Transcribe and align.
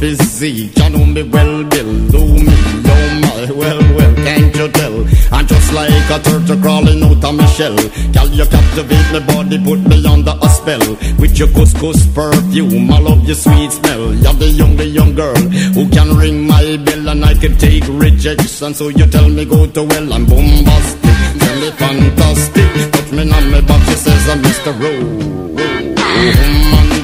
physique. 0.00 0.76
You 0.78 0.88
know 0.90 1.04
me 1.04 1.22
well, 1.22 1.62
Bill. 1.64 1.92
Do 2.08 2.24
me, 2.24 2.56
oh 2.94 3.20
my, 3.22 3.52
well, 3.52 3.80
well, 3.96 4.14
can't 4.16 4.56
you 4.56 4.68
tell? 4.68 4.96
I'm 5.30 5.46
just 5.46 5.72
like 5.74 6.10
a 6.10 6.18
turtle 6.24 6.60
crawling 6.62 7.02
out 7.04 7.22
of 7.22 7.34
my 7.34 7.46
shell. 7.46 7.76
Girl, 8.14 8.28
you 8.28 8.46
captivate 8.46 9.08
my 9.12 9.20
body, 9.28 9.58
put 9.62 9.80
me 9.80 9.96
under 10.06 10.34
a 10.40 10.48
spell. 10.48 10.86
With 11.20 11.38
your 11.38 11.48
couscous 11.48 12.06
perfume, 12.14 12.90
I 12.90 12.98
love 12.98 13.24
your 13.26 13.36
sweet 13.36 13.70
smell. 13.70 14.14
You're 14.14 14.38
the 14.40 14.48
young, 14.48 14.76
the 14.76 14.86
young 14.86 15.14
girl 15.14 15.42
who 15.76 15.88
can 15.90 16.16
ring 16.16 16.46
my 16.46 16.78
bell 16.84 17.08
and 17.10 17.24
I 17.24 17.34
can 17.34 17.56
take 17.58 17.84
rejection. 17.88 18.72
So 18.74 18.88
you 18.88 19.06
tell 19.06 19.28
me 19.28 19.44
go 19.44 19.66
to 19.66 19.82
well, 19.84 20.12
I'm 20.14 20.24
bombastic. 20.24 21.02
Tell 21.40 21.56
me 21.60 21.70
fantastic. 21.72 22.92
Touch 22.92 23.12
me 23.12 23.22
on 23.30 23.50
my 23.50 23.60
back, 23.60 23.82
she 23.88 23.96
says 23.96 24.28
I'm 24.30 24.42
Mr. 24.42 24.72
Tell 26.40 26.86
me 26.88 26.99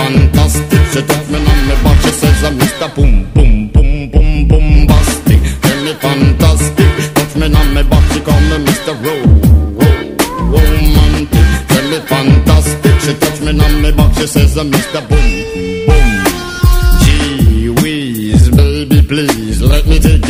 fantastic. 0.00 0.80
She 0.92 1.00
touch 1.08 1.26
me 1.32 1.38
on 1.50 1.60
my 1.68 1.74
back, 1.84 1.98
she 2.02 2.10
says 2.20 2.42
I'm 2.44 2.54
Mr. 2.58 2.88
Boom, 2.96 3.14
boom, 3.34 3.68
boom, 3.74 4.10
boom, 4.12 4.48
bombastic. 4.48 5.40
Tell 5.64 5.80
me 5.84 5.92
fantastic. 6.04 6.90
Touch 7.16 7.34
me 7.40 7.46
on 7.60 7.68
my 7.74 7.82
back, 7.90 8.04
she 8.12 8.20
call 8.20 8.40
me 8.50 8.56
Mr. 8.66 8.92
Romantic. 10.52 11.48
Tell 11.70 11.86
me 11.92 11.98
fantastic. 12.10 12.94
She 13.04 13.12
touch 13.22 13.38
me 13.46 13.52
on 13.64 13.74
my 13.82 13.90
back, 13.98 14.10
she 14.16 14.26
says 14.26 14.56
I'm 14.56 14.70
Mr. 14.70 15.00
Boom, 15.08 15.26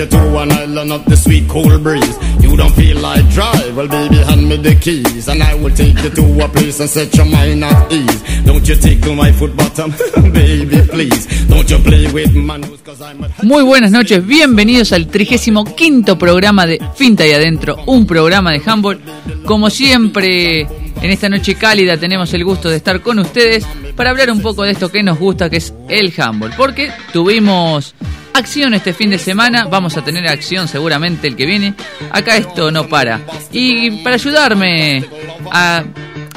you 0.01 0.07
to 0.07 0.39
an 0.39 0.51
island 0.51 0.93
of 0.93 1.05
the 1.05 1.17
sweet 1.17 1.47
cold 1.49 1.83
breeze. 1.83 2.17
You 2.41 2.57
don't 2.57 2.73
feel 2.73 2.99
like 3.01 3.29
drive, 3.29 3.77
well, 3.77 3.89
baby, 3.89 4.17
hand 4.17 4.49
me 4.49 4.57
the 4.57 4.75
keys, 4.75 5.29
and 5.29 5.43
I 5.43 5.55
will 5.55 5.75
take 5.75 6.03
you 6.03 6.11
to 6.11 6.45
a 6.45 6.49
place 6.49 6.81
and 6.81 6.89
set 6.89 7.15
your 7.15 7.27
mind 7.27 7.63
at 7.65 7.93
ease. 7.93 8.45
Don't 8.45 8.67
you 8.67 8.77
tickle 8.77 9.15
my 9.15 9.31
foot 9.33 9.55
bottom, 9.55 9.91
baby, 10.33 10.81
please. 10.89 11.27
Don't 11.49 11.69
you 11.69 11.79
play 11.79 12.11
with 12.13 12.35
my 12.35 12.57
nose, 12.57 12.81
cause 12.83 13.03
I'm 13.03 13.25
a. 13.25 13.29
Muy 13.43 13.63
buenas 13.63 13.91
noches, 13.91 14.27
bienvenidos 14.27 14.93
al 14.93 15.07
35 15.07 16.19
programa 16.19 16.67
de 16.67 16.81
Finta 16.95 17.27
y 17.27 17.33
Adentro, 17.33 17.77
un 17.87 18.07
programa 18.07 18.53
de 18.53 18.63
handball. 18.65 19.01
Como 19.45 19.69
siempre, 19.69 20.61
en 20.61 21.11
esta 21.11 21.29
noche 21.29 21.57
cálida 21.57 21.99
tenemos 21.99 22.33
el 22.33 22.45
gusto 22.45 22.71
de 22.71 22.77
estar 22.77 23.03
con 23.03 23.19
ustedes 23.19 23.67
para 23.97 24.11
hablar 24.11 24.31
un 24.31 24.41
poco 24.41 24.63
de 24.63 24.71
esto 24.73 24.91
que 24.91 25.03
nos 25.03 25.19
gusta, 25.19 25.51
que 25.51 25.59
es 25.59 25.75
el 25.89 26.13
handball. 26.17 26.53
Porque 26.57 26.91
tuvimos 27.13 27.95
acción 28.35 28.75
este 28.75 28.93
fin 28.93 29.11
de 29.11 29.19
semana, 29.19 29.67
vamos 29.67 29.97
a 29.97 30.05
tener 30.05 30.27
acción 30.29 30.69
seguramente 30.69 31.29
el 31.29 31.37
que 31.37 31.47
viene. 31.47 31.75
Acá 32.11 32.37
esto 32.37 32.71
no 32.71 32.89
para. 32.89 33.21
Y 33.53 34.03
para 34.03 34.17
ayudarme 34.17 35.05
a 35.53 35.85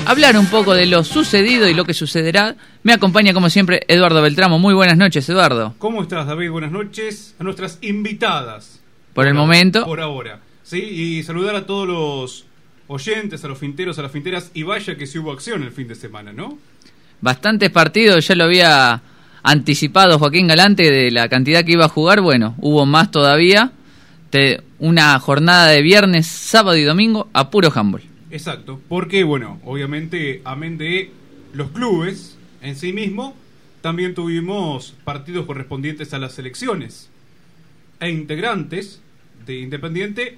hablar 0.06 0.38
un 0.38 0.48
poco 0.48 0.74
de 0.74 0.86
lo 0.86 1.04
sucedido 1.04 1.68
y 1.68 1.74
lo 1.74 1.86
que 1.86 1.94
sucederá, 1.94 2.56
me 2.84 2.94
acompaña 2.94 3.34
como 3.34 3.50
siempre 3.50 3.84
Eduardo 3.88 4.22
Beltramo. 4.22 4.60
Muy 4.60 4.74
buenas 4.74 4.98
noches, 4.98 5.28
Eduardo. 5.30 5.76
¿Cómo 5.80 6.02
estás, 6.02 6.28
David? 6.28 6.52
Buenas 6.52 6.72
noches 6.72 7.36
a 7.40 7.44
nuestras 7.44 7.78
invitadas. 7.82 8.82
Por 9.14 9.28
el 9.28 9.34
momento. 9.34 9.86
Por 9.86 10.02
ahora. 10.02 10.40
Sí, 10.64 10.80
y 10.80 11.24
saludar 11.24 11.56
a 11.56 11.66
todos 11.66 11.88
los 11.88 12.46
oyentes, 12.88 13.44
a 13.44 13.48
los 13.48 13.58
finteros, 13.58 14.00
a 14.00 14.02
las 14.02 14.12
finteras, 14.12 14.52
y 14.54 14.64
vaya 14.64 14.96
que 14.96 15.08
sí 15.08 15.20
hubo 15.20 15.32
acción 15.32 15.64
el 15.64 15.72
fin 15.72 15.88
de 15.88 15.96
semana, 15.96 16.34
¿no? 16.34 16.58
Bastantes 17.22 17.70
partidos, 17.70 18.28
ya 18.28 18.36
lo 18.36 18.46
había 18.46 19.02
anticipado 19.44 20.18
Joaquín 20.20 20.48
Galante 20.48 20.90
de 20.90 21.12
la 21.12 21.30
cantidad 21.30 21.64
que 21.64 21.74
iba 21.74 21.86
a 21.86 21.90
jugar. 21.90 22.22
Bueno, 22.22 22.56
hubo 22.60 22.86
más 22.86 23.12
todavía. 23.12 23.72
Te- 24.30 24.62
una 24.80 25.18
jornada 25.20 25.68
de 25.68 25.82
viernes, 25.82 26.26
sábado 26.28 26.76
y 26.78 26.84
domingo 26.84 27.30
a 27.34 27.50
puro 27.50 27.72
handball. 27.74 28.02
Exacto, 28.32 28.82
porque, 28.90 29.24
bueno, 29.24 29.60
obviamente, 29.64 30.42
amén 30.44 30.78
de 30.78 31.12
los 31.54 31.70
clubes 31.70 32.36
en 32.62 32.76
sí 32.76 32.92
mismo, 32.94 33.36
también 33.82 34.16
tuvimos 34.16 34.96
partidos 35.04 35.46
correspondientes 35.46 36.14
a 36.14 36.20
las 36.20 36.34
selecciones 36.34 37.10
e 38.00 38.10
integrantes 38.10 39.02
de 39.46 39.60
Independiente 39.60 40.38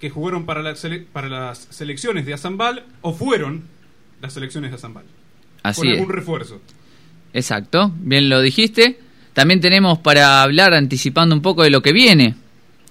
que 0.00 0.10
jugaron 0.10 0.44
para, 0.44 0.62
la 0.62 0.72
sele- 0.74 1.04
para 1.10 1.28
las 1.28 1.68
selecciones 1.70 2.26
de 2.26 2.34
Azambal 2.34 2.84
o 3.00 3.12
fueron 3.14 3.62
las 4.20 4.32
selecciones 4.32 4.70
de 4.72 4.76
Azambal. 4.76 5.04
Así 5.62 5.80
con 5.82 5.88
es. 5.88 5.98
algún 5.98 6.12
refuerzo. 6.12 6.60
Exacto, 7.36 7.92
bien 8.00 8.28
lo 8.28 8.40
dijiste. 8.40 8.98
También 9.34 9.60
tenemos 9.60 9.98
para 9.98 10.42
hablar, 10.42 10.72
anticipando 10.74 11.34
un 11.34 11.42
poco 11.42 11.62
de 11.62 11.70
lo 11.70 11.82
que 11.82 11.92
viene, 11.92 12.34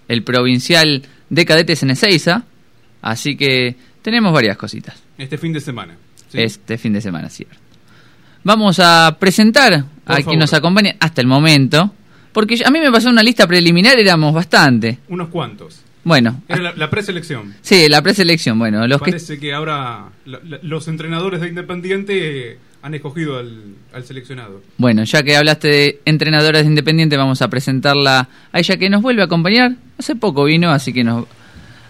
el 0.07 0.21
provincial 0.23 1.01
de 1.29 1.45
cadetes 1.45 1.81
en 1.83 1.89
Ezeiza. 1.91 2.43
Así 3.01 3.35
que 3.35 3.75
tenemos 4.01 4.31
varias 4.33 4.55
cositas 4.57 4.95
Este 5.17 5.37
fin 5.37 5.51
de 5.53 5.59
semana. 5.59 5.95
¿sí? 6.31 6.41
este 6.41 6.77
fin 6.77 6.93
de 6.93 7.01
semana, 7.01 7.29
cierto. 7.29 7.55
Vamos 8.43 8.79
a 8.79 9.17
presentar 9.19 9.85
a 10.05 10.15
quien 10.21 10.37
nos 10.39 10.53
acompaña 10.53 10.95
hasta 10.99 11.21
el 11.21 11.27
momento. 11.27 11.91
Porque 12.31 12.61
a 12.65 12.69
mí 12.69 12.79
me 12.79 12.91
pasó 12.91 13.09
una 13.09 13.23
lista 13.23 13.47
preliminar, 13.47 13.97
éramos 13.97 14.33
bastante. 14.33 14.99
Unos 15.07 15.29
cuantos. 15.29 15.81
Bueno, 16.03 16.43
Era 16.47 16.61
la, 16.61 16.73
la 16.75 16.89
preselección. 16.91 17.55
sí, 17.61 17.87
la 17.89 18.01
preselección. 18.03 18.59
Bueno, 18.59 18.85
los 18.87 19.01
que 19.01 19.11
Parece 19.11 19.39
que 19.39 19.53
ahora 19.53 20.09
la- 20.25 20.39
la- 20.43 20.59
los 20.61 20.87
entrenadores 20.87 21.41
de 21.41 21.47
Independiente 21.47 22.59
han 22.85 22.93
escogido 22.93 23.39
al, 23.39 23.63
al 23.93 24.03
seleccionado. 24.05 24.61
Bueno, 24.77 25.03
ya 25.05 25.23
que 25.23 25.35
hablaste 25.35 25.67
de 25.67 26.01
entrenadoras 26.05 26.61
de 26.61 26.67
Independiente, 26.69 27.17
vamos 27.17 27.41
a 27.41 27.47
presentarla 27.47 28.29
a 28.51 28.59
ella 28.59 28.77
que 28.77 28.91
nos 28.91 29.01
vuelve 29.01 29.23
a 29.23 29.25
acompañar. 29.25 29.71
Hace 29.97 30.15
poco 30.15 30.43
vino, 30.43 30.69
así 30.69 30.93
que 30.93 31.03
nos 31.03 31.25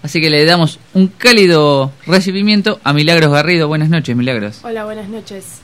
así 0.03 0.21
que 0.21 0.29
le 0.29 0.45
damos 0.45 0.79
un 0.93 1.07
cálido 1.07 1.91
recibimiento 2.07 2.79
a 2.85 2.93
Milagros 2.93 3.29
Garrido. 3.33 3.67
Buenas 3.67 3.89
noches, 3.89 4.15
Milagros. 4.15 4.61
Hola, 4.63 4.85
buenas 4.85 5.09
noches. 5.09 5.59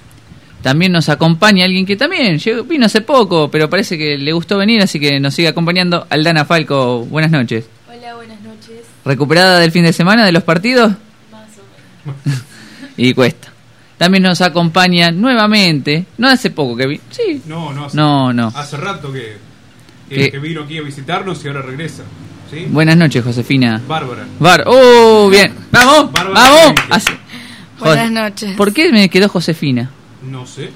También 0.64 0.92
nos 0.92 1.08
acompaña 1.08 1.64
alguien 1.64 1.86
que 1.86 1.96
también 1.96 2.38
llegó- 2.38 2.64
vino 2.66 2.86
hace 2.88 3.00
poco, 3.00 3.50
pero 3.50 3.70
parece 3.70 3.98
que 3.98 4.18
le 4.18 4.34
gustó 4.34 4.58
venir, 4.58 4.82
así 4.82 5.00
que 5.00 5.18
nos 5.22 5.34
sigue 5.34 5.48
acompañando 5.48 6.08
Aldana 6.10 6.44
Falco. 6.44 7.06
Buenas 7.06 7.32
noches. 7.32 7.70
Hola, 7.90 8.16
buenas 8.16 8.42
noches. 8.42 8.82
¿Recuperada 9.06 9.60
del 9.60 9.72
fin 9.72 9.84
de 9.86 9.94
semana 9.94 10.26
de 10.26 10.34
los 10.34 10.44
partidos? 10.44 10.92
Más 11.32 11.48
o 11.58 12.10
menos. 12.28 12.42
Y 12.98 13.14
cuesta. 13.14 13.51
También 14.02 14.24
nos 14.24 14.42
acompaña 14.42 15.12
nuevamente, 15.12 16.08
no 16.18 16.28
hace 16.28 16.50
poco 16.50 16.76
que 16.76 16.88
vino, 16.88 17.04
sí, 17.12 17.40
No, 17.46 17.72
no 17.72 17.86
hace, 17.86 17.96
No, 17.96 18.34
no. 18.34 18.48
hace 18.48 18.76
rato 18.76 19.14
que, 19.14 19.38
que, 20.10 20.16
Que- 20.16 20.32
que 20.32 20.40
vino 20.40 20.64
aquí 20.64 20.80
a 20.80 20.82
visitarnos 20.82 21.46
y 21.46 21.48
ahora 21.50 21.62
regresa. 21.62 22.02
¿sí? 22.50 22.66
Buenas 22.68 22.98
noches, 22.98 23.24
Josefina. 23.24 23.80
Bárbara. 23.88 24.26
Bar. 24.40 24.64
¡Oh, 24.66 25.30
bien! 25.30 25.54
¡Vamos! 25.72 26.12
Bárbara 26.12 26.34
¡Vamos! 26.34 27.04
Buenas 27.80 28.10
noches. 28.10 28.56
¿Por 28.58 28.74
qué 28.74 28.92
me 28.92 29.08
quedó 29.08 29.30
Josefina? 29.30 29.92
No 30.28 30.48
sé 30.48 30.72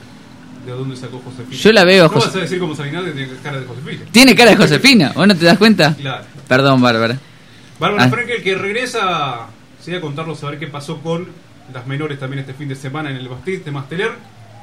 de 0.68 0.72
dónde 0.72 0.96
sacó 0.96 1.20
Josefina. 1.26 1.58
Yo 1.60 1.72
la 1.74 1.84
veo 1.84 2.08
No 2.08 2.14
vas 2.20 2.36
a 2.36 2.40
decir 2.42 2.60
como 2.60 2.76
Salinate 2.76 3.10
tiene 3.12 3.32
cara 3.42 3.60
de 3.60 3.66
Josefina. 3.66 4.02
Tiene 4.12 4.36
cara 4.36 4.52
de 4.52 4.58
Josefina, 4.58 5.12
¿vos 5.16 5.28
no 5.28 5.36
te 5.36 5.46
das 5.46 5.58
cuenta? 5.58 5.96
Claro. 5.96 6.26
Perdón, 6.48 6.80
Bárbara. 6.80 7.18
Bárbara 7.80 8.04
Ah. 8.04 8.10
Frankel 8.10 8.44
que 8.44 8.54
regresa, 8.54 9.48
sí, 9.82 9.96
a 9.96 10.00
contarnos 10.00 10.44
a 10.44 10.52
ver 10.52 10.60
qué 10.60 10.68
pasó 10.68 11.02
con 11.02 11.28
las 11.74 11.88
menores 11.88 12.20
también 12.20 12.40
este 12.40 12.54
fin 12.54 12.68
de 12.68 12.76
semana 12.76 13.10
en 13.12 13.18
el 13.18 13.28
Bastid 13.28 13.62
de 13.64 13.72
Masteler. 13.72 14.12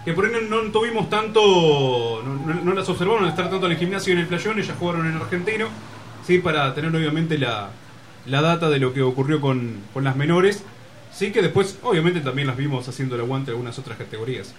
Que 0.04 0.12
por 0.14 0.26
ahí 0.26 0.32
no, 0.50 0.60
tuvimos 0.72 1.08
tanto, 1.08 2.22
no, 2.24 2.34
no- 2.34 2.60
no 2.64 2.72
las 2.74 2.88
observaron 2.88 3.24
estar 3.26 3.48
tanto 3.48 3.66
en 3.66 3.72
el 3.72 3.78
gimnasio 3.78 4.12
y 4.12 4.16
en 4.16 4.22
el 4.22 4.26
playón, 4.26 4.58
ellas 4.58 4.76
jugaron 4.76 5.06
en 5.06 5.14
argentino, 5.14 5.68
sí, 6.26 6.38
para 6.38 6.74
tener 6.74 6.94
obviamente 6.94 7.38
la, 7.38 7.70
la 8.26 8.40
data 8.42 8.68
de 8.68 8.80
lo 8.80 8.92
que 8.92 9.00
ocurrió 9.02 9.40
con, 9.40 9.76
con 9.94 10.02
las 10.02 10.16
menores. 10.16 10.64
Sí, 11.12 11.30
que 11.30 11.40
después 11.42 11.78
obviamente 11.82 12.20
también 12.20 12.48
las 12.48 12.56
vimos 12.56 12.88
haciendo 12.88 13.14
el 13.14 13.20
aguante 13.20 13.50
en 13.50 13.56
algunas 13.56 13.78
otras 13.78 13.96
categorías. 13.98 14.54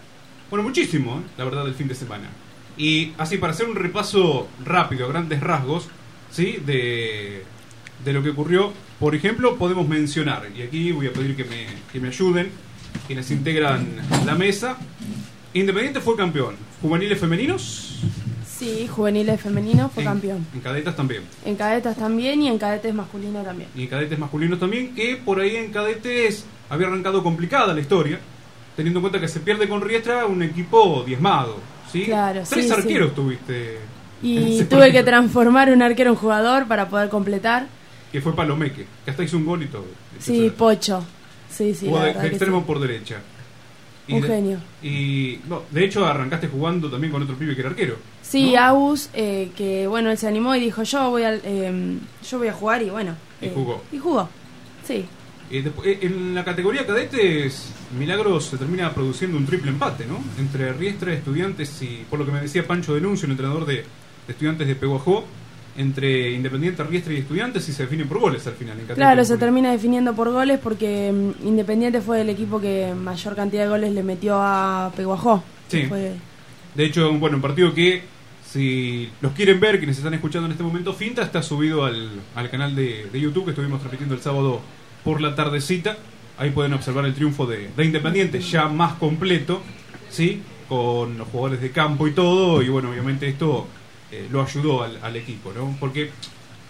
Bueno, 0.49 0.63
muchísimo, 0.63 1.17
¿eh? 1.19 1.29
la 1.37 1.43
verdad, 1.45 1.65
del 1.65 1.73
fin 1.73 1.87
de 1.89 1.95
semana. 1.95 2.29
Y 2.77 3.11
así, 3.17 3.37
para 3.37 3.51
hacer 3.53 3.67
un 3.67 3.75
repaso 3.75 4.47
rápido, 4.63 5.07
grandes 5.09 5.41
rasgos, 5.41 5.87
¿sí? 6.31 6.57
De, 6.65 7.43
de 8.05 8.13
lo 8.13 8.23
que 8.23 8.29
ocurrió, 8.29 8.71
por 9.03 9.15
ejemplo, 9.15 9.57
podemos 9.57 9.85
mencionar, 9.85 10.47
y 10.55 10.61
aquí 10.61 10.93
voy 10.93 11.07
a 11.07 11.11
pedir 11.11 11.35
que 11.35 11.43
me, 11.43 11.65
que 11.91 11.99
me 11.99 12.07
ayuden, 12.07 12.49
quienes 13.05 13.29
integran 13.31 13.85
la 14.25 14.33
mesa. 14.33 14.77
Independiente 15.53 15.99
fue 15.99 16.15
campeón. 16.15 16.55
Juveniles 16.81 17.19
femeninos 17.19 17.99
Sí, 18.47 18.87
juveniles 18.87 19.41
femenino 19.41 19.89
fue 19.89 20.03
en, 20.03 20.09
campeón. 20.09 20.47
En 20.53 20.61
cadetas 20.61 20.95
también. 20.95 21.23
En 21.43 21.57
cadetas 21.57 21.97
también 21.97 22.43
y 22.43 22.47
en 22.47 22.57
cadetes 22.57 22.93
masculino 22.93 23.41
también. 23.41 23.67
Y 23.75 23.83
en 23.83 23.87
cadetes 23.89 24.17
masculinos 24.17 24.57
también, 24.57 24.95
que 24.95 25.17
por 25.17 25.41
ahí 25.41 25.57
en 25.57 25.73
cadetes 25.73 26.45
había 26.69 26.87
arrancado 26.87 27.21
complicada 27.23 27.73
la 27.73 27.81
historia, 27.81 28.21
teniendo 28.77 28.99
en 28.99 29.01
cuenta 29.01 29.19
que 29.19 29.27
se 29.27 29.41
pierde 29.41 29.67
con 29.67 29.81
Riestra 29.81 30.27
un 30.27 30.43
equipo 30.43 31.03
diezmado. 31.05 31.57
¿sí? 31.91 32.05
Claro, 32.05 32.43
Tres 32.49 32.63
sí, 32.63 32.69
sí. 32.69 32.71
arqueros 32.71 33.13
tuviste. 33.13 33.79
Y 34.21 34.59
tuve 34.59 34.79
partido, 34.79 34.93
que 34.93 35.03
transformar 35.03 35.73
un 35.73 35.81
arquero 35.81 36.11
en 36.11 36.15
jugador 36.15 36.69
para 36.69 36.87
poder 36.87 37.09
completar. 37.09 37.67
Que 38.13 38.21
fue 38.21 38.33
Palomeque, 38.35 38.85
que 39.03 39.11
hasta 39.11 39.23
hizo 39.23 39.35
un 39.37 39.45
gol 39.45 39.63
y 39.63 39.67
todo. 39.67 39.85
Sí. 40.19 40.49
Pocho. 40.57 41.03
Sí, 41.49 41.73
sí, 41.75 41.89
la 41.89 42.05
de, 42.05 42.27
extremo 42.27 42.59
sí. 42.59 42.63
por 42.65 42.79
derecha. 42.79 43.19
Un 44.07 44.21
de- 44.21 44.27
genio. 44.27 44.57
Y 44.81 45.39
no, 45.49 45.63
de 45.71 45.83
hecho 45.85 46.05
arrancaste 46.05 46.47
jugando 46.47 46.89
también 46.89 47.11
con 47.11 47.21
otro 47.23 47.35
pibe 47.35 47.53
que 47.55 47.61
era 47.61 47.69
arquero. 47.71 47.97
Sí, 48.21 48.53
¿no? 48.53 48.61
Agus, 48.61 49.09
eh, 49.13 49.51
que 49.57 49.87
bueno, 49.87 50.09
él 50.11 50.17
se 50.17 50.27
animó 50.27 50.55
y 50.55 50.59
dijo, 50.61 50.83
yo 50.83 51.09
voy, 51.09 51.23
al, 51.23 51.41
eh, 51.43 51.97
yo 52.29 52.37
voy 52.37 52.47
a 52.47 52.53
jugar 52.53 52.81
y 52.83 52.89
bueno. 52.89 53.15
Y 53.41 53.45
eh, 53.47 53.51
jugó. 53.53 53.83
Y 53.91 53.97
jugó, 53.97 54.29
sí. 54.87 55.05
Eh, 55.51 55.63
despu- 55.63 55.85
eh, 55.85 55.99
en 56.01 56.33
la 56.35 56.43
categoría 56.43 56.85
cadetes, 56.85 57.71
Milagros 57.97 58.45
se 58.45 58.57
termina 58.57 58.93
produciendo 58.93 59.37
un 59.37 59.45
triple 59.45 59.69
empate, 59.71 60.05
¿no? 60.05 60.19
Entre 60.39 60.71
Riestra, 60.73 61.13
Estudiantes 61.13 61.81
y, 61.81 62.05
por 62.09 62.17
lo 62.19 62.25
que 62.25 62.31
me 62.31 62.41
decía 62.41 62.65
Pancho 62.65 62.93
Denuncio, 62.95 63.25
un 63.25 63.31
entrenador 63.31 63.65
de, 63.65 63.75
de 63.75 63.85
estudiantes 64.27 64.67
de 64.67 64.75
Peguajó 64.75 65.25
entre 65.77 66.31
Independiente, 66.33 66.83
Riestra 66.83 67.13
y 67.13 67.17
Estudiantes 67.17 67.67
y 67.67 67.73
se 67.73 67.83
define 67.83 68.05
por 68.05 68.19
goles 68.19 68.45
al 68.47 68.53
final. 68.53 68.79
en 68.79 68.85
Claro, 68.95 69.25
se 69.25 69.37
termina 69.37 69.71
definiendo 69.71 70.13
por 70.13 70.31
goles 70.31 70.59
porque 70.61 71.11
mm, 71.11 71.47
Independiente 71.47 71.99
fue 72.01 72.21
el 72.21 72.29
equipo 72.29 72.59
que 72.61 72.93
mayor 72.95 73.35
cantidad 73.35 73.63
de 73.63 73.69
goles 73.69 73.91
le 73.93 74.03
metió 74.03 74.35
a 74.39 74.91
Peguajó. 74.95 75.43
Sí. 75.67 75.83
Fue- 75.87 76.13
De 76.75 76.85
hecho, 76.85 77.11
bueno, 77.13 77.37
un 77.37 77.41
partido 77.41 77.73
que, 77.73 78.03
si 78.47 79.09
los 79.21 79.31
quieren 79.33 79.59
ver, 79.59 79.77
quienes 79.79 79.97
están 79.97 80.13
escuchando 80.13 80.45
en 80.45 80.51
este 80.51 80.63
momento, 80.63 80.93
Finta 80.93 81.23
está 81.23 81.41
subido 81.41 81.85
al, 81.85 82.09
al 82.35 82.49
canal 82.49 82.75
de, 82.75 83.07
de 83.11 83.19
YouTube 83.19 83.45
que 83.45 83.51
estuvimos 83.51 83.79
transmitiendo 83.79 84.15
el 84.15 84.21
sábado 84.21 84.61
por 85.03 85.21
la 85.21 85.33
tardecita. 85.35 85.97
Ahí 86.37 86.49
pueden 86.51 86.73
observar 86.73 87.05
el 87.05 87.13
triunfo 87.13 87.45
de, 87.45 87.69
de 87.75 87.85
Independiente, 87.85 88.39
ya 88.41 88.67
más 88.67 88.93
completo, 88.93 89.61
¿sí? 90.09 90.41
Con 90.69 91.17
los 91.17 91.27
jugadores 91.27 91.61
de 91.61 91.71
campo 91.71 92.07
y 92.07 92.11
todo. 92.11 92.61
Y 92.61 92.69
bueno, 92.69 92.89
obviamente 92.91 93.27
esto 93.27 93.67
eh, 94.13 94.27
lo 94.31 94.41
ayudó 94.43 94.83
al, 94.83 94.99
al 95.01 95.15
equipo, 95.15 95.51
¿no? 95.53 95.75
Porque 95.79 96.11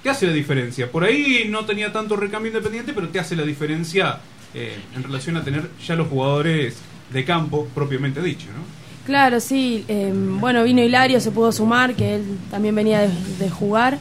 te 0.02 0.10
hace 0.10 0.28
la 0.28 0.34
diferencia. 0.34 0.92
Por 0.92 1.04
ahí 1.04 1.48
no 1.50 1.66
tenía 1.66 1.92
tanto 1.92 2.16
recambio 2.16 2.50
Independiente, 2.52 2.94
pero 2.94 3.10
te 3.10 3.20
hace 3.20 3.36
la 3.36 3.44
diferencia 3.44 4.20
eh, 4.54 4.78
en 4.96 5.04
relación 5.04 5.36
a 5.38 5.44
tener 5.44 5.70
ya 5.86 5.96
los 5.96 6.08
jugadores 6.08 6.76
de 7.12 7.26
campo 7.26 7.68
propiamente 7.74 8.22
dicho, 8.22 8.48
¿no? 8.48 8.64
Claro, 9.06 9.40
sí. 9.40 9.84
eh, 9.88 10.12
bueno, 10.14 10.64
vino 10.64 10.82
Hilario, 10.82 11.20
se 11.20 11.32
pudo 11.32 11.52
sumar, 11.52 11.94
que 11.94 12.16
él 12.16 12.24
también 12.50 12.74
venía 12.76 13.02
de, 13.40 13.50
jugar. 13.50 13.98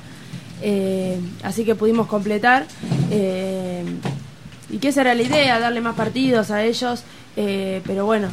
eh, 0.62 1.19
así 1.43 1.65
que 1.65 1.75
pudimos 1.75 2.06
completar. 2.06 2.67
eh, 3.11 3.85
y 4.71 4.79
que 4.79 4.88
esa 4.88 5.03
era 5.03 5.15
la 5.15 5.23
idea, 5.23 5.59
darle 5.59 5.81
más 5.83 5.95
partidos 5.95 6.50
a 6.50 6.65
ellos. 6.65 7.03
Eh, 7.37 7.81
pero 7.87 8.05
bueno, 8.05 8.29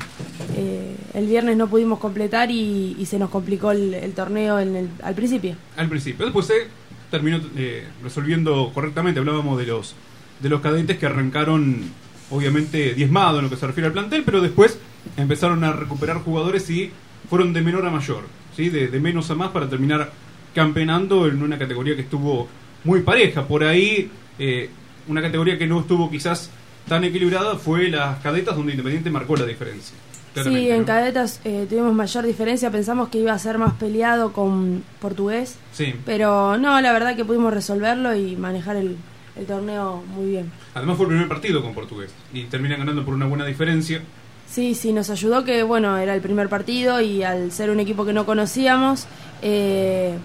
eh, 0.56 0.96
el 1.13 1.25
viernes 1.28 1.56
no 1.57 1.68
pudimos 1.68 2.00
completar 2.00 2.51
y, 2.51 2.96
se 3.06 3.18
nos 3.19 3.30
complicó 3.30 3.72
el, 3.72 3.94
el 3.94 4.13
torneo 4.13 4.60
en 4.60 4.75
el- 4.75 4.90
al 5.01 5.16
principio. 5.16 5.56
al 5.78 5.88
principio. 5.90 6.25
Después 6.25 6.46
se 6.48 6.68
terminó 7.10 7.40
eh, 7.56 7.86
resolviendo 8.04 8.72
correctamente. 8.74 9.19
Hablábamos 9.19 9.57
de 9.57 9.66
los 9.66 9.96
de 10.42 10.48
los 10.48 10.62
cadetes 10.62 10.98
que 10.98 11.06
arrancaron, 11.06 11.81
obviamente, 12.30 12.94
diezmado 12.94 13.40
en 13.40 13.46
lo 13.46 13.50
que 13.50 13.57
se 13.57 13.68
refiere 13.68 13.88
al 13.88 13.94
plantel, 13.94 14.24
pero 14.24 14.40
después 14.42 14.78
empezaron 15.18 15.63
a 15.66 15.74
recuperar 15.74 16.18
jugadores 16.19 16.69
y 16.69 16.92
fueron 17.30 17.52
de 17.52 17.62
menor 17.62 17.86
a 17.86 17.90
mayor, 17.90 18.24
¿sí? 18.56 18.69
de, 18.69 18.88
de 18.88 19.00
menos 19.02 19.30
a 19.31 19.36
más 19.36 19.50
para 19.52 19.68
terminar 19.69 20.12
campeonando 20.56 21.28
en 21.28 21.42
una 21.42 21.57
categoría 21.57 21.95
que 21.95 22.04
estuvo 22.04 22.48
muy 22.86 23.02
pareja. 23.02 23.48
Por 23.48 23.63
ahí, 23.66 24.10
eh, 24.40 24.69
una 25.10 25.22
categoría 25.22 25.57
que 25.57 25.68
no 25.68 25.81
estuvo 25.81 26.10
quizás 26.10 26.50
tan 26.90 27.04
equilibrada 27.06 27.56
fue 27.56 27.88
las 27.90 28.20
cadetas, 28.20 28.56
donde 28.58 28.74
Independiente 28.74 29.10
marcó 29.10 29.38
la 29.38 29.46
diferencia. 29.46 29.96
Sí, 30.44 30.70
en 30.70 30.82
¿no? 30.82 30.86
cadetas 30.86 31.42
eh, 31.44 31.66
tuvimos 31.70 31.94
mayor 31.94 32.26
diferencia, 32.26 32.70
pensamos 32.70 33.10
que 33.10 33.18
iba 33.20 33.34
a 33.34 33.40
ser 33.40 33.58
más 33.58 33.74
peleado 33.74 34.32
con 34.32 34.84
portugués, 35.02 35.58
Sí. 35.74 35.96
pero 36.06 36.58
no, 36.58 36.80
la 36.82 36.94
verdad 36.94 37.16
que 37.16 37.26
pudimos 37.26 37.54
resolverlo 37.54 38.16
y 38.16 38.36
manejar 38.36 38.76
el, 38.76 38.96
el 39.36 39.46
torneo 39.46 40.04
muy 40.16 40.28
bien. 40.32 40.52
Además 40.76 40.98
fue 40.98 41.06
el 41.06 41.10
primer 41.12 41.28
partido 41.28 41.62
con 41.62 41.74
Portugués 41.74 42.12
y 42.34 42.44
terminan 42.44 42.80
ganando 42.80 43.04
por 43.04 43.14
una 43.16 43.26
buena 43.26 43.46
diferencia. 43.46 44.02
Sí, 44.48 44.76
sí, 44.76 44.94
nos 44.94 45.10
ayudó 45.10 45.44
que, 45.44 45.64
bueno, 45.64 45.98
era 45.98 46.14
el 46.16 46.22
primer 46.22 46.48
partido 46.48 47.02
y 47.02 47.24
al 47.24 47.52
ser 47.52 47.70
un 47.70 47.80
equipo 47.80 48.06
que 48.06 48.14
no 48.14 48.26
conocíamos, 48.26 49.08
eh, 49.42 50.16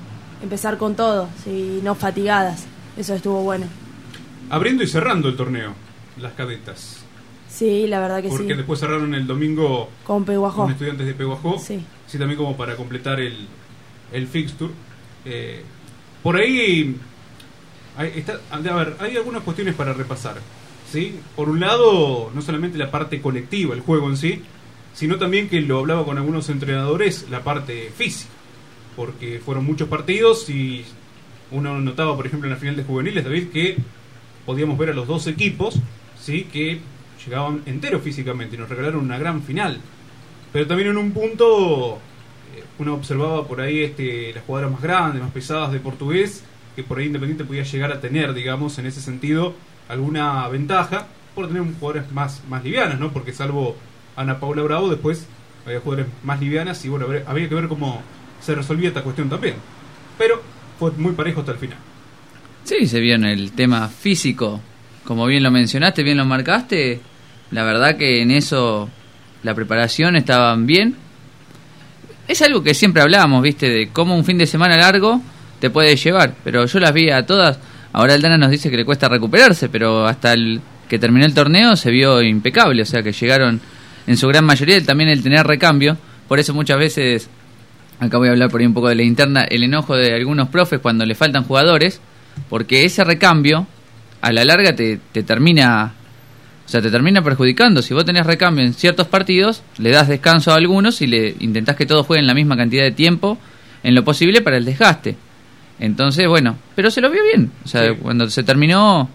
empezar 0.43 0.77
con 0.79 0.95
todo, 0.95 1.29
sí, 1.45 1.81
no 1.83 1.95
fatigadas, 1.95 2.65
eso 2.97 3.15
estuvo 3.15 3.43
bueno. 3.43 3.67
Abriendo 4.51 4.83
y 4.85 4.87
cerrando 4.87 5.29
el 5.29 5.37
torneo, 5.37 5.75
las 6.21 6.33
cadetas. 6.35 7.05
Sí, 7.49 7.87
la 7.87 8.01
verdad 8.01 8.21
que 8.23 8.29
Porque 8.29 8.49
sí, 8.49 8.55
después 8.55 8.81
cerraron 8.81 9.15
el 9.15 9.27
domingo 9.27 9.89
con 10.05 10.25
Peguajó. 10.25 10.63
con 10.63 10.73
estudiantes 10.73 11.07
de 11.07 11.15
Peguajó. 11.15 11.59
Sí. 11.59 11.85
Sí, 12.07 12.19
también 12.19 12.37
como 12.37 12.57
para 12.57 12.77
completar 12.77 13.21
el, 13.21 13.47
el 14.13 14.27
fixture. 14.27 14.73
Eh, 15.25 15.63
por 16.23 16.37
ahí, 16.37 16.97
hay, 17.97 18.13
está, 18.17 18.41
a 18.51 18.59
ver, 18.59 18.97
hay 18.99 19.17
algunas 19.17 19.43
cuestiones 19.43 19.75
para 19.75 19.93
repasar. 19.93 20.37
¿sí? 20.91 21.21
Por 21.37 21.49
un 21.49 21.61
lado, 21.61 22.31
no 22.35 22.43
solamente 22.43 22.77
la 22.79 22.91
parte 22.91 23.21
colectiva, 23.21 23.75
el 23.75 23.81
juego 23.81 24.09
en 24.09 24.17
sí, 24.17 24.43
sino 24.93 25.17
también 25.19 25.49
que 25.49 25.61
lo 25.61 25.79
hablaba 25.79 26.05
con 26.05 26.19
algunos 26.19 26.49
entrenadores, 26.49 27.27
la 27.31 27.43
parte 27.45 27.93
física. 27.97 28.31
Porque 28.97 29.41
fueron 29.45 29.65
muchos 29.65 29.89
partidos 29.89 30.49
y 30.51 30.85
uno 31.51 31.81
notaba, 31.81 32.17
por 32.17 32.27
ejemplo, 32.27 32.49
en 32.49 32.55
la 32.55 32.61
final 32.61 32.77
de 32.77 32.85
juveniles, 32.85 33.25
David, 33.25 33.49
que 33.49 33.77
podíamos 34.47 34.79
ver 34.79 34.91
a 34.91 34.95
los 34.95 35.07
dos 35.09 35.27
equipos, 35.27 35.77
¿sí? 36.25 36.45
que 36.45 36.81
llegaban 37.25 37.63
enteros 37.67 38.03
físicamente 38.03 38.57
y 38.57 38.59
nos 38.59 38.69
regalaron 38.69 39.05
una 39.05 39.19
gran 39.19 39.43
final. 39.43 39.79
Pero 40.53 40.67
también 40.67 40.91
en 40.91 40.97
un 40.97 41.13
punto 41.13 41.99
eh, 42.55 42.65
uno 42.79 42.95
observaba 42.95 43.47
por 43.47 43.61
ahí 43.61 43.83
este, 43.83 44.33
las 44.33 44.45
jugadoras 44.45 44.73
más 44.73 44.83
grandes, 44.83 45.23
más 45.23 45.33
pesadas 45.33 45.73
de 45.73 45.81
portugués, 45.81 46.45
que 46.75 46.83
por 46.83 46.99
ahí 46.99 47.07
Independiente 47.07 47.45
podía 47.45 47.63
llegar 47.63 47.93
a 47.93 48.01
tener, 48.01 48.33
digamos, 48.35 48.79
en 48.79 48.87
ese 48.87 49.01
sentido, 49.01 49.55
alguna 49.89 50.49
ventaja 50.49 51.07
por 51.35 51.49
tener 51.49 51.63
jugadores 51.63 52.11
más, 52.13 52.43
más 52.49 52.65
livianas, 52.65 52.99
¿no? 52.99 53.13
Porque 53.13 53.33
salvo 53.33 53.77
Ana 54.17 54.41
Paula 54.41 54.63
Bravo, 54.63 54.89
después 54.89 55.27
había 55.67 55.81
jugadores 55.81 56.07
más 56.23 56.41
livianas 56.41 56.85
y 56.85 56.89
bueno, 56.89 57.07
había 57.27 57.49
que 57.49 57.55
ver 57.55 57.69
cómo 57.69 58.03
se 58.41 58.55
resolvía 58.55 58.89
esta 58.89 59.03
cuestión 59.03 59.29
también. 59.29 59.57
Pero 60.17 60.41
fue 60.79 60.93
muy 60.93 61.13
parejo 61.13 61.41
hasta 61.41 61.53
el 61.53 61.59
final. 61.59 61.79
Sí, 62.65 62.87
se 62.87 63.01
vio 63.01 63.17
en 63.17 63.25
el 63.25 63.53
tema 63.53 63.89
físico. 63.89 64.61
Como 65.05 65.27
bien 65.27 65.43
lo 65.43 65.51
mencionaste, 65.51 66.03
bien 66.03 66.17
lo 66.17 66.25
marcaste. 66.25 67.01
La 67.51 67.63
verdad 67.65 67.97
que 67.97 68.23
en 68.23 68.31
eso 68.31 68.89
la 69.43 69.55
preparación 69.55 70.17
estaban 70.17 70.67
bien. 70.67 70.97
Es 72.27 72.41
algo 72.43 72.63
que 72.63 72.75
siempre 72.75 73.03
hablábamos, 73.03 73.43
¿viste? 73.43 73.69
De 73.69 73.89
cómo 73.89 74.17
un 74.17 74.25
fin 74.25 74.39
de 74.39 74.47
semana 74.47 74.77
largo 74.77 75.21
te 75.61 75.71
puede 75.71 75.95
llevar. 75.97 76.35
Pero 76.43 76.65
yo 76.67 76.81
las 76.81 76.93
vi 76.93 77.11
a 77.11 77.27
todas. 77.27 77.59
Ahora 77.93 78.15
Aldana 78.15 78.39
nos 78.39 78.51
dice 78.51 78.71
que 78.71 78.77
le 78.77 78.85
cuesta 78.85 79.09
recuperarse, 79.09 79.69
pero 79.69 80.07
hasta 80.07 80.33
el 80.33 80.61
que 80.89 80.99
terminó 80.99 81.27
el 81.27 81.35
torneo 81.35 81.77
se 81.77 81.91
vio 81.91 82.23
impecable. 82.23 82.83
O 82.83 82.87
sea 82.87 83.03
que 83.03 83.13
llegaron 83.13 83.61
en 84.07 84.17
su 84.17 84.27
gran 84.29 84.45
mayoría 84.45 84.83
también 84.83 85.11
el 85.11 85.23
tener 85.23 85.47
recambio. 85.47 85.99
Por 86.29 86.39
eso 86.39 86.55
muchas 86.55 86.79
veces, 86.79 87.29
acá 88.01 88.17
voy 88.17 88.29
a 88.29 88.31
hablar 88.31 88.51
por 88.51 88.61
ahí 88.61 88.67
un 88.67 88.75
poco 88.75 88.89
de 88.89 88.95
la 88.95 89.03
interna, 89.03 89.45
el 89.45 89.63
enojo 89.63 89.95
de 89.95 90.15
algunos 90.15 90.49
profes 90.49 90.81
cuando 90.81 91.05
le 91.05 91.15
faltan 91.15 91.45
jugadores 91.45 92.01
porque 92.49 92.85
ese 92.85 93.05
recambio 93.05 93.67
a 94.27 94.33
la 94.33 94.45
larga 94.45 94.75
te, 94.75 94.99
te 95.13 95.23
termina 95.23 95.93
o 96.65 96.69
sea 96.69 96.81
te 96.81 96.91
termina 96.91 97.23
perjudicando 97.23 97.83
si 97.83 97.93
vos 97.95 98.05
tenés 98.05 98.25
recambio 98.27 98.65
en 98.65 98.73
ciertos 98.75 99.07
partidos 99.07 99.63
le 99.79 99.91
das 99.91 100.09
descanso 100.09 100.51
a 100.53 100.57
algunos 100.57 101.03
y 101.03 101.07
le 101.07 101.35
intentás 101.41 101.77
que 101.77 101.85
todos 101.87 102.07
jueguen 102.07 102.27
la 102.27 102.35
misma 102.35 102.57
cantidad 102.57 102.85
de 102.85 102.93
tiempo 102.93 103.39
en 103.83 103.95
lo 103.95 104.03
posible 104.05 104.41
para 104.41 104.57
el 104.57 104.65
desgaste 104.65 105.17
entonces 105.79 106.27
bueno 106.29 106.57
pero 106.75 106.91
se 106.91 107.01
lo 107.01 107.11
vio 107.11 107.23
bien 107.23 107.51
o 107.65 107.69
sea 107.69 107.89
Sí. 107.91 107.99
cuando 108.01 108.31
se 108.31 108.43
terminó 108.43 109.03
o 109.03 109.09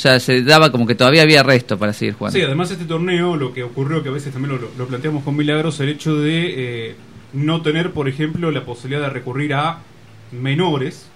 sea 0.00 0.18
se 0.18 0.42
daba 0.42 0.72
como 0.72 0.86
que 0.86 0.94
todavía 0.94 1.22
había 1.22 1.42
resto 1.42 1.78
para 1.78 1.92
seguir 1.92 2.14
jugando 2.14 2.36
Sí, 2.38 2.44
además 2.44 2.70
este 2.70 2.84
torneo, 2.84 3.36
lo 3.36 3.52
que 3.52 3.62
ocurrió, 3.64 4.02
que 4.02 4.08
a 4.08 4.12
veces 4.12 4.32
también 4.32 4.54
lo, 4.60 4.70
lo 4.78 4.86
planteamos 4.86 5.22
con 5.24 5.36
Milagros, 5.36 5.78
el 5.80 5.88
hecho 5.88 6.14
de 6.16 6.88
eh, 6.90 6.96
no 7.32 7.62
tener, 7.62 7.90
por 7.92 8.08
ejemplo, 8.08 8.50
la 8.52 8.64
posibilidad 8.64 9.02
de 9.08 9.10
recurrir 9.10 9.54
a 9.54 9.78
menores, 10.32 11.06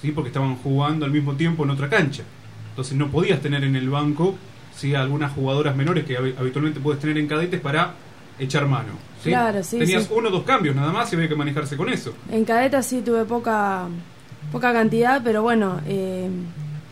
¿sí? 0.00 0.12
porque 0.12 0.28
estaban 0.28 0.56
jugando 0.56 1.04
al 1.04 1.10
mismo 1.10 1.34
tiempo 1.34 1.64
en 1.64 1.70
otra 1.70 1.88
cancha. 1.88 2.22
Entonces 2.70 2.96
no 2.96 3.08
podías 3.10 3.40
tener 3.40 3.62
en 3.64 3.76
el 3.76 3.88
banco 3.90 4.36
¿sí? 4.74 4.94
algunas 4.94 5.32
jugadoras 5.32 5.76
menores 5.76 6.04
que 6.04 6.18
hab- 6.18 6.38
habitualmente 6.38 6.80
puedes 6.80 7.00
tener 7.00 7.18
en 7.18 7.26
cadetes 7.26 7.60
para 7.60 7.94
echar 8.38 8.66
mano. 8.66 8.92
¿sí? 9.22 9.30
Claro, 9.30 9.62
sí, 9.62 9.78
Tenías 9.78 10.04
sí. 10.04 10.10
uno 10.14 10.28
o 10.28 10.32
dos 10.32 10.44
cambios 10.44 10.74
nada 10.74 10.92
más 10.92 11.12
y 11.12 11.16
había 11.16 11.28
que 11.28 11.34
manejarse 11.36 11.76
con 11.76 11.88
eso. 11.90 12.14
En 12.30 12.44
cadetas 12.44 12.86
sí 12.86 13.02
tuve 13.02 13.24
poca, 13.24 13.86
poca 14.52 14.72
cantidad, 14.72 15.20
pero 15.22 15.42
bueno, 15.42 15.80
eh, 15.86 16.28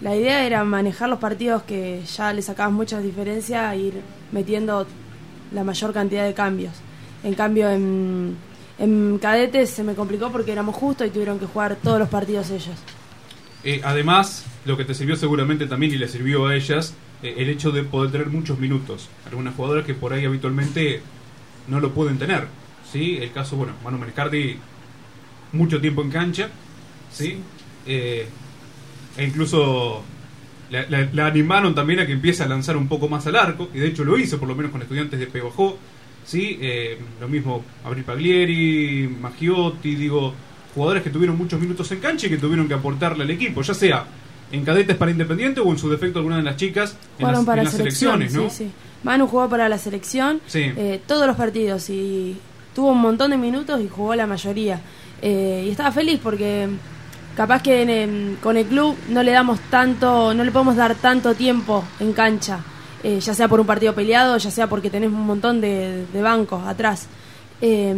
la 0.00 0.14
idea 0.14 0.44
era 0.44 0.62
manejar 0.64 1.08
los 1.08 1.18
partidos 1.18 1.62
que 1.62 2.02
ya 2.16 2.32
le 2.32 2.42
sacabas 2.42 2.72
muchas 2.72 3.02
diferencias 3.02 3.72
e 3.72 3.78
ir 3.78 3.94
metiendo 4.32 4.86
la 5.52 5.64
mayor 5.64 5.92
cantidad 5.94 6.26
de 6.26 6.34
cambios. 6.34 6.72
En 7.24 7.34
cambio, 7.34 7.70
en, 7.70 8.36
en 8.78 9.18
cadetes 9.18 9.70
se 9.70 9.82
me 9.82 9.94
complicó 9.94 10.30
porque 10.30 10.52
éramos 10.52 10.76
justos 10.76 11.06
y 11.06 11.10
tuvieron 11.10 11.38
que 11.38 11.46
jugar 11.46 11.76
todos 11.82 11.98
los 11.98 12.08
partidos 12.10 12.50
ellos. 12.50 12.76
Eh, 13.64 13.80
además, 13.82 14.44
lo 14.68 14.76
que 14.76 14.84
te 14.84 14.94
sirvió 14.94 15.16
seguramente 15.16 15.66
también 15.66 15.92
y 15.94 15.96
le 15.96 16.08
sirvió 16.08 16.46
a 16.46 16.54
ellas, 16.54 16.94
eh, 17.22 17.34
el 17.38 17.48
hecho 17.48 17.72
de 17.72 17.84
poder 17.84 18.12
tener 18.12 18.28
muchos 18.28 18.58
minutos. 18.58 19.08
Algunas 19.26 19.54
jugadoras 19.54 19.86
que 19.86 19.94
por 19.94 20.12
ahí 20.12 20.26
habitualmente 20.26 21.00
no 21.68 21.80
lo 21.80 21.92
pueden 21.94 22.18
tener. 22.18 22.46
¿sí? 22.92 23.16
El 23.18 23.32
caso, 23.32 23.56
bueno, 23.56 23.72
Manu 23.82 23.96
Maniscardi, 23.96 24.58
mucho 25.52 25.80
tiempo 25.80 26.02
en 26.02 26.10
cancha. 26.10 26.50
¿sí? 27.10 27.38
Eh, 27.86 28.28
e 29.16 29.24
incluso 29.24 30.04
la 30.70 31.26
animaron 31.26 31.74
también 31.74 32.00
a 32.00 32.06
que 32.06 32.12
empiece 32.12 32.42
a 32.42 32.46
lanzar 32.46 32.76
un 32.76 32.88
poco 32.88 33.08
más 33.08 33.26
al 33.26 33.36
arco, 33.36 33.70
y 33.72 33.78
de 33.78 33.88
hecho 33.88 34.04
lo 34.04 34.18
hizo, 34.18 34.38
por 34.38 34.46
lo 34.46 34.54
menos 34.54 34.70
con 34.70 34.82
estudiantes 34.82 35.18
de 35.18 35.26
Pebajó. 35.26 35.78
¿sí? 36.26 36.58
Eh, 36.60 36.98
lo 37.18 37.26
mismo 37.26 37.64
Abril 37.86 38.04
Paglieri, 38.04 39.08
Maggiotti, 39.18 39.94
digo, 39.94 40.34
jugadores 40.74 41.02
que 41.02 41.08
tuvieron 41.08 41.38
muchos 41.38 41.58
minutos 41.58 41.90
en 41.90 42.00
cancha 42.00 42.26
y 42.26 42.30
que 42.30 42.36
tuvieron 42.36 42.68
que 42.68 42.74
aportarle 42.74 43.24
al 43.24 43.30
equipo, 43.30 43.62
ya 43.62 43.72
sea 43.72 44.06
en 44.52 44.64
cadetes 44.64 44.96
para 44.96 45.10
Independiente 45.10 45.60
o 45.60 45.70
en 45.70 45.78
su 45.78 45.88
defecto 45.90 46.18
alguna 46.18 46.36
de 46.38 46.42
las 46.42 46.56
chicas 46.56 46.92
en 47.18 47.26
Jugaron 47.26 47.40
las, 47.40 47.46
para 47.46 47.60
en 47.62 47.64
las 47.66 47.74
selección, 47.74 48.12
selecciones, 48.18 48.44
¿no? 48.44 48.50
sí, 48.50 48.64
sí. 48.66 48.70
Manu 49.04 49.26
jugó 49.28 49.48
para 49.48 49.68
la 49.68 49.78
selección 49.78 50.40
Sí. 50.46 50.72
eh, 50.76 51.00
todos 51.06 51.26
los 51.26 51.36
partidos 51.36 51.88
y 51.90 52.36
tuvo 52.74 52.92
un 52.92 53.00
montón 53.00 53.30
de 53.30 53.36
minutos 53.36 53.80
y 53.80 53.88
jugó 53.88 54.14
la 54.14 54.26
mayoría. 54.26 54.80
Eh, 55.22 55.64
y 55.66 55.70
estaba 55.70 55.92
feliz 55.92 56.18
porque 56.22 56.68
capaz 57.36 57.62
que 57.62 57.82
en- 57.82 57.90
en- 57.90 58.38
con 58.42 58.56
el 58.56 58.66
club 58.66 58.96
no 59.08 59.22
le 59.22 59.32
damos 59.32 59.60
tanto, 59.70 60.32
no 60.34 60.42
le 60.44 60.50
podemos 60.50 60.76
dar 60.76 60.94
tanto 60.96 61.34
tiempo 61.34 61.84
en 62.00 62.12
cancha, 62.12 62.60
eh, 63.04 63.20
ya 63.20 63.34
sea 63.34 63.46
por 63.48 63.60
un 63.60 63.66
partido 63.66 63.94
peleado, 63.94 64.36
ya 64.38 64.50
sea 64.50 64.68
porque 64.68 64.90
tenés 64.90 65.10
un 65.10 65.26
montón 65.26 65.60
de, 65.60 66.04
de 66.12 66.22
bancos 66.22 66.66
atrás. 66.66 67.06
Eh, 67.60 67.94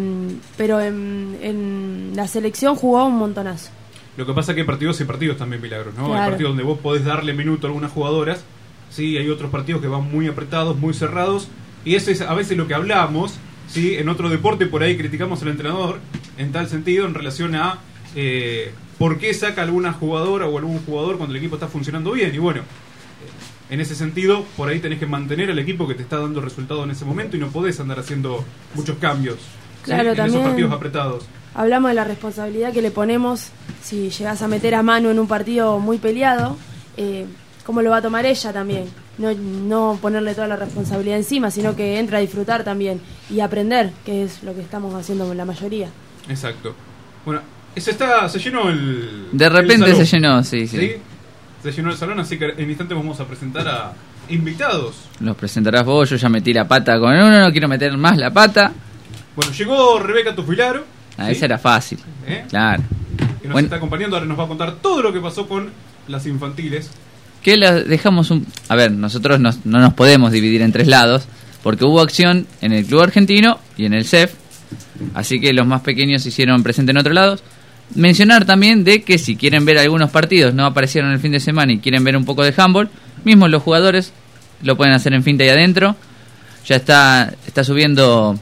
pero 0.57 0.81
en, 0.81 1.39
en 1.43 2.13
la 2.15 2.27
selección 2.27 2.77
jugó 2.77 3.05
un 3.07 3.17
montonazo. 3.17 3.71
Lo 4.17 4.27
que 4.27 4.33
pasa 4.33 4.53
es 4.53 4.55
que 4.55 4.63
hay 4.63 4.67
partidos 4.67 5.01
y 5.01 5.05
partidos 5.05 5.39
también, 5.39 5.63
Milagros, 5.63 5.95
¿no? 5.95 6.15
Hay 6.15 6.31
partidos 6.31 6.51
donde 6.51 6.65
vos 6.65 6.79
podés 6.79 7.05
darle 7.05 7.33
minuto 7.33 7.67
a 7.67 7.71
algunas 7.71 7.93
jugadoras, 7.93 8.45
sí, 8.91 9.17
hay 9.17 9.29
otros 9.31 9.51
partidos 9.51 9.81
que 9.81 9.89
van 9.89 10.11
muy 10.11 10.27
apretados, 10.27 10.77
muy 10.77 10.95
cerrados, 10.95 11.49
y 11.85 11.95
eso 11.95 12.11
es 12.11 12.21
a 12.21 12.35
veces 12.35 12.57
lo 12.57 12.67
que 12.67 12.75
hablamos, 12.75 13.39
sí, 13.69 13.95
en 13.95 14.09
otro 14.09 14.29
deporte 14.29 14.67
por 14.67 14.83
ahí 14.83 14.97
criticamos 14.97 15.43
al 15.43 15.49
entrenador, 15.49 16.01
en 16.39 16.53
tal 16.53 16.69
sentido, 16.69 17.07
en 17.07 17.15
relación 17.15 17.55
a 17.55 17.79
eh, 18.15 18.73
por 18.99 19.19
qué 19.19 19.33
saca 19.33 19.63
alguna 19.63 19.93
jugadora 19.93 20.47
o 20.47 20.59
algún 20.59 20.81
jugador 20.81 21.17
cuando 21.17 21.35
el 21.35 21.39
equipo 21.39 21.55
está 21.55 21.69
funcionando 21.69 22.13
bien, 22.13 22.35
y 22.35 22.39
bueno, 22.39 22.63
en 23.71 23.81
ese 23.81 23.95
sentido, 23.95 24.45
por 24.57 24.69
ahí 24.69 24.81
tenés 24.81 24.99
que 24.99 25.07
mantener 25.07 25.51
al 25.51 25.59
equipo 25.61 25.87
que 25.87 25.95
te 25.95 26.03
está 26.03 26.19
dando 26.19 26.41
resultado 26.41 26.83
en 26.83 26.91
ese 26.91 27.05
momento 27.05 27.37
y 27.37 27.41
no 27.41 27.49
podés 27.49 27.79
andar 27.79 28.01
haciendo 28.01 28.45
muchos 28.75 28.99
cambios 28.99 29.37
¿sí? 29.37 29.85
Claro, 29.85 30.11
en 30.11 30.21
esos 30.21 30.43
partidos 30.43 30.73
apretados. 30.73 31.25
Hablamos 31.55 31.91
de 31.91 31.95
la 31.95 32.05
responsabilidad 32.05 32.73
que 32.73 32.83
le 32.83 32.91
ponemos 32.91 33.49
si 33.83 34.11
llegas 34.11 34.43
a 34.43 34.49
meter 34.49 34.75
a 34.75 34.83
mano 34.83 35.11
en 35.11 35.19
un 35.19 35.27
partido 35.27 35.79
muy 35.79 35.99
peleado, 35.99 36.57
eh, 36.97 37.27
cómo 37.65 37.83
lo 37.83 37.91
va 37.91 37.99
a 37.99 38.03
tomar 38.03 38.25
ella 38.27 38.53
también. 38.53 38.85
No, 39.19 39.33
no 39.35 39.99
ponerle 40.01 40.35
toda 40.35 40.47
la 40.47 40.57
responsabilidad 40.57 41.17
encima, 41.19 41.51
sino 41.51 41.77
que 41.77 41.99
entra 41.99 42.19
a 42.19 42.21
disfrutar 42.21 42.65
también 42.65 43.01
y 43.29 43.41
aprender, 43.41 43.93
que 44.05 44.25
es 44.25 44.43
lo 44.43 44.55
que 44.55 44.61
estamos 44.63 44.95
haciendo 44.95 45.33
la 45.35 45.45
mayoría. 45.45 45.89
Exacto. 46.29 46.75
Bueno, 47.27 47.41
se 47.77 47.91
está, 47.91 48.29
se 48.29 48.39
llenó 48.39 48.69
el. 48.71 49.29
De 49.33 49.45
el 49.45 49.53
repente 49.53 49.91
salón. 49.91 50.07
se 50.07 50.17
llenó, 50.17 50.45
sí, 50.45 50.67
sí. 50.67 50.93
Se 51.63 51.73
llenó 51.73 51.91
el 51.91 51.97
salón, 51.97 52.21
así 52.21 52.39
que 52.39 52.47
en 52.57 52.69
instantes 52.69 52.97
vamos 52.97 53.21
a 53.21 53.27
presentar 53.27 53.69
a 53.69 53.93
invitados. 54.31 54.95
Los 55.21 55.37
presentarás 55.37 55.85
vos, 55.85 56.09
yo 56.09 56.17
ya 56.17 56.29
metí 56.29 56.53
la 56.55 56.67
pata 56.67 56.99
con 56.99 57.13
uno, 57.13 57.41
no 57.41 57.51
quiero 57.53 57.69
meter 57.69 57.97
más 57.99 58.17
la 58.17 58.31
pata. 58.31 58.73
Bueno, 59.37 59.53
llegó 59.53 59.99
Rebeca 59.99 60.35
Tufilaro. 60.35 60.85
Ah, 61.21 61.27
¿sí? 61.27 61.33
esa 61.33 61.45
era 61.47 61.59
fácil. 61.59 61.99
¿Eh? 62.27 62.45
Claro. 62.49 62.83
Que 63.41 63.49
nos 63.49 63.53
Bueno. 63.53 63.67
está 63.67 63.77
acompañando, 63.77 64.17
ahora 64.17 64.27
nos 64.27 64.39
va 64.39 64.45
a 64.45 64.49
contar 64.49 64.73
todo 64.77 65.03
lo 65.03 65.13
que 65.13 65.21
pasó 65.21 65.47
con 65.49 65.69
las 66.09 66.27
infantiles. 66.27 66.91
Que 67.43 67.57
la 67.57 67.73
dejamos 67.73 68.31
un... 68.31 68.47
A 68.69 68.77
ver, 68.77 68.91
nosotros 68.93 69.41
nos- 69.41 69.65
no 69.65 69.79
nos 69.81 69.95
podemos 69.95 70.33
dividir 70.33 70.63
en 70.63 70.73
tres 70.73 70.89
lados, 70.89 71.25
porque 71.63 71.85
hubo 71.85 72.01
acción 72.01 72.47
en 72.61 72.73
el 72.73 72.85
Club 72.85 73.01
Argentino 73.03 73.59
y 73.77 73.85
en 73.87 73.95
el 73.95 74.05
CEF, 74.05 74.33
así 75.15 75.41
que 75.41 75.53
los 75.53 75.67
más 75.67 75.81
pequeños 75.83 76.23
se 76.23 76.29
hicieron 76.31 76.63
presente 76.63 76.91
en 76.93 76.99
otros 76.99 77.15
lados. 77.15 77.43
Mencionar 77.95 78.45
también 78.45 78.85
de 78.85 79.03
que 79.03 79.19
si 79.19 79.37
quieren 79.37 79.65
ver 79.65 79.79
algunos 79.79 80.11
partidos, 80.11 80.55
no 80.55 80.65
aparecieron 80.65 81.11
el 81.13 81.19
fin 81.19 81.33
de 81.33 81.41
semana 81.41 81.73
y 81.73 81.79
quieren 81.81 82.05
ver 82.05 82.17
un 82.17 82.25
poco 82.25 82.45
de 82.45 82.55
handball, 82.57 82.89
mismos 83.25 83.51
los 83.51 83.63
jugadores 83.63 84.13
lo 84.63 84.77
pueden 84.77 84.95
hacer 84.95 85.13
en 85.15 85.23
Finta 85.25 85.45
y 85.45 85.49
adentro. 85.49 85.97
Ya 86.67 86.77
está, 86.77 87.33
está 87.47 87.65
subiendo 87.65 88.39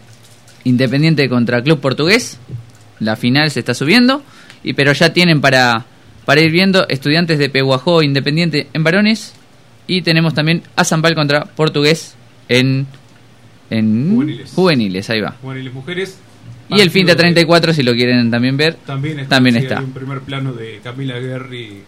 Independiente 0.64 1.28
contra 1.28 1.62
Club 1.62 1.80
Portugués, 1.80 2.36
la 3.00 3.16
final 3.16 3.50
se 3.50 3.60
está 3.60 3.74
subiendo, 3.74 4.22
y 4.62 4.72
pero 4.74 4.92
ya 4.92 5.12
tienen 5.12 5.40
para, 5.40 5.84
para 6.24 6.40
ir 6.40 6.50
viendo 6.50 6.86
estudiantes 6.88 7.38
de 7.38 7.48
Peguajó 7.48 8.02
Independiente 8.02 8.68
en 8.72 8.84
varones, 8.84 9.34
y 9.86 10.02
tenemos 10.02 10.34
también 10.34 10.62
a 10.76 10.84
Zampal 10.84 11.14
contra 11.14 11.44
Portugués 11.46 12.14
en, 12.48 12.86
en 13.70 14.10
Juveniles. 14.14 14.52
juveniles, 14.54 15.10
ahí 15.10 15.20
va. 15.20 15.36
Juveniles 15.40 15.72
mujeres. 15.72 16.18
Y 16.70 16.80
el 16.82 16.90
Finta 16.90 17.12
Partido 17.12 17.28
de- 17.28 17.32
34, 17.34 17.72
si 17.72 17.82
lo 17.82 17.92
quieren 17.94 18.30
también 18.30 18.56
ver, 18.58 18.74
También 18.84 19.20
está. 19.20 19.36
También 19.36 19.56
está. 19.56 19.78
Hay 19.78 19.84
un 19.84 19.92
primer 19.94 20.20
plano 20.20 20.52
de 20.52 20.80
Camila 20.84 21.18
Guerri 21.18 21.82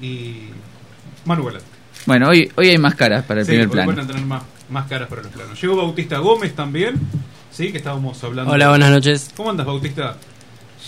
y 0.00 0.34
Manu 1.24 1.44
Galán. 1.46 1.62
Bueno, 2.06 2.28
hoy, 2.28 2.50
hoy 2.54 2.68
hay 2.68 2.78
más 2.78 2.94
caras 2.94 3.24
para 3.24 3.40
el 3.40 3.46
Sí, 3.46 3.50
primer 3.52 3.68
plano. 3.68 3.90
Van 3.92 4.00
a 4.04 4.06
tener 4.06 4.22
más, 4.24 4.42
más 4.70 4.86
caras 4.88 5.08
para 5.08 5.22
los 5.22 5.32
planos. 5.32 5.60
Llegó 5.60 5.74
Bautista 5.76 6.18
Gómez 6.18 6.54
también, 6.54 6.94
sí, 7.50 7.72
que 7.72 7.78
estábamos 7.78 8.22
hablando. 8.24 8.52
Hola, 8.52 8.68
buenas 8.70 8.90
noches. 8.90 9.30
¿Cómo 9.36 9.50
andas, 9.50 9.66
Bautista? 9.66 10.16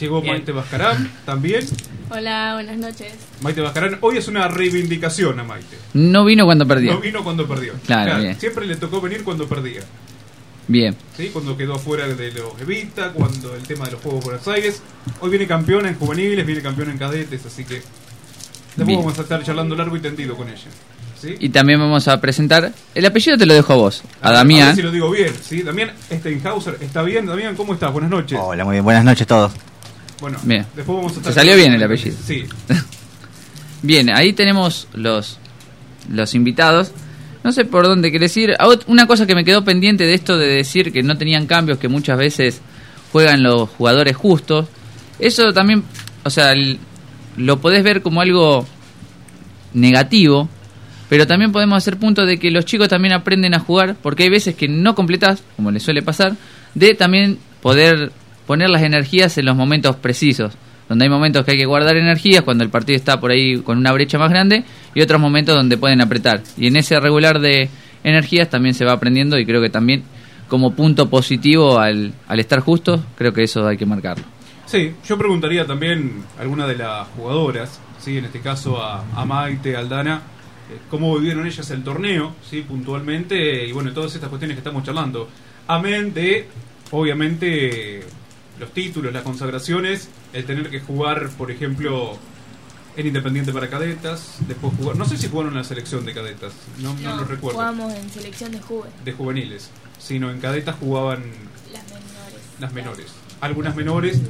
Llegó 0.01 0.21
Bien. 0.23 0.35
Maite 0.35 0.53
Bascarán 0.53 1.11
también. 1.25 1.67
Hola, 2.11 2.55
buenas 2.55 2.77
noches. 2.79 3.13
Maite 3.41 3.61
Bascarán, 3.61 3.99
hoy 4.01 4.17
es 4.17 4.27
una 4.29 4.49
reivindicación 4.49 5.39
a 5.39 5.45
Maite. 5.45 5.77
No 5.95 6.25
vino 6.25 6.45
cuando 6.45 6.67
perdió. 6.67 6.95
No 6.95 7.01
vino 7.01 7.23
cuando 7.23 7.47
perdió. 7.47 7.75
Claro, 7.87 8.19
bien. 8.21 8.39
Siempre 8.39 8.67
le 8.67 8.77
tocó 8.77 9.01
venir 9.01 9.23
cuando 9.23 9.47
perdía. 9.47 9.83
Bien. 10.69 10.97
¿sí? 11.17 11.31
Cuando 11.33 11.57
quedó 11.57 11.75
afuera 11.75 12.07
de 12.07 12.33
los 12.33 12.61
Evita, 12.61 13.13
cuando 13.13 13.55
el 13.55 13.63
tema 13.63 13.85
de 13.87 13.93
los 13.93 14.01
Juegos 14.01 14.25
Buenos 14.25 14.49
Aires. 14.49 14.83
Hoy 15.21 15.31
viene 15.31 15.47
campeona 15.47 15.89
en 15.89 15.97
juveniles, 15.97 16.47
viene 16.47 16.63
campeona 16.63 16.93
en 16.93 16.99
cadetes, 16.99 17.45
así 17.45 17.65
que 17.65 17.75
después 17.75 18.87
Bien. 18.87 19.01
vamos 19.01 19.19
a 19.19 19.23
estar 19.23 19.43
charlando 19.43 19.75
largo 19.75 19.97
y 19.97 20.01
tendido 20.01 20.37
con 20.37 20.49
ella. 20.49 20.69
¿Sí? 21.23 21.37
Y 21.41 21.49
también 21.51 21.79
vamos 21.81 22.07
a 22.09 22.21
presentar. 22.21 22.73
El 22.95 23.07
apellido 23.07 23.39
te 23.39 23.47
lo 23.47 23.55
dejo 23.55 23.73
a 23.73 23.77
vos, 23.77 24.03
a, 24.21 24.33
Damián. 24.33 24.69
ver 24.69 24.77
si 24.77 24.83
lo 24.83 24.91
digo 24.91 25.11
bien, 25.11 25.33
¿sí? 25.43 25.63
Damián 25.63 25.93
Steinhauser, 26.13 26.77
¿está 26.81 27.03
bien? 27.03 27.25
Damián, 27.27 27.55
¿cómo 27.57 27.75
estás? 27.75 27.93
Buenas 27.93 28.11
noches. 28.11 28.39
Hola, 28.43 28.65
muy 28.65 28.73
bien. 28.75 28.85
Buenas 28.85 29.05
noches 29.05 29.23
a 29.23 29.27
todos. 29.27 29.53
Bueno, 30.21 30.39
Bien. 30.45 30.67
después 30.77 30.97
vamos 30.97 31.13
a 31.13 31.17
estar... 31.17 31.33
Te 31.33 31.41
salió 31.41 31.57
bien 31.57 31.73
el 31.73 31.83
apellido. 31.83 32.17
Sí. 32.27 32.45
Bien, 33.83 34.11
ahí 34.11 34.33
tenemos 34.33 34.87
los, 34.95 35.39
los 36.09 36.35
invitados. 36.35 36.93
No 37.43 37.51
sé 37.51 37.65
por 37.65 37.87
dónde 37.87 38.13
querés 38.13 38.37
ir. 38.37 38.55
Una 38.87 39.07
cosa 39.09 39.27
que 39.27 39.35
me 39.35 39.45
quedó 39.45 39.65
pendiente 39.65 40.05
de 40.05 40.15
esto 40.15 40.39
de 40.39 40.47
decir 40.47 40.93
que 40.93 41.03
no 41.03 41.19
tenían 41.19 41.47
cambios, 41.49 41.79
que 41.79 41.89
muchas 41.89 42.17
veces 42.19 42.61
juegan 43.11 43.43
los 43.43 43.69
jugadores 43.71 44.15
justos. 44.17 44.69
Eso 45.19 45.53
también, 45.53 45.83
o 46.23 46.31
sea, 46.31 46.53
el- 46.53 46.79
lo 47.37 47.61
podés 47.61 47.83
ver 47.83 48.03
como 48.03 48.21
algo 48.21 48.65
negativo, 49.75 50.49
pero 51.13 51.27
también 51.27 51.53
podemos 51.53 51.77
hacer 51.77 51.99
punto 51.99 52.25
de 52.25 52.39
que 52.39 52.51
los 52.51 52.65
chicos 52.65 52.89
también 52.89 53.13
aprenden 53.13 53.53
a 53.53 53.59
jugar, 53.59 53.97
porque 54.03 54.23
hay 54.23 54.31
veces 54.31 54.55
que 54.55 54.67
no 54.67 54.95
completás, 54.95 55.45
como 55.57 55.71
les 55.71 55.83
suele 55.83 56.01
pasar, 56.01 56.37
de 56.75 56.95
también 56.95 57.37
poder 57.61 58.13
poner 58.47 58.71
las 58.71 58.81
energías 58.81 59.37
en 59.37 59.45
los 59.45 59.55
momentos 59.55 59.95
precisos, 59.97 60.55
donde 60.89 61.05
hay 61.05 61.11
momentos 61.11 61.45
que 61.45 61.51
hay 61.51 61.59
que 61.59 61.67
guardar 61.67 61.99
energías 61.99 62.41
cuando 62.45 62.65
el 62.65 62.71
partido 62.71 62.97
está 62.97 63.21
por 63.21 63.31
ahí 63.31 63.59
con 63.59 63.77
una 63.77 63.93
brecha 63.93 64.17
más 64.17 64.31
grande 64.31 64.65
y 64.95 65.03
otros 65.03 65.21
momentos 65.21 65.55
donde 65.55 65.77
pueden 65.77 66.01
apretar. 66.01 66.41
Y 66.57 66.69
en 66.69 66.77
ese 66.77 66.99
regular 66.99 67.41
de 67.41 67.69
energías 68.03 68.49
también 68.49 68.75
se 68.75 68.87
va 68.87 68.93
aprendiendo 68.93 69.39
y 69.39 69.45
creo 69.45 69.61
que 69.61 69.69
también 69.69 70.05
como 70.49 70.75
punto 70.75 71.11
positivo 71.11 71.79
al, 71.79 72.15
al 72.27 72.41
estar 72.41 72.61
justos, 72.61 73.03
creo 73.19 73.35
que 73.35 73.43
eso 73.43 73.67
hay 73.67 73.77
que 73.77 73.85
marcarlo. 73.85 74.25
Sí, 74.65 74.95
yo 75.07 75.19
preguntaría 75.19 75.67
también 75.67 76.25
a 76.39 76.41
alguna 76.41 76.67
de 76.67 76.77
las 76.77 77.07
jugadoras, 77.09 77.83
sí, 77.99 78.17
en 78.17 78.25
este 78.25 78.41
caso 78.41 78.83
a, 78.83 79.05
a 79.15 79.27
Maite, 79.27 79.77
Aldana, 79.77 80.23
cómo 80.91 81.17
vivieron 81.17 81.47
ellas 81.47 81.71
el 81.71 81.83
torneo, 81.83 82.35
sí, 82.49 82.63
puntualmente, 82.63 83.67
y 83.67 83.73
bueno, 83.73 83.93
todas 83.93 84.15
estas 84.15 84.29
cuestiones 84.29 84.57
que 84.57 84.61
estamos 84.61 84.85
charlando. 84.85 85.29
Amén 85.69 86.13
de, 86.13 86.47
obviamente, 86.91 88.05
los 88.59 88.73
títulos, 88.73 89.13
las 89.13 89.23
consagraciones, 89.23 90.09
el 90.33 90.45
tener 90.45 90.71
que 90.71 90.81
jugar, 90.81 91.31
por 91.31 91.51
ejemplo, 91.51 92.17
en 92.97 93.07
Independiente 93.07 93.53
para 93.53 93.71
cadetas, 93.71 94.37
después 94.47 94.75
jugar, 94.77 94.97
no 94.97 95.05
sé 95.05 95.17
si 95.17 95.29
jugaron 95.29 95.53
en 95.53 95.59
la 95.59 95.65
selección 95.65 96.05
de 96.05 96.13
cadetas, 96.13 96.53
no, 96.79 96.95
no, 96.95 97.17
lo 97.17 97.25
recuerdo, 97.25 97.59
Jugamos 97.59 97.95
en 97.95 98.11
selección 98.11 98.53
de 98.53 98.61
juve, 98.61 98.89
de 99.05 99.13
juveniles, 99.13 99.71
sino 99.99 100.31
en 100.31 100.41
cadetas 100.41 100.77
jugaban 100.77 101.23
las 101.73 101.85
menores. 101.85 102.41
las 102.61 102.73
menores. 102.73 103.07
Algunas 103.41 103.75
menores, 103.75 104.21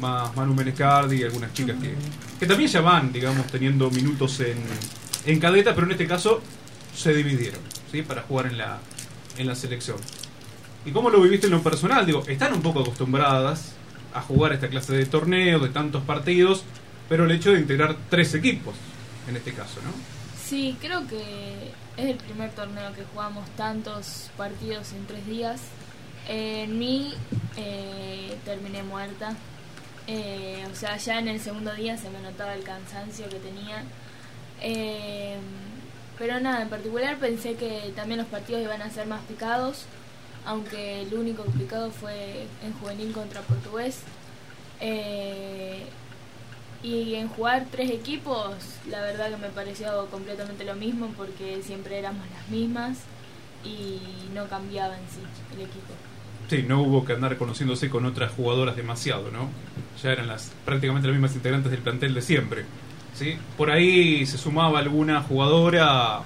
más 0.00 0.34
Manu 0.36 0.54
Menescardi 0.54 1.16
y 1.20 1.22
algunas 1.24 1.52
chicas 1.52 1.76
que, 1.80 1.94
que 2.38 2.46
también 2.46 2.70
ya 2.70 2.80
van, 2.80 3.12
digamos, 3.12 3.46
teniendo 3.48 3.90
minutos 3.90 4.40
en, 4.40 4.58
en 5.26 5.40
cadeta, 5.40 5.74
pero 5.74 5.86
en 5.86 5.92
este 5.92 6.06
caso 6.06 6.42
se 6.94 7.12
dividieron, 7.14 7.60
¿sí? 7.90 8.02
Para 8.02 8.22
jugar 8.22 8.46
en 8.46 8.58
la, 8.58 8.78
en 9.38 9.46
la 9.46 9.54
selección. 9.54 9.96
¿Y 10.84 10.92
cómo 10.92 11.10
lo 11.10 11.20
viviste 11.20 11.46
en 11.46 11.52
lo 11.52 11.62
personal? 11.62 12.04
Digo, 12.04 12.22
están 12.26 12.52
un 12.52 12.62
poco 12.62 12.80
acostumbradas 12.80 13.72
a 14.12 14.20
jugar 14.20 14.52
esta 14.52 14.68
clase 14.68 14.94
de 14.94 15.06
torneos, 15.06 15.62
de 15.62 15.70
tantos 15.70 16.02
partidos, 16.04 16.64
pero 17.08 17.24
el 17.24 17.30
hecho 17.30 17.52
de 17.52 17.60
integrar 17.60 17.96
tres 18.10 18.34
equipos, 18.34 18.74
en 19.28 19.36
este 19.36 19.52
caso, 19.52 19.80
¿no? 19.82 19.90
Sí, 20.44 20.76
creo 20.80 21.06
que 21.06 21.72
es 21.96 22.10
el 22.10 22.16
primer 22.16 22.50
torneo 22.50 22.92
que 22.92 23.04
jugamos 23.12 23.48
tantos 23.56 24.30
partidos 24.36 24.92
en 24.92 25.06
tres 25.06 25.26
días. 25.26 25.60
En 26.28 26.78
mí 26.78 27.14
eh, 27.56 28.36
terminé 28.44 28.82
muerta. 28.82 29.34
Eh, 30.06 30.64
o 30.70 30.74
sea, 30.74 30.98
ya 30.98 31.18
en 31.18 31.28
el 31.28 31.40
segundo 31.40 31.72
día 31.74 31.96
se 31.96 32.10
me 32.10 32.20
notaba 32.20 32.54
el 32.54 32.62
cansancio 32.62 33.28
que 33.28 33.36
tenía. 33.36 33.84
Eh, 34.66 35.36
pero 36.18 36.40
nada, 36.40 36.62
en 36.62 36.68
particular 36.70 37.18
pensé 37.18 37.54
que 37.54 37.92
también 37.94 38.18
los 38.18 38.28
partidos 38.28 38.62
iban 38.62 38.80
a 38.80 38.90
ser 38.90 39.06
más 39.06 39.20
picados, 39.24 39.84
aunque 40.46 41.02
el 41.02 41.12
único 41.12 41.44
picado 41.44 41.90
fue 41.90 42.46
en 42.64 42.72
juvenil 42.80 43.12
contra 43.12 43.42
portugués. 43.42 44.00
Eh, 44.80 45.84
y 46.82 47.14
en 47.14 47.28
jugar 47.28 47.66
tres 47.70 47.90
equipos, 47.90 48.54
la 48.88 49.00
verdad 49.02 49.30
que 49.30 49.36
me 49.36 49.48
pareció 49.48 50.06
completamente 50.10 50.64
lo 50.64 50.74
mismo 50.74 51.12
porque 51.16 51.62
siempre 51.62 51.98
éramos 51.98 52.26
las 52.30 52.48
mismas 52.48 52.98
y 53.64 54.00
no 54.34 54.46
cambiaba 54.46 54.94
en 54.94 55.04
sí 55.08 55.20
el 55.54 55.62
equipo. 55.62 55.92
Sí, 56.48 56.62
no 56.66 56.82
hubo 56.82 57.04
que 57.04 57.14
andar 57.14 57.36
conociéndose 57.38 57.88
con 57.88 58.04
otras 58.04 58.32
jugadoras 58.32 58.76
demasiado, 58.76 59.30
¿no? 59.30 59.48
Ya 60.02 60.12
eran 60.12 60.26
las 60.26 60.52
prácticamente 60.64 61.08
las 61.08 61.14
mismas 61.14 61.34
integrantes 61.34 61.70
del 61.70 61.80
plantel 61.80 62.14
de 62.14 62.22
siempre. 62.22 62.64
¿Sí? 63.14 63.36
Por 63.56 63.70
ahí 63.70 64.26
se 64.26 64.38
sumaba 64.38 64.78
alguna 64.78 65.22
jugadora 65.22 66.20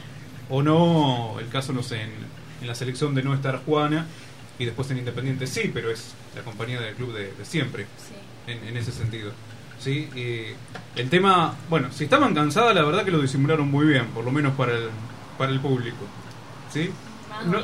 o 0.50 0.62
no, 0.62 1.37
el 1.40 1.49
caso 1.49 1.73
no 1.73 1.83
sé, 1.83 2.02
en, 2.02 2.11
en 2.61 2.66
la 2.66 2.75
selección 2.75 3.14
de 3.14 3.23
no 3.23 3.35
estar 3.35 3.62
Juana 3.64 4.07
y 4.59 4.64
después 4.64 4.90
en 4.90 4.99
Independiente 4.99 5.47
sí, 5.47 5.71
pero 5.73 5.90
es 5.90 6.14
la 6.35 6.42
compañía 6.42 6.80
del 6.80 6.95
club 6.95 7.12
de, 7.14 7.33
de 7.33 7.45
siempre, 7.45 7.87
Sí. 7.99 8.14
en, 8.52 8.66
en 8.68 8.76
ese 8.76 8.92
sentido. 8.92 9.33
¿sí? 9.78 10.09
Y 10.16 11.00
el 11.00 11.09
tema, 11.09 11.54
bueno, 11.71 11.88
si 11.92 12.04
estaban 12.04 12.35
cansadas, 12.35 12.75
la 12.75 12.83
verdad 12.83 13.04
que 13.04 13.11
lo 13.12 13.21
disimularon 13.21 13.71
muy 13.71 13.87
bien, 13.87 14.07
por 14.07 14.25
lo 14.25 14.33
menos 14.33 14.54
para 14.57 14.73
el, 14.73 14.88
para 15.37 15.52
el 15.52 15.61
público. 15.61 15.99
¿sí? 16.73 16.90
No, 17.47 17.59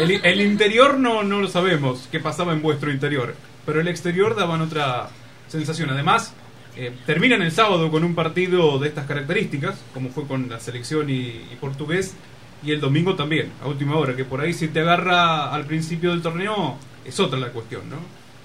el, 0.00 0.10
el 0.24 0.40
interior 0.40 0.98
no, 0.98 1.22
no 1.22 1.40
lo 1.40 1.46
sabemos, 1.46 2.08
qué 2.10 2.18
pasaba 2.18 2.52
en 2.52 2.62
vuestro 2.62 2.90
interior, 2.90 3.36
pero 3.64 3.80
el 3.80 3.86
exterior 3.86 4.34
daban 4.34 4.60
otra 4.60 5.08
sensación. 5.46 5.90
Además, 5.90 6.32
eh, 6.76 6.96
terminan 7.04 7.42
el 7.42 7.52
sábado 7.52 7.90
con 7.90 8.04
un 8.04 8.14
partido 8.14 8.78
de 8.78 8.88
estas 8.88 9.06
características, 9.06 9.78
como 9.92 10.10
fue 10.10 10.26
con 10.26 10.48
la 10.48 10.60
selección 10.60 11.10
y, 11.10 11.32
portugués, 11.60 12.14
y 12.62 12.72
el 12.72 12.80
domingo 12.80 13.16
también, 13.16 13.52
a 13.62 13.68
última 13.68 13.96
hora, 13.96 14.14
que 14.14 14.24
por 14.24 14.40
ahí 14.40 14.52
si 14.52 14.68
te 14.68 14.80
agarra 14.80 15.52
al 15.52 15.64
principio 15.64 16.10
del 16.10 16.22
torneo, 16.22 16.76
es 17.04 17.18
otra 17.18 17.38
la 17.38 17.48
cuestión, 17.48 17.88
¿no? 17.88 17.96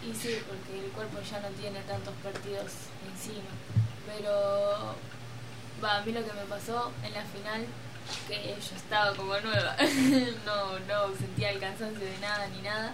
Y 0.07 0.13
sí, 0.15 0.35
porque 0.47 0.85
el 0.85 0.91
cuerpo 0.91 1.17
ya 1.29 1.39
no 1.39 1.49
tiene 1.59 1.79
tantos 1.81 2.13
partidos 2.23 2.71
encima. 3.11 3.51
Pero, 4.07 4.95
va, 5.83 5.97
a 5.97 6.05
mí 6.05 6.11
lo 6.11 6.23
que 6.23 6.33
me 6.33 6.45
pasó 6.49 6.91
en 7.03 7.13
la 7.13 7.23
final, 7.23 7.65
que 8.27 8.55
yo 8.55 8.75
estaba 8.75 9.13
como 9.15 9.37
nueva, 9.39 9.75
no, 10.45 10.79
no 10.79 11.15
sentía 11.17 11.51
el 11.51 11.59
cansancio 11.59 12.05
de 12.05 12.19
nada 12.19 12.47
ni 12.47 12.61
nada, 12.61 12.93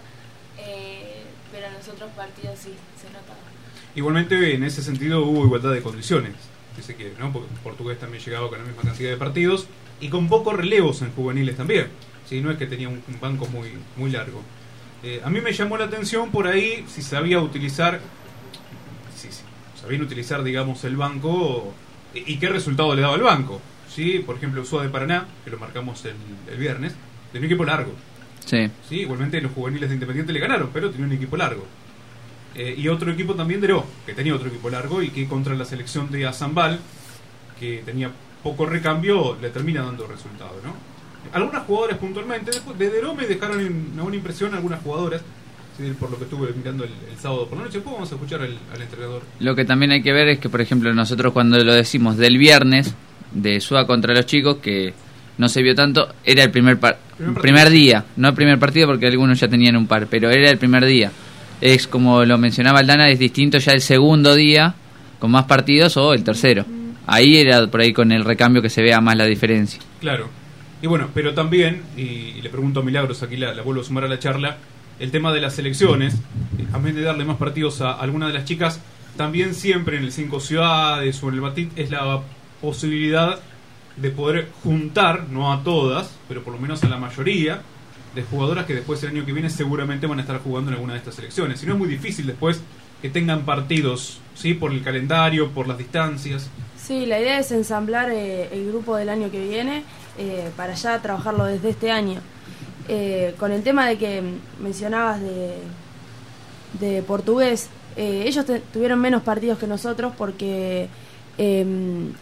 eh, 0.58 1.22
pero 1.52 1.66
en 1.68 1.74
los 1.74 1.88
otros 1.88 2.10
partidos 2.12 2.58
sí, 2.58 2.74
se 3.00 3.08
notaba. 3.08 3.61
Igualmente, 3.94 4.54
en 4.54 4.64
ese 4.64 4.82
sentido, 4.82 5.24
hubo 5.24 5.44
igualdad 5.44 5.72
de 5.72 5.82
condiciones, 5.82 6.32
si 6.76 6.82
se 6.82 6.94
quiere, 6.94 7.12
¿no? 7.18 7.32
Porque 7.32 7.48
Portugués 7.62 7.98
también 7.98 8.22
llegaba 8.22 8.48
con 8.48 8.58
la 8.58 8.64
misma 8.64 8.82
cantidad 8.82 9.10
de 9.10 9.16
partidos 9.16 9.66
y 10.00 10.08
con 10.08 10.28
pocos 10.28 10.54
relevos 10.54 11.02
en 11.02 11.12
juveniles 11.12 11.56
también. 11.56 11.88
¿sí? 12.28 12.40
No 12.40 12.50
es 12.50 12.56
que 12.56 12.66
tenía 12.66 12.88
un, 12.88 13.02
un 13.06 13.20
banco 13.20 13.46
muy, 13.48 13.68
muy 13.96 14.10
largo. 14.10 14.42
Eh, 15.02 15.20
a 15.24 15.30
mí 15.30 15.40
me 15.40 15.52
llamó 15.52 15.76
la 15.76 15.84
atención 15.84 16.30
por 16.30 16.46
ahí 16.46 16.84
si 16.88 17.02
sabía 17.02 17.40
utilizar, 17.40 18.00
si, 19.14 19.28
si 19.28 19.42
sabían 19.80 20.02
utilizar, 20.02 20.42
digamos, 20.42 20.84
el 20.84 20.96
banco 20.96 21.74
y, 22.14 22.32
y 22.32 22.36
qué 22.38 22.48
resultado 22.48 22.94
le 22.94 23.02
daba 23.02 23.16
el 23.16 23.22
banco. 23.22 23.60
¿sí? 23.88 24.20
Por 24.24 24.36
ejemplo, 24.36 24.62
USUA 24.62 24.84
de 24.84 24.88
Paraná, 24.88 25.26
que 25.44 25.50
lo 25.50 25.58
marcamos 25.58 26.04
el, 26.06 26.14
el 26.50 26.56
viernes, 26.58 26.94
tenía 27.32 27.46
un 27.46 27.52
equipo 27.52 27.64
largo. 27.64 27.92
Sí. 28.46 28.70
Sí, 28.88 29.00
igualmente 29.00 29.40
los 29.40 29.52
juveniles 29.52 29.88
de 29.90 29.94
Independiente 29.94 30.32
le 30.32 30.40
ganaron, 30.40 30.70
pero 30.72 30.90
tenía 30.90 31.06
un 31.06 31.12
equipo 31.12 31.36
largo. 31.36 31.66
Eh, 32.54 32.74
y 32.76 32.88
otro 32.88 33.10
equipo 33.10 33.34
también 33.34 33.60
de 33.60 33.74
que 34.04 34.12
tenía 34.12 34.34
otro 34.34 34.48
equipo 34.48 34.68
largo 34.68 35.02
y 35.02 35.08
que 35.08 35.26
contra 35.26 35.54
la 35.54 35.64
selección 35.64 36.10
de 36.10 36.26
Azambal, 36.26 36.78
que 37.58 37.82
tenía 37.84 38.10
poco 38.42 38.66
recambio, 38.66 39.36
le 39.40 39.50
termina 39.50 39.82
dando 39.82 40.06
resultado, 40.06 40.54
¿no? 40.64 40.74
Algunas 41.32 41.64
jugadoras 41.64 41.98
puntualmente, 41.98 42.50
después 42.50 42.76
de 42.78 42.90
Deró 42.90 43.14
me 43.14 43.26
dejaron 43.26 43.60
en- 43.60 43.90
una 43.94 44.02
buena 44.02 44.16
impresión 44.16 44.54
algunas 44.54 44.82
jugadoras, 44.82 45.22
por 45.98 46.10
lo 46.10 46.18
que 46.18 46.24
estuve 46.24 46.52
mirando 46.52 46.84
el, 46.84 46.90
el 47.10 47.16
sábado 47.18 47.46
por 47.48 47.56
la 47.58 47.64
noche. 47.64 47.78
Después 47.78 47.94
vamos 47.94 48.10
a 48.12 48.14
escuchar 48.16 48.42
al, 48.42 48.58
al 48.74 48.82
entrenador. 48.82 49.22
Lo 49.40 49.54
que 49.54 49.64
también 49.64 49.92
hay 49.92 50.02
que 50.02 50.12
ver 50.12 50.28
es 50.28 50.38
que, 50.38 50.48
por 50.48 50.60
ejemplo, 50.60 50.92
nosotros 50.92 51.32
cuando 51.32 51.58
lo 51.64 51.72
decimos 51.74 52.16
del 52.18 52.36
viernes, 52.38 52.94
de 53.32 53.60
SUA 53.60 53.86
contra 53.86 54.14
los 54.14 54.26
chicos, 54.26 54.56
que 54.58 54.92
no 55.38 55.48
se 55.48 55.62
vio 55.62 55.74
tanto, 55.74 56.12
era 56.24 56.42
el 56.44 56.50
primer, 56.50 56.78
par- 56.78 56.98
Primer 57.16 57.40
primer, 57.40 57.70
día, 57.70 58.04
no 58.16 58.28
el 58.28 58.34
primer 58.34 58.58
partido 58.58 58.88
porque 58.88 59.06
algunos 59.06 59.40
ya 59.40 59.48
tenían 59.48 59.76
un 59.76 59.86
par, 59.86 60.06
pero 60.08 60.28
era 60.30 60.50
el 60.50 60.58
primer 60.58 60.84
día. 60.84 61.10
Es 61.62 61.86
como 61.86 62.24
lo 62.24 62.38
mencionaba 62.38 62.80
Aldana, 62.80 63.08
es 63.08 63.20
distinto 63.20 63.56
ya 63.58 63.70
el 63.70 63.80
segundo 63.80 64.34
día, 64.34 64.74
con 65.20 65.30
más 65.30 65.44
partidos, 65.44 65.96
o 65.96 66.12
el 66.12 66.24
tercero. 66.24 66.66
Ahí 67.06 67.36
era 67.36 67.68
por 67.68 67.80
ahí 67.80 67.92
con 67.92 68.10
el 68.10 68.24
recambio 68.24 68.60
que 68.60 68.68
se 68.68 68.82
vea 68.82 69.00
más 69.00 69.16
la 69.16 69.26
diferencia. 69.26 69.80
Claro. 70.00 70.28
Y 70.82 70.88
bueno, 70.88 71.10
pero 71.14 71.34
también, 71.34 71.82
y, 71.96 72.42
le 72.42 72.50
pregunto 72.50 72.80
a 72.80 72.82
Milagros, 72.82 73.22
aquí 73.22 73.36
la, 73.36 73.54
la 73.54 73.62
vuelvo 73.62 73.82
a 73.82 73.84
sumar 73.84 74.02
a 74.02 74.08
la 74.08 74.18
charla, 74.18 74.56
el 74.98 75.12
tema 75.12 75.32
de 75.32 75.40
las 75.40 75.54
selecciones, 75.54 76.14
eh, 76.58 76.66
a 76.72 76.78
vez 76.78 76.96
de 76.96 77.02
darle 77.02 77.24
más 77.24 77.36
partidos 77.36 77.80
a 77.80 77.92
alguna 77.92 78.26
de 78.26 78.32
las 78.32 78.44
chicas, 78.44 78.80
también 79.16 79.54
siempre 79.54 79.98
en 79.98 80.02
el 80.02 80.10
Cinco 80.10 80.40
Ciudades 80.40 81.22
o 81.22 81.28
en 81.28 81.34
el 81.36 81.40
Batit 81.42 81.78
es 81.78 81.92
la 81.92 82.22
posibilidad 82.60 83.38
de 83.96 84.10
poder 84.10 84.48
juntar, 84.64 85.28
no 85.28 85.52
a 85.52 85.62
todas, 85.62 86.12
pero 86.26 86.42
por 86.42 86.54
lo 86.54 86.58
menos 86.58 86.82
a 86.82 86.88
la 86.88 86.96
mayoría, 86.96 87.62
de 88.14 88.22
jugadoras 88.22 88.66
que 88.66 88.74
después 88.74 89.02
el 89.02 89.10
año 89.10 89.24
que 89.24 89.32
viene 89.32 89.50
seguramente 89.50 90.06
van 90.06 90.18
a 90.18 90.22
estar 90.22 90.40
jugando 90.42 90.70
en 90.70 90.74
alguna 90.74 90.92
de 90.94 90.98
estas 90.98 91.14
selecciones. 91.14 91.60
Si 91.60 91.66
no 91.66 91.72
es 91.72 91.78
muy 91.78 91.88
difícil 91.88 92.26
después 92.26 92.60
que 93.00 93.08
tengan 93.08 93.44
partidos, 93.44 94.20
¿sí? 94.34 94.54
Por 94.54 94.72
el 94.72 94.82
calendario, 94.82 95.50
por 95.50 95.66
las 95.66 95.78
distancias. 95.78 96.48
Sí, 96.76 97.06
la 97.06 97.20
idea 97.20 97.38
es 97.38 97.50
ensamblar 97.52 98.10
eh, 98.10 98.48
el 98.52 98.68
grupo 98.68 98.96
del 98.96 99.08
año 99.08 99.30
que 99.30 99.40
viene 99.40 99.84
eh, 100.18 100.50
para 100.56 100.74
ya 100.74 101.00
trabajarlo 101.00 101.44
desde 101.44 101.70
este 101.70 101.90
año. 101.90 102.20
Eh, 102.88 103.34
con 103.38 103.52
el 103.52 103.62
tema 103.62 103.86
de 103.86 103.96
que 103.96 104.22
mencionabas 104.60 105.20
de, 105.20 105.54
de 106.80 107.02
portugués, 107.02 107.68
eh, 107.96 108.24
ellos 108.26 108.44
tuvieron 108.72 109.00
menos 109.00 109.22
partidos 109.22 109.58
que 109.58 109.66
nosotros 109.66 110.12
porque 110.16 110.88
eh, 111.38 111.64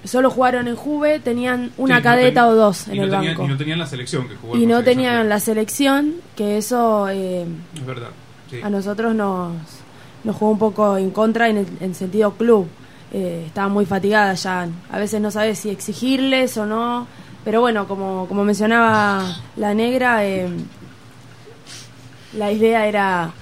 solo 0.05 0.31
jugaron 0.31 0.69
en 0.69 0.77
Juve, 0.77 1.19
tenían 1.21 1.73
una 1.77 1.97
Sí, 1.97 2.01
no 2.01 2.05
cadeta 2.05 2.43
ten- 2.43 2.51
o 2.51 2.55
dos 2.55 2.89
en 2.89 2.97
no 2.97 3.03
el 3.05 3.11
tenían- 3.11 3.27
banco. 3.37 3.45
Y 3.45 3.49
no 3.49 3.57
tenían 3.57 3.79
la 3.79 3.87
selección 3.87 4.29
que 4.29 4.37
jugó 4.37 4.57
Y 4.57 4.67
no 4.67 4.83
tenían 4.85 5.29
la 5.29 5.41
selección, 5.41 6.15
que 6.37 6.59
eso 6.59 7.09
eh, 7.09 7.47
Es 7.75 7.87
verdad. 7.87 8.11
sí. 8.51 8.61
a 8.63 8.71
nosotros 8.71 9.15
nos, 9.15 9.53
nos 10.25 10.37
jugó 10.37 10.53
un 10.53 10.59
poco 10.59 10.97
en 10.97 11.11
contra 11.11 11.49
en 11.49 11.57
el 11.59 11.67
en 11.81 11.95
sentido 11.95 12.33
club. 12.35 12.69
Eh, 13.13 13.45
estaba 13.47 13.67
muy 13.69 13.87
fatigada 13.87 14.35
ya. 14.35 14.69
A 14.93 14.99
veces 14.99 15.21
no 15.21 15.31
sabes 15.33 15.59
si 15.59 15.71
exigirles 15.71 16.57
o 16.57 16.65
no. 16.67 17.07
Pero 17.45 17.61
bueno, 17.61 17.89
como, 17.89 18.27
como 18.29 18.45
mencionaba 18.45 19.25
la 19.57 19.75
negra, 19.75 20.25
eh, 20.25 20.47
la 22.35 22.53
idea 22.53 22.87
era. 22.87 23.33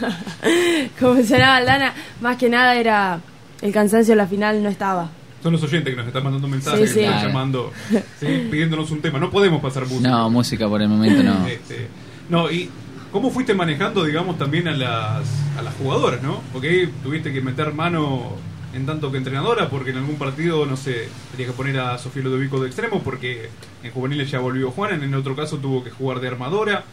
como 1.00 1.14
mencionaba 1.14 1.60
Lana, 1.60 1.94
más 2.20 2.36
que 2.36 2.48
nada 2.48 2.74
era. 2.74 3.20
El 3.62 3.72
cansancio 3.72 4.12
en 4.12 4.18
la 4.18 4.26
final 4.26 4.62
no 4.62 4.68
estaba. 4.68 5.10
Son 5.42 5.52
los 5.52 5.62
oyentes 5.62 5.90
que 5.92 5.96
nos 5.96 6.06
están 6.06 6.22
mandando 6.24 6.48
mensajes, 6.48 6.80
Sí, 6.90 6.94
que 6.96 7.00
sí. 7.00 7.00
están 7.00 7.14
Claro. 7.14 7.28
llamando, 7.28 7.72
¿sí? 8.20 8.48
pidiéndonos 8.50 8.90
un 8.90 9.00
tema. 9.00 9.18
No 9.18 9.30
podemos 9.30 9.60
pasar 9.62 9.86
música. 9.86 10.08
No, 10.08 10.30
música 10.30 10.68
por 10.68 10.82
el 10.82 10.88
momento 10.88 11.22
no. 11.22 11.46
Este, 11.46 11.88
no, 12.28 12.50
y 12.50 12.68
¿cómo 13.10 13.30
fuiste 13.30 13.54
manejando, 13.54 14.04
digamos, 14.04 14.38
también 14.38 14.68
a 14.68 14.72
las, 14.72 15.26
a 15.58 15.62
las 15.62 15.74
jugadoras, 15.74 16.22
no? 16.22 16.40
Porque 16.52 16.68
ahí 16.68 16.92
tuviste 17.02 17.32
que 17.32 17.40
meter 17.40 17.72
mano 17.72 18.32
en 18.72 18.86
tanto 18.86 19.10
que 19.10 19.16
entrenadora, 19.18 19.68
porque 19.68 19.90
en 19.90 19.96
algún 19.96 20.16
partido, 20.16 20.64
no 20.66 20.76
sé, 20.76 21.08
tenías 21.32 21.50
que 21.50 21.56
poner 21.56 21.78
a 21.80 21.98
Sofía 21.98 22.22
Ludovico 22.22 22.60
de 22.60 22.66
extremo, 22.68 23.02
porque 23.02 23.48
en 23.82 23.90
juveniles 23.90 24.30
ya 24.30 24.38
volvió 24.40 24.70
Juan, 24.70 25.02
en 25.02 25.14
otro 25.14 25.34
caso 25.34 25.56
tuvo 25.58 25.82
que 25.82 25.90
jugar 25.90 26.20
de 26.20 26.28
armadora. 26.28 26.84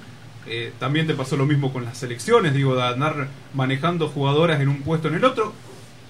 Eh, 0.48 0.72
también 0.80 1.06
te 1.06 1.14
pasó 1.14 1.36
lo 1.36 1.46
mismo 1.46 1.72
con 1.74 1.84
las 1.84 1.98
selecciones, 1.98 2.54
digo, 2.54 2.76
de 2.76 2.82
andar 2.84 3.28
manejando 3.54 4.08
jugadoras 4.08 4.62
en 4.62 4.70
un 4.70 4.82
puesto 4.82 5.10
en 5.10 5.16
el 5.16 5.26
otro, 5.26 5.52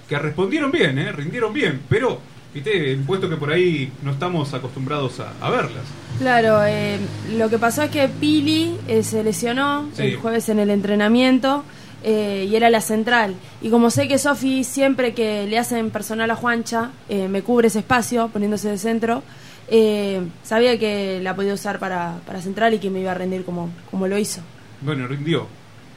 que 0.08 0.18
respondieron 0.18 0.70
bien, 0.70 0.98
¿eh? 0.98 1.12
rindieron 1.12 1.52
bien, 1.52 1.80
pero, 1.88 2.18
viste, 2.54 2.96
puesto 3.06 3.28
que 3.28 3.36
por 3.36 3.52
ahí 3.52 3.92
no 4.02 4.12
estamos 4.12 4.54
acostumbrados 4.54 5.20
a, 5.20 5.32
a 5.40 5.50
verlas. 5.50 5.84
Claro, 6.18 6.64
eh, 6.64 6.98
lo 7.36 7.48
que 7.50 7.58
pasó 7.58 7.82
es 7.82 7.90
que 7.90 8.08
Pili 8.08 8.76
eh, 8.88 9.02
se 9.02 9.22
lesionó 9.22 9.88
Sí. 9.94 10.02
el 10.02 10.16
jueves 10.16 10.48
en 10.48 10.58
el 10.58 10.70
entrenamiento 10.70 11.62
eh, 12.02 12.46
y 12.50 12.56
era 12.56 12.70
la 12.70 12.80
central. 12.80 13.34
Y 13.60 13.70
como 13.70 13.90
sé 13.90 14.08
que 14.08 14.18
Sofi 14.18 14.64
siempre 14.64 15.14
que 15.14 15.46
le 15.46 15.58
hacen 15.58 15.90
personal 15.90 16.30
a 16.30 16.36
Juancha 16.36 16.90
eh, 17.08 17.28
me 17.28 17.42
cubre 17.42 17.68
ese 17.68 17.80
espacio 17.80 18.28
poniéndose 18.28 18.68
de 18.70 18.78
centro, 18.78 19.22
eh, 19.70 20.22
sabía 20.42 20.78
que 20.78 21.20
la 21.22 21.36
podía 21.36 21.52
usar 21.52 21.78
para, 21.78 22.20
para 22.26 22.40
central 22.40 22.72
y 22.72 22.78
que 22.78 22.88
me 22.88 23.00
iba 23.00 23.10
a 23.10 23.14
rendir 23.14 23.44
como, 23.44 23.68
como 23.90 24.08
lo 24.08 24.16
hizo. 24.16 24.40
Bueno, 24.80 25.06
rindió, 25.06 25.46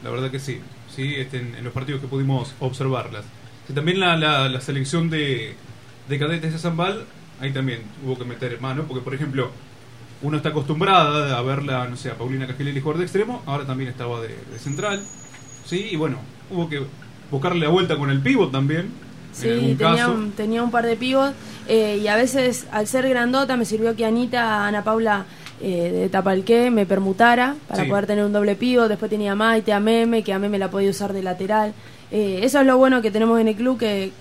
la 0.03 0.09
verdad 0.09 0.29
que 0.29 0.39
sí, 0.39 0.59
sí 0.93 1.15
este, 1.15 1.37
en, 1.37 1.55
en 1.55 1.63
los 1.63 1.71
partidos 1.71 2.01
que 2.01 2.07
pudimos 2.07 2.53
observarlas. 2.59 3.23
Y 3.71 3.73
también 3.73 3.99
la, 4.01 4.17
la, 4.17 4.49
la 4.49 4.59
selección 4.61 5.09
de, 5.09 5.55
de 6.09 6.19
cadetes 6.19 6.51
de 6.51 6.59
Zambal, 6.59 7.05
ahí 7.39 7.51
también 7.51 7.79
hubo 8.05 8.17
que 8.17 8.25
meter 8.25 8.59
mano, 8.59 8.83
porque 8.87 9.01
por 9.03 9.13
ejemplo, 9.15 9.49
uno 10.21 10.37
está 10.37 10.49
acostumbrada 10.49 11.37
a 11.37 11.41
verla, 11.41 11.87
no 11.87 11.95
sé, 11.95 12.09
a 12.11 12.15
Paulina 12.15 12.47
Cajeleli 12.47 12.81
jugar 12.81 12.97
de 12.97 13.03
extremo, 13.05 13.41
ahora 13.45 13.65
también 13.65 13.89
estaba 13.89 14.19
de, 14.21 14.27
de 14.27 14.59
central, 14.59 15.01
sí, 15.65 15.87
y 15.91 15.95
bueno, 15.95 16.17
hubo 16.49 16.67
que 16.67 16.81
buscarle 17.31 17.61
la 17.61 17.69
vuelta 17.69 17.97
con 17.97 18.09
el 18.09 18.19
pivot 18.19 18.51
también, 18.51 18.89
Sí, 19.31 19.47
en 19.47 19.77
tenía 19.77 19.95
caso. 19.95 20.11
un, 20.13 20.31
tenía 20.33 20.61
un 20.61 20.71
par 20.71 20.85
de 20.85 20.97
pibos 20.97 21.31
eh, 21.69 22.01
y 22.03 22.07
a 22.09 22.17
veces 22.17 22.67
al 22.73 22.85
ser 22.85 23.07
grandota 23.07 23.55
me 23.55 23.63
sirvió 23.63 23.95
que 23.95 24.05
Anita, 24.05 24.67
Ana 24.67 24.83
Paula 24.83 25.23
eh, 25.61 25.89
de 25.89 26.09
Tapalqué 26.09 26.69
me 26.69 26.85
permutara 26.85 27.55
para 27.69 27.83
Sí. 27.83 27.89
poder 27.89 28.07
tener 28.07 28.25
un 28.25 28.33
doble 28.33 28.55
pivot. 28.57 28.89
Después 28.89 29.09
tenía 29.09 29.31
a 29.31 29.35
Maite, 29.35 29.71
a 29.71 29.79
Meme, 29.79 30.21
que 30.21 30.33
a 30.33 30.39
Meme 30.39 30.59
la 30.59 30.69
podía 30.69 30.89
usar 30.89 31.13
de 31.13 31.23
lateral. 31.23 31.73
Eh, 32.11 32.41
eso 32.43 32.59
es 32.59 32.65
lo 32.67 32.77
bueno 32.77 33.01
que 33.01 33.09
tenemos 33.11 33.39
en 33.39 33.47
el 33.47 33.55
club, 33.55 33.79
que 33.79 34.11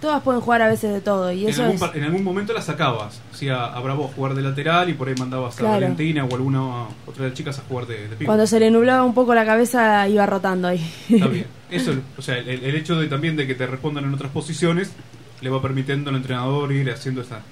todas 0.00 0.22
pueden 0.22 0.40
jugar 0.40 0.62
a 0.62 0.68
veces 0.68 0.92
de 0.94 1.00
todo 1.02 1.30
y 1.30 1.42
En 1.44 1.50
eso 1.50 1.62
algún, 1.64 1.76
es 1.76 1.94
en 1.94 2.04
algún 2.04 2.24
momento 2.24 2.52
la 2.54 2.62
sacabas. 2.62 3.20
O 3.32 3.36
sea, 3.36 3.66
a 3.66 3.80
Bravo 3.80 4.10
jugar 4.14 4.34
de 4.34 4.42
lateral 4.42 4.88
y 4.88 4.94
por 4.94 5.08
ahí 5.08 5.14
mandabas 5.18 5.56
Claro. 5.56 5.74
a 5.74 5.80
Valentina 5.80 6.24
o 6.24 6.34
alguna 6.34 6.84
otra 7.06 7.24
de 7.24 7.28
las 7.30 7.34
chicas 7.36 7.58
a 7.58 7.62
jugar 7.68 7.86
de, 7.86 8.08
de 8.08 8.16
pivo. 8.16 8.26
cuando 8.26 8.46
se 8.46 8.58
le 8.60 8.70
nublaba 8.70 9.02
un 9.04 9.12
poco 9.14 9.34
la 9.34 9.44
cabeza 9.44 10.08
iba 10.08 10.24
rotando 10.26 10.68
ahí. 10.68 10.80
Está 11.10 11.26
bien. 11.26 11.46
Eso, 11.70 11.92
o 12.16 12.22
sea, 12.22 12.38
el, 12.38 12.48
el 12.48 12.74
hecho 12.76 12.98
de 12.98 13.08
también 13.08 13.36
de 13.36 13.46
que 13.46 13.54
te 13.54 13.66
respondan 13.66 14.04
en 14.04 14.14
otras 14.14 14.30
posiciones 14.32 14.92
le 15.40 15.50
va 15.50 15.60
permitiendo 15.60 16.10
al 16.10 16.16
entrenador 16.16 16.72
ir 16.72 16.90
haciendo 16.90 17.20
esa- 17.22 17.42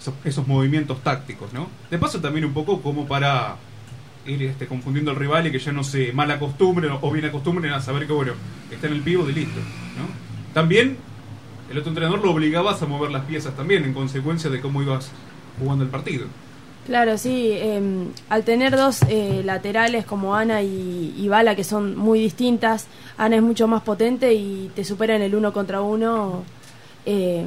esos, 0.00 0.14
esos 0.24 0.46
movimientos 0.48 1.00
tácticos, 1.04 1.52
¿no? 1.52 1.68
De 1.90 1.98
paso 1.98 2.20
también 2.20 2.44
un 2.44 2.52
poco 2.52 2.80
como 2.82 3.06
para 3.06 3.54
ir 4.26 4.42
este, 4.42 4.66
confundiendo 4.66 5.10
al 5.10 5.16
rival 5.16 5.46
y 5.46 5.52
que 5.52 5.58
ya 5.58 5.72
no 5.72 5.84
se 5.84 6.12
mal 6.12 6.30
acostumbren 6.30 6.92
o 7.00 7.10
bien 7.10 7.24
acostumbren 7.26 7.72
a 7.72 7.80
saber 7.80 8.06
que, 8.06 8.12
bueno, 8.12 8.32
está 8.70 8.86
en 8.86 8.94
el 8.94 9.00
pivo 9.00 9.24
de 9.24 9.32
listo, 9.32 9.58
¿no? 9.58 10.52
También 10.54 10.96
el 11.70 11.78
otro 11.78 11.90
entrenador 11.90 12.22
lo 12.22 12.30
obligabas 12.32 12.82
a 12.82 12.86
mover 12.86 13.10
las 13.10 13.24
piezas 13.24 13.56
también 13.56 13.84
en 13.84 13.94
consecuencia 13.94 14.50
de 14.50 14.60
cómo 14.60 14.82
ibas 14.82 15.10
jugando 15.58 15.84
el 15.84 15.90
partido. 15.90 16.26
Claro, 16.86 17.16
sí. 17.16 17.50
eh, 17.52 17.80
al 18.28 18.42
tener 18.44 18.76
dos 18.76 19.02
eh, 19.08 19.42
laterales 19.44 20.04
como 20.04 20.34
Ana 20.34 20.62
y, 20.62 21.14
y 21.16 21.28
Bala, 21.28 21.54
que 21.54 21.62
son 21.64 21.96
muy 21.96 22.18
distintas, 22.18 22.88
Ana 23.16 23.36
es 23.36 23.42
mucho 23.42 23.68
más 23.68 23.82
potente 23.82 24.34
y 24.34 24.70
te 24.74 24.84
supera 24.84 25.14
en 25.14 25.22
el 25.22 25.34
uno 25.34 25.52
contra 25.52 25.80
uno 25.80 26.42
eh, 27.06 27.46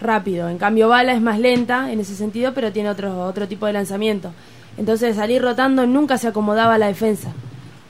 rápido. 0.00 0.48
En 0.48 0.58
cambio, 0.58 0.88
Bala 0.88 1.12
es 1.12 1.20
más 1.22 1.38
lenta 1.38 1.92
en 1.92 2.00
ese 2.00 2.16
sentido, 2.16 2.52
pero 2.52 2.72
tiene 2.72 2.90
otro, 2.90 3.24
otro 3.24 3.46
tipo 3.46 3.66
de 3.66 3.74
lanzamiento. 3.74 4.32
Entonces, 4.76 5.16
salir 5.16 5.42
rotando 5.42 5.86
nunca 5.86 6.18
se 6.18 6.28
acomodaba 6.28 6.74
a 6.74 6.78
la 6.78 6.86
defensa. 6.86 7.32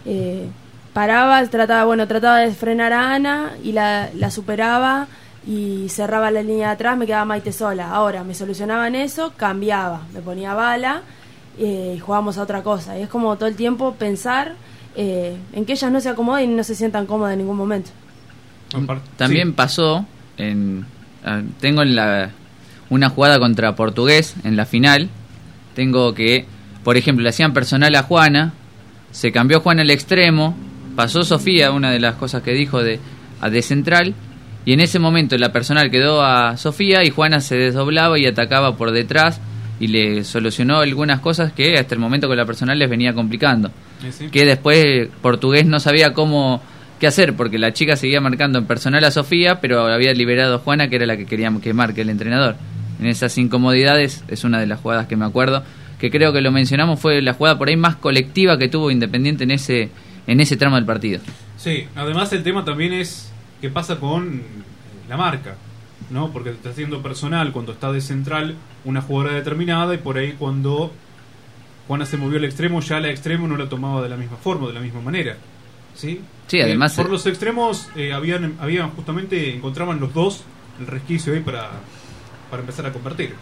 Eh, 0.05 0.49
paraba, 0.93 1.45
trataba, 1.47 1.85
bueno, 1.85 2.07
trataba 2.09 2.39
de 2.39 2.53
frenar 2.53 2.93
a 2.93 3.15
Ana 3.15 3.53
y 3.63 3.73
la, 3.73 4.11
la 4.15 4.31
superaba 4.31 5.07
y 5.47 5.89
cerraba 5.89 6.31
la 6.31 6.43
línea 6.43 6.69
de 6.69 6.75
atrás, 6.75 6.97
me 6.97 7.07
quedaba 7.07 7.25
Maite 7.25 7.53
sola. 7.53 7.91
Ahora, 7.91 8.25
me 8.25 8.35
solucionaban 8.35 8.95
eso, 8.95 9.33
cambiaba, 9.37 10.03
me 10.13 10.21
ponía 10.21 10.55
bala 10.55 11.03
eh, 11.59 11.95
y 11.97 12.01
jugábamos 12.01 12.39
a 12.39 12.43
otra 12.43 12.63
cosa. 12.63 12.99
Y 12.99 13.03
es 13.03 13.09
como 13.09 13.37
todo 13.37 13.49
el 13.49 13.57
tiempo 13.57 13.95
pensar 13.95 14.55
eh, 14.97 15.37
en 15.53 15.65
que 15.65 15.73
ellas 15.73 15.91
no 15.91 16.01
se 16.01 16.09
acomoden 16.09 16.51
y 16.51 16.55
no 16.55 16.65
se 16.65 16.75
sientan 16.75 17.07
cómodas 17.07 17.33
en 17.33 17.41
ningún 17.41 17.57
momento. 17.57 17.91
También 19.17 19.49
sí. 19.49 19.55
pasó 19.55 20.05
en 20.37 20.87
ah, 21.25 21.43
tengo 21.61 21.83
en 21.83 21.97
la 21.97 22.31
una 22.89 23.09
jugada 23.09 23.39
contra 23.39 23.75
Portugués 23.75 24.35
en 24.45 24.57
la 24.57 24.67
final. 24.67 25.09
Tengo 25.75 26.15
que, 26.15 26.47
por 26.85 26.97
ejemplo, 26.97 27.23
le 27.23 27.31
hacían 27.31 27.53
personal 27.53 27.95
a 27.95 28.03
Juana, 28.03 28.53
se 29.11 29.33
cambió 29.33 29.61
Juana 29.61 29.83
al 29.83 29.91
extremo, 29.91 30.57
pasó 30.97 31.23
Sofía, 31.23 31.73
una 31.73 31.91
de 31.91 32.01
las 32.01 32.15
cosas 32.15 32.43
que 32.43 32.53
dijo 32.53 32.83
de 32.83 33.01
a 33.41 33.51
de 33.51 33.63
central 33.63 34.15
y 34.65 34.73
en 34.73 34.81
ese 34.81 34.99
momento 34.99 35.37
la 35.39 35.53
personal 35.53 35.91
quedó 35.91 36.23
a 36.23 36.57
Sofía 36.57 37.05
y 37.05 37.11
Juana 37.11 37.41
se 37.41 37.57
desdoblaba 37.57 38.19
y 38.19 38.27
atacaba 38.27 38.77
por 38.77 38.93
detrás 38.93 39.41
y 39.79 39.87
le 39.87 40.25
solucionó 40.25 40.81
algunas 40.81 41.21
cosas 41.21 41.53
que 41.53 41.79
hasta 41.79 41.95
el 41.95 42.01
momento 42.01 42.29
con 42.29 42.37
la 42.37 42.45
personal 42.45 42.79
les 42.79 42.91
venía 42.91 43.15
complicando 43.15 43.71
sí. 44.11 44.29
que 44.29 44.45
después 44.45 45.09
portugués 45.23 45.65
no 45.65 45.81
sabía 45.81 46.13
cómo 46.13 46.61
qué 46.99 47.07
hacer 47.07 47.35
porque 47.35 47.59
la 47.59 47.73
chica 47.73 47.97
seguía 47.97 48.21
marcando 48.21 48.59
en 48.59 48.67
personal 48.67 49.03
a 49.05 49.11
Sofía 49.11 49.61
pero 49.63 49.87
había 49.87 50.13
liberado 50.13 50.57
a 50.57 50.59
Juana 50.59 50.89
que 50.91 50.97
era 50.97 51.07
la 51.07 51.17
que 51.17 51.25
queríamos 51.25 51.63
que 51.63 51.73
marque 51.73 52.03
el 52.03 52.11
entrenador 52.11 52.57
en 53.01 53.07
esas 53.07 53.39
incomodidades 53.39 54.23
es 54.29 54.45
una 54.45 54.61
de 54.61 54.67
las 54.67 54.81
jugadas 54.81 55.07
que 55.07 55.17
me 55.17 55.25
acuerdo 55.25 55.63
que 56.01 56.11
creo 56.11 56.33
que 56.33 56.41
lo 56.41 56.51
mencionamos 56.51 56.99
fue 56.99 57.21
la 57.23 57.35
jugada 57.35 57.59
por 57.59 57.69
ahí 57.69 57.77
más 57.77 57.97
colectiva 57.97 58.59
que 58.59 58.69
tuvo 58.69 58.91
Independiente 58.91 59.45
en 59.45 59.51
ese 59.53 59.91
en 60.27 60.41
ese 60.41 60.57
tramo 60.57 60.77
del 60.77 60.85
partido 60.87 61.21
Sí, 61.57 61.87
además 61.95 62.33
el 62.33 62.43
tema 62.43 62.65
también 62.65 62.93
es 62.95 63.31
qué 63.61 63.69
pasa 63.69 64.01
con 64.01 64.43
la 65.09 65.17
marca, 65.19 65.57
¿no? 66.09 66.33
Porque 66.33 66.51
te 66.51 66.57
está 66.57 66.71
haciendo 66.71 67.03
personal 67.03 67.53
cuando 67.53 67.73
está 67.73 67.93
de 67.93 68.01
central 68.01 68.55
una 68.85 69.03
jugadora 69.03 69.35
determinada 69.35 69.93
y 69.95 69.99
por 69.99 70.17
ahí 70.17 70.33
cuando 70.39 70.91
Juana 71.87 72.07
se 72.07 72.17
movió 72.17 72.39
al 72.39 72.45
extremo, 72.45 72.81
ya 72.81 72.99
la 73.01 73.11
extremo 73.11 73.47
no 73.49 73.57
la 73.57 73.69
tomaba 73.69 74.01
de 74.03 74.09
la 74.09 74.17
misma 74.17 74.37
forma, 74.39 74.69
de 74.69 74.73
la 74.75 74.81
misma 74.81 75.01
manera. 75.03 75.37
¿Sí? 75.95 76.21
Sí, 76.47 76.59
Eh, 76.59 76.63
además- 76.63 76.95
por 76.95 77.11
los 77.11 77.27
extremos 77.27 77.89
eh, 77.97 78.13
habían, 78.13 78.55
habían 78.61 78.91
justamente, 78.91 79.53
encontraban 79.55 80.01
los 80.01 80.15
dos 80.15 80.45
el 80.81 80.87
resquicio 80.87 81.35
ahí 81.35 81.41
para, 81.41 81.69
para 82.51 82.61
empezar 82.63 82.87
a 82.87 82.93
convertir. 82.93 83.35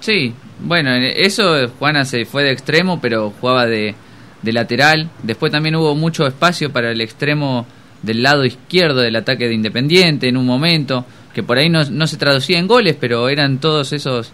Sí, 0.00 0.34
bueno, 0.60 0.94
en 0.94 1.04
eso 1.04 1.68
Juana 1.78 2.04
se 2.04 2.24
fue 2.24 2.44
de 2.44 2.52
extremo, 2.52 3.00
pero 3.00 3.32
jugaba 3.40 3.66
de, 3.66 3.94
de 4.42 4.52
lateral. 4.52 5.10
Después 5.22 5.52
también 5.52 5.76
hubo 5.76 5.94
mucho 5.94 6.26
espacio 6.26 6.72
para 6.72 6.90
el 6.90 7.00
extremo 7.00 7.66
del 8.02 8.22
lado 8.22 8.44
izquierdo 8.44 9.00
del 9.00 9.16
ataque 9.16 9.48
de 9.48 9.54
Independiente 9.54 10.28
en 10.28 10.36
un 10.36 10.46
momento, 10.46 11.04
que 11.34 11.42
por 11.42 11.58
ahí 11.58 11.68
no, 11.68 11.84
no 11.84 12.06
se 12.06 12.16
traducía 12.16 12.58
en 12.58 12.66
goles, 12.66 12.96
pero 12.98 13.28
eran 13.28 13.58
todos 13.58 13.92
esos, 13.92 14.32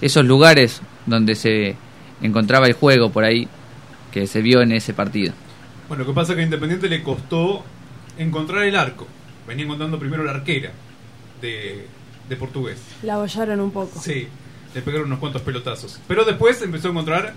esos 0.00 0.24
lugares 0.24 0.80
donde 1.06 1.34
se 1.34 1.76
encontraba 2.20 2.66
el 2.66 2.72
juego 2.72 3.10
por 3.10 3.24
ahí 3.24 3.48
que 4.10 4.26
se 4.26 4.42
vio 4.42 4.60
en 4.60 4.72
ese 4.72 4.92
partido. 4.92 5.32
Bueno, 5.88 6.04
lo 6.04 6.10
que 6.10 6.14
pasa 6.14 6.32
es 6.32 6.36
que 6.36 6.42
a 6.42 6.44
Independiente 6.44 6.88
le 6.88 7.02
costó 7.02 7.64
encontrar 8.18 8.64
el 8.64 8.76
arco. 8.76 9.06
Venía 9.46 9.64
encontrando 9.64 9.98
primero 9.98 10.24
la 10.24 10.32
arquera 10.32 10.70
de, 11.40 11.86
de 12.28 12.36
portugués. 12.36 12.78
La 13.02 13.14
abollaron 13.14 13.60
un 13.60 13.70
poco. 13.70 14.00
Sí, 14.00 14.28
le 14.74 14.82
pegaron 14.82 15.06
unos 15.06 15.18
cuantos 15.18 15.42
pelotazos. 15.42 16.00
Pero 16.08 16.24
después 16.24 16.60
empezó 16.62 16.88
a 16.88 16.90
encontrar 16.92 17.34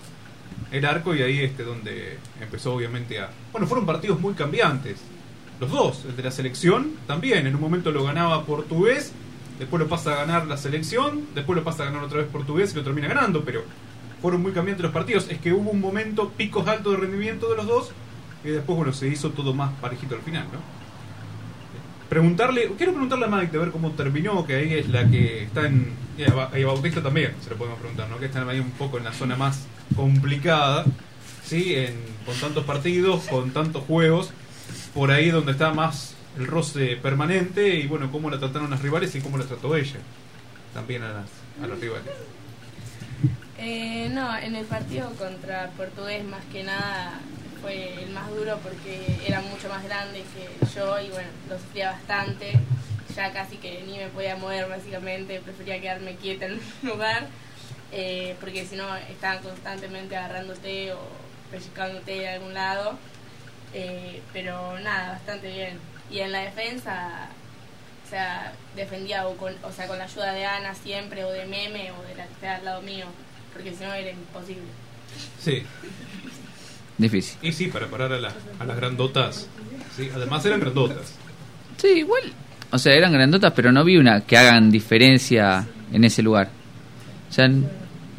el 0.71 0.85
arco 0.85 1.15
y 1.15 1.21
ahí 1.21 1.39
este 1.39 1.63
donde 1.63 2.17
empezó 2.41 2.73
obviamente 2.73 3.19
a... 3.19 3.29
Bueno, 3.51 3.67
fueron 3.67 3.85
partidos 3.85 4.19
muy 4.19 4.33
cambiantes. 4.33 4.99
Los 5.59 5.71
dos, 5.71 6.05
el 6.05 6.15
de 6.15 6.23
la 6.23 6.31
selección 6.31 6.93
también. 7.07 7.47
En 7.47 7.55
un 7.55 7.61
momento 7.61 7.91
lo 7.91 8.03
ganaba 8.03 8.45
portugués, 8.45 9.13
después 9.59 9.81
lo 9.81 9.87
pasa 9.87 10.13
a 10.13 10.15
ganar 10.17 10.47
la 10.47 10.57
selección, 10.57 11.27
después 11.33 11.55
lo 11.57 11.63
pasa 11.63 11.83
a 11.83 11.85
ganar 11.87 12.03
otra 12.03 12.19
vez 12.19 12.27
portugués 12.27 12.73
y 12.73 12.75
lo 12.75 12.83
termina 12.83 13.07
ganando. 13.07 13.43
Pero 13.43 13.63
fueron 14.21 14.41
muy 14.41 14.51
cambiantes 14.51 14.83
los 14.83 14.91
partidos. 14.91 15.27
Es 15.29 15.39
que 15.39 15.53
hubo 15.53 15.71
un 15.71 15.79
momento, 15.79 16.29
picos 16.29 16.67
altos 16.67 16.93
de 16.93 16.99
rendimiento 16.99 17.49
de 17.49 17.55
los 17.55 17.67
dos 17.67 17.91
y 18.43 18.49
después, 18.49 18.77
bueno, 18.77 18.93
se 18.93 19.07
hizo 19.07 19.31
todo 19.31 19.53
más 19.53 19.71
parejito 19.79 20.15
al 20.15 20.21
final, 20.21 20.45
¿no? 20.51 20.84
Preguntarle, 22.09 22.71
quiero 22.77 22.91
preguntarle 22.91 23.25
a 23.25 23.29
Mike 23.29 23.57
a 23.57 23.59
ver 23.59 23.71
cómo 23.71 23.91
terminó, 23.91 24.45
que 24.45 24.55
ahí 24.55 24.73
es 24.75 24.89
la 24.89 25.09
que 25.09 25.43
está 25.43 25.65
en. 25.65 25.93
Y 26.17 26.21
y 26.21 26.63
a 26.63 26.67
Bautista 26.67 27.01
también, 27.01 27.33
se 27.43 27.49
lo 27.49 27.57
podemos 27.57 27.79
preguntar, 27.79 28.07
¿no? 28.09 28.17
Que 28.19 28.27
están 28.27 28.47
ahí 28.47 28.59
un 28.59 28.71
poco 28.71 28.97
en 28.97 29.03
la 29.03 29.11
zona 29.11 29.35
más 29.35 29.67
complicada, 29.95 30.85
¿sí? 31.43 31.75
En, 31.75 31.95
con 32.25 32.35
tantos 32.35 32.63
partidos, 32.63 33.23
con 33.25 33.51
tantos 33.51 33.83
juegos, 33.83 34.31
por 34.93 35.11
ahí 35.11 35.29
donde 35.29 35.51
está 35.51 35.73
más 35.73 36.15
el 36.37 36.47
roce 36.47 36.97
permanente 36.97 37.75
y 37.75 37.87
bueno, 37.87 38.11
cómo 38.11 38.29
la 38.29 38.39
trataron 38.39 38.69
las 38.69 38.81
rivales 38.81 39.15
y 39.15 39.21
cómo 39.21 39.37
la 39.37 39.45
trató 39.45 39.75
ella 39.75 39.99
también 40.73 41.03
a 41.03 41.09
las, 41.09 41.29
a 41.63 41.67
los 41.67 41.79
rivales. 41.79 42.11
Eh, 43.57 44.09
no, 44.11 44.37
en 44.37 44.55
el 44.55 44.65
partido 44.65 45.09
contra 45.11 45.71
Portugués 45.77 46.25
más 46.25 46.43
que 46.51 46.63
nada 46.63 47.19
fue 47.65 48.03
el 48.03 48.11
más 48.11 48.29
duro 48.29 48.59
porque 48.61 49.17
era 49.25 49.41
mucho 49.41 49.67
más 49.69 49.83
grande 49.83 50.23
que 50.35 50.65
yo 50.75 50.99
y 50.99 51.09
bueno, 51.09 51.29
lo 51.49 51.57
sufría 51.57 51.93
bastante. 51.93 52.51
Ya 53.15 53.31
casi 53.31 53.57
que 53.57 53.81
ni 53.87 53.97
me 53.97 54.07
podía 54.09 54.35
mover 54.35 54.69
básicamente, 54.69 55.39
prefería 55.39 55.81
quedarme 55.81 56.15
quieta 56.15 56.45
en 56.45 56.53
un 56.53 56.61
lugar 56.83 57.27
eh, 57.91 58.35
porque 58.39 58.65
si 58.65 58.75
no 58.75 58.95
estaban 58.95 59.41
constantemente 59.41 60.15
agarrándote 60.15 60.93
o 60.93 60.99
pellizcándote 61.49 62.19
de 62.19 62.29
algún 62.29 62.53
lado. 62.53 62.99
Eh, 63.73 64.21
pero 64.31 64.79
nada, 64.79 65.13
bastante 65.13 65.51
bien. 65.51 65.79
Y 66.11 66.19
en 66.19 66.31
la 66.31 66.41
defensa, 66.41 67.29
o 68.05 68.09
sea, 68.09 68.53
defendía 68.75 69.27
o 69.27 69.35
con, 69.37 69.55
o 69.63 69.71
sea, 69.71 69.87
con 69.87 69.97
la 69.97 70.03
ayuda 70.03 70.33
de 70.33 70.45
Ana 70.45 70.75
siempre, 70.75 71.25
o 71.25 71.31
de 71.31 71.47
Meme, 71.47 71.91
o 71.91 72.03
de 72.03 72.15
la 72.15 72.27
que 72.27 72.33
está 72.33 72.57
al 72.57 72.65
lado 72.65 72.81
mío, 72.83 73.07
porque 73.53 73.73
si 73.73 73.83
no 73.83 73.91
era 73.91 74.11
imposible. 74.11 74.69
Sí, 75.41 75.65
Difícil. 76.97 77.37
y 77.41 77.51
sí, 77.51 77.67
para 77.67 77.87
parar 77.87 78.13
a, 78.13 78.19
las 78.19 78.33
a 78.59 78.65
las 78.65 78.77
grandotas. 78.77 79.47
Sí, 79.95 80.09
además 80.13 80.45
eran 80.45 80.59
grandotas. 80.61 81.13
Sí, 81.77 81.87
igual. 81.89 82.23
O 82.71 82.77
sea, 82.77 82.93
eran 82.93 83.11
grandotas, 83.13 83.53
pero 83.55 83.71
no 83.71 83.83
vi 83.83 83.97
una 83.97 84.21
que 84.21 84.37
hagan 84.37 84.71
diferencia 84.71 85.67
en 85.91 86.03
ese 86.03 86.21
lugar. 86.23 86.49
O 87.29 87.33
sea, 87.33 87.49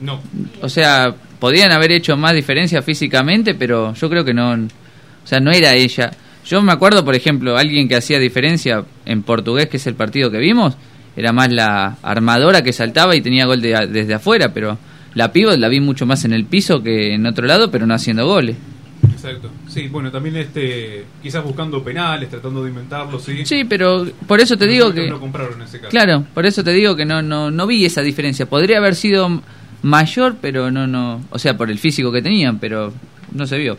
No, 0.01 0.21
o 0.61 0.69
sea, 0.69 1.15
podían 1.39 1.73
haber 1.73 1.93
hecho 1.93 2.17
más 2.17 2.35
diferencia 2.35 2.83
físicamente, 2.83 3.55
pero 3.55 3.95
yo 3.95 4.09
creo 4.11 4.25
que 4.25 4.35
no. 4.35 4.53
O 4.53 5.27
sea, 5.27 5.41
no 5.41 5.51
era 5.51 5.73
ella. 5.75 6.11
Yo 6.45 6.63
me 6.63 6.73
acuerdo, 6.73 7.05
por 7.05 7.15
ejemplo, 7.15 7.57
alguien 7.57 7.89
que 7.89 7.97
hacía 7.97 8.19
diferencia 8.19 8.85
en 9.05 9.23
portugués, 9.23 9.69
que 9.69 9.79
es 9.79 9.87
el 9.87 9.95
partido 9.95 10.31
que 10.31 10.39
vimos, 10.39 10.77
era 11.17 11.33
más 11.33 11.51
la 11.51 11.97
armadora 12.03 12.63
que 12.63 12.73
saltaba 12.73 13.17
y 13.17 13.21
tenía 13.23 13.47
gol 13.47 13.61
de- 13.61 13.89
desde 13.89 14.15
afuera, 14.15 14.53
pero 14.53 14.79
la 15.17 15.33
pivot 15.33 15.59
la 15.59 15.69
vi 15.69 15.81
mucho 15.81 16.05
más 16.05 16.27
en 16.27 16.35
el 16.35 16.45
piso 16.45 16.83
que 16.83 17.15
en 17.15 17.25
otro 17.25 17.47
lado, 17.47 17.71
pero 17.71 17.87
no 17.87 17.95
haciendo 17.95 18.27
goles. 18.27 18.55
exacto. 19.11 19.51
Sí, 19.67 19.89
bueno, 19.89 20.11
también 20.13 20.37
este 20.37 21.07
quizás 21.23 21.43
buscando 21.43 21.83
penales, 21.83 22.29
tratando 22.29 22.63
de 22.63 22.69
inventarlos, 22.69 23.25
sí. 23.25 23.47
Sí, 23.47 23.65
pero 23.65 24.07
por 24.27 24.41
eso 24.41 24.59
te 24.59 24.67
digo 24.67 24.93
que... 24.93 25.09
no 25.09 25.19
compraron 25.19 25.55
en 25.55 25.63
ese 25.63 25.79
caso. 25.79 25.91
Claro, 25.91 26.27
por 26.35 26.45
eso 26.45 26.63
te 26.63 26.73
digo 26.73 26.97
que 26.97 27.07
no, 27.07 27.23
no, 27.23 27.51
no 27.51 27.67
vi 27.67 27.87
esa 27.87 28.03
diferencia. 28.03 28.45
Podría 28.45 28.77
haber 28.77 28.95
sido 28.95 29.43
mayor, 29.83 30.37
pero 30.39 30.71
no, 30.71 30.87
no, 30.87 31.25
o 31.31 31.39
sea, 31.39 31.57
por 31.57 31.71
el 31.71 31.79
físico 31.79 32.13
que 32.13 32.21
tenían, 32.21 32.59
pero 32.59 32.93
no 33.33 33.47
se 33.47 33.57
vio. 33.57 33.79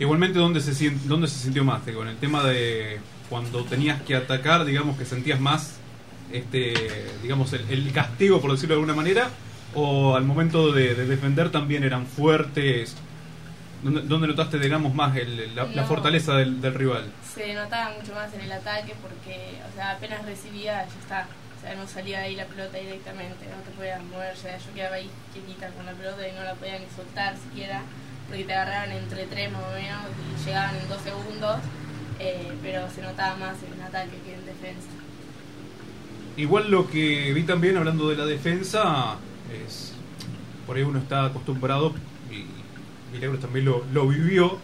Igualmente, 0.00 0.40
¿dónde 0.40 0.60
se, 0.60 0.90
¿dónde 1.04 1.28
se 1.28 1.38
sintió 1.38 1.64
más? 1.64 1.86
Digo, 1.86 2.02
en 2.02 2.08
el 2.08 2.16
tema 2.16 2.42
de 2.42 2.98
cuando 3.30 3.62
tenías 3.64 4.02
que 4.02 4.16
atacar, 4.16 4.64
digamos 4.64 4.98
que 4.98 5.04
sentías 5.04 5.40
más 5.40 5.78
este, 6.32 6.74
digamos, 7.22 7.52
el, 7.52 7.62
el 7.70 7.92
castigo, 7.92 8.40
por 8.40 8.50
decirlo 8.50 8.74
de 8.74 8.80
alguna 8.80 8.94
manera, 8.94 9.30
o 9.74 10.16
al 10.16 10.24
momento 10.24 10.72
de, 10.72 10.94
de 10.94 11.06
defender 11.06 11.50
también 11.50 11.84
eran 11.84 12.06
fuertes? 12.06 12.96
¿Dónde, 13.82 14.02
dónde 14.02 14.26
notaste, 14.28 14.58
digamos, 14.58 14.94
más 14.94 15.14
el- 15.16 15.54
la, 15.54 15.84
fortaleza 15.84 16.34
del, 16.36 16.60
del 16.60 16.74
rival? 16.74 17.04
Se 17.34 17.54
notaba 17.54 17.94
mucho 18.00 18.14
más 18.14 18.32
en 18.34 18.40
el 18.40 18.52
ataque 18.52 18.94
porque, 19.02 19.58
o 19.70 19.74
sea, 19.76 19.92
apenas 19.92 20.24
recibía, 20.24 20.86
ya 20.86 20.98
está. 21.00 21.28
O 21.56 21.60
sea, 21.60 21.74
no 21.74 21.86
salía 21.86 22.18
de 22.20 22.24
ahí 22.26 22.36
la 22.36 22.46
pelota 22.46 22.78
directamente, 22.78 23.44
no 23.46 23.62
te 23.62 23.70
podías 23.76 24.02
mover, 24.04 24.34
ya 24.36 24.56
yo 24.58 24.72
quedaba 24.74 24.96
ahí 24.96 25.10
quietita 25.32 25.68
con 25.70 25.86
la 25.86 25.92
pelota 25.92 26.26
y 26.26 26.32
no 26.32 26.42
la 26.42 26.54
podía 26.54 26.78
ni 26.78 26.86
soltar 26.94 27.34
siquiera, 27.36 27.82
porque 28.28 28.44
te 28.44 28.52
agarraban 28.54 28.92
entre 28.92 29.24
tres 29.26 29.50
más 29.52 29.62
o 29.62 29.72
menos 29.74 30.00
y 30.40 30.46
llegaban 30.46 30.76
en 30.76 30.88
dos 30.88 31.00
segundos, 31.02 31.56
eh, 32.18 32.52
pero 32.62 32.88
se 32.90 33.02
notaba 33.02 33.36
más 33.36 33.56
en 33.62 33.82
ataque 33.82 34.16
que 34.24 34.34
en 34.34 34.46
defensa. 34.46 34.88
Igual 36.36 36.70
lo 36.70 36.88
que 36.88 37.32
vi 37.32 37.42
también 37.44 37.76
hablando 37.76 38.08
de 38.08 38.16
la 38.16 38.26
defensa 38.26 39.16
es 39.52 39.92
por 40.66 40.76
ahí 40.76 40.82
uno 40.82 40.98
está 40.98 41.26
acostumbrado 41.26 41.94
y 42.30 42.44
Milagros 43.14 43.40
también 43.40 43.64
lo, 43.64 44.08
vivió, 44.08 44.58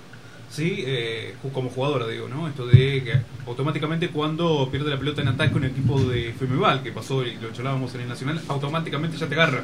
sí, 0.50 0.82
eh, 0.86 1.36
como 1.52 1.70
jugadora 1.70 2.06
digo, 2.08 2.28
¿no? 2.28 2.48
Esto 2.48 2.66
de 2.66 3.02
que 3.04 3.20
automáticamente 3.46 4.08
cuando 4.08 4.68
pierde 4.70 4.90
la 4.90 4.98
pelota 4.98 5.22
en 5.22 5.28
ataque 5.28 5.56
el 5.58 5.64
equipo 5.64 6.00
de 6.00 6.32
Femeval, 6.32 6.82
que 6.82 6.92
pasó 6.92 7.24
y 7.24 7.36
lo 7.36 7.52
charlábamos 7.52 7.94
en 7.94 8.02
el 8.02 8.08
Nacional, 8.08 8.40
automáticamente 8.48 9.16
ya 9.16 9.28
te 9.28 9.34
agarra, 9.34 9.62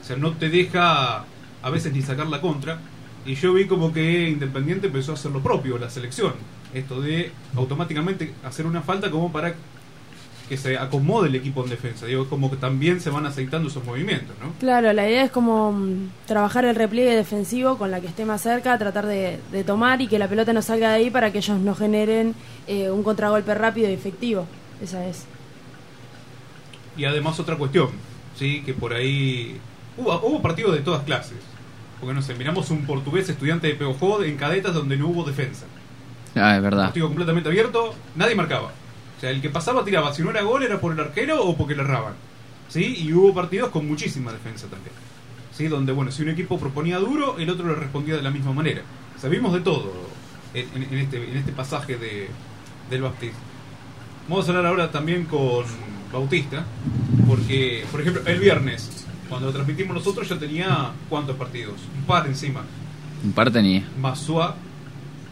o 0.00 0.04
sea, 0.04 0.16
no 0.16 0.32
te 0.32 0.50
deja 0.50 1.24
a 1.62 1.70
veces 1.70 1.92
ni 1.92 2.02
sacar 2.02 2.26
la 2.26 2.40
contra. 2.40 2.78
Y 3.26 3.34
yo 3.34 3.52
vi 3.52 3.66
como 3.66 3.92
que 3.92 4.28
Independiente 4.28 4.86
empezó 4.86 5.12
a 5.12 5.14
hacer 5.14 5.30
lo 5.32 5.42
propio, 5.42 5.78
la 5.78 5.90
selección. 5.90 6.34
Esto 6.72 7.00
de 7.00 7.32
automáticamente 7.56 8.32
hacer 8.44 8.66
una 8.66 8.82
falta 8.82 9.10
como 9.10 9.32
para 9.32 9.54
que 10.48 10.56
se 10.56 10.78
acomode 10.78 11.28
el 11.28 11.34
equipo 11.34 11.62
en 11.62 11.70
defensa. 11.70 12.06
Digo, 12.06 12.28
como 12.28 12.50
que 12.50 12.56
también 12.56 13.00
se 13.00 13.10
van 13.10 13.26
aceitando 13.26 13.68
esos 13.68 13.84
movimientos, 13.84 14.34
¿no? 14.40 14.52
Claro, 14.58 14.92
la 14.92 15.08
idea 15.08 15.24
es 15.24 15.30
como 15.30 15.72
mm, 15.72 16.10
trabajar 16.26 16.64
el 16.64 16.74
repliegue 16.74 17.14
defensivo 17.14 17.76
con 17.76 17.90
la 17.90 18.00
que 18.00 18.06
esté 18.06 18.24
más 18.24 18.42
cerca, 18.42 18.76
tratar 18.78 19.06
de, 19.06 19.38
de 19.52 19.64
tomar 19.64 20.00
y 20.00 20.08
que 20.08 20.18
la 20.18 20.28
pelota 20.28 20.52
no 20.52 20.62
salga 20.62 20.90
de 20.90 20.96
ahí 20.96 21.10
para 21.10 21.30
que 21.30 21.38
ellos 21.38 21.58
no 21.58 21.74
generen 21.74 22.34
eh, 22.66 22.90
un 22.90 23.02
contragolpe 23.02 23.54
rápido 23.54 23.90
y 23.90 23.92
efectivo. 23.92 24.46
Esa 24.82 25.06
es. 25.06 25.26
Y 26.96 27.04
además 27.04 27.38
otra 27.38 27.56
cuestión, 27.56 27.90
¿sí? 28.36 28.62
Que 28.64 28.74
por 28.74 28.92
ahí 28.92 29.58
hubo, 29.96 30.18
hubo 30.26 30.42
partidos 30.42 30.74
de 30.74 30.80
todas 30.80 31.02
clases. 31.04 31.38
Porque 32.00 32.14
no 32.14 32.22
sé, 32.22 32.34
miramos 32.34 32.70
un 32.70 32.86
portugués 32.86 33.28
estudiante 33.28 33.66
de 33.66 33.74
Peojó 33.74 34.22
en 34.22 34.36
cadetas 34.36 34.72
donde 34.72 34.96
no 34.96 35.08
hubo 35.08 35.24
defensa. 35.24 35.66
Ah, 36.34 36.56
es 36.56 36.62
verdad. 36.62 36.84
Partido 36.84 37.08
completamente 37.08 37.48
abierto, 37.48 37.94
nadie 38.14 38.34
marcaba. 38.34 38.70
O 39.18 39.20
sea, 39.20 39.30
el 39.30 39.40
que 39.42 39.50
pasaba 39.50 39.84
tiraba, 39.84 40.14
si 40.14 40.22
no 40.22 40.30
era 40.30 40.42
gol 40.42 40.62
era 40.62 40.80
por 40.80 40.92
el 40.92 41.00
arquero 41.00 41.42
o 41.44 41.56
porque 41.56 41.74
le 41.74 41.82
erraban. 41.82 42.14
¿Sí? 42.68 42.96
Y 43.04 43.12
hubo 43.12 43.34
partidos 43.34 43.70
con 43.70 43.86
muchísima 43.86 44.32
defensa 44.32 44.66
también. 44.68 44.94
¿Sí? 45.52 45.66
Donde, 45.68 45.92
bueno, 45.92 46.12
si 46.12 46.22
un 46.22 46.28
equipo 46.28 46.58
proponía 46.58 46.98
duro, 46.98 47.36
el 47.38 47.50
otro 47.50 47.66
le 47.66 47.74
respondía 47.74 48.16
de 48.16 48.22
la 48.22 48.30
misma 48.30 48.52
manera. 48.52 48.82
O 49.24 49.28
vimos 49.28 49.52
de 49.52 49.60
todo 49.60 49.92
en, 50.54 50.68
en- 50.74 50.92
en 50.92 50.98
este, 50.98 51.16
en 51.30 51.36
este 51.36 51.52
pasaje 51.52 51.96
de, 51.96 52.28
del 52.90 53.02
Bautista. 53.02 53.36
Vamos 54.28 54.46
a 54.46 54.50
hablar 54.50 54.66
ahora 54.66 54.90
también 54.90 55.24
con 55.24 55.64
Bautista, 56.12 56.64
porque, 57.26 57.84
por 57.90 58.00
ejemplo, 58.02 58.22
el 58.26 58.38
viernes, 58.38 59.06
cuando 59.28 59.48
lo 59.48 59.52
transmitimos 59.52 59.96
nosotros, 59.96 60.28
ya 60.28 60.38
tenía 60.38 60.92
¿cuántos 61.08 61.34
partidos? 61.36 61.74
Un 61.98 62.04
par 62.04 62.26
encima. 62.26 62.62
Un 63.24 63.32
par 63.32 63.50
tenía. 63.50 63.84
Masua, 64.00 64.54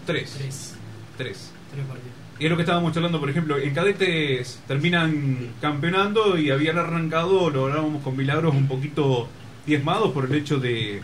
tres. 0.06 0.32
Tres. 0.38 0.74
Tres. 1.16 1.50
Tres 1.72 1.84
partidos. 1.86 2.05
Y 2.38 2.44
es 2.44 2.50
lo 2.50 2.56
que 2.56 2.64
estábamos 2.64 2.94
hablando, 2.94 3.18
por 3.18 3.30
ejemplo, 3.30 3.56
en 3.56 3.72
cadetes 3.72 4.60
terminan 4.68 5.54
campeonando 5.60 6.36
y 6.36 6.50
habían 6.50 6.76
arrancado, 6.76 7.48
lo 7.48 7.64
hablábamos 7.64 8.02
con 8.02 8.14
Milagros, 8.14 8.54
un 8.54 8.68
poquito 8.68 9.26
diezmados 9.64 10.12
por 10.12 10.26
el 10.26 10.34
hecho 10.34 10.58
de. 10.58 11.00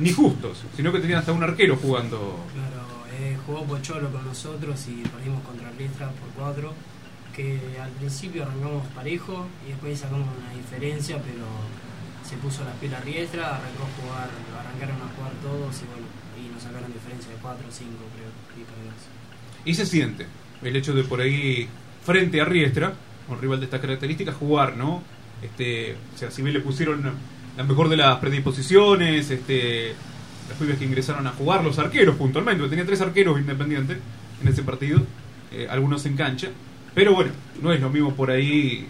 ni 0.00 0.12
justos, 0.12 0.64
sino 0.76 0.92
que 0.92 0.98
tenían 0.98 1.20
hasta 1.20 1.32
un 1.32 1.44
arquero 1.44 1.76
jugando. 1.76 2.40
Claro, 2.52 3.06
eh, 3.16 3.36
jugó 3.46 3.62
Pocholo 3.64 4.10
con 4.10 4.24
nosotros 4.24 4.84
y 4.88 5.06
perdimos 5.08 5.42
contra 5.44 5.70
Riestra 5.70 6.08
por 6.08 6.28
cuatro. 6.30 6.72
Que 7.34 7.58
al 7.82 7.90
principio 7.90 8.44
arrancamos 8.44 8.86
parejo 8.94 9.46
y 9.66 9.70
después 9.70 9.98
sacamos 9.98 10.28
una 10.38 10.54
diferencia, 10.54 11.18
pero 11.18 11.46
se 12.28 12.36
puso 12.36 12.64
las 12.64 12.74
pilas 12.76 13.04
Riestra, 13.04 13.56
arrancó 13.56 13.84
a 13.84 14.02
jugar, 14.02 14.30
arrancaron 14.58 14.96
a 15.02 15.10
jugar 15.16 15.32
todos 15.42 15.74
y 15.82 15.86
bueno, 15.86 16.06
y 16.38 16.52
nos 16.52 16.62
sacaron 16.62 16.92
diferencia 16.92 17.30
de 17.30 17.38
4 17.42 17.66
o 17.68 17.72
5 17.72 17.90
creo, 18.14 18.30
y 18.54 18.62
perdimos. 18.62 19.02
Y 19.64 19.74
se 19.74 19.84
siente 19.84 20.26
el 20.64 20.76
hecho 20.76 20.94
de 20.94 21.04
por 21.04 21.20
ahí, 21.20 21.68
frente 22.04 22.40
a 22.40 22.44
Riestra, 22.44 22.94
un 23.28 23.40
rival 23.40 23.60
de 23.60 23.66
estas 23.66 23.80
características, 23.80 24.34
jugar, 24.34 24.76
¿no? 24.76 25.02
Este, 25.42 25.96
o 26.14 26.18
sea, 26.18 26.30
si 26.30 26.42
bien 26.42 26.54
le 26.54 26.60
pusieron 26.60 27.02
la 27.56 27.64
mejor 27.64 27.88
de 27.88 27.96
las 27.96 28.18
predisposiciones, 28.18 29.30
este, 29.30 29.94
los 30.48 30.58
pibes 30.58 30.78
que 30.78 30.84
ingresaron 30.84 31.26
a 31.26 31.30
jugar, 31.30 31.62
los 31.64 31.78
arqueros 31.78 32.16
puntualmente, 32.16 32.66
tenía 32.68 32.84
tres 32.84 33.00
arqueros 33.00 33.38
independientes 33.38 33.98
en 34.42 34.48
ese 34.48 34.62
partido, 34.62 35.02
eh, 35.52 35.66
algunos 35.70 36.04
en 36.06 36.16
cancha, 36.16 36.48
pero 36.94 37.14
bueno, 37.14 37.32
no 37.62 37.72
es 37.72 37.80
lo 37.80 37.90
mismo 37.90 38.14
por 38.14 38.30
ahí 38.30 38.86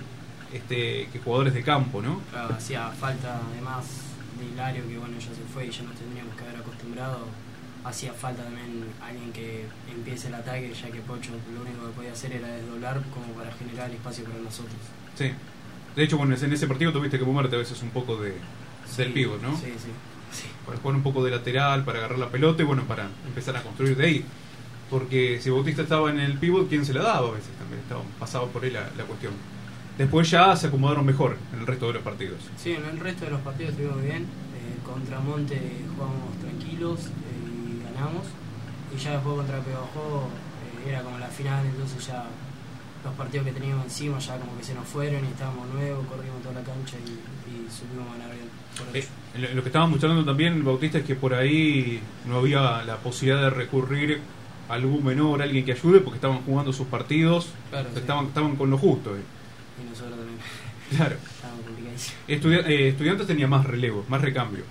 este, 0.53 1.09
que 1.13 1.19
jugadores 1.19 1.55
de 1.55 1.63
campo, 1.63 2.01
¿no? 2.01 2.21
Claro, 2.31 2.55
hacía 2.55 2.89
falta 2.91 3.41
además 3.53 3.87
de 4.39 4.47
Hilario, 4.47 4.87
que 4.89 4.99
bueno, 4.99 5.15
ya 5.19 5.29
se 5.29 5.43
fue 5.53 5.67
y 5.67 5.71
ya 5.71 5.83
nos 5.83 5.95
tendríamos 5.95 6.35
que 6.37 6.45
haber 6.45 6.57
acostumbrado. 6.57 7.27
Hacía 7.85 8.12
falta 8.14 8.42
también 8.42 8.85
alguien 9.03 9.31
que 9.33 9.66
empiece 9.90 10.29
el 10.29 10.35
ataque, 10.35 10.73
ya 10.73 10.90
que 10.90 11.01
Pocho 11.01 11.33
lo 11.55 11.61
único 11.61 11.87
que 11.87 11.92
podía 11.92 12.12
hacer 12.12 12.33
era 12.33 12.49
desdoblar 12.49 13.03
como 13.12 13.27
para 13.35 13.53
generar 13.53 13.90
espacio 13.90 14.25
para 14.25 14.38
nosotros. 14.38 14.77
Sí. 15.16 15.31
De 15.94 16.03
hecho, 16.03 16.16
bueno, 16.16 16.35
en 16.35 16.53
ese 16.53 16.66
partido 16.66 16.92
tuviste 16.92 17.18
que 17.18 17.25
moverte 17.25 17.57
a 17.57 17.59
veces 17.59 17.81
un 17.83 17.90
poco 17.90 18.16
de, 18.16 18.31
del 18.97 19.09
Sí, 19.09 19.12
pívot, 19.12 19.40
¿no? 19.42 19.55
Sí, 19.57 19.66
sí. 19.77 19.90
sí. 20.33 20.47
para 20.64 20.79
jugar 20.79 20.97
un 20.97 21.03
poco 21.03 21.23
de 21.25 21.31
lateral, 21.31 21.85
para 21.85 21.99
agarrar 21.99 22.18
la 22.18 22.31
pelota 22.31 22.62
y 22.62 22.66
bueno, 22.66 22.85
para 22.85 23.09
empezar 23.27 23.57
a 23.57 23.62
construir 23.62 23.97
de 23.97 24.05
ahí. 24.07 24.25
Porque 24.90 25.38
si 25.42 25.51
Bautista 25.51 25.83
estaba 25.83 26.11
en 26.11 26.20
el 26.20 26.38
pivot, 26.38 26.68
¿quién 26.68 26.85
se 26.85 26.94
la 26.94 27.03
daba 27.03 27.29
a 27.29 27.33
veces? 27.33 27.51
También 27.59 27.81
estaba, 27.83 28.03
pasaba 28.18 28.47
por 28.49 28.64
ahí 28.64 28.70
la, 28.70 28.88
la 28.97 29.05
cuestión. 29.05 29.33
Después 29.99 30.29
ya 30.31 30.57
se 30.57 30.66
acomodaron 30.68 31.05
mejor 31.05 31.37
en 31.53 31.61
el 31.61 31.66
resto 31.66 31.87
de 31.88 31.94
los 31.94 32.03
partidos. 32.03 32.38
Sí, 32.57 32.73
en 32.73 32.85
el 32.85 32.99
resto 32.99 33.27
de 33.27 33.31
los 33.31 33.40
partidos 33.42 33.73
estuvimos 33.73 34.03
bien. 34.03 34.23
Eh, 34.23 34.79
contra 34.85 35.20
Monte 35.20 35.61
jugamos 35.94 36.37
tranquilos 36.40 37.01
eh, 37.07 37.11
ganamos. 37.94 38.24
Y 38.94 38.98
ya 38.98 39.12
después 39.12 39.37
contra 39.37 39.59
Pebajo 39.61 40.28
eh, 40.85 40.90
era 40.90 41.02
como 41.02 41.18
la 41.18 41.28
final, 41.28 41.64
entonces 41.66 42.07
ya 42.07 42.24
los 43.04 43.12
partidos 43.14 43.46
que 43.46 43.52
teníamos 43.52 43.85
encima 43.85 44.18
ya 44.18 44.38
como 44.38 44.57
que 44.57 44.64
se 44.64 44.74
nos 44.74 44.87
fueron 44.87 45.24
y 45.24 45.28
estábamos 45.28 45.68
nuevos, 45.74 46.07
corrimos 46.07 46.40
toda 46.42 46.54
la 46.54 46.62
cancha 46.62 46.96
y, 47.04 47.11
y 47.50 47.68
supimos 47.70 48.07
ganar 48.12 48.35
bien. 48.35 48.48
Por 48.78 48.96
Eh, 48.96 49.54
lo- 49.54 49.62
que 49.62 49.68
estábamos 49.68 50.00
charlando 50.00 50.24
también, 50.24 50.64
Bautista, 50.64 50.98
es 50.98 51.04
que 51.04 51.14
por 51.14 51.35
ahí 51.35 52.00
no 52.26 52.37
había 52.38 52.83
la 52.85 52.96
posibilidad 52.96 53.42
de 53.42 53.50
recurrir 53.50 54.20
a 54.68 54.74
algún 54.74 55.04
menor, 55.04 55.42
alguien 55.42 55.64
que 55.64 55.72
ayude, 55.72 56.00
porque 56.00 56.16
estaban 56.16 56.38
jugando 56.42 56.72
sus 56.72 56.87
partidos, 56.87 57.48
Claro, 57.70 57.88
sí. 57.92 58.00
estaban, 58.00 58.26
estaban 58.26 58.57
con 58.57 58.70
lo 58.70 58.78
justo. 58.78 59.14
eh. 59.16 59.20
Y 59.85 59.90
nosotros 59.90 60.16
también 60.16 60.38
Claro. 60.96 61.16
Estudia- 62.28 62.61
eh, 62.68 62.88
estudiantes 62.88 63.26
tenía 63.26 63.46
más 63.46 63.64
relevo, 63.66 64.04
más 64.09 64.20
recambio. 64.20 64.64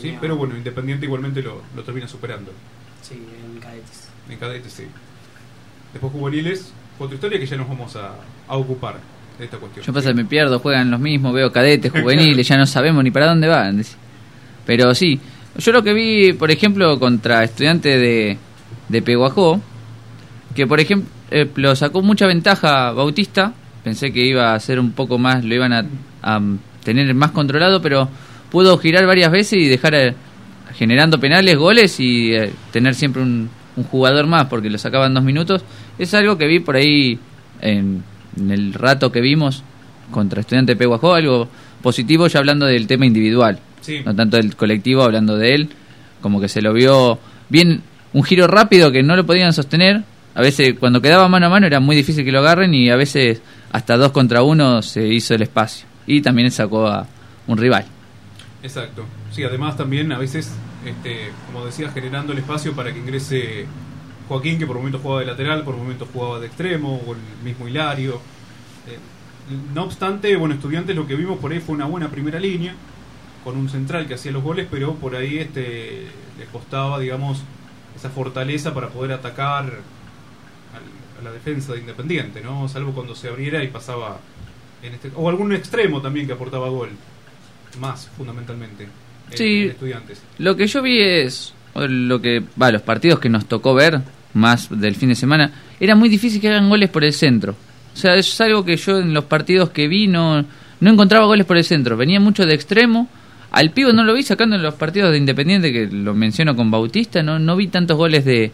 Sí, 0.00 0.16
Pero 0.20 0.36
bueno, 0.36 0.56
Independiente 0.56 1.06
igualmente 1.06 1.42
lo, 1.42 1.62
lo 1.74 1.82
termina 1.82 2.08
superando. 2.08 2.52
Sí, 3.02 3.14
en 3.14 3.60
cadetes. 3.60 4.08
En 4.28 4.38
cadetes, 4.38 4.72
sí. 4.72 4.84
Después 5.92 6.12
juveniles, 6.12 6.72
otra 6.98 7.14
historia 7.14 7.38
que 7.38 7.46
ya 7.46 7.56
nos 7.56 7.68
vamos 7.68 7.94
a, 7.96 8.14
a 8.48 8.56
ocupar 8.56 8.96
de 9.38 9.44
esta 9.44 9.58
cuestión. 9.58 9.84
Yo 9.84 9.92
pasa 9.92 10.08
que 10.08 10.14
me 10.14 10.24
pierdo, 10.24 10.58
juegan 10.58 10.90
los 10.90 11.00
mismos, 11.00 11.34
veo 11.34 11.52
cadetes, 11.52 11.92
juveniles, 12.02 12.46
ya 12.46 12.56
no 12.56 12.66
sabemos 12.66 13.04
ni 13.04 13.10
para 13.10 13.26
dónde 13.26 13.48
van. 13.48 13.82
Pero 14.66 14.94
sí, 14.94 15.20
yo 15.58 15.72
lo 15.72 15.82
que 15.82 15.92
vi, 15.92 16.32
por 16.32 16.50
ejemplo, 16.50 16.98
contra 16.98 17.44
estudiantes 17.44 18.00
de, 18.00 18.38
de 18.88 19.02
Peguajó, 19.02 19.60
que 20.54 20.66
por 20.66 20.80
ejemplo 20.80 21.76
sacó 21.76 22.02
mucha 22.02 22.26
ventaja 22.26 22.92
Bautista, 22.92 23.52
pensé 23.82 24.12
que 24.12 24.24
iba 24.24 24.54
a 24.54 24.60
ser 24.60 24.78
un 24.78 24.92
poco 24.92 25.18
más, 25.18 25.44
lo 25.44 25.54
iban 25.54 25.72
a, 25.72 25.84
a 26.22 26.40
tener 26.84 27.12
más 27.14 27.32
controlado, 27.32 27.82
pero 27.82 28.08
pudo 28.52 28.78
girar 28.78 29.04
varias 29.06 29.32
veces 29.32 29.54
y 29.54 29.66
dejar 29.66 29.94
eh, 29.96 30.14
generando 30.74 31.18
penales, 31.18 31.56
goles 31.56 31.98
y 31.98 32.32
eh, 32.34 32.52
tener 32.70 32.94
siempre 32.94 33.22
un, 33.22 33.50
un 33.76 33.84
jugador 33.84 34.26
más 34.28 34.46
porque 34.46 34.70
lo 34.70 34.78
sacaban 34.78 35.12
dos 35.14 35.24
minutos. 35.24 35.64
Es 35.98 36.14
algo 36.14 36.38
que 36.38 36.46
vi 36.46 36.60
por 36.60 36.76
ahí 36.76 37.18
en, 37.60 38.04
en 38.38 38.50
el 38.52 38.74
rato 38.74 39.10
que 39.10 39.20
vimos 39.20 39.64
contra 40.10 40.42
Estudiante 40.42 40.76
Peguajó, 40.76 41.14
algo 41.14 41.48
positivo 41.82 42.26
ya 42.28 42.38
hablando 42.38 42.66
del 42.66 42.86
tema 42.86 43.06
individual, 43.06 43.58
Sí. 43.80 44.00
no 44.04 44.14
tanto 44.14 44.36
del 44.36 44.54
colectivo 44.54 45.02
hablando 45.02 45.36
de 45.36 45.54
él, 45.54 45.68
como 46.20 46.40
que 46.40 46.48
se 46.48 46.62
lo 46.62 46.72
vio 46.72 47.18
bien, 47.48 47.82
un 48.12 48.22
giro 48.22 48.46
rápido 48.46 48.92
que 48.92 49.02
no 49.02 49.16
lo 49.16 49.26
podían 49.26 49.52
sostener. 49.52 50.02
A 50.34 50.40
veces 50.40 50.74
cuando 50.78 51.00
quedaba 51.02 51.28
mano 51.28 51.46
a 51.46 51.48
mano 51.50 51.66
era 51.66 51.80
muy 51.80 51.96
difícil 51.96 52.24
que 52.24 52.30
lo 52.32 52.38
agarren 52.38 52.72
y 52.74 52.90
a 52.90 52.96
veces 52.96 53.42
hasta 53.72 53.96
dos 53.96 54.12
contra 54.12 54.42
uno 54.42 54.82
se 54.82 55.06
hizo 55.08 55.34
el 55.34 55.42
espacio. 55.42 55.86
Y 56.06 56.20
también 56.20 56.50
sacó 56.50 56.86
a 56.86 57.06
un 57.48 57.58
rival. 57.58 57.84
Exacto. 58.62 59.04
Sí, 59.30 59.42
además 59.44 59.76
también 59.76 60.12
a 60.12 60.18
veces, 60.18 60.52
este, 60.84 61.32
como 61.46 61.64
decías, 61.66 61.92
generando 61.92 62.32
el 62.32 62.38
espacio 62.38 62.74
para 62.74 62.92
que 62.92 62.98
ingrese 63.00 63.66
Joaquín, 64.28 64.58
que 64.58 64.66
por 64.66 64.76
momentos 64.76 65.00
jugaba 65.02 65.20
de 65.20 65.26
lateral, 65.26 65.64
por 65.64 65.76
momentos 65.76 66.08
jugaba 66.12 66.38
de 66.40 66.46
extremo, 66.46 67.00
o 67.06 67.12
el 67.14 67.20
mismo 67.44 67.66
Hilario. 67.68 68.20
Eh, 68.86 68.98
No 69.74 69.84
obstante, 69.84 70.36
bueno, 70.36 70.54
estudiantes 70.54 70.94
lo 70.96 71.06
que 71.06 71.16
vimos 71.16 71.38
por 71.38 71.52
ahí 71.52 71.60
fue 71.60 71.74
una 71.74 71.86
buena 71.86 72.10
primera 72.10 72.38
línea, 72.40 72.74
con 73.44 73.56
un 73.56 73.68
central 73.68 74.06
que 74.06 74.14
hacía 74.14 74.32
los 74.32 74.42
goles, 74.44 74.68
pero 74.70 74.94
por 74.96 75.16
ahí 75.16 75.38
este 75.38 76.08
le 76.38 76.46
costaba, 76.52 77.00
digamos, 77.00 77.42
esa 77.96 78.10
fortaleza 78.10 78.74
para 78.74 78.88
poder 78.90 79.12
atacar 79.12 79.64
al- 80.74 81.20
a 81.20 81.24
la 81.24 81.32
defensa 81.32 81.72
de 81.74 81.80
Independiente, 81.80 82.40
¿no? 82.42 82.68
Salvo 82.68 82.92
cuando 82.92 83.14
se 83.14 83.28
abriera 83.28 83.62
y 83.64 83.68
pasaba 83.68 84.20
en 84.82 84.94
este 84.94 85.10
o 85.16 85.28
algún 85.28 85.52
extremo 85.52 86.00
también 86.02 86.26
que 86.26 86.32
aportaba 86.34 86.68
gol, 86.68 86.90
más 87.80 88.08
fundamentalmente. 88.16 88.84
en- 88.84 89.36
Sí. 89.38 89.62
en 89.64 89.70
estudiantes. 89.70 90.22
Lo 90.38 90.56
que 90.56 90.66
yo 90.66 90.82
vi 90.82 91.00
es 91.00 91.54
lo 91.74 92.20
que 92.20 92.42
va 92.60 92.70
los 92.70 92.82
partidos 92.82 93.18
que 93.18 93.30
nos 93.30 93.46
tocó 93.46 93.72
ver 93.74 94.00
más 94.34 94.68
del 94.70 94.94
fin 94.94 95.08
de 95.08 95.14
semana 95.14 95.50
era 95.80 95.94
muy 95.94 96.08
difícil 96.10 96.38
que 96.40 96.48
hagan 96.50 96.68
goles 96.68 96.90
por 96.90 97.02
el 97.04 97.12
centro. 97.14 97.54
O 97.94 97.96
sea, 97.96 98.14
es 98.14 98.38
algo 98.42 98.64
que 98.64 98.76
yo 98.76 98.98
en 98.98 99.14
los 99.14 99.24
partidos 99.24 99.70
que 99.70 99.88
vi 99.88 100.06
no, 100.06 100.44
no 100.80 100.90
encontraba 100.90 101.24
goles 101.26 101.46
por 101.46 101.56
el 101.56 101.64
centro. 101.64 101.96
Venía 101.96 102.20
mucho 102.20 102.44
de 102.44 102.54
extremo. 102.54 103.08
Al 103.50 103.70
pivo 103.70 103.92
no 103.92 104.02
lo 104.04 104.14
vi 104.14 104.22
sacando 104.22 104.56
en 104.56 104.62
los 104.62 104.74
partidos 104.74 105.12
de 105.12 105.18
Independiente, 105.18 105.72
que 105.72 105.86
lo 105.86 106.14
menciono 106.14 106.54
con 106.56 106.70
Bautista. 106.70 107.22
No, 107.22 107.38
no 107.38 107.56
vi 107.56 107.68
tantos 107.68 107.96
goles 107.96 108.24
de, 108.24 108.50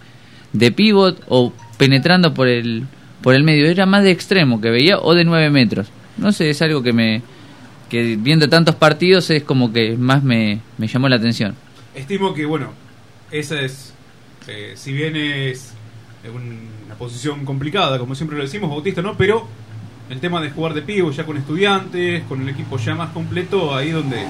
de 0.52 0.72
pivot 0.72 1.22
o 1.28 1.52
penetrando 1.76 2.34
por 2.34 2.48
el, 2.48 2.84
por 3.22 3.34
el 3.34 3.42
medio. 3.44 3.66
Era 3.66 3.86
más 3.86 4.02
de 4.04 4.10
extremo 4.10 4.60
que 4.60 4.70
veía 4.70 4.98
o 4.98 5.14
de 5.14 5.24
9 5.24 5.50
metros. 5.50 5.88
No 6.16 6.32
sé, 6.32 6.50
es 6.50 6.60
algo 6.62 6.82
que 6.82 6.92
me 6.92 7.22
que 7.88 8.16
viendo 8.16 8.48
tantos 8.48 8.74
partidos 8.74 9.30
es 9.30 9.42
como 9.42 9.72
que 9.72 9.96
más 9.96 10.22
me, 10.22 10.60
me 10.76 10.86
llamó 10.86 11.08
la 11.08 11.16
atención. 11.16 11.54
Estimo 11.94 12.34
que, 12.34 12.44
bueno, 12.46 12.72
esa 13.30 13.60
es, 13.60 13.92
eh, 14.46 14.72
si 14.76 14.92
bien 14.92 15.16
es 15.16 15.72
un- 16.34 16.68
una 16.86 16.94
posición 16.96 17.44
complicada, 17.44 17.98
como 17.98 18.14
siempre 18.14 18.36
lo 18.36 18.44
decimos, 18.44 18.70
Bautista 18.70 19.02
no, 19.02 19.16
pero 19.16 19.46
el 20.10 20.20
tema 20.20 20.40
de 20.40 20.50
jugar 20.50 20.74
de 20.74 20.82
pivo 20.82 21.10
ya 21.10 21.24
con 21.24 21.36
estudiantes, 21.36 22.22
con 22.24 22.40
el 22.42 22.48
equipo 22.48 22.78
ya 22.78 22.94
más 22.94 23.10
completo, 23.10 23.74
ahí 23.74 23.90
donde 23.90 24.24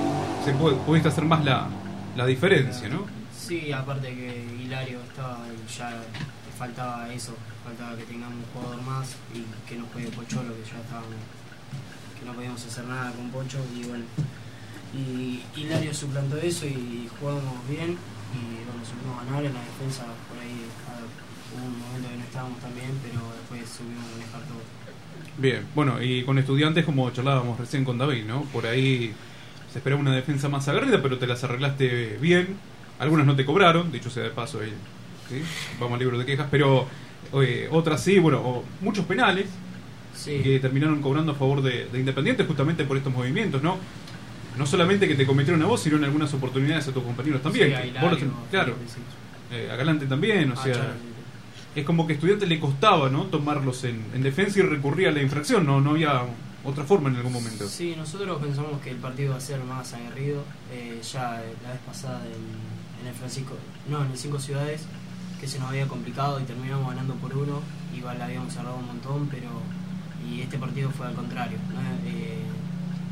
se 0.44 0.53
puede, 0.53 0.77
pudiste 0.77 1.09
hacer 1.09 1.25
más 1.25 1.44
la, 1.44 1.68
la 2.16 2.27
diferencia, 2.27 2.88
¿no? 2.88 3.07
Sí, 3.37 3.73
aparte 3.73 4.09
que 4.09 4.44
Hilario 4.62 4.99
estaba 5.09 5.47
y 5.49 5.79
ya 5.79 6.03
faltaba 6.59 7.12
eso, 7.12 7.35
faltaba 7.64 7.97
que 7.97 8.03
tengamos 8.05 8.35
un 8.38 8.61
jugador 8.61 8.83
más 8.83 9.14
y 9.35 9.44
que 9.68 9.77
nos 9.77 9.88
juegue 9.92 10.09
Pocholo, 10.09 10.53
que 10.55 10.62
ya 10.68 10.81
estábamos, 10.81 11.14
que 12.18 12.26
no 12.26 12.33
podíamos 12.35 12.64
hacer 12.64 12.85
nada 12.85 13.12
con 13.12 13.31
Pocho 13.31 13.59
y 13.76 13.87
bueno, 13.87 14.04
y 14.94 15.40
Hilario 15.57 15.92
suplantó 15.92 16.37
eso 16.38 16.66
y 16.66 17.09
jugamos 17.18 17.66
bien 17.68 17.96
y 18.35 18.64
bueno, 18.64 18.85
supimos 18.85 19.24
ganar 19.24 19.44
en 19.44 19.54
la 19.54 19.61
defensa, 19.61 20.04
por 20.28 20.38
ahí 20.38 20.66
ah, 20.88 21.00
hubo 21.54 21.66
un 21.66 21.78
momento 21.78 22.09
que 22.09 22.16
no 22.16 22.24
estábamos 22.24 22.59
tan 22.61 22.74
bien, 22.74 22.90
pero 23.02 23.20
después 23.40 23.70
supimos 23.70 24.04
manejar 24.12 24.40
todo. 24.42 24.61
Bien, 25.38 25.66
bueno, 25.74 26.02
y 26.02 26.24
con 26.24 26.38
estudiantes, 26.38 26.85
como 26.85 27.11
charlábamos 27.11 27.59
recién 27.59 27.85
con 27.85 27.96
David, 27.96 28.24
¿no? 28.24 28.42
Por 28.44 28.66
ahí 28.66 29.14
se 29.72 29.78
esperaba 29.78 30.00
una 30.00 30.14
defensa 30.14 30.48
más 30.48 30.66
aguerrida, 30.68 31.00
pero 31.02 31.18
te 31.18 31.26
las 31.26 31.42
arreglaste 31.44 32.18
bien. 32.20 32.57
Algunas 32.98 33.26
no 33.26 33.37
te 33.37 33.44
cobraron, 33.44 33.92
dicho 33.92 34.11
sea 34.11 34.24
de 34.24 34.31
paso, 34.31 34.61
¿sí? 35.28 35.42
vamos 35.78 35.94
al 35.94 36.00
libro 36.00 36.18
de 36.18 36.26
quejas, 36.26 36.48
pero 36.50 36.87
eh, 37.35 37.68
otras 37.70 38.02
sí, 38.02 38.18
bueno, 38.18 38.64
muchos 38.81 39.04
penales 39.04 39.46
Sí, 40.18 40.40
que 40.42 40.59
terminaron 40.59 41.00
cobrando 41.00 41.33
a 41.33 41.35
favor 41.37 41.62
de, 41.62 41.87
de 41.87 42.00
Independiente 42.00 42.44
justamente 42.44 42.85
por 42.85 42.96
estos 42.96 43.12
movimientos, 43.12 43.62
¿no? 43.62 43.76
No 44.57 44.66
solamente 44.66 45.07
que 45.07 45.14
te 45.14 45.24
cometieron 45.24 45.62
a 45.62 45.66
vos, 45.66 45.81
sino 45.81 45.96
en 45.96 46.04
algunas 46.04 46.35
oportunidades 46.35 46.88
a 46.88 46.92
tus 46.92 47.04
compañeros 47.04 47.40
también. 47.42 47.68
sí, 47.81 47.88
Hilario, 47.90 48.18
claro, 48.50 48.74
eh, 49.52 49.70
a 49.72 49.76
Galante 49.76 50.07
también, 50.07 50.50
o 50.50 50.54
Ah, 50.59 50.62
sea, 50.64 50.94
es 51.76 51.85
como 51.85 52.07
que 52.07 52.14
a 52.14 52.16
estudiantes 52.16 52.48
le 52.48 52.59
costaba, 52.59 53.09
¿no? 53.09 53.24
Tomarlos 53.26 53.85
en, 53.85 54.02
en 54.14 54.22
defensa 54.22 54.59
y 54.59 54.62
recurría 54.62 55.11
a 55.11 55.12
la 55.12 55.22
infracción, 55.22 55.64
no, 55.64 55.81
no 55.81 55.90
había 55.90 56.22
otra 56.64 56.83
forma 56.83 57.09
en 57.11 57.16
algún 57.16 57.33
momento. 57.33 57.68
Sí, 57.68 57.94
nosotros 57.96 58.42
pensamos 58.42 58.81
que 58.83 58.90
el 58.90 58.96
partido 58.96 59.31
va 59.31 59.37
a 59.37 59.40
ser 59.40 59.62
más 59.62 59.92
aguerrido. 59.94 60.42
Eh, 60.72 61.00
ya 61.12 61.40
eh, 61.40 61.54
la 61.62 61.70
vez 61.70 61.81
pasada 61.87 62.20
en, 62.26 63.02
en 63.02 63.07
el 63.07 63.14
Francisco, 63.14 63.54
no, 63.88 64.04
en 64.04 64.11
el 64.11 64.18
Cinco 64.18 64.40
Ciudades, 64.40 64.83
que 65.40 65.46
se 65.46 65.61
nos 65.61 65.68
había 65.68 65.87
complicado 65.87 66.40
y 66.40 66.42
terminamos 66.42 66.88
ganando 66.88 67.14
por 67.14 67.33
uno. 67.37 67.62
Igual 67.96 68.18
la 68.18 68.24
habíamos 68.24 68.52
cerrado 68.52 68.74
un 68.76 68.87
montón, 68.87 69.28
pero. 69.31 69.48
Y 70.31 70.41
este 70.43 70.59
partido 70.59 70.91
fue 70.91 71.07
al 71.07 71.14
contrario. 71.14 71.59
No, 71.73 71.81
Eh, 72.09 72.43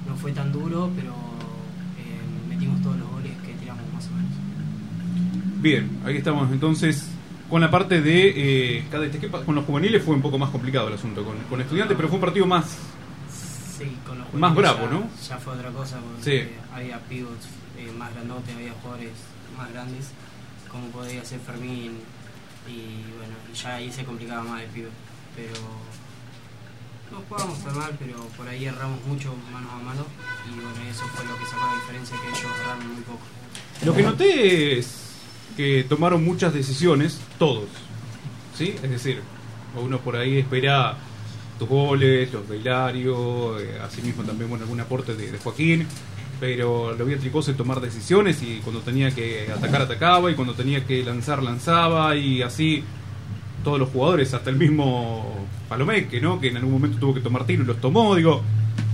no 0.08 0.16
fue 0.16 0.32
tan 0.32 0.52
duro, 0.52 0.90
pero 0.94 1.12
eh, 1.12 2.48
metimos 2.48 2.80
todos 2.82 2.96
los 2.98 3.10
goles 3.10 3.32
que 3.44 3.52
tiramos 3.54 3.82
más 3.92 4.06
o 4.06 4.10
menos. 4.10 5.60
Bien, 5.60 5.90
ahí 6.04 6.16
estamos 6.16 6.50
entonces 6.52 7.08
con 7.48 7.60
la 7.60 7.70
parte 7.70 8.00
de... 8.00 8.78
eh, 8.78 8.84
cada, 8.90 9.10
¿qué 9.10 9.28
pa- 9.28 9.44
con 9.44 9.54
los 9.54 9.64
juveniles 9.64 10.02
fue 10.04 10.14
un 10.14 10.22
poco 10.22 10.38
más 10.38 10.50
complicado 10.50 10.88
el 10.88 10.94
asunto, 10.94 11.24
con, 11.24 11.36
con 11.48 11.60
estudiantes, 11.60 11.96
pero 11.96 12.08
fue 12.08 12.16
un 12.16 12.20
partido 12.20 12.46
más... 12.46 12.76
Sí, 13.78 13.96
con 14.06 14.18
los 14.18 14.32
Más 14.34 14.54
bravo, 14.54 14.80
ya- 14.84 14.90
¿no? 14.90 15.08
Ya 15.28 15.36
fue 15.38 15.54
otra 15.54 15.70
cosa, 15.70 15.98
porque 16.00 16.22
Sí. 16.48 16.48
había 16.74 16.98
pivots 17.00 17.46
eh, 17.78 17.92
más 17.98 18.12
grandotes, 18.14 18.54
había 18.54 18.72
jugadores 18.80 19.10
más 19.56 19.70
grandes, 19.72 20.10
como 20.70 20.86
podía 20.88 21.24
ser 21.24 21.40
Fermín, 21.40 21.92
y 22.68 23.02
bueno, 23.18 23.34
ya 23.54 23.74
ahí 23.76 23.92
se 23.92 24.04
complicaba 24.04 24.42
más 24.44 24.62
el 24.62 24.68
pivot. 24.70 24.90
Pero 25.36 25.52
no 27.10 27.22
jugábamos 27.28 27.62
tan 27.64 27.76
mal, 27.76 27.96
pero 27.98 28.16
por 28.36 28.48
ahí 28.48 28.66
erramos 28.66 29.04
mucho 29.06 29.34
mano 29.52 29.70
a 29.70 29.78
mano, 29.82 30.06
y 30.46 30.54
bueno, 30.54 30.90
eso 30.90 31.04
fue 31.14 31.24
lo 31.24 31.36
que 31.38 31.46
sacó 31.46 31.66
la 31.66 31.74
diferencia, 31.74 32.16
que 32.20 32.28
ellos 32.28 32.60
erraron 32.60 32.94
muy 32.94 33.02
poco. 33.02 33.20
Lo 33.84 33.94
que 33.94 34.02
noté 34.02 34.78
es 34.78 35.06
que 35.56 35.84
tomaron 35.88 36.24
muchas 36.24 36.52
decisiones, 36.52 37.20
todos. 37.38 37.68
¿Sí? 38.56 38.74
Es 38.82 38.90
decir, 38.90 39.20
uno 39.80 39.98
por 40.00 40.16
ahí 40.16 40.38
espera 40.38 40.96
tus 41.58 41.68
goles, 41.68 42.32
los 42.32 42.48
de 42.48 42.58
Hilario, 42.58 43.58
eh, 43.58 43.78
asimismo 43.82 44.22
también 44.24 44.48
bueno, 44.48 44.64
algún 44.64 44.80
aporte 44.80 45.14
de, 45.14 45.30
de 45.30 45.38
Joaquín, 45.38 45.86
pero 46.40 46.92
lo 46.94 47.04
vi 47.04 47.14
a 47.14 47.18
Tricose 47.18 47.54
tomar 47.54 47.80
decisiones 47.80 48.42
y 48.42 48.60
cuando 48.62 48.80
tenía 48.80 49.10
que 49.10 49.50
atacar, 49.50 49.82
atacaba, 49.82 50.30
y 50.30 50.34
cuando 50.34 50.54
tenía 50.54 50.84
que 50.84 51.02
lanzar, 51.02 51.42
lanzaba, 51.42 52.16
y 52.16 52.42
así 52.42 52.84
todos 53.66 53.80
los 53.80 53.88
jugadores, 53.88 54.32
hasta 54.32 54.48
el 54.48 54.56
mismo 54.56 55.34
Palomeque, 55.68 56.20
¿no? 56.20 56.38
que 56.40 56.48
en 56.48 56.56
algún 56.56 56.70
momento 56.74 56.98
tuvo 56.98 57.12
que 57.14 57.20
tomar 57.20 57.44
tiro 57.46 57.64
y 57.64 57.66
los 57.66 57.80
tomó, 57.80 58.14
digo, 58.14 58.40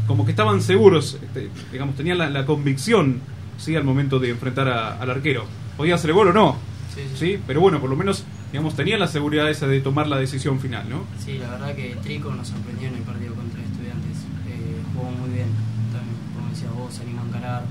como 0.07 0.25
que 0.25 0.31
estaban 0.31 0.63
seguros, 0.63 1.19
este, 1.23 1.51
digamos, 1.71 1.95
tenían 1.95 2.17
la, 2.17 2.31
la 2.31 2.47
convicción 2.47 3.21
¿sí? 3.59 3.77
al 3.77 3.85
momento 3.85 4.19
de 4.19 4.31
enfrentar 4.31 4.69
a- 4.69 4.95
al 4.99 5.11
arquero. 5.11 5.45
¿Podía 5.77 5.97
hacer 5.97 6.15
gol 6.15 6.29
o 6.29 6.33
no? 6.33 6.57
Sí, 6.95 7.03
sí. 7.13 7.17
¿Sí? 7.35 7.39
Pero 7.47 7.61
bueno, 7.61 7.81
por 7.81 7.91
lo 7.91 7.97
menos, 7.97 8.25
digamos, 8.51 8.75
tenían 8.75 8.99
la 8.99 9.09
seguridad 9.09 9.51
esa 9.51 9.67
de 9.67 9.81
tomar 9.83 10.07
la 10.09 10.17
decisión 10.17 10.59
final, 10.59 10.89
¿no? 10.89 11.05
Sí, 11.23 11.37
la 11.39 11.51
verdad 11.51 11.75
que 11.77 11.95
Trico 12.03 12.33
nos 12.33 12.49
sorprendió 12.49 12.89
en 12.89 12.95
el 12.97 13.03
partido 13.03 13.35
contra 13.35 13.61
estudiantes. 13.63 14.17
Eh, 14.49 14.81
jugó 14.95 15.11
muy 15.11 15.31
bien. 15.37 15.49
También, 15.93 16.17
como 16.35 16.49
decías 16.49 16.73
vos, 16.75 16.95
se 16.95 17.03
animó 17.03 17.23
a 17.23 17.27
encarar. 17.29 17.63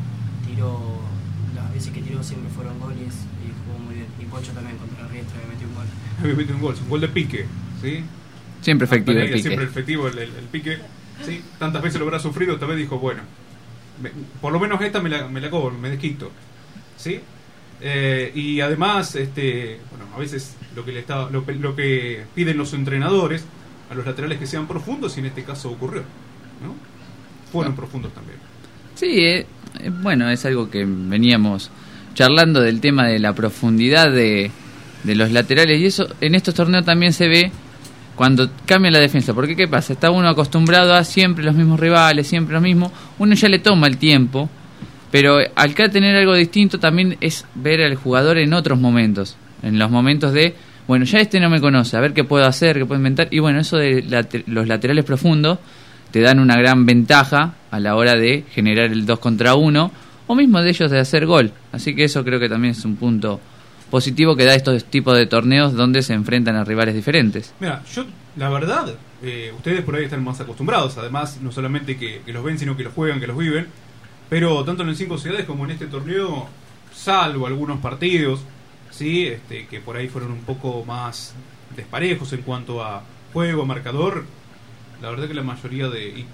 Tiró, 0.46 0.80
las 1.56 1.74
veces 1.74 1.92
que 1.94 2.02
tiró 2.02 2.22
siempre 2.24 2.50
fueron 2.52 2.80
goles 2.80 3.14
y 3.42 3.50
jugó 3.66 3.80
muy 3.86 3.96
bien. 3.96 4.08
Y 4.21 4.21
Pocho 4.32 4.52
también 4.54 4.78
contra 4.78 5.08
Riestra 5.08 5.39
que 5.41 5.48
metió 5.48 5.67
un 5.67 5.76
gol. 5.76 5.86
Había 6.22 6.36
metido 6.36 6.56
un 6.56 6.62
gol, 6.62 6.76
un 6.82 6.89
gol 6.89 7.02
de 7.02 7.08
pique, 7.10 7.46
¿sí? 7.82 8.04
Siempre 8.62 8.86
efectivo 8.86 9.20
el 9.20 9.28
pique. 9.28 9.41
Siempre 9.41 9.65
efectivo 9.65 10.08
el, 10.08 10.17
el- 10.17 10.36
el 10.36 10.46
pique, 10.46 10.78
¿sí? 11.26 11.41
Tantas 11.60 11.82
veces 11.82 12.00
lo 12.00 12.06
habrá 12.06 12.20
sufrido, 12.20 12.58
tal 12.58 12.70
vez 12.70 12.78
dijo, 12.78 12.98
bueno, 13.00 13.22
me- 14.02 14.12
por 14.39 14.54
lo 14.54 14.60
menos 14.60 14.80
esta 14.82 15.02
me 15.02 15.10
la, 15.10 15.28
me 15.28 15.41
la 15.41 15.50
cobro, 15.50 15.78
me 15.78 15.89
desquito, 15.89 16.32
¿sí? 16.98 17.20
Eh, 17.84 18.32
y 18.36 18.62
además, 18.62 19.15
este, 19.15 19.80
bueno, 19.89 20.06
a 20.15 20.20
veces 20.20 20.56
lo 20.76 20.86
que, 20.86 20.91
le 20.91 21.00
está, 21.00 21.30
lo, 21.30 21.46
que- 21.46 21.54
lo 21.56 21.76
que 21.76 22.24
piden 22.36 22.58
los 22.58 22.74
entrenadores 22.74 23.44
a 23.89 23.96
los 23.96 24.06
laterales 24.06 24.38
que 24.39 24.46
sean 24.46 24.67
profundos, 24.67 25.17
y 25.17 25.20
en 25.22 25.26
este 25.28 25.44
caso 25.44 25.72
ocurrió, 25.72 26.02
¿no? 26.63 26.76
Fueron 27.52 27.76
profundos 27.76 28.13
también. 28.13 28.38
Sí, 28.96 29.20
eh, 29.20 29.46
eh, 29.80 29.89
bueno, 30.02 30.30
es 30.30 30.46
algo 30.46 30.70
que 30.70 30.86
veníamos 30.86 31.72
charlando 32.13 32.62
del 32.62 32.80
tema 32.82 33.08
de 33.08 33.19
la 33.19 33.34
profundidad 33.34 34.12
de, 34.12 34.52
de 35.04 35.15
los 35.15 35.32
laterales 35.32 35.80
y 35.80 35.86
eso 35.86 36.08
en 36.21 36.36
estos 36.36 36.54
torneos 36.54 36.86
también 36.86 37.13
se 37.13 37.28
ve 37.28 37.52
cuando 38.15 38.50
cambia 38.65 38.91
la 38.91 39.00
defensa. 39.00 39.34
Porque 39.34 39.56
¿qué 39.56 39.67
pasa? 39.67 39.93
Está 39.93 40.12
uno 40.12 40.28
acostumbrado 40.30 40.93
a 40.93 41.04
siempre 41.04 41.43
los 41.43 41.56
mismos 41.56 41.80
rivales, 41.80 42.28
siempre 42.28 42.54
lo 42.54 42.62
mismo. 42.62 42.91
Uno 43.19 43.34
ya 43.34 43.47
le 43.50 43.60
toma 43.60 43.88
el 43.88 43.97
tiempo, 43.97 44.50
pero 45.12 45.38
al 45.56 45.74
que 45.74 45.89
tener 45.89 46.15
algo 46.15 46.36
distinto 46.36 46.80
también 46.80 47.17
es 47.21 47.45
ver 47.56 47.82
al 47.82 47.95
jugador 47.95 48.38
en 48.38 48.54
otros 48.54 48.80
momentos. 48.80 49.38
En 49.63 49.80
los 49.80 49.89
momentos 49.89 50.34
de, 50.34 50.56
bueno, 50.88 51.06
ya 51.06 51.19
este 51.19 51.40
no 51.40 51.50
me 51.50 51.62
conoce, 51.62 51.96
a 51.98 52.00
ver 52.00 52.13
qué 52.13 52.23
puedo 52.23 52.46
hacer, 52.46 52.77
qué 52.77 52.86
puedo 52.86 53.00
inventar. 53.00 53.27
Y 53.31 53.40
bueno, 53.40 53.60
eso 53.60 53.77
de 53.77 54.04
late- 54.04 54.44
los 54.48 54.67
laterales 54.67 55.06
profundos 55.06 55.60
te 56.12 56.19
dan 56.19 56.40
una 56.40 56.58
gran 56.58 56.86
ventaja 56.86 57.54
a 57.71 57.79
la 57.79 57.96
hora 57.96 58.15
de 58.15 58.44
generar 58.54 58.92
el 58.92 59.06
2 59.06 59.19
contra 59.19 59.56
1 59.56 59.92
o 60.32 60.36
mismo 60.36 60.62
de 60.62 60.69
ellos 60.69 60.90
de 60.90 61.00
hacer 61.00 61.25
gol. 61.25 61.52
Así 61.71 61.94
que 61.94 62.06
eso 62.06 62.23
creo 62.23 62.40
que 62.40 62.48
también 62.48 62.71
es 62.71 62.86
un 62.86 62.96
punto 62.96 63.40
positivo 63.90 64.36
que 64.36 64.46
da 64.46 64.56
estos 64.56 64.86
tipos 64.86 65.17
de 65.17 65.25
torneos 65.25 65.73
donde 65.73 66.02
se 66.02 66.13
enfrentan 66.13 66.56
a 66.56 66.63
rivales 66.63 66.96
diferentes. 66.96 67.54
Mira, 67.60 67.84
yo, 67.94 68.06
la 68.38 68.50
verdad, 68.50 68.96
eh, 69.21 69.52
ustedes 69.56 69.84
por 69.84 69.96
ahí 69.96 70.06
están 70.06 70.23
más 70.23 70.40
acostumbrados, 70.40 70.98
además, 70.98 71.40
no 71.42 71.52
solamente 71.52 71.98
que, 71.98 72.21
los 72.27 72.44
ven, 72.44 72.58
sino 72.58 72.77
que 72.77 72.84
los 72.84 72.94
juegan, 72.94 73.19
que 73.19 73.27
los 73.27 73.38
viven, 73.38 73.67
pero 74.29 74.63
tanto 74.63 74.84
en 74.84 74.90
el 74.90 74.96
cinco 74.96 75.17
ciudades 75.17 75.46
como 75.46 75.65
en 75.65 75.71
este 75.71 75.88
torneo, 75.88 76.48
salvo 76.94 77.46
algunos 77.46 77.79
partidos, 77.79 78.40
sí, 78.90 79.27
este, 79.27 79.67
que 79.67 79.82
por 79.82 79.98
ahí 79.98 80.08
fueron 80.08 80.32
un 80.32 80.44
poco 80.44 80.86
más 80.86 81.34
desparejos 81.75 82.32
en 82.32 82.44
cuanto 82.44 82.82
a 82.82 83.04
juego, 83.34 83.65
marcador, 83.65 84.23
la 85.02 85.10
verdad 85.10 85.27
que 85.27 85.34
la 85.34 85.44
mayoría 85.44 85.90
de, 85.90 86.25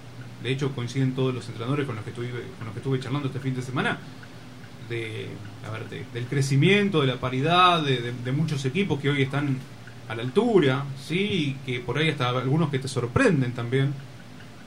de 0.43 0.51
hecho 0.51 0.71
coinciden 0.73 1.13
todos 1.15 1.33
los 1.33 1.47
entrenadores 1.47 1.85
con 1.85 1.95
los 1.95 2.03
que 2.03 2.11
estuve, 2.11 2.29
con 2.29 2.65
los 2.65 2.73
que 2.73 2.79
estuve 2.79 2.99
charlando 2.99 3.27
este 3.27 3.39
fin 3.39 3.55
de 3.55 3.61
semana, 3.61 3.97
de, 4.89 5.27
a 5.67 5.71
ver, 5.71 5.89
de- 5.89 6.05
del 6.13 6.25
crecimiento, 6.27 7.01
de 7.01 7.07
la 7.07 7.15
paridad, 7.19 7.83
de, 7.83 8.31
muchos 8.31 8.63
equipos 8.65 8.99
que 8.99 9.09
hoy 9.09 9.23
están 9.23 9.57
a 10.07 10.15
la 10.15 10.23
altura, 10.23 10.85
sí, 11.05 11.57
que 11.65 11.79
por 11.81 11.97
ahí 11.97 12.09
hasta 12.09 12.29
algunos 12.29 12.69
que 12.69 12.79
te 12.79 12.87
sorprenden 12.87 13.51
también. 13.53 13.93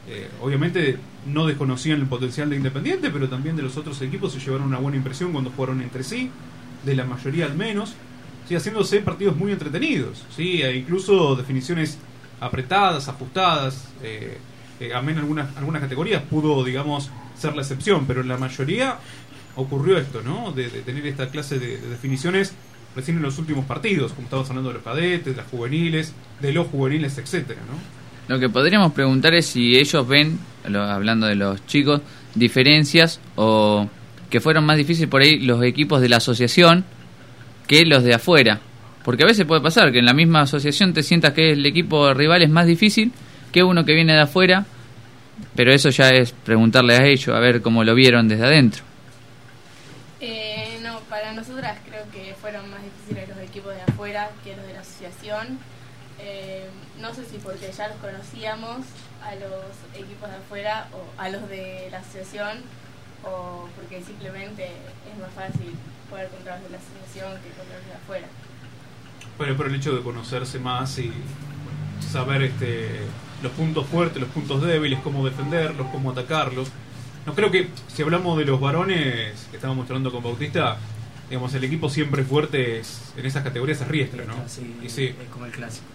Eh, 0.08 0.28
obviamente 0.42 0.98
no 1.26 1.46
desconocían 1.46 2.00
el 2.00 2.06
potencial 2.06 2.50
de 2.50 2.56
Independiente, 2.56 3.10
pero 3.10 3.28
también 3.28 3.54
de 3.56 3.62
los 3.62 3.76
otros 3.76 4.00
equipos 4.02 4.32
se 4.32 4.40
llevaron 4.40 4.66
una 4.66 4.78
buena 4.78 4.96
impresión 4.96 5.32
cuando 5.32 5.50
jugaron 5.50 5.80
entre 5.82 6.02
sí, 6.02 6.30
de 6.84 6.94
la 6.94 7.04
mayoría 7.04 7.46
al 7.46 7.54
menos, 7.56 7.94
sí, 8.48 8.54
haciéndose 8.56 9.00
partidos 9.00 9.36
muy 9.36 9.52
entretenidos, 9.52 10.24
sí, 10.34 10.62
e 10.62 10.76
incluso 10.76 11.36
definiciones 11.36 11.98
apretadas, 12.40 13.08
ajustadas, 13.08 13.88
eh, 14.02 14.38
eh, 14.80 14.92
amén 14.94 15.18
algunas, 15.18 15.56
algunas 15.56 15.82
categorías 15.82 16.22
pudo, 16.22 16.64
digamos, 16.64 17.10
ser 17.38 17.54
la 17.54 17.62
excepción, 17.62 18.06
pero 18.06 18.22
en 18.22 18.28
la 18.28 18.36
mayoría 18.38 18.96
ocurrió 19.56 19.98
esto, 19.98 20.22
¿no? 20.22 20.52
De, 20.52 20.68
tener 20.68 21.06
esta 21.06 21.28
clase 21.28 21.58
de, 21.58 21.78
de 21.78 21.88
definiciones 21.90 22.54
recién 22.96 23.16
en 23.18 23.22
los 23.22 23.38
últimos 23.38 23.64
partidos, 23.66 24.12
como 24.12 24.24
estamos 24.26 24.48
hablando 24.50 24.70
de 24.70 24.74
los 24.76 24.82
cadetes, 24.84 25.36
de 25.36 25.42
las 25.42 25.50
juveniles, 25.50 26.12
de 26.40 26.52
los 26.52 26.66
juveniles, 26.68 27.16
etcétera, 27.18 27.60
¿no? 27.68 28.00
Lo 28.34 28.38
que 28.40 28.48
podríamos 28.48 28.92
preguntar 28.92 29.34
es 29.34 29.46
si 29.46 29.76
ellos 29.76 30.06
ven, 30.06 30.38
lo- 30.68 30.82
hablando 30.84 31.26
de 31.26 31.34
los 31.34 31.64
chicos, 31.66 32.00
diferencias 32.34 33.20
o 33.36 33.88
que 34.30 34.40
fueron 34.40 34.64
más 34.64 34.76
difíciles 34.76 35.10
por 35.10 35.22
ahí 35.22 35.40
los 35.40 35.62
equipos 35.64 36.00
de 36.00 36.08
la 36.08 36.18
asociación 36.18 36.84
que 37.66 37.84
los 37.84 38.02
de 38.04 38.14
afuera. 38.14 38.60
Porque 39.04 39.24
a 39.24 39.26
veces 39.26 39.46
puede 39.46 39.60
pasar 39.60 39.90
que 39.92 39.98
en 39.98 40.04
la 40.04 40.12
misma 40.14 40.42
asociación 40.42 40.92
te 40.92 41.02
sientas 41.02 41.32
que 41.32 41.52
el 41.52 41.66
equipo 41.66 42.12
rival 42.14 42.42
es 42.42 42.50
más 42.50 42.66
difícil 42.66 43.10
que 43.52 43.62
uno 43.62 43.84
que 43.84 43.94
viene 43.94 44.14
de 44.14 44.20
afuera, 44.20 44.64
pero 45.54 45.72
eso 45.72 45.90
ya 45.90 46.10
es 46.10 46.32
preguntarle 46.32 46.96
a 46.96 47.04
ellos, 47.04 47.34
a 47.34 47.40
ver 47.40 47.62
cómo 47.62 47.84
lo 47.84 47.94
vieron 47.94 48.28
desde 48.28 48.44
adentro. 48.44 48.84
Eh, 50.20 50.78
no, 50.82 51.00
para 51.08 51.32
nosotras 51.32 51.78
creo 51.88 52.04
que 52.12 52.34
fueron 52.34 52.70
más 52.70 52.80
difíciles 52.82 53.28
los 53.28 53.38
equipos 53.38 53.74
de 53.74 53.82
afuera 53.82 54.30
que 54.44 54.54
los 54.54 54.66
de 54.66 54.74
la 54.74 54.80
asociación. 54.80 55.58
Eh, 56.18 56.68
no 57.00 57.14
sé 57.14 57.24
si 57.24 57.38
porque 57.38 57.72
ya 57.72 57.88
los 57.88 57.96
conocíamos 57.96 58.84
a 59.24 59.34
los 59.36 59.72
equipos 59.94 60.28
de 60.28 60.36
afuera 60.36 60.88
o 60.92 61.20
a 61.20 61.30
los 61.30 61.48
de 61.48 61.88
la 61.90 61.98
asociación 61.98 62.58
o 63.24 63.68
porque 63.76 64.02
simplemente 64.02 64.64
es 64.64 65.18
más 65.18 65.32
fácil 65.32 65.72
jugar 66.08 66.28
contra 66.28 66.56
los 66.56 66.64
de 66.64 66.70
la 66.70 66.78
asociación 66.78 67.40
que 67.42 67.48
contra 67.56 67.76
los 67.78 67.86
de 67.86 67.94
afuera. 67.94 68.26
Pero 69.38 69.56
por 69.56 69.66
el 69.68 69.74
hecho 69.74 69.96
de 69.96 70.02
conocerse 70.02 70.58
más 70.58 70.98
y 70.98 71.10
saber 72.00 72.42
este, 72.42 73.00
los 73.42 73.52
puntos 73.52 73.86
fuertes, 73.86 74.20
los 74.20 74.30
puntos 74.30 74.62
débiles, 74.62 74.98
cómo 75.00 75.24
defenderlos, 75.24 75.86
cómo 75.92 76.10
atacarlos. 76.10 76.68
No 77.26 77.34
creo 77.34 77.50
que, 77.50 77.68
si 77.88 78.02
hablamos 78.02 78.38
de 78.38 78.44
los 78.44 78.60
varones 78.60 79.48
que 79.50 79.56
estábamos 79.56 79.88
hablando 79.88 80.10
con 80.10 80.22
Bautista, 80.22 80.78
digamos, 81.28 81.54
el 81.54 81.64
equipo 81.64 81.88
siempre 81.88 82.24
fuerte 82.24 82.80
es, 82.80 83.12
en 83.16 83.26
esas 83.26 83.42
categorías 83.44 83.80
es 83.80 83.88
Riestra, 83.88 84.24
¿no? 84.24 84.34
Sí, 84.46 84.74
Y 84.82 84.88
sí, 84.88 85.04
es 85.06 85.28
como 85.30 85.46
el 85.46 85.52
clásico. 85.52 85.86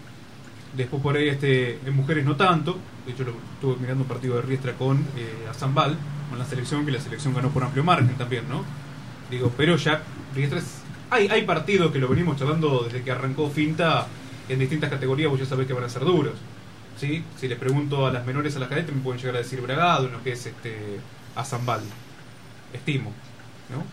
Después 0.76 1.02
por 1.02 1.16
ahí 1.16 1.28
este, 1.28 1.78
en 1.84 1.94
mujeres 1.94 2.24
no 2.24 2.36
tanto. 2.36 2.78
De 3.04 3.12
hecho, 3.12 3.24
lo, 3.24 3.32
estuve 3.54 3.76
mirando 3.80 4.02
un 4.02 4.08
partido 4.08 4.36
de 4.36 4.42
Riestra 4.42 4.72
con 4.74 4.98
eh, 5.16 5.46
Azambal, 5.50 5.96
con 6.30 6.38
la 6.38 6.44
selección, 6.44 6.84
que 6.84 6.92
la 6.92 7.00
selección 7.00 7.34
ganó 7.34 7.50
por 7.50 7.62
amplio 7.64 7.84
margen 7.84 8.14
también, 8.16 8.48
¿no? 8.48 8.64
Digo, 9.30 9.52
pero 9.56 9.76
ya 9.76 10.02
Riestra 10.34 10.58
es... 10.58 10.82
Hay, 11.10 11.28
hay 11.28 11.42
partidos 11.42 11.92
que 11.92 11.98
lo 11.98 12.08
venimos 12.08 12.36
charlando 12.36 12.82
desde 12.84 13.02
que 13.02 13.10
arrancó 13.10 13.48
Finta 13.48 14.06
en 14.48 14.58
distintas 14.58 14.90
categorías, 14.90 15.30
vos 15.30 15.38
ya 15.38 15.46
sabés 15.46 15.66
que 15.66 15.72
van 15.72 15.84
a 15.84 15.88
ser 15.88 16.04
duros. 16.04 16.34
¿Sí? 16.96 17.24
Si 17.38 17.48
les 17.48 17.58
pregunto 17.58 18.06
a 18.06 18.12
las 18.12 18.26
menores, 18.26 18.56
a 18.56 18.58
las 18.58 18.68
cadetes, 18.68 18.94
me 18.94 19.02
pueden 19.02 19.20
llegar 19.20 19.36
a 19.36 19.38
decir 19.38 19.60
Bragado, 19.60 20.06
en 20.06 20.12
lo 20.12 20.22
que 20.22 20.32
es 20.32 20.46
este, 20.46 21.00
Azambal. 21.34 21.80
Estimo, 22.72 23.12
¿no? 23.70 23.84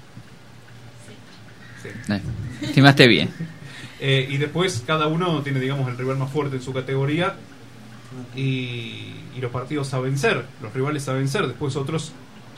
Sí. 1.82 1.90
Eh, 2.12 2.22
estimaste 2.62 3.08
bien. 3.08 3.30
Eh, 4.06 4.28
y 4.30 4.36
después 4.36 4.84
cada 4.86 5.08
uno 5.08 5.42
tiene, 5.44 5.62
digamos, 5.62 5.88
el 5.88 5.98
rival 5.98 6.18
más 6.18 6.30
fuerte 6.30 6.58
en 6.58 6.62
su 6.62 6.74
categoría 6.74 7.36
y, 8.36 9.14
y 9.34 9.40
los 9.40 9.50
partidos 9.50 9.94
a 9.94 10.02
vencer, 10.02 10.46
los 10.62 10.74
rivales 10.74 11.08
a 11.08 11.14
vencer. 11.14 11.48
Después 11.48 11.78
otros 11.78 12.12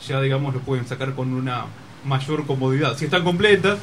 ya, 0.08 0.20
digamos, 0.20 0.54
lo 0.54 0.60
pueden 0.60 0.88
sacar 0.88 1.14
con 1.14 1.32
una 1.32 1.66
mayor 2.04 2.46
comodidad. 2.46 2.96
Si 2.96 3.04
están 3.04 3.22
completas, 3.22 3.78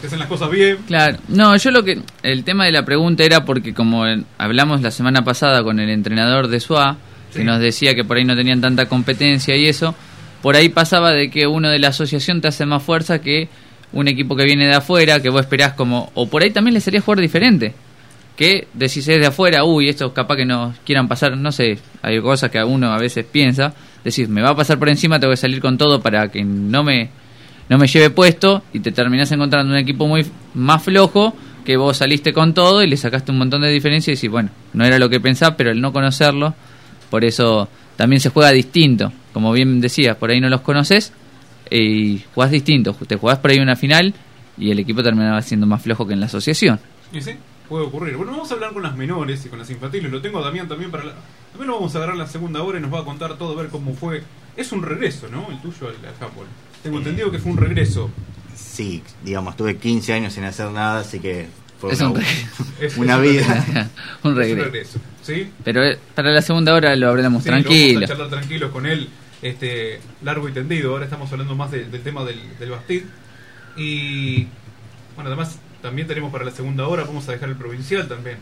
que 0.00 0.06
hacen 0.06 0.18
las 0.18 0.28
cosas 0.28 0.50
bien. 0.50 0.78
Claro, 0.86 1.18
no, 1.28 1.56
yo 1.56 1.70
lo 1.70 1.82
que 1.84 2.00
el 2.22 2.44
tema 2.44 2.64
de 2.64 2.72
la 2.72 2.84
pregunta 2.84 3.24
era 3.24 3.44
porque 3.44 3.74
como 3.74 4.04
hablamos 4.38 4.82
la 4.82 4.90
semana 4.90 5.22
pasada 5.24 5.62
con 5.62 5.80
el 5.80 5.90
entrenador 5.90 6.48
de 6.48 6.60
SUA, 6.60 6.96
Sí. 7.30 7.40
que 7.40 7.44
nos 7.44 7.60
decía 7.60 7.94
que 7.94 8.04
por 8.04 8.16
ahí 8.16 8.24
no 8.24 8.34
tenían 8.34 8.60
tanta 8.62 8.86
competencia 8.86 9.54
y 9.54 9.66
eso, 9.66 9.94
por 10.40 10.56
ahí 10.56 10.70
pasaba 10.70 11.12
de 11.12 11.28
que 11.30 11.46
uno 11.46 11.68
de 11.68 11.78
la 11.78 11.88
asociación 11.88 12.40
te 12.40 12.48
hace 12.48 12.64
más 12.64 12.82
fuerza 12.82 13.20
que 13.20 13.48
un 13.92 14.08
equipo 14.08 14.34
que 14.34 14.44
viene 14.44 14.66
de 14.66 14.74
afuera, 14.74 15.20
que 15.20 15.28
vos 15.28 15.42
esperás 15.42 15.74
como, 15.74 16.10
o 16.14 16.26
por 16.28 16.42
ahí 16.42 16.50
también 16.52 16.72
le 16.74 16.80
sería 16.80 17.02
jugar 17.02 17.20
diferente, 17.20 17.74
que 18.36 18.68
decís 18.72 19.06
es 19.08 19.18
de 19.20 19.26
afuera, 19.26 19.64
uy, 19.64 19.88
estos 19.90 20.12
capaz 20.12 20.36
que 20.36 20.46
nos 20.46 20.78
quieran 20.86 21.06
pasar, 21.08 21.36
no 21.36 21.52
sé, 21.52 21.78
hay 22.00 22.20
cosas 22.22 22.50
que 22.50 22.62
uno 22.64 22.92
a 22.92 22.98
veces 22.98 23.26
piensa, 23.30 23.74
decís, 24.04 24.28
me 24.28 24.40
va 24.40 24.50
a 24.50 24.56
pasar 24.56 24.78
por 24.78 24.88
encima, 24.88 25.18
tengo 25.20 25.32
que 25.32 25.36
salir 25.36 25.60
con 25.60 25.76
todo 25.76 26.00
para 26.00 26.28
que 26.28 26.44
no 26.44 26.82
me 26.84 27.10
no 27.68 27.78
me 27.78 27.86
lleve 27.86 28.10
puesto 28.10 28.62
y 28.72 28.80
te 28.80 28.92
terminás 28.92 29.30
encontrando 29.32 29.72
un 29.72 29.78
equipo 29.78 30.06
muy 30.06 30.26
más 30.54 30.82
flojo 30.82 31.34
que 31.64 31.76
vos 31.76 31.98
saliste 31.98 32.32
con 32.32 32.54
todo 32.54 32.82
y 32.82 32.88
le 32.88 32.96
sacaste 32.96 33.30
un 33.30 33.38
montón 33.38 33.60
de 33.60 33.68
diferencias 33.68 34.08
y 34.08 34.16
decís, 34.16 34.30
bueno, 34.30 34.50
no 34.72 34.84
era 34.84 34.98
lo 34.98 35.10
que 35.10 35.20
pensaba, 35.20 35.56
pero 35.56 35.70
el 35.70 35.80
no 35.80 35.92
conocerlo, 35.92 36.54
por 37.10 37.24
eso 37.24 37.68
también 37.96 38.20
se 38.20 38.30
juega 38.30 38.52
distinto. 38.52 39.12
Como 39.34 39.52
bien 39.52 39.80
decías, 39.80 40.16
por 40.16 40.30
ahí 40.30 40.40
no 40.40 40.48
los 40.48 40.62
conoces 40.62 41.12
y 41.70 42.22
jugás 42.34 42.50
distinto. 42.50 42.94
Te 43.06 43.16
jugás 43.16 43.38
por 43.38 43.50
ahí 43.50 43.58
una 43.58 43.76
final 43.76 44.14
y 44.56 44.70
el 44.70 44.78
equipo 44.78 45.02
terminaba 45.02 45.42
siendo 45.42 45.66
más 45.66 45.82
flojo 45.82 46.06
que 46.06 46.14
en 46.14 46.20
la 46.20 46.26
asociación. 46.26 46.80
Y 47.12 47.20
sí, 47.20 47.32
puede 47.68 47.84
ocurrir. 47.84 48.16
Bueno, 48.16 48.32
vamos 48.32 48.50
a 48.50 48.54
hablar 48.54 48.72
con 48.72 48.82
las 48.82 48.96
menores 48.96 49.44
y 49.44 49.48
con 49.48 49.58
las 49.58 49.68
infantiles. 49.70 50.10
Lo 50.10 50.22
tengo 50.22 50.38
a 50.38 50.42
Damián 50.42 50.68
también 50.68 50.90
para 50.90 51.04
la... 51.04 51.12
También 51.50 51.68
lo 51.68 51.74
vamos 51.74 51.94
a 51.94 51.98
agarrar 51.98 52.16
la 52.16 52.26
segunda 52.26 52.62
hora 52.62 52.78
y 52.78 52.82
nos 52.82 52.92
va 52.92 53.00
a 53.00 53.04
contar 53.04 53.36
todo, 53.36 53.54
ver 53.54 53.68
cómo 53.68 53.94
fue. 53.94 54.22
Es 54.56 54.72
un 54.72 54.82
regreso, 54.82 55.28
¿no? 55.28 55.48
El 55.50 55.60
tuyo 55.60 55.88
al, 55.88 55.96
al 55.96 56.14
handball. 56.14 56.46
Tengo 56.82 56.98
entendido 56.98 57.30
que 57.30 57.38
fue 57.38 57.52
un 57.52 57.58
regreso. 57.58 58.10
Sí, 58.54 59.02
digamos, 59.24 59.56
tuve 59.56 59.76
15 59.76 60.12
años 60.12 60.32
sin 60.32 60.44
hacer 60.44 60.70
nada, 60.70 61.00
así 61.00 61.18
que 61.20 61.46
fue 61.80 61.92
Es 61.92 62.00
una, 62.00 62.10
un 62.10 62.22
Es- 62.80 62.96
una 62.96 63.16
es 63.16 63.22
vida. 63.22 63.64
regreso. 63.64 63.90
un 64.24 64.30
Es 64.32 64.36
regreso. 64.36 64.54
un 64.56 64.64
regreso. 64.72 64.98
¿Sí? 65.22 65.50
Pero 65.64 65.84
eh, 65.84 65.98
para 66.14 66.30
la 66.30 66.42
segunda 66.42 66.74
hora 66.74 66.94
lo 66.96 67.08
hablamos 67.10 67.42
Sí, 67.42 67.48
lo 67.50 67.54
tranquilo. 67.54 67.94
Vamos 68.00 68.10
a 68.10 68.14
charlar 68.14 68.28
tranquilos 68.30 68.70
con 68.70 68.86
él, 68.86 69.08
este, 69.42 70.00
largo 70.22 70.48
y 70.48 70.52
tendido. 70.52 70.92
Ahora 70.92 71.04
estamos 71.04 71.30
hablando 71.32 71.54
más 71.54 71.70
de- 71.70 71.84
del 71.84 72.02
tema 72.02 72.24
del, 72.24 72.40
del 72.58 72.70
Bastid. 72.70 73.02
Y 73.76 74.44
bueno, 75.14 75.26
además 75.28 75.58
también 75.82 76.08
tenemos 76.08 76.32
para 76.32 76.44
la 76.44 76.50
segunda 76.50 76.86
hora, 76.88 77.04
vamos 77.04 77.28
a 77.28 77.32
dejar 77.32 77.48
el 77.48 77.56
provincial 77.56 78.08
también. 78.08 78.38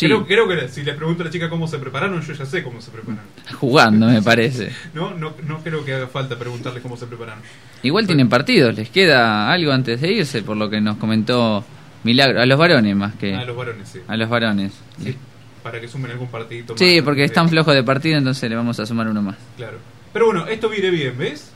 Sí, 0.00 0.06
Creo, 0.06 0.26
creo 0.26 0.48
que 0.48 0.68
si 0.68 0.82
les 0.82 0.96
pregunto 0.96 1.22
a 1.22 1.26
la 1.26 1.30
chica 1.32 1.48
cómo 1.48 1.68
se 1.68 1.78
prepararon, 1.78 2.20
yo 2.22 2.32
ya 2.32 2.44
sé 2.46 2.62
cómo 2.62 2.80
se 2.80 2.90
prepararon. 2.90 3.24
jugando 3.58 4.06
me 4.06 4.22
parece. 4.22 4.72
No, 4.94 5.12
no, 5.14 5.34
no 5.46 5.58
creo 5.62 5.84
que 5.84 5.94
haga 5.94 6.06
falta 6.08 6.38
preguntarles 6.38 6.82
cómo 6.82 6.96
se 6.96 7.06
prepararon. 7.06 7.42
Igual 7.82 8.06
tienen 8.06 8.28
partidos, 8.28 8.74
les 8.74 8.90
queda 8.90 9.50
algo 9.52 9.72
antes 9.72 10.00
de 10.00 10.12
irse, 10.12 10.42
por 10.42 10.56
lo 10.56 10.68
que 10.70 10.80
nos 10.80 10.96
comentó 10.96 11.64
Milagro, 12.02 12.40
a 12.40 12.46
los 12.46 12.58
varones 12.58 12.96
más 12.96 13.14
que 13.16 13.34
A 13.34 13.44
los 13.44 13.56
varones, 13.56 13.88
sí. 13.88 14.00
a 14.08 14.16
los 14.16 14.28
varones. 14.28 14.72
Sí, 15.02 15.14
para 15.62 15.80
que 15.80 15.86
sumen 15.88 16.10
algún 16.10 16.28
partidito 16.28 16.72
más. 16.72 16.80
Sí, 16.80 17.02
porque 17.02 17.20
de- 17.20 17.26
están 17.26 17.48
flojos 17.48 17.74
de 17.74 17.82
partido, 17.84 18.16
entonces 18.18 18.48
le 18.48 18.56
vamos 18.56 18.80
a 18.80 18.86
sumar 18.86 19.06
uno 19.08 19.20
más. 19.22 19.36
Claro. 19.56 19.78
Pero 20.12 20.26
bueno, 20.26 20.46
esto 20.46 20.68
viene 20.70 20.90
bien, 20.90 21.16
¿ves? 21.18 21.52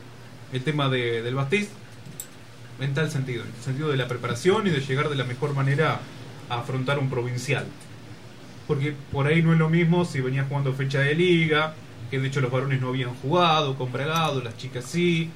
El 0.52 0.62
tema 0.62 0.88
de, 0.88 1.22
del 1.22 1.34
Bastiz, 1.34 1.68
en 2.80 2.92
tal 2.94 3.10
sentido, 3.10 3.42
en 3.42 3.48
el 3.56 3.62
sentido 3.62 3.88
de 3.90 3.96
la 3.96 4.06
preparación 4.06 4.66
y 4.66 4.70
de 4.70 4.80
llegar 4.80 5.08
de 5.08 5.16
la 5.16 5.24
mejor 5.24 5.54
manera 5.54 6.00
a 6.50 6.58
afrontar 6.58 6.98
un 6.98 7.08
provincial. 7.08 7.64
Porque 8.66 8.94
por 9.12 9.26
ahí 9.26 9.42
no 9.42 9.52
es 9.52 9.58
lo 9.58 9.68
mismo 9.68 10.04
si 10.04 10.20
venía 10.20 10.44
jugando 10.48 10.72
fecha 10.72 11.00
de 11.00 11.14
liga, 11.14 11.74
que 12.10 12.18
de 12.18 12.28
hecho 12.28 12.40
los 12.40 12.50
varones 12.50 12.80
no 12.80 12.88
habían 12.88 13.14
jugado 13.16 13.74
con 13.76 13.92
Bragado, 13.92 14.42
las 14.42 14.56
chicas 14.56 14.84
sí, 14.84 15.30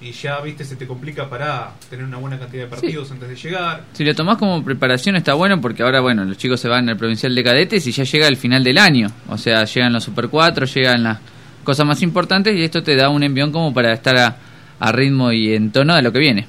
y 0.00 0.12
ya, 0.12 0.40
viste, 0.40 0.64
se 0.64 0.76
te 0.76 0.86
complica 0.86 1.28
para 1.30 1.72
tener 1.88 2.04
una 2.04 2.18
buena 2.18 2.38
cantidad 2.38 2.64
de 2.64 2.68
partidos 2.68 3.10
antes 3.10 3.28
de 3.28 3.36
llegar. 3.36 3.84
Si 3.92 4.04
lo 4.04 4.14
tomás 4.14 4.36
como 4.36 4.62
preparación 4.62 5.16
está 5.16 5.34
bueno 5.34 5.60
porque 5.60 5.82
ahora, 5.82 6.00
bueno, 6.00 6.24
los 6.24 6.36
chicos 6.36 6.60
se 6.60 6.68
van 6.68 6.88
al 6.88 6.96
provincial 6.96 7.34
de 7.34 7.42
cadetes 7.44 7.86
y 7.86 7.92
ya 7.92 8.04
llega 8.04 8.28
el 8.28 8.36
final 8.36 8.62
del 8.64 8.78
año. 8.78 9.08
O 9.28 9.38
sea, 9.38 9.64
llegan 9.64 9.92
los 9.92 10.04
Super 10.04 10.28
4, 10.28 10.66
llegan 10.66 11.04
las 11.04 11.18
cosas 11.62 11.86
más 11.86 12.02
importantes 12.02 12.54
y 12.56 12.62
esto 12.62 12.82
te 12.82 12.96
da 12.96 13.08
un 13.08 13.22
envión 13.22 13.50
como 13.50 13.72
para 13.72 13.92
estar 13.92 14.16
a, 14.18 14.36
a 14.78 14.92
ritmo 14.92 15.32
y 15.32 15.54
en 15.54 15.70
tono 15.70 15.94
de 15.94 16.02
lo 16.02 16.12
que 16.12 16.18
viene. 16.18 16.46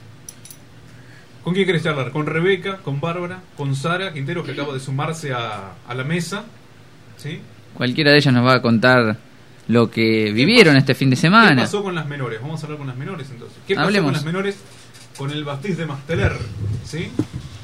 ¿Con 1.46 1.54
quién 1.54 1.66
querés 1.66 1.84
charlar? 1.84 2.12
¿Con 2.12 2.26
Rebeca? 2.26 2.78
¿Con 2.84 3.00
Bárbara? 3.00 3.40
¿Con 3.56 3.74
Sara 3.76 4.12
Quintero 4.12 4.44
que 4.44 4.52
acaba 4.52 4.74
de 4.74 4.80
sumarse 4.82 5.32
a, 5.32 5.76
a 5.88 5.94
la 5.96 6.04
mesa? 6.04 6.44
¿Sí? 7.18 7.40
Cualquiera 7.76 8.12
de 8.12 8.18
ellos 8.18 8.34
nos 8.34 8.46
va 8.46 8.56
a 8.56 8.62
contar 8.62 9.16
lo 9.68 9.90
que 9.90 10.32
vivieron 10.34 10.74
pasó? 10.74 10.80
este 10.80 10.96
fin 10.96 11.10
de 11.12 11.16
¿Qué 11.16 11.22
semana. 11.22 11.62
pasó 11.62 11.82
con 11.84 11.96
las 11.96 12.08
menores? 12.08 12.42
Vamos 12.42 12.62
a 12.62 12.66
hablar 12.66 12.80
con 12.80 12.88
las 12.88 12.98
menores 12.98 13.30
entonces. 13.32 13.58
¿Qué 13.68 13.76
pasó 13.76 13.86
Hablemos. 13.86 14.08
con 14.08 14.14
las 14.16 14.26
menores 14.26 14.58
con 15.18 15.32
el 15.32 15.44
Bastiz 15.46 15.78
de 15.78 15.86
Masteler? 15.86 16.34
¿Sí? 16.84 17.10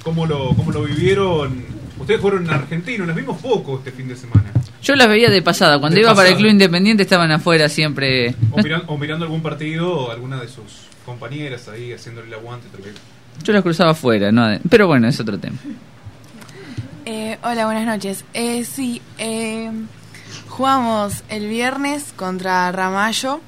¿Cómo 0.04 0.26
lo, 0.26 0.50
cómo 0.56 0.72
lo 0.72 0.84
vivieron 0.84 1.82
Ustedes 2.00 2.20
fueron 2.22 2.50
argentinos, 2.50 3.06
las 3.06 3.16
vimos 3.16 3.40
poco 3.42 3.78
este 3.78 3.92
fin 3.92 4.08
de 4.08 4.16
semana. 4.16 4.52
Yo 4.82 4.96
las 4.96 5.08
veía 5.08 5.30
de 5.30 5.44
pasada. 5.44 5.80
Cuando 5.80 5.96
De 5.96 6.02
iba 6.02 6.16
para 6.16 6.30
el. 6.30 6.36
Club 6.36 6.50
Independiente 6.50 7.04
estaban 7.04 7.32
afuera 7.32 7.70
siempre. 7.70 8.34
O, 8.52 8.58
miran- 8.58 8.84
o 8.88 8.98
mirando 8.98 9.26
algún 9.26 9.44
partido, 9.44 9.92
o 10.08 10.12
alguna 10.12 10.42
de 10.42 10.48
sus 10.48 10.88
compañeras 11.06 11.68
ahí 11.68 11.94
haciéndole 11.94 12.28
el 12.30 12.34
aguante. 12.34 12.66
Yo 13.44 13.54
las 13.54 13.64
cruzaba 13.64 13.92
afuera, 13.92 14.32
¿no? 14.32 14.48
Pero 14.70 14.88
bueno, 14.88 15.08
es 15.08 15.20
otro 15.20 15.40
tema. 15.40 15.58
Eh, 17.06 17.38
hola, 17.44 17.66
buenas 17.66 17.86
noches. 17.86 18.24
Eh, 18.34 18.64
sí, 18.64 19.02
eh, 19.18 19.72
jugamos 20.48 21.24
el 21.30 21.48
viernes 21.48 22.14
contra 22.16 22.72
Ramallo, 22.72 23.42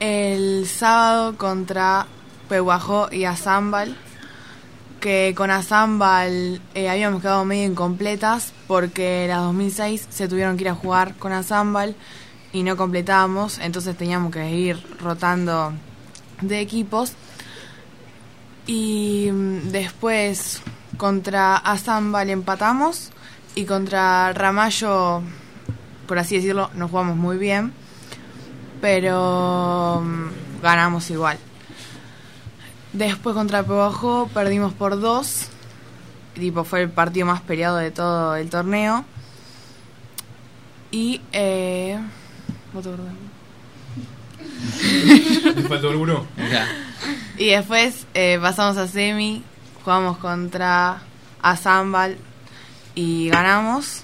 el 0.00 0.66
sábado 0.66 1.36
contra 1.36 2.06
Pehuajó 2.48 3.08
y 3.12 3.24
Azambal, 3.24 3.94
que 5.00 5.34
con 5.36 5.50
Azambal 5.50 6.60
eh, 6.74 6.88
habíamos 6.88 7.20
quedado 7.20 7.44
medio 7.44 7.64
incompletas 7.64 8.52
porque 8.66 9.26
las 9.28 9.42
2006 9.42 10.06
se 10.08 10.28
tuvieron 10.28 10.56
que 10.56 10.62
ir 10.62 10.68
a 10.70 10.74
jugar 10.74 11.14
con 11.16 11.32
Azambal 11.32 11.94
y 12.52 12.62
no 12.62 12.76
completábamos, 12.76 13.58
entonces 13.58 13.96
teníamos 13.96 14.32
que 14.32 14.50
ir 14.50 14.82
rotando 15.00 15.72
de 16.40 16.60
equipos. 16.60 17.12
Y 18.68 19.30
mm, 19.32 19.70
después 19.70 20.60
contra 20.98 21.56
Azambal 21.56 22.28
empatamos 22.28 23.10
y 23.54 23.64
contra 23.64 24.32
Ramallo, 24.34 25.22
por 26.06 26.18
así 26.18 26.36
decirlo, 26.36 26.70
nos 26.74 26.90
jugamos 26.90 27.16
muy 27.16 27.38
bien, 27.38 27.72
pero 28.82 30.02
mm, 30.04 30.60
ganamos 30.62 31.10
igual. 31.10 31.38
Después 32.92 33.34
contra 33.34 33.62
Pebajo 33.62 34.28
perdimos 34.34 34.74
por 34.74 35.00
dos, 35.00 35.48
tipo 36.34 36.62
fue 36.62 36.82
el 36.82 36.90
partido 36.90 37.26
más 37.26 37.40
peleado 37.40 37.78
de 37.78 37.90
todo 37.90 38.36
el 38.36 38.50
torneo. 38.50 39.04
Y 40.90 41.22
eh, 41.32 41.98
otro 42.74 42.92
orden. 42.92 43.27
¿Le 45.54 45.62
faltó 45.62 45.90
alguno? 45.90 46.26
Y 47.36 47.50
después 47.50 48.06
eh, 48.14 48.38
pasamos 48.40 48.76
a 48.76 48.88
semi, 48.88 49.42
jugamos 49.84 50.18
contra 50.18 51.02
Azambal 51.42 52.16
y 52.94 53.28
ganamos. 53.28 54.02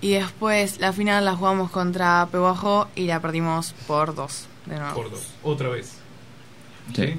Y 0.00 0.12
después 0.12 0.80
la 0.80 0.92
final 0.92 1.24
la 1.24 1.36
jugamos 1.36 1.70
contra 1.70 2.26
Pehuajó 2.32 2.88
y 2.96 3.06
la 3.06 3.20
perdimos 3.20 3.72
por 3.86 4.14
dos 4.14 4.48
de 4.66 4.78
nuevo. 4.78 4.94
Por 4.94 5.10
dos. 5.10 5.28
Otra 5.42 5.68
vez. 5.68 5.98
Sí. 6.94 7.14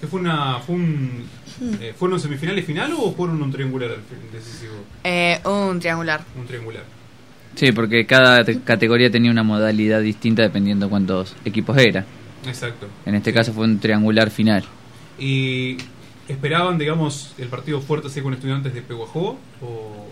¿Qué 0.00 0.06
fue 0.08 0.20
una, 0.20 0.60
fue 0.60 0.76
un, 0.76 1.28
eh, 1.80 1.94
¿Fueron 1.96 2.18
semifinales 2.18 2.64
final 2.64 2.92
o 2.98 3.12
fueron 3.12 3.40
un 3.40 3.52
triangular 3.52 3.90
decisivo? 4.32 4.74
Eh, 5.04 5.40
un 5.44 5.78
triangular. 5.78 6.24
Un 6.36 6.46
triangular. 6.46 6.84
Sí, 7.54 7.72
porque 7.72 8.06
cada 8.06 8.44
te- 8.44 8.60
categoría 8.60 9.10
tenía 9.10 9.30
una 9.30 9.42
modalidad 9.42 10.00
distinta 10.00 10.42
dependiendo 10.42 10.88
cuántos 10.88 11.34
equipos 11.44 11.76
era. 11.78 12.04
Exacto. 12.46 12.86
En 13.06 13.14
este 13.14 13.32
caso 13.32 13.52
fue 13.52 13.64
un 13.64 13.78
triangular 13.78 14.30
final. 14.30 14.64
¿Y 15.18 15.76
esperaban, 16.28 16.78
digamos, 16.78 17.34
el 17.38 17.48
partido 17.48 17.80
fuerte 17.80 18.08
así 18.08 18.20
con 18.22 18.32
estudiantes 18.34 18.72
de 18.74 18.82
Peguajó? 18.82 19.38
¿O 19.62 20.06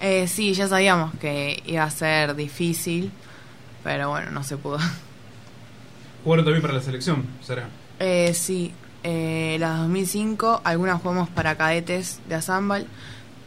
Eh, 0.00 0.26
sí, 0.28 0.54
ya 0.54 0.66
sabíamos 0.68 1.12
que 1.20 1.62
iba 1.66 1.84
a 1.84 1.90
ser 1.90 2.34
difícil, 2.34 3.10
pero 3.84 4.08
bueno, 4.10 4.30
no 4.30 4.42
se 4.42 4.56
pudo. 4.56 4.78
jugaron 6.24 6.44
también 6.44 6.62
para 6.62 6.74
la 6.74 6.80
selección, 6.80 7.24
Sara? 7.42 7.68
Eh, 8.00 8.32
sí, 8.34 8.72
eh, 9.04 9.56
las 9.60 9.78
2005, 9.80 10.62
algunas 10.64 11.00
jugamos 11.00 11.28
para 11.28 11.56
cadetes 11.56 12.20
de 12.28 12.34
Azambal 12.36 12.86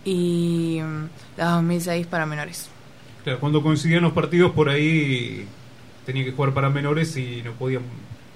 y 0.06 0.80
mm, 0.84 1.06
las 1.38 1.52
2006 1.52 2.08
para 2.08 2.26
menores. 2.26 2.70
Claro, 3.24 3.40
cuando 3.40 3.62
coincidían 3.62 4.02
los 4.04 4.14
partidos 4.14 4.52
por 4.52 4.70
ahí 4.70 5.46
tenían 6.06 6.26
que 6.26 6.32
jugar 6.32 6.54
para 6.54 6.70
menores 6.70 7.16
y 7.18 7.42
no 7.44 7.52
podían 7.54 7.84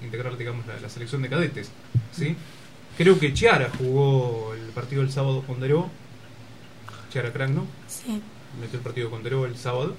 integrar, 0.04 0.36
digamos, 0.38 0.66
la, 0.66 0.78
la 0.80 0.88
selección 0.88 1.22
de 1.22 1.28
cadetes, 1.28 1.70
¿sí? 2.12 2.36
Creo 2.96 3.18
que 3.18 3.34
Chiara 3.34 3.70
jugó 3.76 4.54
el 4.54 4.70
partido 4.70 5.02
el 5.02 5.10
sábado 5.10 5.42
con 5.46 5.60
Deró. 5.60 5.90
Chiara 7.12 7.32
Crank, 7.32 7.50
¿no? 7.54 7.66
Sí. 7.88 8.20
Metió 8.60 8.78
el 8.78 8.84
partido 8.84 9.10
con 9.10 9.22
Deró 9.22 9.44
el 9.46 9.56
sábado, 9.56 9.96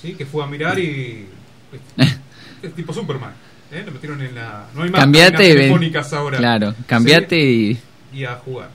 ¿sí? 0.00 0.14
Que 0.14 0.26
fue 0.26 0.44
a 0.44 0.46
mirar 0.46 0.78
y... 0.78 1.26
es 2.62 2.74
tipo 2.76 2.92
Superman, 2.92 3.32
¿eh? 3.72 3.82
Lo 3.86 3.92
metieron 3.92 4.20
en 4.20 4.34
la... 4.34 4.66
No 4.74 4.82
hay 4.82 4.90
más 4.90 5.00
Cambiate 5.00 5.32
cabinas 5.32 5.48
y 5.48 5.54
ven. 5.54 5.58
telefónicas 5.62 6.12
ahora. 6.12 6.38
Claro, 6.38 6.74
cambiate 6.86 7.40
y 7.42 7.78
y 8.12 8.24
a 8.24 8.36
jugar. 8.36 8.70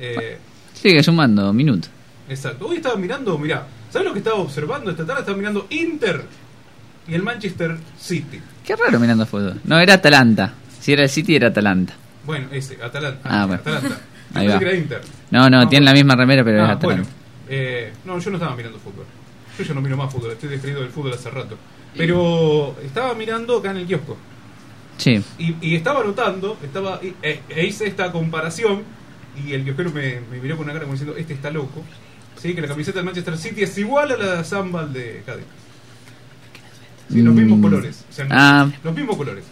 Eh, 0.00 0.38
sigue 0.72 1.02
sumando 1.02 1.52
minutos. 1.52 1.90
exacto. 2.28 2.66
Hoy 2.68 2.76
estaba 2.76 2.96
mirando, 2.96 3.36
mirá, 3.38 3.66
¿sabes 3.94 4.08
lo 4.08 4.12
que 4.12 4.18
estaba 4.18 4.38
observando 4.40 4.90
esta 4.90 5.06
tarde? 5.06 5.20
Estaba 5.20 5.38
mirando 5.38 5.68
Inter 5.70 6.22
y 7.06 7.14
el 7.14 7.22
Manchester 7.22 7.76
City. 7.96 8.40
Qué 8.66 8.74
raro 8.74 8.98
mirando 8.98 9.24
fútbol. 9.24 9.60
No, 9.62 9.78
era 9.78 9.94
Atalanta. 9.94 10.52
Si 10.80 10.92
era 10.92 11.04
el 11.04 11.08
City, 11.08 11.36
era 11.36 11.48
Atalanta. 11.48 11.94
Bueno, 12.26 12.48
ese, 12.50 12.76
Atalanta. 12.82 13.20
Ah, 13.22 13.46
bueno. 13.46 13.60
Atalanta. 13.60 14.00
Ahí 14.34 14.48
va. 14.48 14.56
era 14.56 14.74
Inter. 14.74 15.00
No, 15.30 15.48
no, 15.48 15.68
tienen 15.68 15.84
la 15.84 15.92
misma 15.92 16.16
remera, 16.16 16.42
pero 16.42 16.62
Ah, 16.62 16.64
es 16.64 16.70
Atalanta. 16.72 16.86
bueno. 16.86 17.04
Eh, 17.48 17.92
no, 18.04 18.18
yo 18.18 18.30
no 18.30 18.36
estaba 18.38 18.56
mirando 18.56 18.80
fútbol. 18.80 19.04
Yo 19.56 19.64
ya 19.64 19.74
no 19.74 19.80
miro 19.80 19.96
más 19.96 20.12
fútbol, 20.12 20.32
estoy 20.32 20.48
descreído 20.48 20.80
del 20.80 20.90
fútbol 20.90 21.12
hace 21.12 21.30
rato. 21.30 21.56
Pero 21.96 22.74
estaba 22.84 23.14
mirando 23.14 23.58
acá 23.58 23.70
en 23.70 23.76
el 23.76 23.86
kiosco. 23.86 24.16
Sí. 24.96 25.22
Y, 25.38 25.54
y 25.60 25.76
estaba 25.76 26.02
notando, 26.02 26.56
estaba, 26.64 26.98
e, 27.00 27.40
e 27.48 27.64
hice 27.64 27.86
esta 27.86 28.10
comparación 28.10 28.82
y 29.46 29.52
el 29.52 29.62
kiosquero 29.62 29.90
me, 29.92 30.20
me 30.30 30.40
miró 30.40 30.56
con 30.56 30.64
una 30.64 30.72
cara 30.72 30.84
como 30.84 30.94
diciendo, 30.94 31.16
este 31.16 31.34
está 31.34 31.50
loco. 31.52 31.84
¿Sí? 32.44 32.54
Que 32.54 32.60
la 32.60 32.68
camiseta 32.68 32.98
del 32.98 33.06
Manchester 33.06 33.38
City 33.38 33.62
es 33.62 33.78
igual 33.78 34.12
a 34.12 34.16
la 34.18 34.36
de 34.36 34.44
Zambal 34.44 34.92
de 34.92 35.22
Cádiz. 35.24 35.46
Sí, 37.10 37.22
los 37.22 37.34
mismos 37.34 37.58
Mm. 37.58 37.62
colores. 37.62 38.04
O 38.10 38.12
sea, 38.12 38.26
Ah. 38.30 38.70
Los 38.82 38.94
mismos 38.94 39.16
colores. 39.16 39.44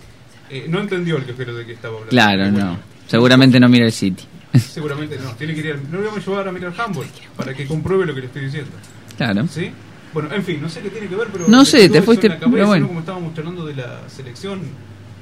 Eh, 0.50 0.66
no 0.68 0.78
entendió 0.78 1.16
el 1.16 1.24
kiosquero 1.24 1.54
de 1.54 1.64
qué 1.64 1.72
estaba 1.72 1.94
hablando. 1.94 2.10
Claro, 2.10 2.50
bueno, 2.52 2.58
no. 2.72 2.78
Seguramente 3.06 3.58
no 3.58 3.68
mira 3.70 3.86
el 3.86 3.92
City. 3.92 4.24
Seguramente 4.58 5.18
no. 5.18 5.30
Tiene 5.36 5.54
que 5.54 5.60
ir 5.60 5.72
al- 5.72 5.90
no 5.90 6.00
lo 6.00 6.08
vamos 6.08 6.26
a 6.26 6.30
llevar 6.30 6.48
a 6.48 6.52
mirar 6.52 6.74
handball 6.78 7.06
para 7.34 7.54
que 7.54 7.64
compruebe 7.66 8.04
lo 8.04 8.14
que 8.14 8.20
le 8.20 8.26
estoy 8.26 8.44
diciendo. 8.44 8.72
Claro. 9.16 9.48
¿Sí? 9.48 9.70
Bueno, 10.12 10.28
en 10.34 10.44
fin, 10.44 10.60
no 10.60 10.68
sé 10.68 10.80
qué 10.82 10.90
tiene 10.90 11.08
que 11.08 11.16
ver, 11.16 11.28
pero. 11.32 11.48
No 11.48 11.64
sé, 11.64 11.88
te 11.88 12.02
fuiste- 12.02 12.28
cabeza, 12.28 12.46
pero 12.52 12.66
bueno. 12.66 12.82
¿no? 12.82 12.88
Como 12.88 13.00
estábamos 13.00 13.34
charlando 13.34 13.64
de 13.64 13.74
la 13.74 14.00
selección. 14.10 14.60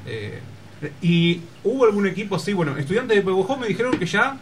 eh, 0.07 0.41
y 1.03 1.41
hubo 1.62 1.85
algún 1.85 2.07
equipo 2.09 2.35
así, 2.37 2.53
bueno, 2.55 2.77
estudiantes 2.77 3.14
de 3.16 3.23
Pebojó 3.23 3.57
me 3.57 3.68
dijeron 3.68 3.97
que 3.99 4.07
ya 4.07 4.37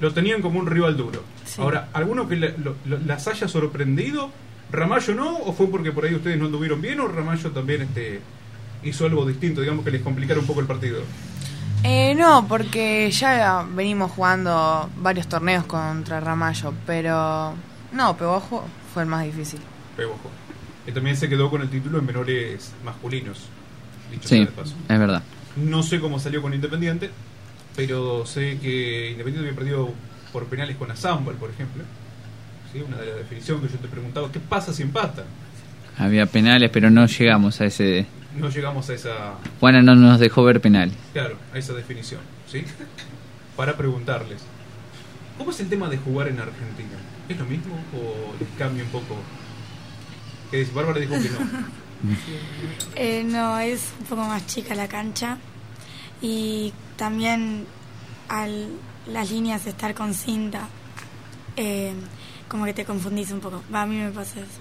lo 0.00 0.12
tenían 0.12 0.40
como 0.42 0.58
un 0.60 0.66
rival 0.66 0.96
duro. 0.96 1.22
Sí. 1.44 1.60
Ahora, 1.60 1.88
¿alguno 1.92 2.28
que 2.28 2.36
le- 2.36 2.56
lo- 2.58 2.76
lo- 2.86 2.98
las 3.06 3.26
haya 3.28 3.48
sorprendido? 3.48 4.30
¿Ramallo 4.70 5.14
no? 5.14 5.36
¿O 5.38 5.52
fue 5.52 5.66
porque 5.68 5.92
por 5.92 6.04
ahí 6.04 6.14
ustedes 6.14 6.38
no 6.38 6.46
anduvieron 6.46 6.80
bien? 6.80 7.00
¿O 7.00 7.08
Ramallo 7.08 7.50
también 7.52 7.82
este 7.82 8.20
hizo 8.82 9.06
algo 9.06 9.24
distinto, 9.26 9.60
digamos 9.60 9.84
que 9.84 9.90
les 9.90 10.02
complicara 10.02 10.38
un 10.40 10.46
poco 10.46 10.60
el 10.60 10.66
partido? 10.66 11.00
Eh, 11.84 12.14
no, 12.16 12.46
porque 12.48 13.10
ya 13.10 13.64
venimos 13.74 14.10
jugando 14.12 14.90
varios 15.00 15.28
torneos 15.28 15.64
contra 15.64 16.20
Ramallo, 16.20 16.74
pero 16.86 17.54
no, 17.92 18.16
Pehuajó 18.16 18.64
fue 18.92 19.04
el 19.04 19.08
más 19.08 19.24
difícil. 19.24 19.60
Pebojó. 19.96 20.30
Que 20.84 20.92
también 20.92 21.16
se 21.16 21.28
quedó 21.28 21.50
con 21.50 21.62
el 21.62 21.68
título 21.70 21.98
en 21.98 22.06
menores 22.06 22.72
masculinos. 22.84 23.46
Dicho 24.10 24.28
Sí, 24.28 24.40
de 24.40 24.46
paso. 24.46 24.74
es 24.88 24.98
verdad. 24.98 25.22
No 25.56 25.82
sé 25.82 26.00
cómo 26.00 26.18
salió 26.18 26.40
con 26.42 26.52
Independiente, 26.54 27.10
pero 27.78 28.26
sé 28.26 28.58
que 28.60 29.12
Independiente 29.12 29.48
había 29.48 29.56
perdido 29.56 29.94
por 30.32 30.46
penales 30.46 30.76
con 30.76 30.90
Azambal, 30.90 31.36
por 31.36 31.48
ejemplo. 31.48 31.84
¿Sí? 32.72 32.80
Una 32.80 32.96
de 32.96 33.06
las 33.06 33.16
definiciones 33.18 33.70
que 33.70 33.76
yo 33.76 33.80
te 33.80 33.86
preguntaba, 33.86 34.32
¿qué 34.32 34.40
pasa 34.40 34.72
si 34.72 34.82
empata? 34.82 35.22
Había 35.96 36.26
penales, 36.26 36.70
pero 36.72 36.90
no 36.90 37.06
llegamos 37.06 37.60
a 37.60 37.66
ese. 37.66 38.06
No 38.36 38.48
llegamos 38.48 38.90
a 38.90 38.94
esa, 38.94 39.34
Juana 39.60 39.80
no 39.80 39.94
nos 39.94 40.18
dejó 40.18 40.42
ver 40.42 40.60
penales. 40.60 40.92
claro, 41.12 41.36
a 41.54 41.58
esa 41.58 41.72
definición, 41.72 42.20
¿sí? 42.50 42.64
Para 43.56 43.76
preguntarles, 43.76 44.42
¿cómo 45.38 45.52
es 45.52 45.60
el 45.60 45.68
tema 45.68 45.88
de 45.88 45.98
jugar 45.98 46.26
en 46.26 46.40
Argentina? 46.40 46.98
¿Es 47.28 47.38
lo 47.38 47.44
mismo 47.44 47.76
o 47.94 48.34
les 48.40 48.48
cambia 48.58 48.82
un 48.82 48.90
poco? 48.90 49.14
Que 50.50 50.58
dice, 50.58 50.72
Bárbara 50.72 50.98
dijo 50.98 51.14
que 51.14 51.30
no. 51.30 51.38
Eh, 52.94 53.24
no, 53.24 53.58
es 53.58 53.92
un 53.98 54.06
poco 54.06 54.22
más 54.22 54.46
chica 54.46 54.72
la 54.76 54.86
cancha 54.86 55.36
y 56.22 56.72
también 56.96 57.64
al 58.28 58.68
las 59.06 59.30
líneas 59.30 59.66
estar 59.66 59.94
con 59.94 60.12
cinta, 60.12 60.68
eh, 61.56 61.92
como 62.48 62.64
que 62.66 62.74
te 62.74 62.84
confundís 62.84 63.30
un 63.30 63.40
poco. 63.40 63.62
Va, 63.74 63.82
a 63.82 63.86
mí 63.86 63.96
me 63.96 64.10
pasa 64.10 64.40
eso. 64.40 64.60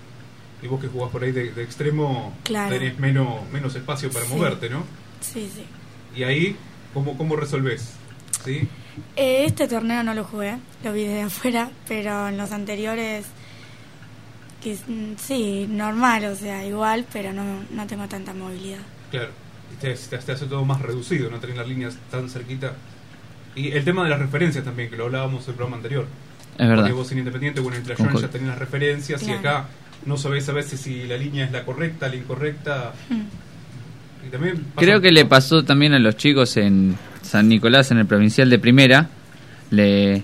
Y 0.62 0.68
vos 0.68 0.80
que 0.80 0.88
jugás 0.88 1.12
por 1.12 1.24
ahí 1.24 1.32
de, 1.32 1.52
de 1.52 1.64
extremo, 1.64 2.34
Claro. 2.44 2.70
tenés 2.74 2.98
menos, 2.98 3.48
menos 3.52 3.76
espacio 3.76 4.10
para 4.10 4.26
Sí. 4.26 4.34
moverte, 4.34 4.70
¿no? 4.70 4.84
Sí, 5.22 5.52
sí. 5.54 5.64
Y 6.16 6.24
ahí, 6.24 6.56
¿cómo, 6.94 7.18
cómo 7.18 7.36
resolvés? 7.36 7.92
¿Sí? 8.46 8.68
Eh, 9.16 9.44
este 9.46 9.68
torneo 9.68 10.02
no 10.04 10.14
lo 10.14 10.24
jugué, 10.24 10.58
lo 10.84 10.94
vi 10.94 11.04
desde 11.04 11.22
afuera, 11.24 11.70
pero 11.88 12.30
en 12.30 12.38
los 12.38 12.52
anteriores, 12.52 13.26
que, 14.64 14.76
mm, 14.76 15.18
sí, 15.18 15.68
normal, 15.70 16.26
o 16.26 16.36
sea, 16.36 16.66
igual, 16.66 17.06
pero 17.12 17.34
no, 17.34 17.44
no 17.72 17.86
tengo 17.86 18.08
tanta 18.08 18.34
movilidad. 18.34 18.80
Claro, 19.12 19.30
te, 19.82 19.94
te- 19.94 20.18
te 20.18 20.32
hace 20.32 20.46
todo 20.46 20.64
más 20.66 20.82
reducido, 20.82 21.30
no 21.30 21.40
tener 21.40 21.58
las 21.58 21.68
líneas 21.68 21.98
tan 22.12 22.30
cerquita. 22.30 22.74
Y 23.56 23.72
el 23.72 23.84
tema 23.84 24.04
de 24.04 24.10
las 24.10 24.20
referencias 24.20 24.64
también, 24.64 24.90
que 24.90 24.98
lo 24.98 25.06
hablábamos 25.06 25.44
en 25.46 25.50
el 25.50 25.56
programa 25.56 25.78
anterior. 25.78 26.06
Es 26.58 26.68
verdad. 26.68 26.84
Porque 26.84 26.94
vos 26.94 27.12
en 27.12 27.18
Independiente 27.20 27.60
el 27.60 27.66
playón 27.68 27.96
Concuerdo. 27.96 28.22
ya 28.22 28.28
tenés 28.32 28.48
las 28.50 28.58
referencias 28.60 29.22
y 29.22 29.26
Claro. 29.26 29.40
acá 29.40 29.66
no 30.06 30.18
sabés 30.18 30.48
a 30.50 30.54
veces 30.54 30.80
si 30.80 31.04
la 31.04 31.18
línea 31.18 31.46
es 31.46 31.52
la 31.52 31.66
correcta, 31.66 32.08
la 32.08 32.16
incorrecta. 32.16 32.94
Y 34.26 34.30
también 34.30 34.66
Creo 34.76 35.02
que 35.02 35.12
le 35.12 35.26
pasó 35.26 35.64
también 35.64 35.94
a 35.94 36.00
los 36.00 36.18
chicos 36.18 36.58
en 36.58 36.96
San 37.22 37.48
Nicolás, 37.50 37.92
en 37.92 37.98
el 38.00 38.06
provincial 38.06 38.50
de 38.50 38.60
primera, 38.60 39.10
le, 39.72 40.24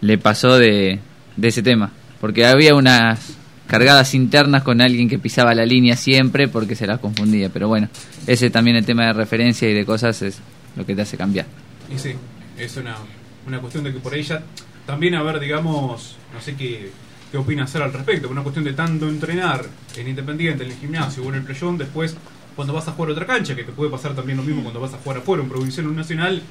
le 0.00 0.18
pasó 0.18 0.58
de, 0.58 0.98
de 1.36 1.48
ese 1.48 1.62
tema. 1.62 1.90
Porque 2.20 2.46
había 2.46 2.74
unas 2.74 3.36
cargadas 3.66 4.14
internas 4.14 4.62
con 4.62 4.80
alguien 4.80 5.08
que 5.08 5.18
pisaba 5.18 5.54
la 5.54 5.66
línea 5.66 5.96
siempre 5.96 6.48
porque 6.48 6.74
se 6.74 6.86
las 6.86 7.00
confundía. 7.00 7.48
Pero 7.50 7.68
bueno, 7.68 7.88
ese 8.26 8.50
también 8.50 8.76
el 8.76 8.84
tema 8.84 9.06
de 9.06 9.12
referencia 9.12 9.68
y 9.68 9.74
de 9.74 9.84
cosas 9.84 10.22
es 10.22 10.38
lo 10.76 10.84
que 10.86 10.94
te 10.94 11.02
hace 11.02 11.16
cambiar. 11.16 11.46
Y 11.92 11.98
sí, 11.98 12.12
es 12.58 12.76
una, 12.76 12.96
una 13.46 13.60
cuestión 13.60 13.84
de 13.84 13.92
que 13.92 13.98
por 13.98 14.14
ahí 14.14 14.22
ya 14.22 14.42
también 14.86 15.14
a 15.14 15.22
ver, 15.22 15.40
digamos, 15.40 16.16
no 16.32 16.40
sé 16.40 16.54
qué, 16.54 16.90
qué 17.30 17.38
opina 17.38 17.64
hacer 17.64 17.82
al 17.82 17.92
respecto, 17.92 18.28
una 18.28 18.42
cuestión 18.42 18.64
de 18.64 18.72
tanto 18.72 19.08
entrenar 19.08 19.64
en 19.96 20.08
Independiente, 20.08 20.64
en 20.64 20.70
el 20.70 20.76
gimnasio 20.76 21.24
o 21.24 21.28
en 21.28 21.36
el 21.36 21.42
playón, 21.42 21.76
después 21.76 22.16
cuando 22.54 22.72
vas 22.72 22.88
a 22.88 22.92
jugar 22.92 23.10
a 23.10 23.12
otra 23.12 23.26
cancha, 23.26 23.54
que 23.54 23.64
te 23.64 23.72
puede 23.72 23.90
pasar 23.90 24.14
también 24.14 24.38
lo 24.38 24.42
mismo 24.42 24.62
cuando 24.62 24.80
vas 24.80 24.94
a 24.94 24.98
jugar 24.98 25.18
afuera, 25.18 25.42
un 25.42 25.48
provincial 25.48 25.86
o 25.86 25.90
un 25.90 25.96
nacional, 25.96 26.42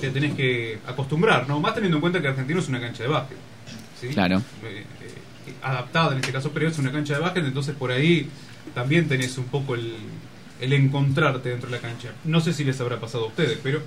te 0.00 0.10
tenés 0.10 0.34
que 0.34 0.78
acostumbrar, 0.86 1.48
¿no? 1.48 1.60
Más 1.60 1.74
teniendo 1.74 1.98
en 1.98 2.00
cuenta 2.00 2.20
que 2.20 2.28
Argentino 2.28 2.58
es 2.58 2.68
una 2.68 2.80
cancha 2.80 3.04
de 3.04 3.08
básquet. 3.08 3.38
¿sí? 4.00 4.08
Claro. 4.08 4.42
Eh, 4.64 4.84
adaptada 5.62 6.12
en 6.12 6.18
este 6.18 6.32
caso, 6.32 6.50
pero 6.52 6.68
es 6.68 6.78
una 6.78 6.92
cancha 6.92 7.14
de 7.14 7.20
básquet, 7.20 7.44
entonces 7.44 7.74
por 7.74 7.90
ahí 7.90 8.28
también 8.74 9.08
tenés 9.08 9.36
un 9.38 9.44
poco 9.44 9.74
el, 9.74 9.96
el 10.60 10.72
encontrarte 10.72 11.50
dentro 11.50 11.70
de 11.70 11.76
la 11.76 11.82
cancha. 11.82 12.10
No 12.24 12.40
sé 12.40 12.52
si 12.52 12.64
les 12.64 12.80
habrá 12.80 13.00
pasado 13.00 13.24
a 13.24 13.28
ustedes, 13.28 13.58
pero 13.62 13.82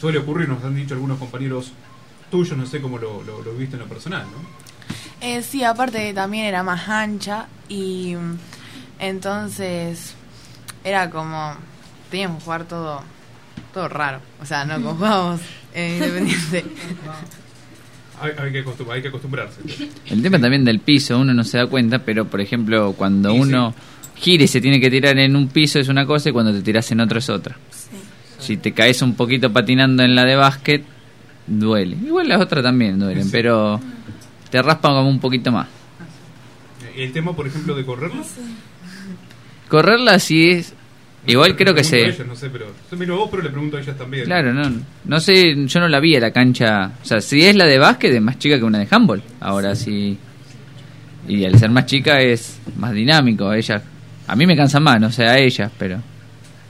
suele 0.00 0.18
ocurrir, 0.18 0.48
nos 0.48 0.62
han 0.64 0.74
dicho 0.74 0.94
algunos 0.94 1.18
compañeros 1.18 1.72
tuyos, 2.30 2.56
no 2.56 2.66
sé 2.66 2.80
cómo 2.80 2.98
lo, 2.98 3.22
lo, 3.22 3.42
lo 3.42 3.54
viste 3.54 3.76
en 3.76 3.80
lo 3.80 3.88
personal, 3.88 4.24
¿no? 4.24 4.68
Eh, 5.20 5.42
sí, 5.42 5.64
aparte 5.64 6.12
también 6.14 6.44
era 6.44 6.62
más 6.62 6.88
ancha 6.88 7.48
y 7.68 8.14
mm, 8.14 8.38
entonces 9.00 10.14
era 10.84 11.10
como 11.10 11.54
teníamos 12.10 12.38
que 12.38 12.44
jugar 12.44 12.64
todo 12.64 13.02
todo 13.74 13.88
raro, 13.88 14.20
o 14.40 14.46
sea, 14.46 14.64
no 14.64 14.76
como 14.76 14.94
jugábamos 14.94 15.40
en 15.74 15.94
Independiente. 15.94 16.64
Hay, 18.20 18.32
hay 18.38 18.52
que, 18.52 18.64
hay 18.92 19.02
que 19.02 19.08
acostumbrarse. 19.08 19.60
El 20.06 20.22
tema 20.22 20.38
también 20.40 20.64
del 20.64 20.80
piso, 20.80 21.18
uno 21.18 21.32
no 21.34 21.44
se 21.44 21.58
da 21.58 21.66
cuenta, 21.66 22.00
pero 22.00 22.24
por 22.26 22.40
ejemplo, 22.40 22.92
cuando 22.94 23.32
uno 23.34 23.74
gira 24.16 24.44
y 24.44 24.48
se 24.48 24.60
tiene 24.60 24.80
que 24.80 24.90
tirar 24.90 25.16
en 25.18 25.36
un 25.36 25.48
piso 25.48 25.78
es 25.78 25.88
una 25.88 26.04
cosa 26.06 26.28
y 26.30 26.32
cuando 26.32 26.52
te 26.52 26.60
tiras 26.62 26.90
en 26.90 27.00
otro 27.00 27.18
es 27.20 27.28
otra. 27.30 27.56
Si 28.38 28.56
te 28.56 28.72
caes 28.72 29.02
un 29.02 29.14
poquito 29.14 29.52
patinando 29.52 30.02
en 30.02 30.14
la 30.14 30.24
de 30.24 30.36
básquet, 30.36 30.84
duele. 31.46 31.96
Igual 32.04 32.28
las 32.28 32.40
otras 32.40 32.62
también 32.62 32.98
duelen, 32.98 33.24
Sí. 33.24 33.30
pero 33.32 33.80
te 34.50 34.60
raspan 34.62 34.92
como 34.92 35.08
un 35.08 35.20
poquito 35.20 35.52
más. 35.52 35.66
Y 36.96 37.02
el 37.02 37.12
tema, 37.12 37.34
por 37.36 37.46
ejemplo, 37.46 37.74
de 37.76 37.84
correrlo. 37.84 38.22
Correrla 39.68 40.18
sí 40.18 40.50
es... 40.50 40.74
Igual 41.26 41.56
creo 41.56 41.74
que 41.74 41.84
se... 41.84 42.06
ellas, 42.06 42.26
no 42.26 42.34
sé, 42.34 42.48
pero 42.48 42.66
yo 42.90 42.96
miro 42.96 43.14
a 43.14 43.18
vos, 43.18 43.28
pero 43.30 43.42
le 43.42 43.50
pregunto 43.50 43.76
a 43.76 43.80
ellas 43.80 43.96
también. 43.98 44.24
Claro, 44.24 44.52
no, 44.54 44.70
no 45.04 45.20
sé, 45.20 45.66
yo 45.66 45.80
no 45.80 45.88
la 45.88 46.00
vi 46.00 46.16
a 46.16 46.20
la 46.20 46.30
cancha. 46.30 46.92
O 47.02 47.04
sea, 47.04 47.20
si 47.20 47.44
es 47.44 47.54
la 47.54 47.66
de 47.66 47.78
básquet 47.78 48.12
es 48.14 48.22
más 48.22 48.38
chica 48.38 48.56
que 48.56 48.64
una 48.64 48.78
de 48.78 48.88
handball. 48.90 49.22
Ahora 49.40 49.74
sí. 49.74 50.16
Y 51.26 51.44
al 51.44 51.58
ser 51.58 51.70
más 51.70 51.84
chica 51.84 52.20
es 52.22 52.58
más 52.76 52.92
dinámico. 52.92 53.52
Ella, 53.52 53.82
a 54.26 54.36
mí 54.36 54.46
me 54.46 54.56
cansa 54.56 54.80
más, 54.80 54.98
no 55.00 55.12
sé 55.12 55.26
a 55.26 55.36
ellas, 55.38 55.70
pero 55.78 55.98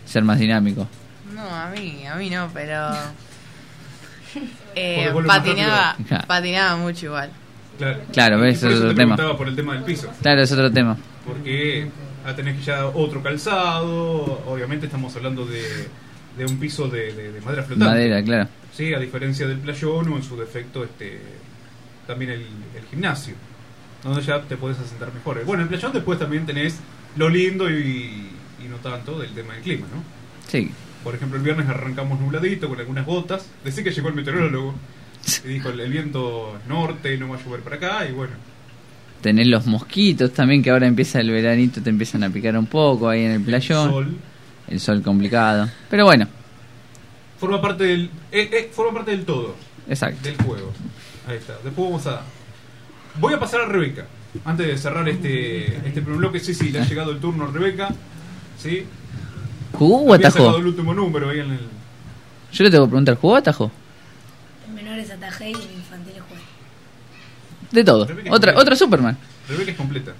ser 0.05 0.24
más 0.24 0.38
dinámico. 0.40 0.88
No, 1.32 1.42
a 1.49 1.70
mí, 1.70 2.05
a 2.05 2.16
mí 2.16 2.28
no, 2.28 2.51
pero 2.53 2.88
eh, 4.74 5.12
patinaba, 5.26 5.96
patinaba 6.26 6.76
mucho 6.76 7.07
igual. 7.07 7.30
Claro, 7.78 8.01
Claro, 8.12 8.40
ves, 8.40 8.62
es 8.62 8.74
otro 8.74 8.88
te 8.88 8.94
tema. 8.96 9.14
preguntaba 9.14 9.38
por 9.38 9.46
el 9.49 9.55
tema 9.55 9.74
del 9.74 9.84
piso. 9.84 10.11
Claro, 10.20 10.42
es 10.42 10.51
otro 10.51 10.70
tema. 10.72 10.96
porque 11.24 11.86
a 12.24 12.34
tener 12.34 12.56
que 12.56 12.62
ya 12.62 12.86
otro 12.86 13.22
calzado, 13.22 14.42
obviamente 14.46 14.86
estamos 14.86 15.14
hablando 15.16 15.44
de, 15.46 15.62
de 16.36 16.44
un 16.46 16.58
piso 16.58 16.88
de, 16.88 17.12
de- 17.12 17.32
de 17.32 17.40
madera 17.40 17.62
flotante. 17.62 17.90
Madera, 17.92 18.22
claro. 18.22 18.48
Sí, 18.72 18.92
a 18.94 18.98
diferencia 18.98 19.46
del 19.46 19.58
playón 19.58 20.08
o 20.12 20.16
en 20.16 20.22
su 20.22 20.36
defecto 20.36 20.84
este 20.84 21.20
también 22.06 22.30
el, 22.30 22.40
el 22.40 22.84
gimnasio, 22.90 23.34
donde 24.02 24.22
ya 24.22 24.40
te 24.42 24.56
puedes 24.56 24.78
asentar 24.78 25.12
mejor. 25.12 25.44
Bueno, 25.44 25.62
el 25.62 25.68
playón 25.68 25.92
después 25.92 26.18
también 26.18 26.46
tenés 26.46 26.78
lo 27.16 27.28
lindo 27.28 27.68
y, 27.70 28.28
y 28.64 28.68
no 28.68 28.76
tanto 28.76 29.18
del 29.18 29.30
tema 29.34 29.54
del 29.54 29.62
clima, 29.62 29.86
¿no? 29.94 30.02
Sí. 30.48 30.70
Por 31.04 31.14
ejemplo, 31.14 31.38
el 31.38 31.44
viernes 31.44 31.68
arrancamos 31.68 32.18
nubladito 32.20 32.68
con 32.68 32.78
algunas 32.80 33.04
gotas. 33.06 33.46
Decí 33.64 33.82
que 33.84 33.90
llegó 33.90 34.08
el 34.08 34.14
meteorólogo 34.14 34.74
y 35.44 35.48
dijo 35.48 35.68
el, 35.70 35.80
el 35.80 35.90
viento 35.90 36.58
norte, 36.68 37.16
no 37.18 37.28
va 37.28 37.36
a 37.36 37.44
llover 37.44 37.60
para 37.60 37.76
acá 37.76 38.06
y 38.08 38.12
bueno. 38.12 38.32
Tenés 39.20 39.46
los 39.48 39.66
mosquitos 39.66 40.32
también, 40.32 40.62
que 40.62 40.70
ahora 40.70 40.86
empieza 40.86 41.20
el 41.20 41.30
veranito, 41.30 41.82
te 41.82 41.90
empiezan 41.90 42.22
a 42.22 42.30
picar 42.30 42.56
un 42.56 42.66
poco 42.66 43.08
ahí 43.08 43.24
en 43.24 43.32
el 43.32 43.42
playón. 43.42 43.90
Sol 43.90 44.16
El 44.68 44.80
sol 44.80 45.02
complicado. 45.02 45.68
Pero 45.90 46.04
bueno, 46.04 46.28
forma 47.38 47.60
parte 47.60 47.84
del 47.84 48.10
eh, 48.32 48.50
eh, 48.52 48.70
forma 48.72 48.94
parte 48.94 49.12
del 49.12 49.24
todo. 49.24 49.54
exacto. 49.88 50.22
del 50.22 50.36
juego. 50.36 50.72
Ahí 51.26 51.36
está. 51.36 51.54
Después 51.64 51.88
vamos 51.88 52.06
a. 52.06 52.22
Voy 53.18 53.34
a 53.34 53.40
pasar 53.40 53.62
a 53.62 53.66
Rebeca. 53.66 54.06
Antes 54.44 54.66
de 54.66 54.78
cerrar 54.78 55.08
este, 55.08 55.76
este 55.76 56.02
primer 56.02 56.18
bloque, 56.18 56.40
sí, 56.40 56.54
sí, 56.54 56.70
le 56.70 56.80
ha 56.80 56.84
llegado 56.88 57.12
el 57.12 57.18
turno 57.18 57.44
a 57.44 57.48
Rebeca. 57.48 57.88
¿Sí? 58.58 58.84
¿Jugó 59.72 60.04
o 60.04 60.16
sacado 60.16 60.48
atajó? 60.48 60.58
el 60.58 60.66
último 60.66 60.94
número 60.94 61.30
ahí 61.30 61.40
en 61.40 61.52
el. 61.52 61.60
Yo 62.52 62.64
le 62.64 62.70
tengo 62.70 62.84
que 62.86 62.90
preguntar, 62.90 63.16
¿jugó 63.16 63.34
o 63.34 63.36
atajó? 63.36 63.70
En 64.66 64.74
menores 64.74 65.10
atajé 65.10 65.50
y. 65.50 65.54
De 67.72 67.84
todo. 67.84 68.06
Rebeca 68.06 68.30
Otra, 68.30 68.52
completa. 68.52 68.60
otra 68.60 68.76
Superman. 68.76 69.18
Rebeca 69.48 69.70
es 69.72 69.76
completa. 69.76 70.12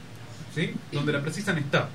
¿Sí? 0.55 0.75
Donde 0.93 1.13
la 1.13 1.23
precisan 1.23 1.59
está. 1.59 1.89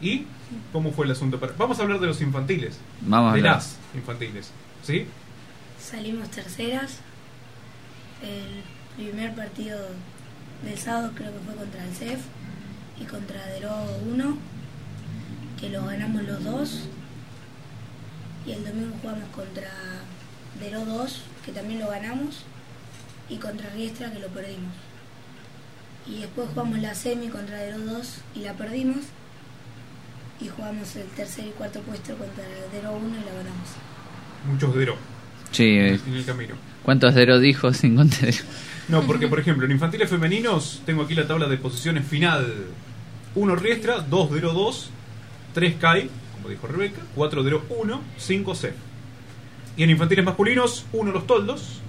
¿Y 0.00 0.26
cómo 0.72 0.92
fue 0.92 1.06
el 1.06 1.12
asunto? 1.12 1.38
para- 1.40 1.52
Vamos 1.56 1.78
a 1.78 1.82
hablar 1.82 2.00
de 2.00 2.06
los 2.08 2.20
infantiles. 2.20 2.78
Vamos 3.02 3.30
a 3.30 3.34
de 3.34 3.38
hablar. 3.40 3.54
las 3.56 3.76
infantiles. 3.94 4.50
¿Sí? 4.82 5.06
Salimos 5.80 6.28
terceras. 6.30 6.98
El 8.22 8.62
primer 8.96 9.34
partido 9.34 9.78
del 10.64 10.78
sábado 10.78 11.12
creo 11.14 11.32
que 11.32 11.38
fue 11.40 11.54
contra 11.54 11.84
el 11.84 11.94
CEF 11.94 12.20
y 13.00 13.04
contra 13.04 13.44
Dero 13.46 13.74
1, 14.10 14.36
que 15.60 15.68
lo 15.70 15.84
ganamos 15.86 16.22
los 16.24 16.44
dos. 16.44 16.80
Y 18.46 18.52
el 18.52 18.64
domingo 18.64 18.94
jugamos 19.00 19.28
contra 19.34 19.70
Dero 20.60 20.84
2, 20.84 21.22
que 21.44 21.52
también 21.52 21.80
lo 21.80 21.88
ganamos. 21.88 22.44
Y 23.28 23.36
contra 23.36 23.70
Riestra, 23.70 24.12
que 24.12 24.20
lo 24.20 24.28
perdimos. 24.28 24.72
Y 26.06 26.20
después 26.20 26.48
jugamos 26.50 26.78
la 26.80 26.94
semi 26.94 27.28
contra 27.28 27.58
Dero 27.58 27.78
2 27.78 28.20
y 28.36 28.40
la 28.40 28.52
perdimos. 28.54 29.04
Y 30.40 30.48
jugamos 30.48 30.94
el 30.96 31.06
tercer 31.08 31.46
y 31.46 31.50
cuarto 31.50 31.80
puesto 31.80 32.14
contra 32.16 32.44
Dero 32.72 32.92
1 32.92 33.08
y 33.08 33.24
la 33.24 33.32
ganamos. 33.32 33.68
Muchos 34.46 34.74
de 34.76 34.92
Sí, 35.52 35.64
eh, 35.64 36.00
en 36.06 36.14
el 36.14 36.24
camino. 36.24 36.54
¿cuántos 36.82 37.14
Dero 37.14 37.38
dijo 37.38 37.72
sin 37.72 37.96
contar? 37.96 38.28
No, 38.88 39.02
porque 39.02 39.28
por 39.28 39.40
ejemplo, 39.40 39.64
en 39.64 39.72
infantiles 39.72 40.10
femeninos 40.10 40.82
tengo 40.84 41.02
aquí 41.04 41.14
la 41.14 41.26
tabla 41.26 41.48
de 41.48 41.56
posiciones 41.56 42.06
final. 42.06 42.52
1 43.34 43.56
Riestra, 43.56 44.00
2 44.00 44.32
Dero 44.32 44.52
2, 44.52 44.90
3 45.54 45.74
Kai, 45.76 46.10
como 46.34 46.50
dijo 46.50 46.66
Rebeca, 46.66 47.00
4 47.14 47.42
Dero 47.42 47.64
1, 47.70 48.00
5 48.18 48.54
Cef. 48.54 48.74
Y 49.76 49.84
en 49.84 49.90
infantiles 49.90 50.24
masculinos, 50.24 50.84
1 50.92 51.12
Los 51.12 51.26
Toldos, 51.26 51.80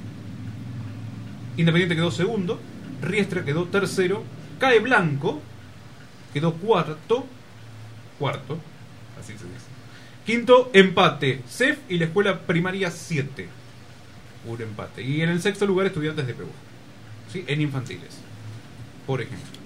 Independiente 1.57 1.95
quedó 1.95 2.11
segundo, 2.11 2.59
Riestra 3.01 3.45
quedó 3.45 3.65
tercero, 3.65 4.23
Cae 4.59 4.79
Blanco 4.79 5.41
quedó 6.33 6.53
cuarto, 6.53 7.25
cuarto, 8.19 8.57
así 9.19 9.33
se 9.33 9.45
dice. 9.45 9.65
Quinto, 10.25 10.71
empate, 10.73 11.41
Cef 11.47 11.77
y 11.87 11.97
la 11.97 12.05
escuela 12.05 12.41
primaria 12.41 12.89
7. 12.91 13.47
Un 14.47 14.61
empate. 14.61 15.03
Y 15.03 15.21
en 15.21 15.29
el 15.29 15.41
sexto 15.41 15.65
lugar, 15.65 15.87
estudiantes 15.87 16.25
de 16.27 16.33
Perú. 16.33 16.49
¿Sí? 17.31 17.43
En 17.47 17.61
infantiles. 17.61 18.17
Por 19.05 19.21
ejemplo. 19.21 19.59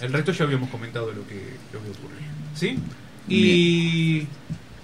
El 0.00 0.12
resto 0.12 0.32
ya 0.32 0.44
habíamos 0.44 0.70
comentado 0.70 1.12
lo 1.12 1.26
que, 1.26 1.56
lo 1.72 1.82
que 1.82 1.90
ocurre. 1.90 2.16
¿Sí? 2.54 2.78
Y 3.28 4.26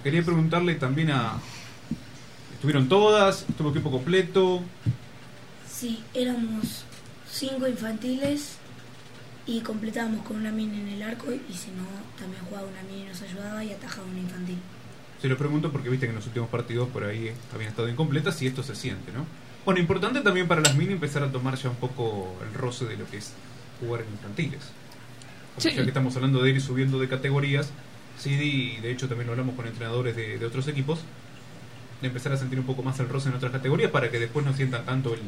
quería 0.03 0.23
preguntarle 0.23 0.75
también 0.75 1.11
a. 1.11 1.41
¿Estuvieron 2.55 2.89
todas? 2.89 3.45
¿Estuvo 3.49 3.71
equipo 3.71 3.91
completo? 3.91 4.63
Sí, 5.79 6.03
éramos 6.15 6.85
cinco 7.31 7.69
infantiles 7.69 8.57
y 9.45 9.61
completábamos 9.61 10.25
con 10.25 10.39
una 10.39 10.51
mini 10.51 10.81
en 10.81 10.89
el 10.89 11.03
arco 11.03 11.27
y 11.31 11.53
si 11.53 11.71
no, 11.73 11.85
también 12.19 12.43
jugaba 12.49 12.67
una 12.67 12.83
mini 12.85 13.03
y 13.03 13.09
nos 13.09 13.21
ayudaba 13.21 13.63
y 13.63 13.73
atajaba 13.73 14.07
una 14.07 14.21
infantil. 14.21 14.57
Se 15.21 15.29
lo 15.29 15.37
pregunto 15.37 15.71
porque 15.71 15.91
viste 15.91 16.07
que 16.07 16.13
en 16.13 16.17
los 16.17 16.27
últimos 16.27 16.49
partidos 16.49 16.89
por 16.89 17.05
ahí 17.05 17.31
habían 17.55 17.69
estado 17.69 17.91
incompletas 17.91 18.41
y 18.41 18.47
esto 18.47 18.63
se 18.63 18.75
siente, 18.75 19.13
¿no? 19.13 19.27
Bueno, 19.67 19.79
importante 19.79 20.23
también 20.23 20.49
para 20.49 20.63
las 20.63 20.75
mini 20.77 20.95
empezar 20.95 21.23
a 21.23 21.31
tomar 21.31 21.57
ya 21.57 21.69
un 21.69 21.77
poco 21.77 22.35
el 22.49 22.55
roce 22.55 22.87
de 22.87 22.97
lo 22.97 23.07
que 23.11 23.19
es 23.19 23.35
jugar 23.79 24.01
en 24.01 24.09
infantiles. 24.13 24.63
Sí. 25.59 25.75
Ya 25.75 25.83
que 25.83 25.89
estamos 25.89 26.17
hablando 26.17 26.43
de 26.43 26.53
ir 26.53 26.63
subiendo 26.63 26.99
de 26.99 27.07
categorías, 27.07 27.69
sí, 28.19 28.31
y 28.31 28.81
de 28.81 28.93
hecho 28.93 29.09
también 29.09 29.27
lo 29.27 29.35
hablamos 29.35 29.55
con 29.55 29.67
entrenadores 29.67 30.17
de, 30.17 30.39
de 30.39 30.47
otros 30.47 30.69
equipos, 30.69 31.01
de 32.01 32.09
empezar 32.09 32.33
a 32.33 32.39
sentir 32.39 32.59
un 32.59 32.65
poco 32.65 32.83
más 32.83 32.99
el 32.99 33.11
roce 33.11 33.29
en 33.29 33.35
otras 33.35 33.53
categorías 33.53 33.91
para 33.91 34.11
que 34.11 34.19
después 34.19 34.47
no 34.47 34.55
sientan 34.55 34.87
tanto 34.87 35.13
el, 35.13 35.21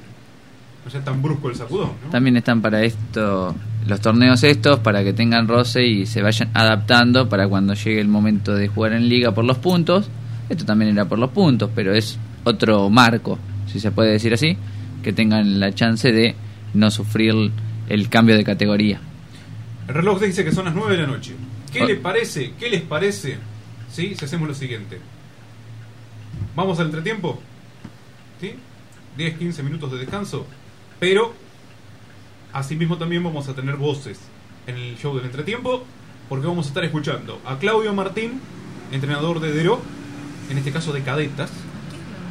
no 0.89 0.93
sea 0.93 1.05
tan 1.05 1.21
brusco 1.21 1.51
el 1.51 1.55
sacudón. 1.55 1.91
¿no? 2.03 2.11
También 2.11 2.39
están 2.39 2.63
para 2.63 2.83
esto, 2.83 3.55
los 3.87 4.01
torneos 4.01 4.43
estos, 4.43 4.81
para 4.81 5.05
que 5.05 5.13
tengan 5.13 5.47
roce 5.47 5.85
y 5.87 6.07
se 6.07 6.23
vayan 6.23 6.49
adaptando 6.55 7.29
para 7.29 7.47
cuando 7.47 7.75
llegue 7.75 8.01
el 8.01 8.09
momento 8.09 8.55
de 8.55 8.69
jugar 8.69 8.95
en 8.95 9.07
liga 9.07 9.33
por 9.33 9.45
los 9.45 9.59
puntos. 9.59 10.09
Esto 10.49 10.65
también 10.65 10.93
era 10.93 11.05
por 11.05 11.19
los 11.19 11.29
puntos, 11.31 11.69
pero 11.75 11.93
es 11.93 12.19
otro 12.43 12.89
marco, 12.89 13.39
si 13.71 13.81
se 13.81 13.91
puede 13.91 14.13
decir 14.13 14.33
así, 14.33 14.57
que 15.03 15.13
tengan 15.13 15.61
la 15.61 15.75
chance 15.75 16.11
de 16.11 16.35
no 16.73 16.91
sufrir 16.91 17.35
el 17.91 18.09
cambio 18.09 18.35
de 18.39 18.45
categoría. 18.45 18.99
El 19.89 19.95
reloj 19.95 20.23
dice 20.23 20.43
que 20.43 20.53
son 20.53 20.65
las 20.65 20.75
9 20.75 20.97
de 20.97 21.03
la 21.03 21.07
noche. 21.09 21.35
¿Qué 21.71 21.83
Oh. 21.83 21.87
le 21.87 21.97
parece? 21.97 22.53
¿Qué 22.59 22.71
les 22.71 22.81
parece? 22.81 23.37
¿Sí? 23.93 24.15
Si 24.19 24.25
hacemos 24.25 24.49
lo 24.49 24.55
siguiente. 24.55 24.99
Vamos 26.57 26.81
al 26.81 26.87
entretiempo. 26.87 27.39
¿Sí? 28.41 28.55
10, 29.19 29.37
15 29.37 29.63
minutos 29.65 29.93
de 29.93 29.99
descanso. 29.99 30.47
Pero, 31.01 31.35
asimismo 32.53 32.99
también 32.99 33.23
vamos 33.23 33.49
a 33.49 33.55
tener 33.55 33.77
voces 33.77 34.19
en 34.67 34.77
el 34.77 34.97
show 34.99 35.15
del 35.17 35.27
entretiempo. 35.27 35.85
Porque 36.29 36.47
vamos 36.47 36.67
a 36.67 36.69
estar 36.69 36.85
escuchando 36.85 37.41
a 37.47 37.57
Claudio 37.59 37.95
Martín, 37.95 38.39
entrenador 38.93 39.41
de 39.41 39.51
Deró, 39.51 39.81
en 40.51 40.59
este 40.59 40.73
caso 40.73 40.93
de 40.93 41.01
cadetas. 41.03 41.51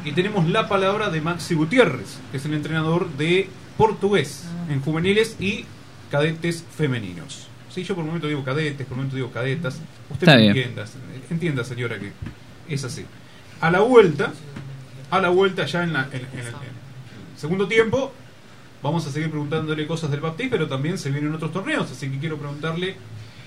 Y 0.04 0.12
tenemos 0.12 0.48
la 0.48 0.68
palabra 0.68 1.10
de 1.10 1.20
Maxi 1.20 1.56
Gutiérrez, 1.56 2.18
que 2.30 2.36
es 2.36 2.44
el 2.44 2.54
entrenador 2.54 3.08
de 3.16 3.48
portugués 3.76 4.44
en 4.70 4.80
juveniles 4.82 5.34
y 5.40 5.64
cadetes 6.12 6.64
femeninos. 6.76 7.48
Sí, 7.74 7.82
yo 7.82 7.96
por 7.96 8.02
un 8.04 8.10
momento 8.10 8.28
digo 8.28 8.44
cadetes, 8.44 8.86
por 8.86 8.92
un 8.92 8.98
momento 8.98 9.16
digo 9.16 9.32
cadetas. 9.32 9.80
Usted 10.10 10.28
Está 10.28 10.36
me 10.36 10.42
bien. 10.42 10.56
entienda, 10.56 10.84
entienda 11.28 11.64
señora 11.64 11.98
que 11.98 12.12
es 12.68 12.84
así. 12.84 13.04
A 13.60 13.68
la 13.72 13.80
vuelta, 13.80 14.32
a 15.10 15.20
la 15.20 15.28
vuelta 15.30 15.66
ya 15.66 15.82
en, 15.82 15.92
la- 15.92 16.08
en- 16.12 16.20
en 16.34 16.38
el, 16.38 16.46
en 16.46 16.54
el 16.54 17.36
segundo 17.36 17.66
tiempo, 17.66 18.12
vamos 18.82 19.06
a 19.06 19.10
seguir 19.10 19.30
preguntándole 19.30 19.86
cosas 19.86 20.10
del 20.10 20.20
Baptiste, 20.20 20.50
pero 20.50 20.68
también 20.68 20.98
se 20.98 21.10
vienen 21.10 21.34
otros 21.34 21.52
torneos, 21.52 21.90
así 21.90 22.08
que 22.10 22.18
quiero 22.18 22.36
preguntarle 22.36 22.96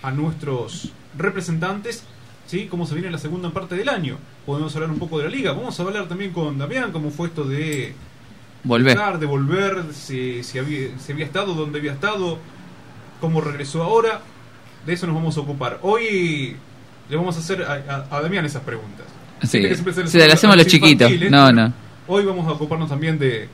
a 0.03 0.11
nuestros 0.11 0.91
representantes 1.17 2.03
¿sí? 2.47 2.67
cómo 2.69 2.85
se 2.85 2.95
viene 2.95 3.09
la 3.11 3.17
segunda 3.17 3.49
parte 3.51 3.75
del 3.75 3.89
año. 3.89 4.17
Podemos 4.45 4.75
hablar 4.75 4.91
un 4.91 4.99
poco 4.99 5.17
de 5.19 5.25
la 5.25 5.29
liga, 5.29 5.53
vamos 5.53 5.79
a 5.79 5.83
hablar 5.83 6.07
también 6.07 6.31
con 6.31 6.57
Damián, 6.57 6.91
cómo 6.91 7.11
fue 7.11 7.27
esto 7.27 7.43
de 7.45 7.93
Volver. 8.63 8.97
de 9.19 9.25
volver, 9.25 9.85
si, 9.93 10.43
si 10.43 10.59
había, 10.59 10.89
si 10.99 11.11
había 11.13 11.25
estado, 11.25 11.53
dónde 11.55 11.79
había 11.79 11.93
estado, 11.93 12.37
cómo 13.19 13.41
regresó 13.41 13.83
ahora. 13.83 14.21
De 14.85 14.93
eso 14.93 15.05
nos 15.07 15.15
vamos 15.15 15.37
a 15.37 15.41
ocupar. 15.41 15.79
Hoy 15.83 16.55
le 17.09 17.15
vamos 17.15 17.35
a 17.37 17.39
hacer 17.39 17.63
a, 17.63 18.05
a- 18.11 18.17
a 18.17 18.21
Damián 18.21 18.45
esas 18.45 18.61
preguntas. 18.63 19.05
Sí, 19.43 19.63
sí, 20.07 20.17
le 20.17 20.31
hacemos 20.31 20.53
a 20.53 20.57
los 20.57 20.67
chiquitos. 20.67 21.11
No, 21.29 21.51
no. 21.51 21.73
Hoy 22.07 22.23
vamos 22.25 22.47
a 22.47 22.51
ocuparnos 22.51 22.89
también 22.89 23.17
de, 23.17 23.47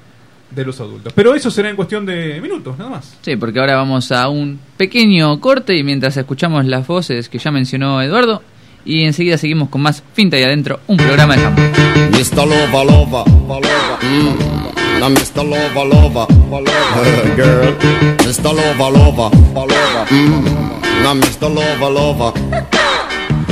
de 0.51 0.65
los 0.65 0.79
adultos. 0.79 1.13
Pero 1.13 1.35
eso 1.35 1.51
será 1.51 1.69
en 1.69 1.75
cuestión 1.75 2.05
de 2.05 2.39
minutos, 2.41 2.77
nada 2.77 2.89
más. 2.91 3.17
Sí, 3.21 3.35
porque 3.35 3.59
ahora 3.59 3.75
vamos 3.75 4.11
a 4.11 4.29
un 4.29 4.59
pequeño 4.77 5.39
corte 5.39 5.75
y 5.75 5.83
mientras 5.83 6.15
escuchamos 6.17 6.65
las 6.65 6.87
voces 6.87 7.29
que 7.29 7.37
ya 7.37 7.51
mencionó 7.51 8.01
Eduardo, 8.01 8.41
y 8.85 9.03
enseguida 9.03 9.37
seguimos 9.37 9.69
con 9.69 9.81
más 9.81 10.01
Finta 10.13 10.39
y 10.39 10.43
Adentro, 10.43 10.79
un 10.87 10.97
programa 10.97 11.35
de 11.35 11.41
Jambo. 11.41 11.61
Mr. 12.11 12.47
Lover, 12.47 12.85
lover, 12.85 13.27
lover. 13.47 13.97
Mm. 14.01 14.77
Now, 14.99 15.09
Mr. 15.09 15.43
Lover, 15.43 15.85
lover, 15.85 16.27
lover. 16.49 17.35
girl. 17.35 17.75
Mr. 18.25 18.51
Lover, 18.51 18.91
lover, 18.91 19.29
lover. 19.53 20.07
Mm. 20.09 21.03
Now, 21.03 21.13
Mr. 21.13 21.53
Lover, 21.53 21.91
lover. 21.91 22.33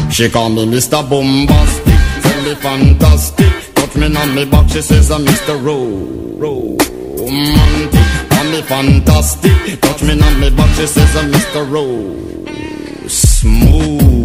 She 0.10 0.30
call 0.30 0.50
me 0.50 0.66
Mr. 0.66 1.08
Bombastic, 1.08 1.94
tell 2.24 2.42
me 2.44 2.56
fantastic. 2.56 3.55
Me 3.96 4.16
on 4.16 4.36
me 4.36 4.46
back, 4.46 4.70
she 4.70 4.82
says 4.82 5.10
I'm 5.10 5.26
Mr. 5.26 5.56
Ro, 5.64 5.78
romantic. 6.38 8.00
Mm. 8.00 8.30
Call 8.30 8.44
me 8.52 8.62
fantastic, 8.62 9.82
touch 9.82 10.04
me 10.04 10.22
on 10.22 10.40
me 10.40 10.50
back, 10.50 10.70
she 10.76 10.86
says 10.86 11.16
I'm 11.16 11.32
Mr. 11.32 11.72
Ro, 11.72 13.08
smooth. 13.08 14.25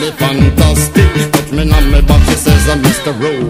Me 0.00 0.10
fantastic. 0.12 1.32
Touch 1.32 1.50
me 1.52 1.62
on 1.72 1.90
my 1.90 2.00
back, 2.02 2.22
she 2.28 2.34
says 2.34 2.68
I'm 2.68 2.82
Mr. 2.82 3.12
Ro- 3.20 3.48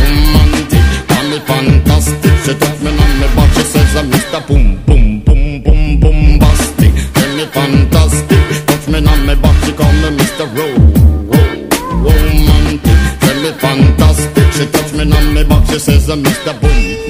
Romantic. 0.00 0.84
Call 1.08 1.24
me 1.30 1.38
fantastic. 1.40 2.32
She 2.44 2.54
touch 2.58 2.80
me 2.80 2.88
on 2.90 3.20
my 3.20 3.26
back, 3.36 3.52
she 3.54 3.62
says 3.62 3.96
I'm 3.96 4.10
Mr. 4.10 4.46
Boom, 4.46 4.76
boom, 4.86 5.20
boom, 5.20 5.62
boom, 5.62 6.00
bombastic. 6.00 6.92
Tell 7.14 7.36
me 7.36 7.44
fantastic. 7.46 8.66
Touch 8.66 8.88
me 8.88 8.98
on 9.06 9.26
my 9.26 9.34
back, 9.34 9.56
she 9.64 9.72
call 9.72 9.92
me 9.92 10.08
Mr. 10.16 10.46
Ro- 10.56 10.80
Ro- 11.32 11.66
Romantic. 12.04 12.98
Me 13.42 13.52
fantastic. 13.52 14.52
She 14.52 14.66
touch 14.70 14.92
me 14.94 15.02
on 15.02 15.34
my 15.34 15.42
back, 15.44 15.66
she 15.70 15.78
says 15.78 16.08
I'm 16.08 16.22
Mr. 16.22 16.52
Boom, 16.60 16.70
boom. 16.70 17.09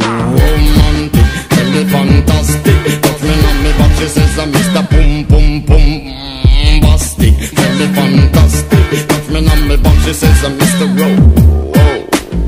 me 1.83 1.89
fantastic. 1.89 3.01
Touch 3.01 3.21
me 3.23 3.33
on 3.45 3.63
me 3.63 3.71
back, 3.77 3.91
she 3.99 4.07
says 4.07 4.39
I'm 4.39 4.51
Mr. 4.51 4.89
Boom 4.89 5.23
Boom 5.25 5.65
Boom 5.65 6.81
Bastic. 6.81 7.33
Tell 7.55 7.73
me 7.79 7.87
fantastic. 7.95 9.07
Touch 9.07 9.29
me 9.29 9.47
on 9.49 9.67
me 9.67 9.77
back, 9.77 9.97
she 10.05 10.13
says 10.13 10.43
I'm 10.43 10.57
Mr. 10.57 10.85
Ro- 10.97 11.23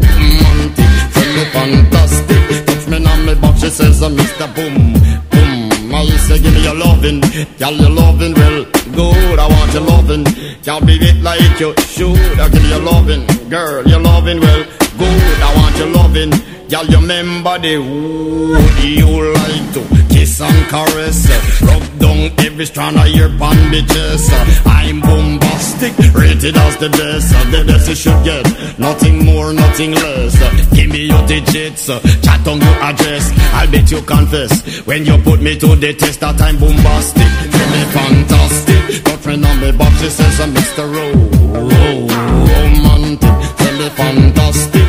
romantic. 0.07 0.91
Tell 1.13 1.31
me 1.35 1.45
fantastic. 1.55 2.65
Touch 2.65 2.87
me 2.87 3.05
on 3.05 3.25
me 3.25 3.35
back, 3.35 3.57
she 3.57 3.69
says 3.69 4.01
I'm 4.03 4.15
Mr. 4.15 4.47
Boom 4.55 4.93
Boom. 5.29 5.93
I 5.95 6.05
say 6.25 6.39
give 6.39 6.53
me 6.53 6.63
your 6.63 6.75
lovin', 6.75 7.21
girl 7.59 7.73
your 7.73 7.89
lovin' 7.89 8.33
well 8.33 8.65
good. 8.93 9.39
I 9.39 9.47
want 9.47 9.73
your 9.73 9.83
lovin', 9.83 10.23
can't 10.63 10.85
be 10.87 10.93
it 10.95 11.21
like 11.21 11.39
you 11.59 11.73
should. 11.85 12.17
I 12.39 12.49
give 12.49 12.63
you 12.63 12.69
your 12.69 12.79
lovin', 12.79 13.25
girl 13.49 13.83
your 13.87 13.99
lovin' 13.99 14.39
well 14.39 14.63
good. 14.97 15.41
I 15.41 15.53
want 15.55 15.77
your 15.77 15.87
lovin', 15.89 16.31
girl 16.69 16.85
you 16.85 16.97
remember 16.97 17.59
the 17.59 17.77
wood 17.77 18.83
you 18.83 19.33
like 19.33 19.73
to 19.73 19.81
kiss 20.13 20.41
and 20.41 20.69
caress, 20.69 21.27
rub 21.61 21.83
down 21.99 22.31
every 22.45 22.65
strand 22.65 22.97
of 22.97 23.07
your 23.07 23.29
bandages. 23.29 24.29
uh, 24.31 24.63
I'm 24.65 24.99
bombastic, 25.01 25.93
rated 26.13 26.55
as 26.57 26.77
the 26.77 26.89
best, 26.89 27.29
the 27.51 27.63
best 27.65 27.89
you 27.89 27.95
should 27.95 28.23
get, 28.23 28.45
nothing 28.79 29.25
more, 29.25 29.53
nothing 29.53 29.91
less. 29.91 30.33
Give 30.73 30.89
me 30.89 31.07
your 31.07 31.25
digits, 31.27 31.87
chat 31.87 32.47
on 32.47 32.59
your 32.61 32.77
address. 32.81 33.31
I'll 33.53 33.69
bet 33.71 33.91
you 33.91 34.01
confess 34.01 34.85
when 34.85 35.05
you 35.05 35.17
put 35.19 35.41
me 35.41 35.57
to 35.59 35.75
the 35.75 35.93
test 35.93 36.19
that 36.21 36.41
I'm 36.41 36.59
bombastic. 36.59 37.29
Tell 37.53 37.69
me 37.73 37.83
fantastic. 37.97 39.03
Got 39.03 39.19
friend 39.19 39.45
on 39.45 39.59
me 39.59 39.71
box, 39.71 40.01
she 40.01 40.09
says 40.09 40.39
I'm 40.39 40.53
Mr. 40.53 40.85
Ro, 40.93 41.05
Ro, 41.53 42.07
romantic. 42.47 43.57
Tell 43.57 43.77
me 43.79 43.89
fantastic. 43.89 44.82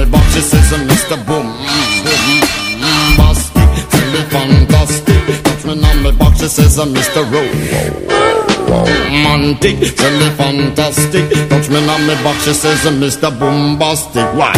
Got 0.00 0.08
friend 0.08 0.14
on 0.14 0.14
me 0.14 0.18
box, 0.18 0.32
she 0.32 0.40
says 0.40 0.72
I'm 0.72 0.88
Mr. 0.88 1.16
Boom, 1.26 1.46
boom, 2.04 2.40
bombastic. 2.80 3.68
Tell 3.90 4.08
me 4.12 4.20
fantastic. 4.30 5.44
Got 5.44 5.58
friend 5.58 5.84
on 5.84 6.02
me 6.02 6.12
box, 6.12 6.40
she 6.40 6.48
says 6.48 6.78
I'm 6.78 6.94
Mr. 6.94 7.22
Ro, 7.30 7.42
romantic. 8.70 9.96
Tell 9.96 10.18
me 10.18 10.30
fantastic. 10.36 11.48
Touch 11.50 11.68
me 11.68 11.88
on 11.88 12.06
me 12.06 12.14
box, 12.24 12.44
she 12.44 12.52
says 12.54 12.86
I'm 12.86 13.00
Mr. 13.00 13.30
Bombastic. 13.38 14.34
Why? 14.34 14.54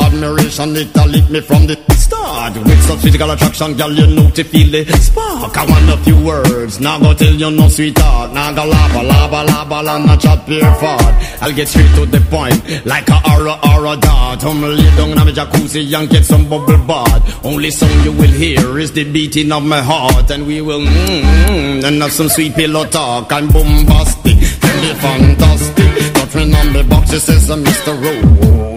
Admiration, 0.00 0.76
it 0.76 0.96
a 0.96 1.06
lick 1.06 1.28
me 1.30 1.40
from 1.40 1.66
the 1.66 1.76
Start 2.12 2.56
with 2.56 2.82
such 2.82 2.98
physical 2.98 3.30
attraction, 3.30 3.74
girl, 3.74 3.92
you 3.92 4.06
know 4.06 4.28
to 4.30 4.44
feel 4.44 4.70
the 4.70 4.84
spark. 4.98 5.56
I 5.56 5.64
want 5.64 5.88
a 5.88 5.96
few 6.04 6.18
words, 6.22 6.78
now 6.80 6.98
go 6.98 7.14
tell 7.14 7.32
you 7.32 7.50
no 7.50 7.68
sweetheart. 7.68 8.32
Now 8.32 8.52
go 8.52 8.66
lava, 8.66 9.02
lava, 9.02 9.42
lava, 9.44 9.90
and 9.94 10.06
not 10.06 10.20
chat 10.20 10.44
pure 10.44 10.60
fart. 10.60 11.14
I'll 11.40 11.52
get 11.52 11.68
straight 11.68 11.94
to 11.94 12.04
the 12.04 12.20
point, 12.28 12.84
like 12.84 13.08
a 13.08 13.18
aura, 13.32 13.56
aura 13.70 13.96
dart. 13.96 14.44
I'm 14.44 14.60
lay 14.60 14.90
down 14.96 15.10
in 15.10 15.16
my 15.16 15.32
jacuzzi 15.32 15.94
and 15.96 16.10
get 16.10 16.24
some 16.24 16.48
bubble 16.50 16.76
bath. 16.86 17.44
Only 17.46 17.70
song 17.70 17.96
you 18.04 18.12
will 18.12 18.34
hear 18.42 18.78
is 18.78 18.92
the 18.92 19.04
beating 19.10 19.52
of 19.52 19.64
my 19.64 19.80
heart, 19.80 20.30
and 20.32 20.46
we 20.46 20.60
will 20.60 20.80
mmm, 20.80 21.22
mm, 21.22 21.84
and 21.84 22.02
have 22.02 22.12
some 22.12 22.28
sweet 22.28 22.54
pillow 22.54 22.84
talk. 22.84 23.32
I'm 23.32 23.48
bombastic, 23.48 24.38
tell 24.60 24.76
me 24.82 24.92
fantastic. 25.00 26.14
Touch 26.14 26.34
me 26.34 26.54
on 26.54 26.72
the 26.72 26.84
box, 26.90 27.12
it 27.12 27.20
says 27.20 27.48
Mr. 27.48 27.94
Me 28.02 28.71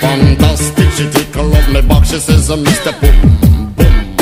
fantastic. 0.00 0.90
She 0.96 1.10
tickle 1.10 1.54
up 1.54 1.68
my 1.70 1.80
box, 1.80 2.10
she 2.10 2.18
says 2.18 2.50
I'm 2.50 2.64
Mr. 2.64 2.92
Boom, 3.00 3.20
boom, 3.76 4.16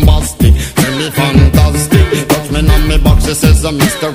bombastic. 0.00 0.54
Tell 0.74 0.94
me 0.98 1.10
fantastic. 1.10 2.28
Touch 2.28 2.50
me 2.50 2.58
on 2.58 2.88
my 2.88 2.98
box, 2.98 3.24
she 3.26 3.34
says 3.34 3.64
I'm 3.64 3.78
Mr. 3.78 4.08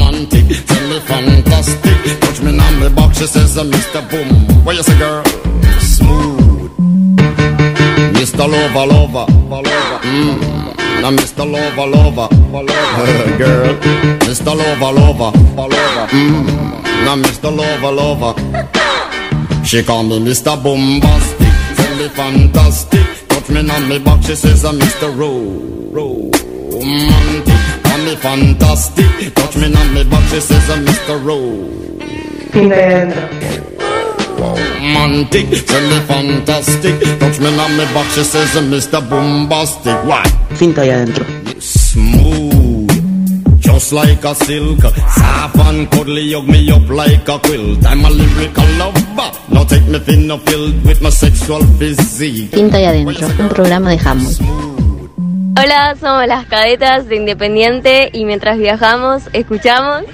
Romantic, 0.00 0.66
tell 0.66 0.88
me 0.88 1.00
fantastic. 1.00 2.20
Touch 2.20 2.40
me 2.42 2.50
on 2.58 2.80
my 2.80 2.88
box, 2.88 3.18
she 3.18 3.26
says 3.26 3.56
I'm 3.56 3.70
Mr. 3.70 4.00
Boom. 4.10 4.64
What 4.64 4.76
you 4.76 4.82
say, 4.82 4.98
girl? 4.98 5.24
Smooth. 5.80 6.70
Mr. 8.14 8.46
Lover, 8.48 8.86
lover. 8.86 9.26
Mm. 10.02 10.70
Now 11.02 11.10
Mr. 11.10 11.50
Lover, 11.50 11.86
lover. 11.86 12.28
Girl, 13.38 13.74
Mr. 14.26 14.54
Lover, 14.54 14.92
lover. 14.92 15.32
Mm. 16.08 16.82
Now 17.04 17.16
Mr. 17.16 17.50
Lover, 17.54 17.90
lover. 17.90 18.79
She 19.64 19.82
call 19.84 20.02
me 20.02 20.18
Mr. 20.18 20.56
Bombastic, 20.62 21.52
tell 21.76 21.96
me 21.96 22.08
fantastic. 22.08 23.06
Touch 23.28 23.48
me 23.50 23.60
on 23.70 23.88
me 23.88 23.98
back, 24.00 24.22
she 24.24 24.34
says 24.34 24.64
I'm 24.64 24.78
Mr. 24.78 25.16
Ro, 25.16 25.30
romantic. 25.92 27.60
Call 27.84 27.98
me 27.98 28.16
fantastic, 28.16 29.34
touch 29.34 29.56
me 29.56 29.66
on 29.74 29.94
me 29.94 30.04
back, 30.04 30.28
she 30.30 30.40
says 30.40 30.70
I'm 30.70 30.84
Mr. 30.84 31.24
Ro. 31.24 31.38
Romantic, 34.40 35.46
tell 35.66 35.82
me 35.88 36.00
fantastic. 36.06 37.00
Touch 37.20 37.38
me 37.38 37.46
on 37.46 37.76
me 37.76 37.84
back, 37.94 38.10
she 38.10 38.24
says 38.24 38.56
I'm 38.56 38.70
Mr. 38.70 39.00
Bombastic. 39.08 40.04
Why? 40.04 40.24
Finta 40.56 40.82
ahí 40.82 40.90
adentro. 40.90 41.24
Smooth, 41.60 42.29
just 43.80 43.92
like 43.92 44.24
a 44.24 44.34
silk. 44.34 44.82
Soft 45.16 45.58
and 45.58 45.90
cuddly, 45.90 46.32
hug 46.32 46.46
me 46.46 46.70
up 46.70 46.88
like 46.90 47.28
a 47.28 47.38
quilt. 47.38 47.84
I'm 47.86 48.04
a 48.04 48.10
lyrical 48.10 48.68
lover. 48.76 49.30
Now 49.48 49.64
take 49.64 49.86
me 49.88 49.98
thin 49.98 50.30
or 50.30 50.38
filled 50.38 50.84
with 50.84 51.00
my 51.00 51.10
sexual 51.10 51.62
physique. 51.78 52.50
Finta 52.50 52.76
ahí 52.76 52.84
adentro, 52.84 53.26
un 53.38 53.48
programa 53.48 53.90
de 53.90 53.98
handball. 53.98 54.34
Hola, 55.56 55.96
somos 55.98 56.26
las 56.26 56.46
cadetas 56.46 57.08
de 57.08 57.16
Independiente 57.16 58.10
y 58.12 58.24
mientras 58.24 58.56
viajamos 58.56 59.24
escuchamos 59.32 60.04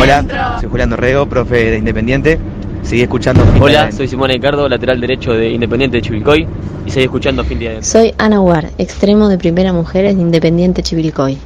Hola, 0.00 0.58
soy 0.60 0.68
Julián 0.68 0.90
Dorrego, 0.90 1.26
profe 1.26 1.70
de 1.70 1.78
Independiente. 1.78 2.38
Sigue 2.82 3.04
escuchando 3.04 3.44
ahí 3.44 3.60
Hola, 3.60 3.92
soy 3.92 4.08
Simón 4.08 4.30
Ricardo, 4.30 4.68
lateral 4.68 5.00
derecho 5.00 5.32
de 5.32 5.50
Independiente 5.50 5.96
de 5.98 6.02
Chivilcoy 6.02 6.46
y 6.84 6.90
seguí 6.90 7.04
escuchando 7.04 7.44
Fin 7.44 7.58
de 7.58 7.68
Adentro. 7.68 7.90
Soy 7.90 8.14
Ana 8.18 8.40
War, 8.40 8.70
extremo 8.78 9.28
de 9.28 9.38
primera 9.38 9.72
mujeres 9.72 10.16
de 10.16 10.22
Independiente 10.22 10.82
Chivilcoy. 10.82 11.38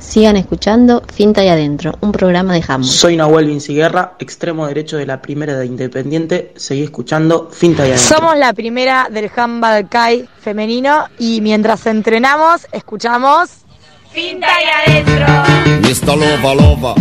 Sigan 0.00 0.36
escuchando 0.36 1.02
Finta 1.12 1.44
y 1.44 1.48
Adentro, 1.48 1.94
un 2.00 2.12
programa 2.12 2.54
de 2.54 2.60
handball. 2.66 2.84
Soy 2.84 3.16
Nahuel 3.16 3.46
Vinciguerra, 3.46 4.14
extremo 4.18 4.66
derecho 4.66 4.96
de 4.96 5.06
la 5.06 5.20
primera 5.20 5.56
de 5.56 5.66
Independiente. 5.66 6.52
Seguí 6.56 6.82
escuchando 6.82 7.48
Finta 7.52 7.82
ahí 7.82 7.90
adentro. 7.90 8.16
Somos 8.16 8.36
la 8.36 8.52
primera 8.52 9.08
del 9.10 9.30
handball 9.34 9.88
Kai 9.88 10.28
femenino 10.40 11.06
y 11.18 11.40
mientras 11.40 11.86
entrenamos 11.86 12.66
escuchamos 12.72 13.50
Finta 14.10 14.46
y 14.62 14.90
adentro. 14.90 15.26
Mr. 15.82 16.16
Lover, 16.16 16.56
lover. 16.56 16.94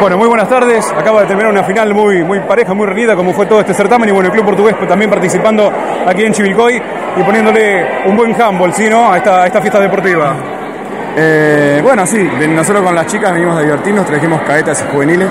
Bueno, 0.00 0.18
muy 0.18 0.28
buenas 0.28 0.48
tardes. 0.48 0.92
Acaba 0.92 1.22
de 1.22 1.26
terminar 1.26 1.50
una 1.50 1.64
final 1.64 1.94
muy, 1.94 2.22
muy 2.22 2.40
pareja, 2.40 2.74
muy 2.74 2.86
reñida, 2.86 3.16
como 3.16 3.32
fue 3.32 3.46
todo 3.46 3.60
este 3.60 3.72
certamen. 3.72 4.08
Y 4.08 4.12
bueno, 4.12 4.26
el 4.26 4.32
club 4.32 4.44
portugués 4.44 4.76
también 4.86 5.10
participando 5.10 5.72
aquí 6.06 6.22
en 6.22 6.32
Chivilcoy 6.32 6.80
y 7.16 7.22
poniéndole 7.22 8.04
un 8.06 8.14
buen 8.14 8.40
handball, 8.40 8.74
¿sí, 8.74 8.90
no? 8.90 9.10
A 9.10 9.16
esta, 9.16 9.46
esta 9.46 9.60
fiesta 9.60 9.80
deportiva. 9.80 10.34
Eh, 11.16 11.80
bueno, 11.82 12.06
sí, 12.06 12.28
nosotros 12.48 12.84
con 12.84 12.94
las 12.94 13.06
chicas 13.06 13.32
venimos 13.32 13.56
a 13.56 13.62
divertirnos, 13.62 14.04
trajimos 14.04 14.42
cadetas 14.42 14.84
y 14.86 14.92
juveniles. 14.92 15.30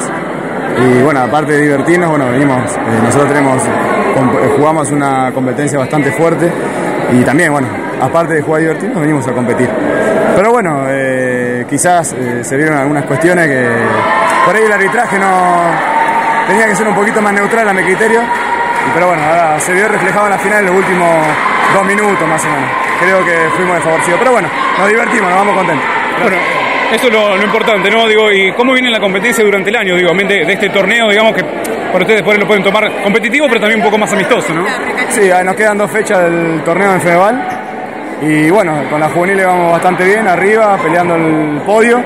Y 0.79 1.03
bueno, 1.03 1.21
aparte 1.21 1.53
de 1.53 1.61
divertirnos, 1.61 2.09
bueno, 2.09 2.31
venimos, 2.31 2.75
eh, 2.75 2.99
nosotros 3.03 3.29
tenemos, 3.29 3.63
eh, 3.63 4.53
jugamos 4.57 4.91
una 4.91 5.31
competencia 5.31 5.77
bastante 5.77 6.11
fuerte. 6.11 6.51
Y 7.13 7.21
también, 7.21 7.51
bueno, 7.51 7.67
aparte 8.01 8.33
de 8.33 8.41
jugar 8.41 8.61
divertirnos, 8.61 8.99
venimos 8.99 9.27
a 9.27 9.31
competir. 9.31 9.69
Pero 10.35 10.51
bueno, 10.51 10.85
quizás 11.69 12.13
eh, 12.13 12.43
se 12.43 12.57
vieron 12.57 12.77
algunas 12.77 13.05
cuestiones 13.05 13.47
que 13.47 13.67
por 14.45 14.55
ahí 14.55 14.63
el 14.63 14.71
arbitraje 14.71 15.17
no 15.17 15.71
tenía 16.47 16.67
que 16.67 16.75
ser 16.75 16.87
un 16.87 16.95
poquito 16.95 17.21
más 17.21 17.33
neutral 17.33 17.67
a 17.69 17.73
mi 17.73 17.83
criterio. 17.83 18.21
Pero 18.93 19.07
bueno, 19.07 19.23
ahora 19.23 19.59
se 19.59 19.73
vio 19.73 19.87
reflejado 19.87 20.25
en 20.25 20.31
la 20.31 20.37
final 20.37 20.59
en 20.59 20.65
los 20.67 20.75
últimos 20.75 21.09
dos 21.73 21.85
minutos 21.85 22.27
más 22.27 22.43
o 22.45 22.49
menos. 22.49 22.69
Creo 22.99 23.25
que 23.25 23.49
fuimos 23.55 23.75
desfavorecidos. 23.75 24.19
Pero 24.19 24.31
bueno, 24.31 24.47
nos 24.77 24.87
divertimos, 24.87 25.29
nos 25.29 25.39
vamos 25.39 25.55
contentos. 25.55 25.85
Bueno, 26.21 26.37
eso 26.91 27.07
es 27.07 27.13
lo, 27.13 27.35
lo 27.35 27.43
importante, 27.43 27.89
¿no? 27.89 28.07
Digo, 28.07 28.31
¿y 28.31 28.53
cómo 28.53 28.73
viene 28.73 28.91
la 28.91 28.99
competencia 28.99 29.43
durante 29.43 29.69
el 29.69 29.75
año, 29.75 29.95
digo, 29.95 30.13
de, 30.13 30.45
de 30.45 30.53
este 30.53 30.69
torneo, 30.69 31.09
digamos 31.09 31.33
que 31.33 31.43
para 31.43 32.03
ustedes 32.03 32.19
después 32.19 32.37
lo 32.37 32.45
pueden 32.45 32.63
tomar 32.63 32.91
competitivo, 33.01 33.47
pero 33.47 33.59
también 33.59 33.79
un 33.79 33.85
poco 33.85 33.97
más 33.97 34.11
amistoso, 34.13 34.53
¿no? 34.53 34.65
Sí, 35.09 35.29
nos 35.43 35.55
quedan 35.55 35.77
dos 35.77 35.89
fechas 35.89 36.23
del 36.23 36.61
torneo 36.63 36.93
en 36.93 37.01
Fedeval. 37.01 37.64
Y 38.21 38.49
bueno, 38.49 38.73
con 38.89 38.99
las 38.99 39.11
juveniles 39.11 39.45
vamos 39.45 39.71
bastante 39.73 40.05
bien, 40.05 40.27
arriba, 40.27 40.77
peleando 40.81 41.15
el 41.15 41.61
podio. 41.65 42.01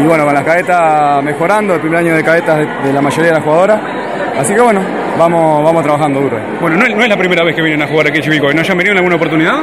Y 0.00 0.04
bueno, 0.04 0.24
con 0.24 0.34
las 0.34 0.44
cadetas 0.44 1.22
mejorando, 1.22 1.74
el 1.74 1.80
primer 1.80 1.98
año 1.98 2.14
de 2.14 2.22
cadetas 2.24 2.58
de, 2.58 2.66
de 2.86 2.92
la 2.92 3.00
mayoría 3.02 3.28
de 3.32 3.34
las 3.34 3.44
jugadoras. 3.44 3.80
Así 4.38 4.54
que 4.54 4.60
bueno, 4.60 4.80
vamos, 5.18 5.62
vamos 5.64 5.82
trabajando 5.82 6.20
duro. 6.20 6.38
Bueno, 6.60 6.76
no 6.76 6.84
es, 6.84 6.94
no 6.96 7.02
es 7.02 7.08
la 7.08 7.16
primera 7.16 7.44
vez 7.44 7.54
que 7.54 7.62
vienen 7.62 7.82
a 7.82 7.86
jugar 7.88 8.06
aquí 8.06 8.18
en 8.18 8.22
Chivilcoy, 8.22 8.54
¿no? 8.54 8.62
¿Ya 8.62 8.72
han 8.72 8.78
venido 8.78 8.92
en 8.92 8.98
alguna 8.98 9.16
oportunidad? 9.16 9.54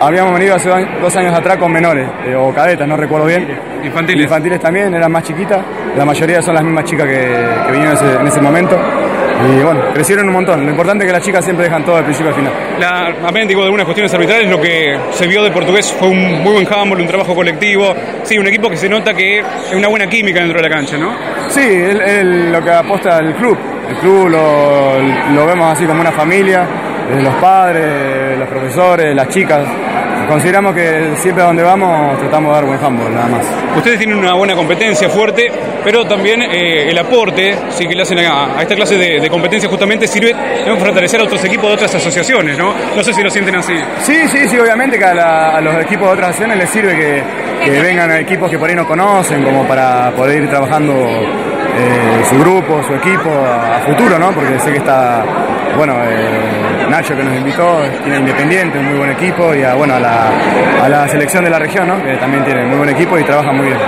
Habíamos 0.00 0.32
venido 0.34 0.56
hace 0.56 0.68
do- 0.68 0.86
dos 1.00 1.14
años 1.16 1.32
atrás 1.38 1.56
con 1.58 1.70
menores, 1.70 2.08
eh, 2.26 2.34
o 2.34 2.52
cadetas, 2.52 2.88
no 2.88 2.96
recuerdo 2.96 3.26
bien. 3.26 3.46
Infantiles. 3.84 4.24
Infantiles 4.24 4.58
también, 4.58 4.92
eran 4.94 5.12
más 5.12 5.22
chiquitas. 5.22 5.58
La 5.96 6.04
mayoría 6.04 6.42
son 6.42 6.54
las 6.54 6.64
mismas 6.64 6.84
chicas 6.84 7.06
que, 7.06 7.12
que 7.66 7.72
vinieron 7.72 7.96
en 7.96 8.04
ese, 8.04 8.20
en 8.20 8.26
ese 8.26 8.40
momento. 8.40 8.76
Y 9.42 9.62
bueno, 9.62 9.80
crecieron 9.92 10.28
un 10.28 10.34
montón. 10.34 10.64
Lo 10.64 10.70
importante 10.70 11.04
es 11.04 11.08
que 11.10 11.12
las 11.12 11.24
chicas 11.24 11.44
siempre 11.44 11.64
dejan 11.66 11.84
todo 11.84 11.96
del 11.96 12.04
principio 12.04 12.30
al 12.30 12.36
final. 12.36 12.52
La, 12.78 13.28
amén, 13.28 13.46
digo, 13.46 13.60
de 13.60 13.66
algunas 13.66 13.84
cuestiones 13.84 14.12
arbitrales, 14.14 14.48
lo 14.48 14.60
que 14.60 14.98
se 15.10 15.26
vio 15.26 15.42
de 15.42 15.50
portugués 15.50 15.92
fue 15.92 16.08
un 16.08 16.42
muy 16.42 16.52
buen 16.52 16.66
handball, 16.72 17.00
un 17.00 17.06
trabajo 17.06 17.34
colectivo. 17.34 17.94
Sí, 18.22 18.38
un 18.38 18.46
equipo 18.46 18.70
que 18.70 18.76
se 18.76 18.88
nota 18.88 19.12
que 19.12 19.40
es 19.40 19.74
una 19.74 19.88
buena 19.88 20.06
química 20.06 20.40
dentro 20.40 20.60
de 20.62 20.68
la 20.68 20.74
cancha, 20.74 20.96
¿no? 20.96 21.12
Sí, 21.48 21.60
es 21.60 22.24
lo 22.24 22.62
que 22.62 22.70
aposta 22.70 23.18
el 23.18 23.34
club. 23.34 23.58
El 23.88 23.96
club 23.96 24.28
lo, 24.28 24.98
lo 25.34 25.46
vemos 25.46 25.72
así 25.72 25.84
como 25.84 26.00
una 26.00 26.12
familia, 26.12 26.66
los 27.22 27.34
padres, 27.34 28.38
los 28.38 28.48
profesores, 28.48 29.14
las 29.14 29.28
chicas. 29.28 29.60
Consideramos 30.28 30.74
que 30.74 31.10
siempre 31.16 31.42
a 31.42 31.46
donde 31.46 31.62
vamos 31.62 32.18
tratamos 32.18 32.50
de 32.50 32.54
dar 32.54 32.64
buen 32.64 32.84
handball, 32.84 33.14
nada 33.14 33.26
más. 33.28 33.46
Ustedes 33.76 33.98
tienen 33.98 34.16
una 34.18 34.34
buena 34.34 34.54
competencia 34.54 35.08
fuerte, 35.08 35.50
pero 35.84 36.04
también 36.06 36.42
eh, 36.42 36.88
el 36.90 36.98
aporte 36.98 37.54
sí 37.70 37.86
que 37.86 37.94
le 37.94 38.02
hacen 38.02 38.18
a, 38.20 38.58
a 38.58 38.62
esta 38.62 38.74
clase 38.74 38.96
de, 38.96 39.20
de 39.20 39.30
competencia 39.30 39.68
justamente 39.68 40.06
sirve 40.06 40.34
para 40.64 40.76
fortalecer 40.76 41.20
a 41.20 41.24
otros 41.24 41.44
equipos 41.44 41.66
de 41.68 41.74
otras 41.74 41.94
asociaciones, 41.94 42.56
¿no? 42.58 42.72
No 42.96 43.02
sé 43.02 43.12
si 43.12 43.22
lo 43.22 43.30
sienten 43.30 43.56
así. 43.56 43.74
Sí, 44.02 44.16
sí, 44.28 44.48
sí, 44.48 44.58
obviamente 44.58 44.98
que 44.98 45.04
a, 45.04 45.14
la- 45.14 45.50
a 45.56 45.60
los 45.60 45.74
equipos 45.82 46.06
de 46.08 46.12
otras 46.14 46.30
acciones 46.30 46.56
les 46.58 46.70
sirve 46.70 46.96
que, 46.96 47.22
que 47.64 47.80
vengan 47.80 48.10
equipos 48.12 48.50
que 48.50 48.58
por 48.58 48.68
ahí 48.68 48.74
no 48.76 48.86
conocen, 48.86 49.42
como 49.42 49.64
para 49.66 50.10
poder 50.12 50.42
ir 50.42 50.48
trabajando 50.48 50.92
eh, 50.94 52.24
su 52.28 52.38
grupo, 52.38 52.82
su 52.86 52.94
equipo 52.94 53.30
a, 53.30 53.76
a 53.76 53.80
futuro, 53.80 54.18
¿no? 54.18 54.30
Porque 54.32 54.58
sé 54.60 54.70
que 54.72 54.78
está, 54.78 55.24
bueno, 55.76 55.94
eh, 56.04 56.63
Nacho 56.88 57.16
que 57.16 57.22
nos 57.24 57.36
invitó, 57.36 57.82
tiene 58.02 58.18
Independiente, 58.18 58.78
un 58.78 58.86
muy 58.86 58.98
buen 58.98 59.10
equipo, 59.10 59.54
y 59.54 59.62
a, 59.62 59.74
bueno, 59.74 59.94
a 59.94 60.00
la, 60.00 60.30
a 60.84 60.88
la 60.88 61.08
selección 61.08 61.44
de 61.44 61.50
la 61.50 61.58
región, 61.58 61.88
¿no? 61.88 62.02
Que 62.02 62.16
también 62.16 62.44
tiene 62.44 62.64
muy 62.66 62.76
buen 62.78 62.90
equipo 62.90 63.18
y 63.18 63.24
trabaja 63.24 63.52
muy 63.52 63.66
bien. 63.66 63.78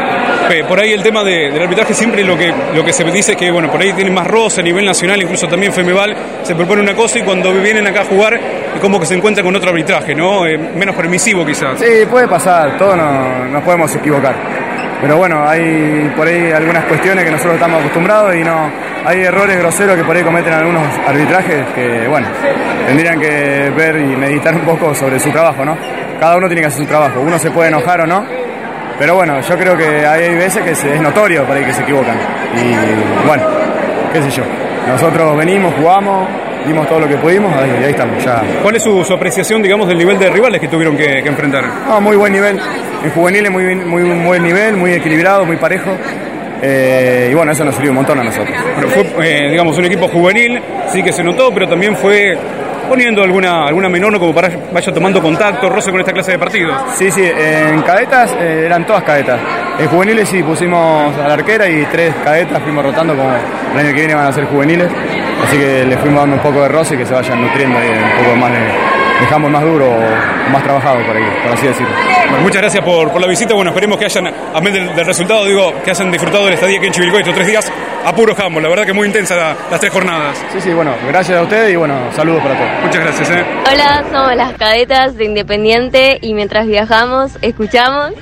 Por 0.69 0.79
ahí 0.79 0.93
el 0.93 1.03
tema 1.03 1.25
de- 1.25 1.51
del 1.51 1.63
arbitraje 1.63 1.93
siempre 1.93 2.23
lo 2.23 2.37
que 2.39 2.53
lo 2.75 2.85
que 2.85 2.93
se 2.93 3.03
dice 3.05 3.33
es 3.33 3.37
que 3.37 3.51
bueno 3.51 3.69
por 3.71 3.81
ahí 3.81 3.93
tienen 3.95 4.15
más 4.15 4.27
roce 4.29 4.61
a 4.61 4.65
nivel 4.65 4.85
nacional, 4.87 5.21
incluso 5.21 5.49
también 5.49 5.73
Femeval 5.73 6.15
se 6.45 6.55
propone 6.55 6.83
una 6.83 6.95
cosa 6.95 7.19
y 7.19 7.23
cuando 7.23 7.53
vienen 7.53 7.85
acá 7.87 8.03
a 8.03 8.05
jugar 8.05 8.35
es 8.35 8.81
como 8.81 9.01
que 9.01 9.07
se 9.07 9.15
encuentran 9.17 9.45
con 9.45 9.57
otro 9.57 9.71
arbitraje, 9.71 10.15
¿no? 10.15 10.47
Eh, 10.47 10.57
menos 10.57 10.95
permisivo 10.95 11.45
quizás. 11.45 11.81
Sí, 11.81 12.07
puede 12.09 12.29
pasar, 12.29 12.79
todos 12.79 12.97
no- 12.97 13.45
nos 13.47 13.63
podemos 13.65 13.93
equivocar. 13.97 14.35
Pero 15.01 15.17
bueno, 15.19 15.47
hay 15.47 16.11
por 16.17 16.27
ahí 16.27 16.51
algunas 16.53 16.85
cuestiones 16.85 17.25
que 17.25 17.31
nosotros 17.31 17.55
estamos 17.55 17.81
acostumbrados 17.81 18.35
y 18.35 18.43
no 18.43 18.71
hay 19.05 19.23
errores 19.23 19.59
groseros 19.59 19.97
que 19.97 20.05
por 20.05 20.17
ahí 20.17 20.23
cometen 20.23 20.53
algunos 20.53 20.83
arbitrajes 21.07 21.67
que, 21.75 22.09
bueno, 22.09 22.27
tendrían 22.87 23.21
que 23.21 23.71
ver 23.77 23.97
y 23.97 24.17
meditar 24.17 24.55
un 24.55 24.63
poco 24.63 24.95
sobre 24.95 25.19
su 25.21 25.31
trabajo, 25.31 25.65
¿no? 25.65 25.77
Cada 26.19 26.37
uno 26.37 26.47
tiene 26.47 26.63
que 26.63 26.69
hacer 26.69 26.83
su 26.83 26.89
trabajo, 26.89 27.21
uno 27.21 27.39
se 27.39 27.51
puede 27.51 27.69
enojar 27.69 28.01
o 28.01 28.07
no, 28.07 28.25
pero 28.99 29.15
bueno, 29.15 29.41
yo 29.41 29.59
creo 29.59 29.77
que 29.77 30.07
hay 30.07 30.35
veces 30.35 30.63
que 30.63 30.71
es 30.71 31.01
notorio 31.01 31.45
por 31.45 31.57
ahí 31.57 31.65
que 31.65 31.75
se 31.75 31.83
equivocan. 31.83 32.17
Y 32.57 33.27
bueno, 33.27 33.45
qué 34.13 34.23
sé 34.23 34.31
yo. 34.31 34.43
nosotros 34.89 35.37
venimos, 35.37 35.75
jugamos, 35.75 36.27
dimos 36.67 36.89
todo 36.89 37.01
lo 37.01 37.09
que 37.09 37.17
pudimos 37.17 37.53
y 37.81 37.85
ahí 37.85 37.91
estamos 37.91 38.23
ya. 38.25 38.43
¿Cuál 38.63 38.77
es 38.77 38.83
su, 38.83 39.05
su 39.05 39.13
apreciación, 39.15 39.63
digamos, 39.63 39.89
del 39.89 39.99
nivel 39.99 40.19
de 40.19 40.31
rivales 40.31 40.61
que 40.61 40.69
tuvieron 40.69 40.97
que, 40.97 41.23
que 41.23 41.29
enfrentar? 41.29 41.65
No, 41.89 42.01
muy 42.01 42.17
buen 42.17 42.33
nivel. 42.33 42.59
En 43.05 43.11
juveniles 43.11 43.51
muy, 43.51 43.75
muy, 43.75 44.03
muy 44.03 44.27
buen 44.27 44.43
nivel, 44.43 44.77
muy 44.77 44.93
equilibrado, 44.93 45.45
muy 45.45 45.57
parejo. 45.57 45.91
Eh, 46.63 47.29
y 47.31 47.35
bueno, 47.35 47.53
eso 47.53 47.65
nos 47.65 47.75
sirvió 47.75 47.91
un 47.91 47.97
montón 47.97 48.19
a 48.19 48.25
nosotros. 48.25 48.57
Pero 48.75 48.89
fue, 48.89 49.47
eh, 49.47 49.51
digamos, 49.51 49.77
un 49.79 49.85
equipo 49.85 50.09
juvenil, 50.09 50.61
sí 50.89 51.03
que 51.03 51.13
se 51.13 51.23
notó, 51.23 51.53
pero 51.53 51.69
también 51.69 51.97
fue 51.97 52.37
poniendo 52.89 53.23
alguna, 53.23 53.67
alguna 53.67 53.89
menor 53.89 54.13
¿no? 54.13 54.21
como 54.21 54.33
para 54.35 54.49
vaya 54.73 54.93
tomando 54.93 55.21
contacto, 55.21 55.69
roce 55.69 55.91
con 55.91 56.01
esta 56.01 56.13
clase 56.13 56.33
de 56.33 56.39
partidos. 56.39 56.77
Sí, 56.97 57.11
sí, 57.11 57.23
en 57.25 57.83
cadetas 57.83 58.33
eh, 58.39 58.65
eran 58.67 58.87
todas 58.87 59.03
cadetas. 59.03 59.41
En 59.79 59.89
juveniles 59.89 60.29
sí 60.29 60.43
pusimos 60.43 61.15
a 61.17 61.29
la 61.29 61.35
arquera 61.35 61.69
y 61.69 61.85
tres 61.87 62.15
cadetas 62.25 62.63
fuimos 62.63 62.85
rotando 62.85 63.15
como 63.15 63.29
el 63.29 63.79
año 63.79 63.89
que 63.89 64.01
viene 64.01 64.15
van 64.15 64.27
a 64.27 64.33
ser 64.33 64.45
juveniles. 64.45 64.89
Así 65.45 65.57
que 65.59 65.85
le 65.85 65.97
fuimos 65.99 66.21
dando 66.21 66.37
un 66.37 66.43
poco 66.43 66.63
de 66.63 66.69
roce 66.69 66.95
y 66.95 66.99
que 66.99 67.07
se 67.07 67.15
vayan 67.15 67.41
nutriendo 67.41 67.79
y 67.79 67.89
un 67.89 68.25
poco 68.25 68.37
más 68.37 68.51
de, 68.53 68.59
de 68.59 69.35
handball 69.35 69.53
más 69.53 69.63
duro 69.65 69.87
o 69.87 70.51
más 70.53 70.63
trabajado 70.63 70.97
por 71.07 71.17
ahí, 71.17 71.25
por 71.43 71.53
así 71.53 71.67
decirlo. 71.67 71.93
Bueno, 72.29 72.43
muchas 72.43 72.63
gracias 72.63 72.85
por, 72.85 73.11
por 73.13 73.21
la 73.21 73.27
visita. 73.29 73.55
Bueno, 73.55 73.71
esperemos 73.71 73.99
que 73.99 74.07
hayan, 74.07 74.27
a 74.27 74.61
menos 74.61 74.73
del, 74.73 74.97
del 74.97 75.07
resultado, 75.07 75.45
digo, 75.47 75.73
que 75.85 75.91
hayan 75.91 76.11
disfrutado 76.11 76.45
del 76.47 76.55
estadía 76.55 76.79
aquí 76.79 76.87
en 76.87 76.93
Chivilcoy 76.93 77.21
estos 77.21 77.35
tres 77.35 77.47
días 77.47 77.73
a 78.05 78.13
puro 78.15 78.35
jambo. 78.35 78.61
La 78.61 78.69
verdad 78.69 78.85
que 78.85 78.93
muy 78.93 79.07
intensa 79.07 79.35
la- 79.37 79.55
las 79.71 79.79
tres 79.81 79.93
jornadas. 79.93 80.37
Sí, 80.53 80.61
sí, 80.61 80.73
bueno, 80.73 80.93
gracias 81.09 81.39
a 81.39 81.43
ustedes 81.43 81.73
y 81.73 81.77
bueno, 81.77 81.95
saludos 82.15 82.43
para 82.43 82.55
todos. 82.57 82.71
Muchas 82.85 83.01
gracias, 83.03 83.31
eh. 83.31 83.45
Hola, 83.73 84.05
somos 84.11 84.35
las 84.37 84.53
cadetas 84.55 85.17
de 85.17 85.25
Independiente 85.25 86.19
y 86.21 86.35
mientras 86.35 86.67
viajamos, 86.67 87.39
escuchamos. 87.43 88.13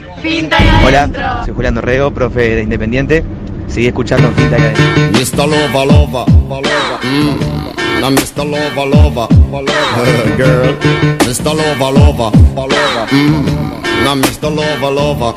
Hola, 0.86 1.42
soy 1.44 1.54
Julián 1.54 1.74
Dorrego, 1.74 2.10
profe 2.10 2.56
de 2.56 2.62
Independiente. 2.62 3.22
Seguí 3.68 3.86
escuchando 3.88 4.32
y 4.38 4.54
Adentro. 4.54 4.84
Mr. 5.12 5.48
Lover, 5.48 5.86
lover, 5.86 6.26
lover. 6.48 7.00
Mm. 7.02 8.00
Now 8.00 8.10
Mr. 8.10 8.44
Lover, 8.44 8.86
lover, 8.86 9.28
lover. 9.50 10.36
Girl, 10.36 10.76
Mr. 11.26 11.54
Lover, 11.54 11.92
lover, 11.92 12.32
lover. 12.54 13.08
Mm. 13.10 14.04
Now 14.04 14.14
Mr. 14.16 14.54
Lover, 14.54 14.90
lover. 14.90 15.34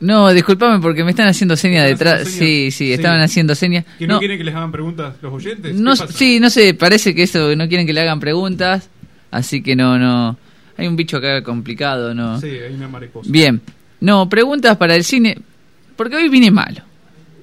No, 0.00 0.32
discúlpame 0.32 0.80
porque 0.80 1.04
me 1.04 1.10
están 1.10 1.28
haciendo 1.28 1.54
señas 1.54 1.86
¿Están 1.90 2.16
detrás. 2.16 2.28
Sí, 2.28 2.70
sí, 2.70 2.90
estaban 2.90 3.20
haciendo 3.20 3.54
señas. 3.54 3.84
¿Que 3.98 4.06
no, 4.06 4.14
No, 4.14 4.18
quieren 4.18 4.38
que 4.38 4.44
les 4.44 4.54
hagan 4.54 4.72
preguntas 4.72 5.16
los 5.20 5.30
oyentes? 5.30 5.74
no, 5.74 5.94
sí, 5.94 6.40
no 6.40 6.48
sé, 6.48 6.72
parece 6.72 7.14
que 7.14 7.24
eso, 7.24 7.54
no 7.54 7.68
quieren 7.68 7.86
que 7.86 7.92
le 7.92 8.00
hagan 8.00 8.18
preguntas, 8.18 8.88
así 9.30 9.62
que 9.62 9.76
no, 9.76 9.98
no. 9.98 10.38
Hay 10.78 10.86
un 10.86 10.96
bicho 10.96 11.18
acá 11.18 11.42
complicado, 11.42 12.14
¿no? 12.14 12.40
Sí, 12.40 12.46
hay 12.46 12.72
una 12.72 12.88
mariposa. 12.88 13.30
Bien. 13.30 13.60
No, 14.00 14.28
preguntas 14.28 14.76
para 14.76 14.94
el 14.94 15.04
cine, 15.04 15.38
porque 15.96 16.16
hoy 16.16 16.28
vine 16.28 16.50
malo. 16.50 16.82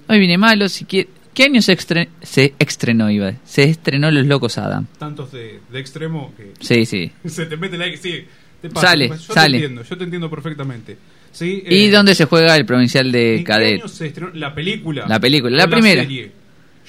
Hoy 0.07 0.19
vine 0.19 0.37
malo, 0.37 0.69
si 0.69 0.85
quiere... 0.85 1.09
¿Qué 1.33 1.43
año 1.43 1.61
se, 1.61 1.77
se 2.21 2.53
estrenó, 2.59 3.11
iba? 3.11 3.33
Se 3.43 3.63
estrenó 3.63 4.09
Los 4.09 4.25
Locos 4.25 4.57
Adam. 4.57 4.85
Tantos 4.97 5.33
de, 5.33 5.59
de 5.69 5.79
extremo 5.79 6.33
que 6.37 6.53
Sí, 6.61 6.85
sí. 6.85 7.11
se 7.29 7.45
te 7.45 7.57
mete 7.57 7.77
la... 7.77 7.85
Sí, 7.97 8.25
te 8.61 8.69
pasa, 8.69 8.87
Sale, 8.87 9.09
yo 9.09 9.17
sale. 9.17 9.57
Te 9.59 9.65
entiendo, 9.65 9.83
yo 9.83 9.97
te 9.97 10.03
entiendo 10.05 10.29
perfectamente. 10.29 10.97
Sí, 11.33 11.61
¿Y 11.67 11.87
eh, 11.87 11.91
dónde 11.91 12.15
se 12.15 12.23
juega 12.25 12.55
el 12.55 12.65
provincial 12.65 13.11
de 13.11 13.33
¿En 13.33 13.37
qué 13.39 13.43
Cadet? 13.43 13.79
año 13.81 13.87
se 13.89 14.07
estrenó 14.07 14.31
la 14.33 14.55
película? 14.55 15.05
La 15.07 15.19
película, 15.19 15.57
la 15.57 15.67
primera. 15.67 16.03
serie? 16.03 16.31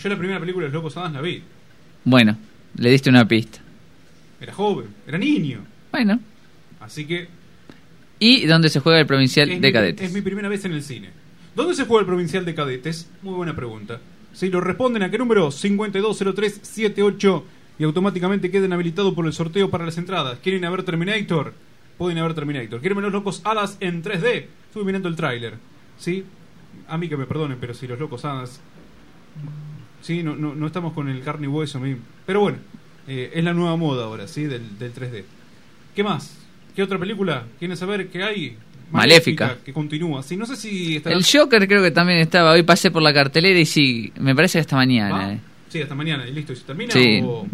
Yo 0.01 0.09
la 0.09 0.17
primera 0.17 0.39
película 0.39 0.67
de 0.67 0.73
Los 0.73 0.75
Locos 0.83 0.97
Adams 0.97 1.14
la 1.14 1.21
vi. 1.23 1.43
Bueno, 2.05 2.39
le 2.77 2.91
diste 2.91 3.11
una 3.11 3.27
pista. 3.27 3.59
Era 4.41 4.53
joven, 4.53 4.87
era 5.09 5.19
niño. 5.19 5.64
Bueno. 5.91 6.21
Así 6.79 7.05
que 7.05 7.27
¿Y 8.19 8.47
dónde 8.47 8.69
se 8.69 8.81
juega 8.81 8.99
el 9.01 9.07
provincial 9.07 9.51
es 9.51 9.61
de 9.61 9.69
mi, 9.69 9.73
cadetes? 9.73 10.07
es 10.09 10.14
mi 10.14 10.23
primera 10.23 10.49
vez 10.49 10.64
en 10.64 10.73
el 10.73 10.83
cine. 10.83 11.11
¿Dónde 11.55 11.75
se 11.75 11.85
juega 11.85 12.01
el 12.01 12.07
provincial 12.07 12.45
de 12.45 12.55
cadetes? 12.55 13.11
Muy 13.23 13.35
buena 13.35 13.55
pregunta. 13.57 14.01
Si 14.33 14.49
lo 14.51 14.61
responden 14.61 15.03
a 15.03 15.11
qué 15.11 15.19
número 15.19 15.51
520378 15.51 17.45
y 17.79 17.85
automáticamente 17.85 18.51
queden 18.51 18.73
habilitados 18.73 19.14
por 19.14 19.27
el 19.27 19.33
sorteo 19.33 19.71
para 19.71 19.85
las 19.85 19.99
entradas. 19.99 20.39
¿Quieren 20.43 20.62
ver 20.62 20.83
Terminator? 20.83 21.55
Pueden 21.99 22.23
ver 22.23 22.35
Terminator. 22.35 22.81
¿Quieren 22.81 22.97
ver 22.97 23.05
los 23.05 23.12
locos 23.12 23.41
Alas 23.45 23.77
en 23.81 24.03
3D? 24.03 24.47
Estuve 24.69 24.85
mirando 24.85 25.09
el 25.09 25.17
tráiler. 25.17 25.55
¿Sí? 25.99 26.25
A 26.89 26.99
mí 26.99 27.09
que 27.09 27.17
me 27.17 27.27
perdonen, 27.27 27.59
pero 27.61 27.75
si 27.75 27.87
los 27.87 27.99
locos 27.99 28.25
Alas... 28.25 28.61
Sí, 30.03 30.23
no, 30.23 30.37
no, 30.37 30.55
no 30.55 30.67
estamos 30.67 30.93
con 30.93 31.09
el 31.09 31.23
carne 31.23 31.47
y 31.47 31.49
hueso. 31.49 31.81
Pero 32.27 32.41
bueno, 32.41 32.59
eh, 33.09 33.33
es 33.35 33.45
la 33.45 33.55
nueva 33.55 33.77
moda 33.77 34.05
ahora, 34.05 34.29
¿sí? 34.29 34.45
Del, 34.45 34.79
del 34.79 34.95
3D. 34.95 35.25
¿Qué 35.95 36.05
más? 36.05 36.45
¿Qué 36.77 36.83
otra 36.83 36.99
película? 36.99 37.45
¿Quieren 37.59 37.77
saber 37.77 38.09
qué 38.09 38.22
hay? 38.22 38.57
Maléfica. 38.93 39.57
Que 39.64 39.72
continúa. 39.72 40.22
Sí, 40.22 40.37
no 40.37 40.47
sé 40.47 40.55
si 40.57 40.97
estará... 40.97 41.16
El 41.16 41.24
Joker 41.24 41.66
creo 41.66 41.83
que 41.83 41.91
también 41.91 42.18
estaba. 42.20 42.53
Hoy 42.53 42.62
pasé 42.62 42.91
por 42.91 43.03
la 43.03 43.12
cartelera 43.12 43.59
y 43.59 43.66
sí, 43.66 44.12
me 44.20 44.35
parece 44.35 44.59
hasta 44.61 44.77
mañana. 44.77 45.33
Eh. 45.33 45.41
Sí, 45.68 45.83
hasta 45.83 45.95
mañana 45.97 46.29
y 46.29 46.33
listo. 46.33 46.53
¿Y 46.53 46.57
se 46.57 46.62
termina 46.64 46.93
Sí. 46.93 47.20
o, 47.24 47.47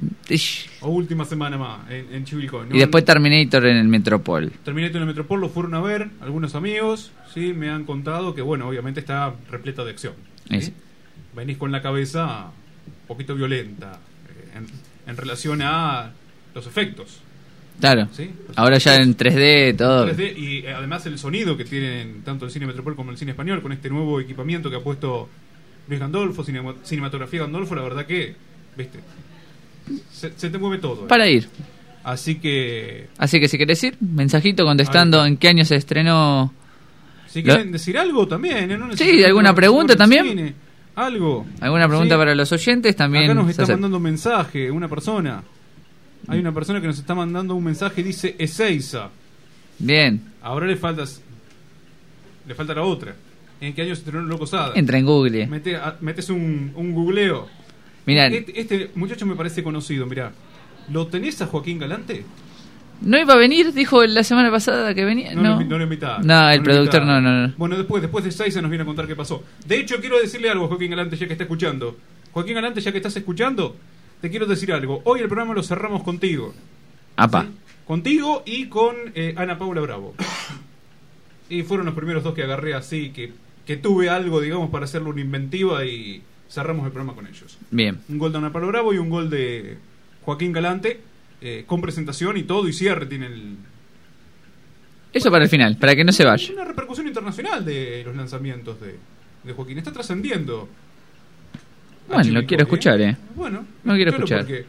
o 0.83 0.89
última 0.91 1.25
semana 1.25 1.57
más 1.57 1.91
en, 1.91 2.12
en 2.14 2.25
Chivilcoy? 2.25 2.68
¿no? 2.68 2.77
Y 2.77 2.79
después 2.81 3.05
Terminator 3.05 3.64
en 3.66 3.77
el 3.79 3.89
Metropol. 3.89 4.51
Terminator 4.64 4.97
en 4.97 5.03
el 5.03 5.07
Metropol 5.09 5.41
lo 5.41 5.49
fueron 5.49 5.75
a 5.75 5.81
ver 5.81 6.11
algunos 6.20 6.55
amigos, 6.55 7.12
sí, 7.33 7.55
me 7.55 7.70
han 7.70 7.85
contado 7.85 8.35
que, 8.35 8.43
bueno, 8.43 8.68
obviamente 8.68 9.01
está 9.01 9.33
repleta 9.51 9.85
de 9.85 9.91
acción. 9.93 10.12
¿sí? 10.51 10.75
Venís 11.35 11.57
con 11.57 11.73
la 11.73 11.81
cabeza 11.81 12.47
un 12.87 13.07
poquito 13.07 13.35
violenta 13.35 13.99
eh, 14.29 14.59
en, 14.59 14.66
en 15.11 15.16
relación 15.16 15.62
a 15.62 16.11
los 16.55 16.66
efectos. 16.66 17.20
Claro. 17.81 18.09
Sí. 18.12 18.31
Ahora 18.57 18.79
ya 18.79 18.97
en 18.97 19.16
3D 19.16 19.77
todo. 19.77 20.07
3D 20.09 20.37
y 20.37 20.59
eh, 20.59 20.73
además 20.75 21.05
el 21.07 21.18
sonido 21.18 21.57
que 21.57 21.64
tienen 21.64 22.23
tanto 22.23 22.45
el 22.45 22.51
cine 22.53 22.66
Metropol 22.66 22.95
como 22.95 23.11
el 23.11 23.16
cine 23.18 23.33
español 23.33 23.61
con 23.61 23.73
este 23.73 23.89
nuevo 23.91 24.20
equipamiento 24.20 24.70
que 24.70 24.77
ha 24.77 24.81
puesto 24.81 25.29
Luis 25.89 25.99
Gandolfo, 25.99 26.45
cinema- 26.45 26.77
cinematografía 26.85 27.41
Gandolfo, 27.41 27.75
la 27.75 27.83
verdad 27.83 28.07
que, 28.07 28.35
viste, 28.77 29.01
se, 30.12 30.33
se 30.37 30.51
te 30.51 30.59
mueve 30.59 30.79
todo. 30.79 31.05
eh. 31.05 31.09
Para 31.09 31.29
ir. 31.29 31.49
Así 32.05 32.37
que, 32.37 33.09
Así 33.18 33.39
que 33.41 33.49
si 33.49 33.59
querés 33.59 33.83
ir, 33.85 33.97
mensajito 34.01 34.64
contestando 34.64 35.25
en 35.25 35.37
qué 35.37 35.49
año 35.49 35.64
se 35.64 35.77
estrenó. 35.77 36.53
si 37.29 37.43
Lo- 37.43 37.55
quieren 37.55 37.73
decir 37.73 37.97
algo 37.99 38.27
también, 38.29 38.70
¿eh? 38.70 38.79
No 38.79 38.97
Sí, 38.97 39.25
¿alguna 39.25 39.55
pregunta 39.55 39.97
también? 39.97 40.29
cine. 40.29 40.55
Algo. 40.95 41.47
¿Alguna 41.61 41.89
pregunta 41.89 42.14
Sí. 42.16 42.18
para 42.18 42.35
los 42.35 42.53
oyentes? 42.53 42.95
También. 42.95 43.25
Acá 43.25 43.35
nos 43.35 43.49
está 43.51 43.66
mandando 43.66 43.97
un 43.97 44.03
mensaje, 44.03 44.70
una 44.70 44.89
persona. 44.89 45.43
Hay 46.29 46.39
una 46.39 46.53
persona 46.53 46.81
que 46.81 46.87
nos 46.87 46.99
está 46.99 47.14
mandando 47.14 47.55
un 47.55 47.64
mensaje 47.64 48.01
y 48.01 48.05
dice 48.05 48.37
Ezeiza. 48.39 49.11
Bien. 49.79 50.23
Ahora 50.43 50.66
le 50.66 50.77
falta 50.77 51.05
le 52.47 52.55
falta 52.55 52.75
la 52.75 52.83
otra. 52.83 53.14
¿En 53.61 53.75
qué 53.75 53.83
año 53.83 53.95
se 53.95 54.01
estrenó 54.03 54.23
Locos 54.27 54.53
Hadas? 54.55 54.77
Entra 54.77 54.99
en 54.99 55.07
Google. 55.07 55.47
Mete, 55.47 55.77
a- 55.77 55.97
metes 56.01 56.29
un, 56.31 56.73
un 56.75 56.93
googleo. 56.93 57.49
Mirá, 58.07 58.27
Este, 58.27 58.61
este 58.61 58.91
muchacho 58.97 59.25
me 59.27 59.37
parece 59.37 59.62
conocido, 59.62 60.07
mirá. 60.07 60.33
¿Lo 60.91 61.07
tenés 61.07 61.41
a 61.43 61.47
Joaquín 61.47 61.79
Galante? 61.79 62.25
¿no 63.05 63.18
iba 63.18 63.35
a 63.35 63.37
venir? 63.37 63.73
Dijo 63.73 64.05
la 64.07 64.23
semana 64.23 64.51
pasada 64.51 64.95
que 64.95 65.05
venía. 65.05 65.35
No, 65.35 65.43
No, 65.43 65.61
lo, 65.61 65.64
no 65.66 65.79
lo 65.79 65.85
invitaba. 65.85 66.18
No, 66.23 66.51
el 66.51 66.62
productor 66.62 67.05
no, 67.05 67.20
no, 67.20 67.47
no. 67.49 67.55
Bueno, 67.57 67.77
después, 67.77 68.01
después 68.03 68.25
de 68.25 68.31
se 68.31 68.62
nos 68.62 68.70
viene 68.70 68.83
a 68.83 68.87
contar 68.87 69.07
qué 69.07 69.16
pasó. 69.16 69.43
De 69.66 69.79
hecho, 69.79 69.97
quiero 70.01 70.20
decirle 70.20 70.51
algo 70.51 70.66
a 70.66 70.68
Joaquín 70.68 70.91
Galante 70.91 71.16
ya 71.16 71.27
que 71.27 71.33
está 71.33 71.45
escuchando. 71.45 71.97
Joaquín 72.33 72.55
Galante, 72.55 72.81
ya 72.81 72.93
que 72.93 72.99
estás 72.99 73.16
escuchando, 73.16 73.77
te 74.23 74.31
quiero 74.31 74.47
decir 74.47 74.73
algo. 74.73 75.03
Hoy 75.05 75.20
el 75.20 75.27
programa 75.27 75.53
lo 75.53 75.62
cerramos 75.64 76.03
contigo. 76.05 76.55
Apa. 77.16 77.49
Contigo 77.85 78.45
y 78.47 78.68
con 78.68 78.95
eh, 79.14 79.35
Ana 79.37 79.59
Paula 79.59 79.81
Bravo. 79.81 80.14
Y 81.51 81.64
fueron 81.64 81.87
los 81.87 81.95
primeros 81.95 82.23
dos 82.23 82.33
que 82.33 82.45
agarré 82.45 82.73
así, 82.73 83.11
que, 83.11 83.33
que 83.66 83.77
tuve 83.77 84.09
algo, 84.09 84.41
digamos, 84.41 84.70
para 84.70 84.85
hacerle 84.85 85.11
una 85.11 85.20
inventiva 85.20 85.85
y 85.85 86.23
cerramos 86.49 86.87
el 86.87 86.93
programa 86.93 87.14
con 87.14 87.27
ellos. 87.27 87.59
Bien. 87.70 87.99
Un 88.09 88.18
gol 88.18 88.31
de 88.33 88.39
Ana 88.39 88.53
Paula 88.53 88.68
Bravo 88.68 88.95
y 88.95 88.99
un 88.99 89.11
gol 89.11 89.29
de 89.29 89.77
Joaquín 90.25 90.53
Galante, 90.53 91.01
eh, 91.41 91.64
con 91.66 91.81
presentación 91.83 92.37
y 92.37 92.45
todo, 92.45 92.68
y 92.68 92.73
cierre 92.73 93.07
tiene 93.07 93.27
el, 93.27 93.57
Eso 95.12 95.33
para 95.33 95.45
el 95.45 95.51
final, 95.51 95.77
para 95.79 95.97
que 95.97 96.05
no 96.05 96.12
se 96.12 96.25
vaya. 96.25 96.55
una 96.55 96.64
repercusión 96.64 97.09
internacional 97.09 97.64
de 97.64 98.03
los 98.07 98.14
lanzamientos 98.14 98.81
de, 98.81 98.97
de 99.43 99.53
Joaquín. 99.53 99.79
Está 99.79 99.93
trascendiendo. 99.93 100.68
A 102.13 102.17
Bueno, 102.23 102.41
lo 102.41 102.47
quiero 102.47 102.63
escuchar, 102.65 103.01
eh. 103.01 103.17
Bueno, 103.35 103.65
No 103.85 103.95
quiero 103.95 104.11
escuchar. 104.11 104.41
porque, 104.41 104.65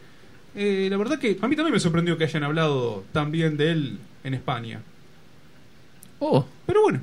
eh, 0.56 0.88
la 0.90 0.96
verdad 0.96 1.18
que 1.18 1.36
a 1.40 1.48
mí 1.48 1.56
también 1.56 1.72
me 1.74 1.80
sorprendió 1.80 2.16
que 2.16 2.24
hayan 2.24 2.44
hablado 2.44 3.04
tan 3.12 3.30
bien 3.30 3.56
de 3.56 3.72
él 3.72 3.98
en 4.24 4.34
España. 4.34 4.80
Oh. 6.18 6.46
Pero 6.66 6.82
bueno, 6.82 7.00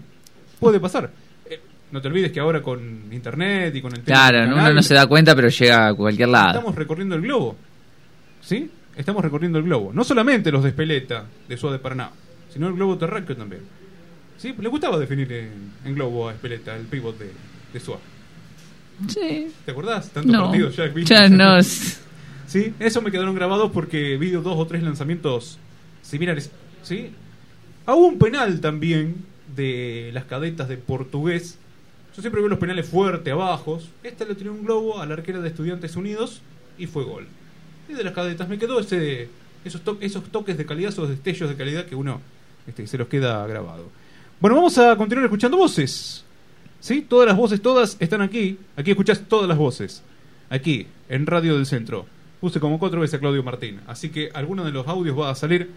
puede 0.59 0.79
pasar. 0.79 1.11
Eh, 1.49 1.59
no 1.91 2.01
te 2.01 2.07
olvides 2.07 2.31
que 2.31 2.39
ahora 2.39 2.61
con 2.61 2.79
internet 3.11 3.75
y 3.75 3.81
con 3.81 3.91
el 3.93 4.01
tema 4.01 4.29
Claro, 4.29 4.53
uno 4.53 4.73
no 4.73 4.81
se 4.81 4.93
da 4.93 5.05
cuenta, 5.07 5.35
pero 5.35 5.49
llega 5.49 5.87
a 5.89 5.93
cualquier 5.93 6.29
lado. 6.29 6.49
Estamos 6.49 6.75
recorriendo 6.75 7.15
el 7.15 7.21
globo. 7.21 7.55
¿Sí? 8.41 8.69
Estamos 8.95 9.23
recorriendo 9.23 9.59
el 9.59 9.65
globo. 9.65 9.91
No 9.93 10.03
solamente 10.03 10.51
los 10.51 10.63
de 10.63 10.69
Espeleta, 10.69 11.25
de 11.47 11.57
Suá 11.57 11.71
de 11.71 11.79
Paraná, 11.79 12.09
sino 12.49 12.67
el 12.67 12.73
globo 12.73 12.97
terráqueo 12.97 13.35
también. 13.37 13.61
¿Sí? 14.37 14.55
Le 14.59 14.69
gustaba 14.69 14.97
definir 14.97 15.31
en, 15.31 15.71
en 15.85 15.93
globo 15.95 16.27
a 16.29 16.33
Espeleta, 16.33 16.75
el 16.75 16.85
pivot 16.85 17.17
de, 17.17 17.29
de 17.73 17.79
Suá. 17.79 17.97
Sí. 19.07 19.47
¿Te 19.65 19.71
acordás? 19.71 20.09
Tantos 20.09 20.31
No, 20.31 20.45
partidos 20.45 20.75
ya 20.75 20.93
ya 21.03 21.29
no. 21.29 21.57
Sí, 22.47 22.73
eso 22.79 23.01
me 23.01 23.11
quedaron 23.11 23.33
grabados 23.33 23.71
porque 23.71 24.17
vi 24.17 24.29
dos 24.31 24.43
o 24.57 24.67
tres 24.67 24.83
lanzamientos 24.83 25.57
similares. 26.01 26.51
¿Sí? 26.83 27.11
Hubo 27.87 28.07
un 28.07 28.19
penal 28.19 28.59
también 28.59 29.15
de 29.55 30.11
las 30.13 30.25
cadetas 30.25 30.67
de 30.67 30.75
portugués. 30.77 31.57
Yo 32.15 32.21
siempre 32.21 32.41
veo 32.41 32.49
los 32.49 32.59
penales 32.59 32.85
fuerte, 32.89 33.31
abajos. 33.31 33.87
Este 34.03 34.25
le 34.25 34.35
tiró 34.35 34.51
un 34.51 34.65
globo 34.65 34.99
a 34.99 35.05
la 35.05 35.13
arquera 35.13 35.39
de 35.39 35.47
Estudiantes 35.47 35.95
Unidos 35.95 36.41
y 36.77 36.87
fue 36.87 37.05
gol. 37.05 37.25
Y 37.87 37.93
de 37.93 38.03
las 38.03 38.13
cadetas 38.13 38.49
me 38.49 38.57
quedó 38.57 38.81
ese, 38.81 39.29
esos, 39.63 39.79
to- 39.81 39.97
esos 40.01 40.25
toques 40.25 40.57
de 40.57 40.65
calidad, 40.65 40.89
esos 40.91 41.07
destellos 41.07 41.49
de 41.49 41.55
calidad 41.55 41.85
que 41.85 41.95
uno 41.95 42.19
este, 42.67 42.85
se 42.85 42.97
los 42.97 43.07
queda 43.07 43.47
grabado. 43.47 43.85
Bueno, 44.41 44.57
vamos 44.57 44.77
a 44.77 44.97
continuar 44.97 45.23
escuchando 45.25 45.55
voces. 45.55 46.25
¿Sí? 46.81 47.05
Todas 47.07 47.27
las 47.27 47.37
voces, 47.37 47.61
todas 47.61 47.95
están 47.99 48.21
aquí. 48.21 48.57
Aquí 48.75 48.91
escuchás 48.91 49.21
todas 49.29 49.47
las 49.47 49.57
voces. 49.57 50.03
Aquí, 50.49 50.87
en 51.07 51.27
Radio 51.27 51.55
del 51.55 51.65
Centro. 51.65 52.05
Puse 52.41 52.59
como 52.59 52.79
cuatro 52.79 52.99
veces 52.99 53.13
a 53.15 53.19
Claudio 53.19 53.43
Martín. 53.43 53.79
Así 53.87 54.09
que 54.09 54.31
alguno 54.33 54.65
de 54.65 54.71
los 54.71 54.87
audios 54.87 55.17
va 55.17 55.29
a 55.29 55.35
salir. 55.35 55.69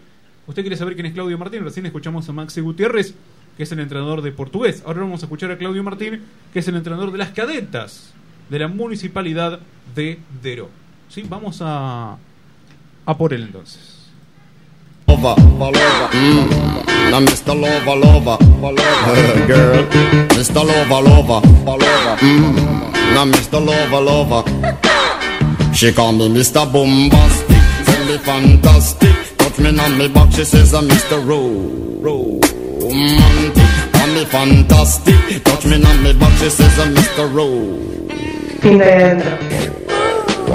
¿Usted 0.47 0.63
quiere 0.63 0.75
saber 0.75 0.95
quién 0.95 1.05
es 1.05 1.13
Claudio 1.13 1.37
Martín? 1.37 1.63
Recién 1.63 1.85
escuchamos 1.85 2.27
a 2.27 2.33
Maxi 2.33 2.59
Gutiérrez, 2.59 3.13
que 3.55 3.63
es 3.63 3.71
el 3.71 3.79
entrenador 3.79 4.23
de 4.23 4.31
portugués. 4.31 4.83
Ahora 4.85 5.01
vamos 5.01 5.21
a 5.21 5.27
escuchar 5.27 5.51
a 5.51 5.57
Claudio 5.57 5.83
Martín, 5.83 6.21
que 6.51 6.59
es 6.59 6.67
el 6.67 6.75
entrenador 6.75 7.11
de 7.11 7.19
las 7.19 7.29
cadetas 7.29 8.11
de 8.49 8.59
la 8.59 8.67
municipalidad 8.67 9.59
de 9.95 10.19
Dero. 10.41 10.69
¿Sí? 11.09 11.23
Vamos 11.29 11.59
a, 11.61 12.17
a 13.05 13.17
por 13.17 13.31
él 13.31 13.43
entonces. 13.43 13.94
Lover, 15.15 15.41
lover, 15.57 16.09
mm. 16.11 17.09
Now 17.09 17.21
Mr. 17.21 17.55
Lover, 17.57 17.95
lover, 17.95 18.37
lover, 18.59 19.47
girl. 19.47 19.83
Mr. 20.35 20.55
Lover, 20.55 21.01
lover, 21.09 21.39
lover, 21.65 22.17
mm. 22.19 22.91
Now 23.13 23.23
Mr. 23.23 23.65
Lover, 23.65 24.01
lover. 24.01 24.43
She 25.73 25.93
call 25.93 26.11
me 26.11 26.27
Mr. 26.27 26.69
Bombastic, 26.69 27.63
tell 27.85 28.05
me 28.07 28.17
fantastic. 28.17 29.37
Touch 29.37 29.57
me 29.59 29.79
on 29.79 29.97
me 29.97 30.09
back, 30.09 30.33
she 30.33 30.43
says 30.43 30.73
I'm 30.73 30.85
Mr. 30.89 31.25
Ro, 31.25 31.47
romantic. 32.01 33.63
Call 33.93 34.07
me 34.07 34.25
fantastic, 34.25 35.43
touch 35.45 35.65
me 35.65 35.75
on 35.81 36.03
me 36.03 36.11
back, 36.19 36.37
she 36.39 36.49
says 36.49 36.77
I'm 36.77 36.93
Mr. 36.93 37.33
Ro. 37.33 37.47
Fin 38.59 38.77
de 38.79 38.83
adentro. 38.83 40.04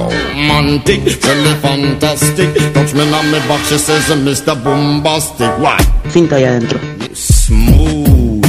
Romantic, 0.09 1.05
me 1.05 1.55
fantastic. 1.61 2.55
Touch 2.73 2.95
me 2.95 3.03
on 3.13 3.31
me 3.31 3.39
back, 3.49 3.65
she 3.67 3.79
says 3.79 4.11
I'm 4.11 4.25
Mr. 4.25 4.55
Bombastic. 4.63 5.51
Why? 5.59 5.77
Finta 6.11 6.37
ahí 6.37 6.45
adentro. 6.45 6.79
Smooth, 7.13 8.45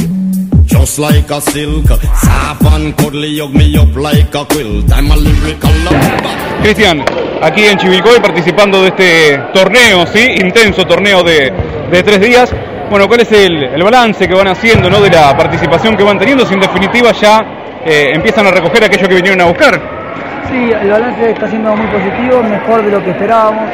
just 0.66 0.98
like 0.98 1.30
a 1.30 1.40
silk. 1.40 1.86
Soft 1.88 2.64
and 2.72 2.96
cuddly, 2.96 3.38
hug 3.38 3.54
me 3.54 3.76
up 3.76 3.94
like 3.96 4.34
a 4.34 4.44
quilt. 4.46 4.90
I'm 4.92 5.10
a 5.10 5.16
lyrical 5.16 5.70
lover. 5.84 6.62
Cristian, 6.62 7.04
aquí 7.42 7.64
en 7.64 7.76
Chivilcoy 7.78 8.20
participando 8.20 8.82
de 8.82 8.88
este 8.88 9.38
torneo, 9.52 10.06
¿sí? 10.06 10.20
Intenso 10.40 10.84
torneo 10.86 11.22
de, 11.22 11.52
de 11.90 12.02
tres 12.02 12.20
días. 12.20 12.52
Bueno, 12.88 13.08
¿cuál 13.08 13.20
es 13.20 13.32
el, 13.32 13.62
el 13.64 13.82
balance 13.82 14.28
que 14.28 14.34
van 14.34 14.48
haciendo 14.48 14.90
¿no? 14.90 15.00
de 15.00 15.10
la 15.10 15.36
participación 15.36 15.96
que 15.96 16.02
van 16.02 16.18
teniendo? 16.18 16.44
Si 16.46 16.54
en 16.54 16.60
definitiva 16.60 17.10
ya 17.12 17.40
eh, 17.84 18.12
empiezan 18.14 18.46
a 18.46 18.50
recoger 18.50 18.84
aquello 18.84 19.08
que 19.08 19.14
vinieron 19.14 19.40
a 19.40 19.44
buscar. 19.46 20.01
Sí, 20.48 20.70
el 20.70 20.90
balance 20.90 21.30
está 21.30 21.48
siendo 21.48 21.74
muy 21.76 21.86
positivo, 21.86 22.42
mejor 22.42 22.84
de 22.84 22.90
lo 22.90 23.02
que 23.02 23.10
esperábamos, 23.10 23.64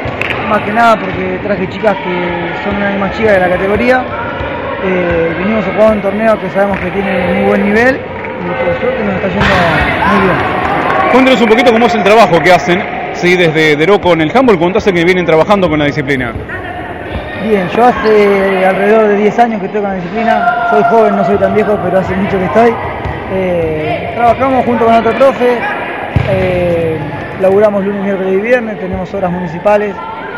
más 0.49 0.61
que 0.63 0.73
nada 0.73 0.97
porque 0.97 1.39
traje 1.43 1.69
chicas 1.69 1.97
que 1.97 2.53
son 2.65 2.77
una 2.77 2.91
más 2.99 3.17
chicas 3.17 3.33
de 3.33 3.41
la 3.41 3.49
categoría. 3.49 4.05
Eh, 4.85 5.35
venimos 5.39 5.67
a 5.67 5.73
jugar 5.73 5.93
un 5.93 6.03
torneo 6.03 6.39
que 6.41 6.51
sabemos 6.51 6.79
que 6.79 6.91
tiene 6.91 7.35
muy 7.35 7.49
buen 7.49 7.65
nivel 7.65 7.97
y 7.97 8.65
por 8.65 8.81
suerte 8.81 9.05
nos 9.05 9.15
está 9.15 9.29
yendo 9.29 9.47
muy 10.13 10.23
bien. 10.25 10.59
Cuéntenos 11.13 11.41
un 11.41 11.49
poquito 11.49 11.73
cómo 11.73 11.87
es 11.87 11.95
el 11.95 12.05
trabajo 12.05 12.41
que 12.41 12.53
hacen, 12.53 12.83
¿sí? 13.13 13.35
Desde 13.35 13.77
Deroco 13.77 14.13
en 14.13 14.21
el 14.21 14.37
handball, 14.37 14.59
cuánto 14.59 14.79
hace 14.79 14.93
que 14.93 15.05
vienen 15.05 15.25
trabajando 15.25 15.69
con 15.69 15.79
la 15.79 15.87
disciplina. 15.87 16.33
Bien, 17.43 17.69
yo 17.71 17.85
hace 17.85 18.67
alrededor 18.67 19.09
de 19.09 19.17
10 19.17 19.39
años 19.39 19.61
que 19.61 19.67
estoy 19.67 19.81
con 19.81 19.91
la 19.91 19.97
disciplina, 19.97 20.67
soy 20.71 20.83
joven, 20.91 21.17
no 21.17 21.25
soy 21.25 21.39
tan 21.39 21.55
viejo, 21.55 21.79
pero 21.83 21.99
hace 21.99 22.15
mucho 22.15 22.39
que 22.39 22.45
estoy. 22.45 22.75
Eh, 23.33 24.13
trabajamos 24.15 24.65
junto 24.65 24.85
con 24.85 24.95
otro 24.95 25.13
profe, 25.13 25.59
eh, 26.31 26.99
laburamos 27.41 27.85
lunes, 27.85 28.03
miércoles 28.03 28.35
y 28.35 28.41
viernes, 28.41 28.79
tenemos 28.79 29.13
horas 29.15 29.31
municipales, 29.31 29.95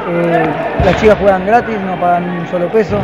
eh, 0.09 0.45
las 0.85 0.97
chicas 1.01 1.17
juegan 1.21 1.47
gratis, 1.47 1.77
no 1.87 1.97
pagan 2.01 2.29
un 2.31 2.47
solo 2.49 2.69
peso 2.69 2.99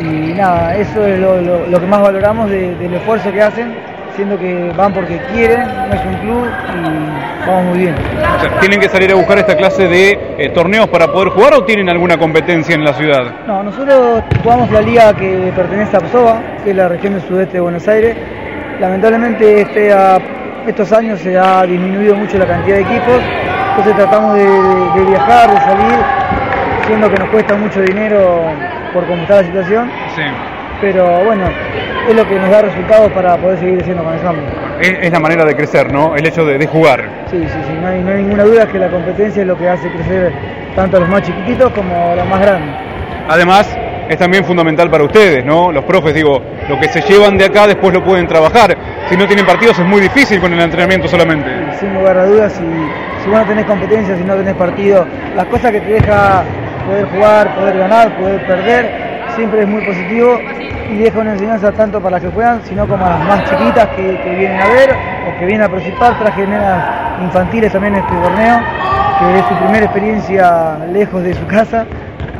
y 0.00 0.32
nada, 0.34 0.74
eso 0.76 1.06
es 1.06 1.18
lo, 1.18 1.40
lo- 1.40 1.66
lo 1.66 1.80
que 1.80 1.86
más 1.86 2.00
valoramos 2.02 2.50
de- 2.50 2.74
del 2.76 2.94
esfuerzo 2.94 3.30
que 3.32 3.42
hacen, 3.42 3.74
siendo 4.16 4.38
que 4.38 4.70
van 4.76 4.92
porque 4.92 5.18
quieren, 5.32 5.60
no 5.88 5.94
es 5.94 6.04
un 6.04 6.14
club 6.16 6.46
y 6.46 7.46
vamos 7.46 7.64
muy 7.66 7.78
bien. 7.78 7.94
O 7.94 8.40
sea, 8.40 8.50
¿Tienen 8.60 8.78
que 8.80 8.88
salir 8.88 9.10
a 9.10 9.14
buscar 9.14 9.38
esta 9.38 9.56
clase 9.56 9.88
de 9.88 10.18
eh, 10.38 10.50
torneos 10.50 10.86
para 10.88 11.06
poder 11.10 11.28
jugar 11.30 11.54
o 11.54 11.64
tienen 11.64 11.88
alguna 11.88 12.18
competencia 12.18 12.74
en 12.74 12.84
la 12.84 12.92
ciudad? 12.92 13.22
No, 13.46 13.62
nosotros 13.62 14.22
jugamos 14.42 14.70
la 14.70 14.80
liga 14.82 15.14
que 15.14 15.50
pertenece 15.56 15.96
a 15.96 16.00
PSOA, 16.00 16.40
que 16.64 16.70
es 16.70 16.76
la 16.76 16.88
región 16.88 17.14
del 17.14 17.22
sudeste 17.22 17.54
de 17.54 17.60
Buenos 17.60 17.88
Aires. 17.88 18.14
Lamentablemente 18.80 19.62
este, 19.62 19.92
a- 19.92 20.18
estos 20.66 20.92
años 20.92 21.20
se 21.20 21.38
ha 21.38 21.64
disminuido 21.66 22.14
mucho 22.14 22.38
la 22.38 22.46
cantidad 22.46 22.76
de 22.76 22.82
equipos, 22.82 23.20
entonces 23.70 23.96
tratamos 23.96 24.34
de, 24.36 25.04
viajar, 25.04 25.50
de 25.50 25.60
salir, 25.60 25.98
siendo 26.86 27.10
que 27.10 27.18
nos 27.18 27.28
cuesta 27.30 27.54
mucho 27.56 27.80
dinero 27.80 28.42
por 28.92 29.06
cómo 29.06 29.22
está 29.22 29.36
la 29.36 29.44
situación, 29.44 29.90
Sí. 30.14 30.22
pero 30.80 31.24
bueno, 31.24 31.44
es 32.08 32.14
lo 32.14 32.26
que 32.28 32.38
nos 32.38 32.50
da 32.50 32.62
resultados 32.62 33.10
para 33.12 33.36
poder 33.36 33.58
seguir 33.58 33.80
haciendo 33.80 34.04
con 34.04 34.12
el. 34.14 34.20
Es, 34.80 34.98
es 35.02 35.12
la 35.12 35.20
manera 35.20 35.44
de 35.44 35.54
crecer, 35.54 35.92
¿no? 35.92 36.14
El 36.16 36.26
hecho 36.26 36.44
de, 36.44 36.58
de 36.58 36.66
jugar. 36.66 37.04
Sí, 37.30 37.38
sí, 37.46 37.58
sí, 37.66 37.78
no 37.80 37.88
hay, 37.88 38.00
no 38.02 38.10
hay 38.10 38.22
ninguna 38.22 38.44
duda 38.44 38.66
que 38.66 38.78
la 38.78 38.88
competencia 38.88 39.42
es 39.42 39.46
lo 39.48 39.56
que 39.56 39.68
hace 39.68 39.88
crecer 39.90 40.32
tanto 40.76 40.96
a 40.96 41.00
los 41.00 41.08
más 41.08 41.22
chiquititos 41.22 41.72
como 41.72 41.94
a 42.12 42.16
los 42.16 42.26
más 42.28 42.40
grandes. 42.40 42.74
Además, 43.28 43.78
es 44.08 44.18
también 44.18 44.44
fundamental 44.44 44.90
para 44.90 45.04
ustedes, 45.04 45.44
¿no? 45.44 45.72
Los 45.72 45.84
profes, 45.84 46.14
digo, 46.14 46.40
lo 46.68 46.78
que 46.78 46.88
se 46.88 47.00
llevan 47.02 47.38
de 47.38 47.46
acá 47.46 47.66
después 47.66 47.94
lo 47.94 48.04
pueden 48.04 48.26
trabajar. 48.26 48.76
Si 49.08 49.16
no 49.16 49.26
tienen 49.26 49.46
partidos 49.46 49.78
es 49.78 49.86
muy 49.86 50.00
difícil 50.00 50.40
con 50.40 50.52
el 50.52 50.60
entrenamiento 50.60 51.08
solamente. 51.08 51.50
sin 51.78 51.94
lugar 51.94 52.18
a 52.18 52.26
dudas, 52.26 52.52
si, 52.52 52.64
si 53.22 53.30
vos 53.30 53.38
no 53.38 53.46
tenés 53.46 53.66
competencia, 53.66 54.16
si 54.16 54.24
no 54.24 54.34
tenés 54.34 54.54
partido, 54.54 55.06
las 55.36 55.46
cosas 55.46 55.72
que 55.72 55.80
te 55.80 55.92
deja 55.92 56.44
poder 56.86 57.06
jugar, 57.06 57.54
poder 57.54 57.78
ganar, 57.78 58.16
poder 58.16 58.46
perder, 58.46 58.90
siempre 59.34 59.62
es 59.62 59.68
muy 59.68 59.84
positivo 59.84 60.38
y 60.90 60.96
deja 60.96 61.18
una 61.18 61.32
enseñanza 61.32 61.72
tanto 61.72 62.00
para 62.00 62.12
las 62.12 62.22
que 62.22 62.28
juegan, 62.28 62.60
sino 62.64 62.86
como 62.86 63.04
a 63.06 63.10
las 63.10 63.24
más 63.26 63.50
chiquitas 63.50 63.88
que, 63.96 64.20
que 64.22 64.34
vienen 64.34 64.60
a 64.60 64.68
ver 64.68 64.90
o 65.26 65.38
que 65.38 65.46
vienen 65.46 65.66
a 65.66 65.68
participar. 65.68 66.18
Traje 66.18 66.46
nenas 66.46 67.22
infantiles 67.22 67.72
también 67.72 67.94
en 67.94 68.00
este 68.00 68.14
torneo, 68.14 68.60
que 69.18 69.38
es 69.38 69.44
su 69.46 69.54
primera 69.56 69.84
experiencia 69.84 70.78
lejos 70.92 71.22
de 71.22 71.34
su 71.34 71.46
casa, 71.46 71.86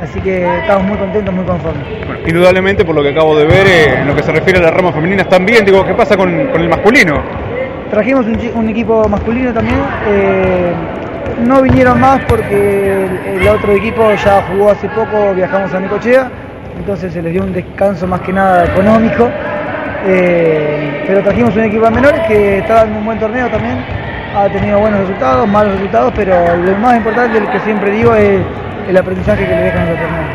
así 0.02 0.20
que 0.20 0.44
estamos 0.60 0.84
muy 0.84 0.98
contentos, 0.98 1.34
muy 1.34 1.44
conformes. 1.44 1.84
Bueno, 2.06 2.20
indudablemente, 2.26 2.84
por 2.84 2.94
lo 2.94 3.02
que 3.02 3.10
acabo 3.10 3.36
de 3.38 3.46
ver, 3.46 3.66
eh, 3.66 3.94
en 4.00 4.06
lo 4.06 4.14
que 4.14 4.22
se 4.22 4.32
refiere 4.32 4.58
a 4.58 4.62
las 4.62 4.74
ramas 4.74 4.94
femeninas 4.94 5.28
también, 5.28 5.64
digo, 5.64 5.84
¿qué 5.84 5.94
pasa 5.94 6.16
con, 6.16 6.48
con 6.48 6.60
el 6.60 6.68
masculino? 6.68 7.22
Trajimos 7.90 8.26
un, 8.54 8.68
equipo 8.68 9.08
masculino 9.08 9.52
también. 9.52 9.78
eh, 10.08 10.72
no 11.46 11.62
vinieron 11.62 11.98
más 12.00 12.20
porque 12.28 13.04
el, 13.04 13.40
el 13.40 13.48
otro 13.48 13.72
equipo 13.72 14.02
ya 14.14 14.42
jugó 14.50 14.70
hace 14.70 14.88
poco, 14.90 15.32
viajamos 15.34 15.72
a 15.72 15.80
Necochea, 15.80 16.30
entonces 16.78 17.12
se 17.12 17.22
les 17.22 17.32
dio 17.32 17.42
un 17.42 17.52
descanso 17.52 18.06
más 18.06 18.20
que 18.20 18.32
nada 18.32 18.64
económico. 18.66 19.28
Eh, 20.04 21.04
pero 21.06 21.22
trajimos 21.22 21.54
un 21.54 21.62
equipo 21.62 21.84
de 21.84 21.90
menores 21.92 22.20
que 22.26 22.58
estaba 22.58 22.82
en 22.82 22.96
un 22.96 23.04
buen 23.04 23.18
torneo 23.20 23.48
también, 23.48 23.78
ha 24.34 24.48
tenido 24.48 24.78
buenos 24.80 25.00
resultados, 25.00 25.46
malos 25.48 25.74
resultados, 25.74 26.12
pero 26.16 26.34
lo 26.56 26.76
más 26.78 26.96
importante, 26.96 27.38
el 27.38 27.48
que 27.48 27.60
siempre 27.60 27.92
digo, 27.92 28.14
es 28.14 28.40
el 28.88 28.96
aprendizaje 28.96 29.44
que 29.46 29.54
le 29.54 29.62
dejan 29.62 29.88
los 29.88 29.98
torneos. 29.98 30.26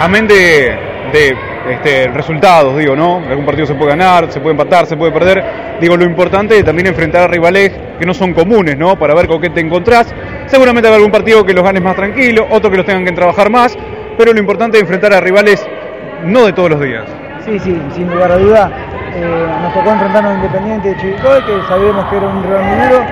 Amén 0.00 0.26
de, 0.26 0.76
de 1.12 1.36
este, 1.70 2.08
resultados, 2.08 2.76
digo, 2.76 2.94
¿no? 2.94 3.22
Algún 3.28 3.44
partido 3.44 3.66
se 3.66 3.74
puede 3.74 3.90
ganar, 3.90 4.30
se 4.30 4.40
puede 4.40 4.52
empatar, 4.52 4.86
se 4.86 4.96
puede 4.96 5.12
perder. 5.12 5.42
Digo, 5.80 5.96
lo 5.96 6.04
importante 6.04 6.58
es 6.58 6.64
también 6.64 6.86
enfrentar 6.86 7.22
a 7.22 7.26
rivales 7.26 7.72
que 7.98 8.06
no 8.06 8.14
son 8.14 8.32
comunes, 8.32 8.76
¿no? 8.76 8.98
Para 8.98 9.14
ver 9.14 9.26
con 9.26 9.40
qué 9.40 9.50
te 9.50 9.60
encontrás. 9.60 10.14
Seguramente 10.46 10.88
habrá 10.88 10.96
algún 10.96 11.12
partido 11.12 11.44
que 11.44 11.52
los 11.52 11.64
ganes 11.64 11.82
más 11.82 11.96
tranquilo, 11.96 12.46
otro 12.50 12.70
que 12.70 12.76
los 12.76 12.86
tengan 12.86 13.04
que 13.04 13.12
trabajar 13.12 13.50
más, 13.50 13.76
pero 14.16 14.32
lo 14.32 14.38
importante 14.38 14.76
es 14.76 14.82
enfrentar 14.82 15.12
a 15.12 15.20
rivales 15.20 15.66
no 16.24 16.46
de 16.46 16.52
todos 16.52 16.70
los 16.70 16.80
días. 16.80 17.04
Sí, 17.44 17.58
sí, 17.58 17.80
sin 17.94 18.10
lugar 18.10 18.32
a 18.32 18.36
duda. 18.38 18.70
Eh, 19.14 19.46
nos 19.62 19.72
tocó 19.72 19.90
enfrentarnos 19.90 20.32
a 20.32 20.34
Independiente 20.34 20.88
de 20.90 20.96
Chivilcoy, 20.96 21.44
que 21.46 21.66
sabíamos 21.68 22.04
que 22.06 22.16
era 22.16 22.26
un 22.26 22.42
rival 22.42 22.64
muy 22.64 22.86
duro. 22.86 23.04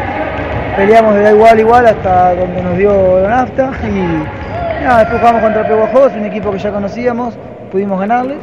Peleamos 0.76 1.14
de 1.14 1.30
igual 1.30 1.56
a 1.56 1.60
igual 1.60 1.86
hasta 1.86 2.34
donde 2.34 2.62
nos 2.62 2.76
dio 2.76 3.20
la 3.20 3.28
nafta 3.28 3.70
y 3.84 4.43
nada, 4.82 4.98
después 5.00 5.20
jugamos 5.20 5.42
contra 5.42 5.66
Peguajos, 5.66 6.12
un 6.14 6.24
equipo 6.26 6.50
que 6.50 6.58
ya 6.58 6.70
conocíamos, 6.70 7.34
pudimos 7.70 7.98
ganarles 8.00 8.38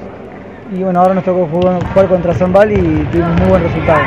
y 0.73 0.84
bueno, 0.84 1.02
ahora 1.02 1.14
nos 1.14 1.26
tocó 1.26 1.48
jugar, 1.48 1.84
jugar 1.93 2.07
contra 2.07 2.34
Zambal 2.34 2.72
y 2.72 3.06
tuvimos 3.11 3.39
muy 3.41 3.49
buen 3.49 3.64
resultado. 3.64 3.99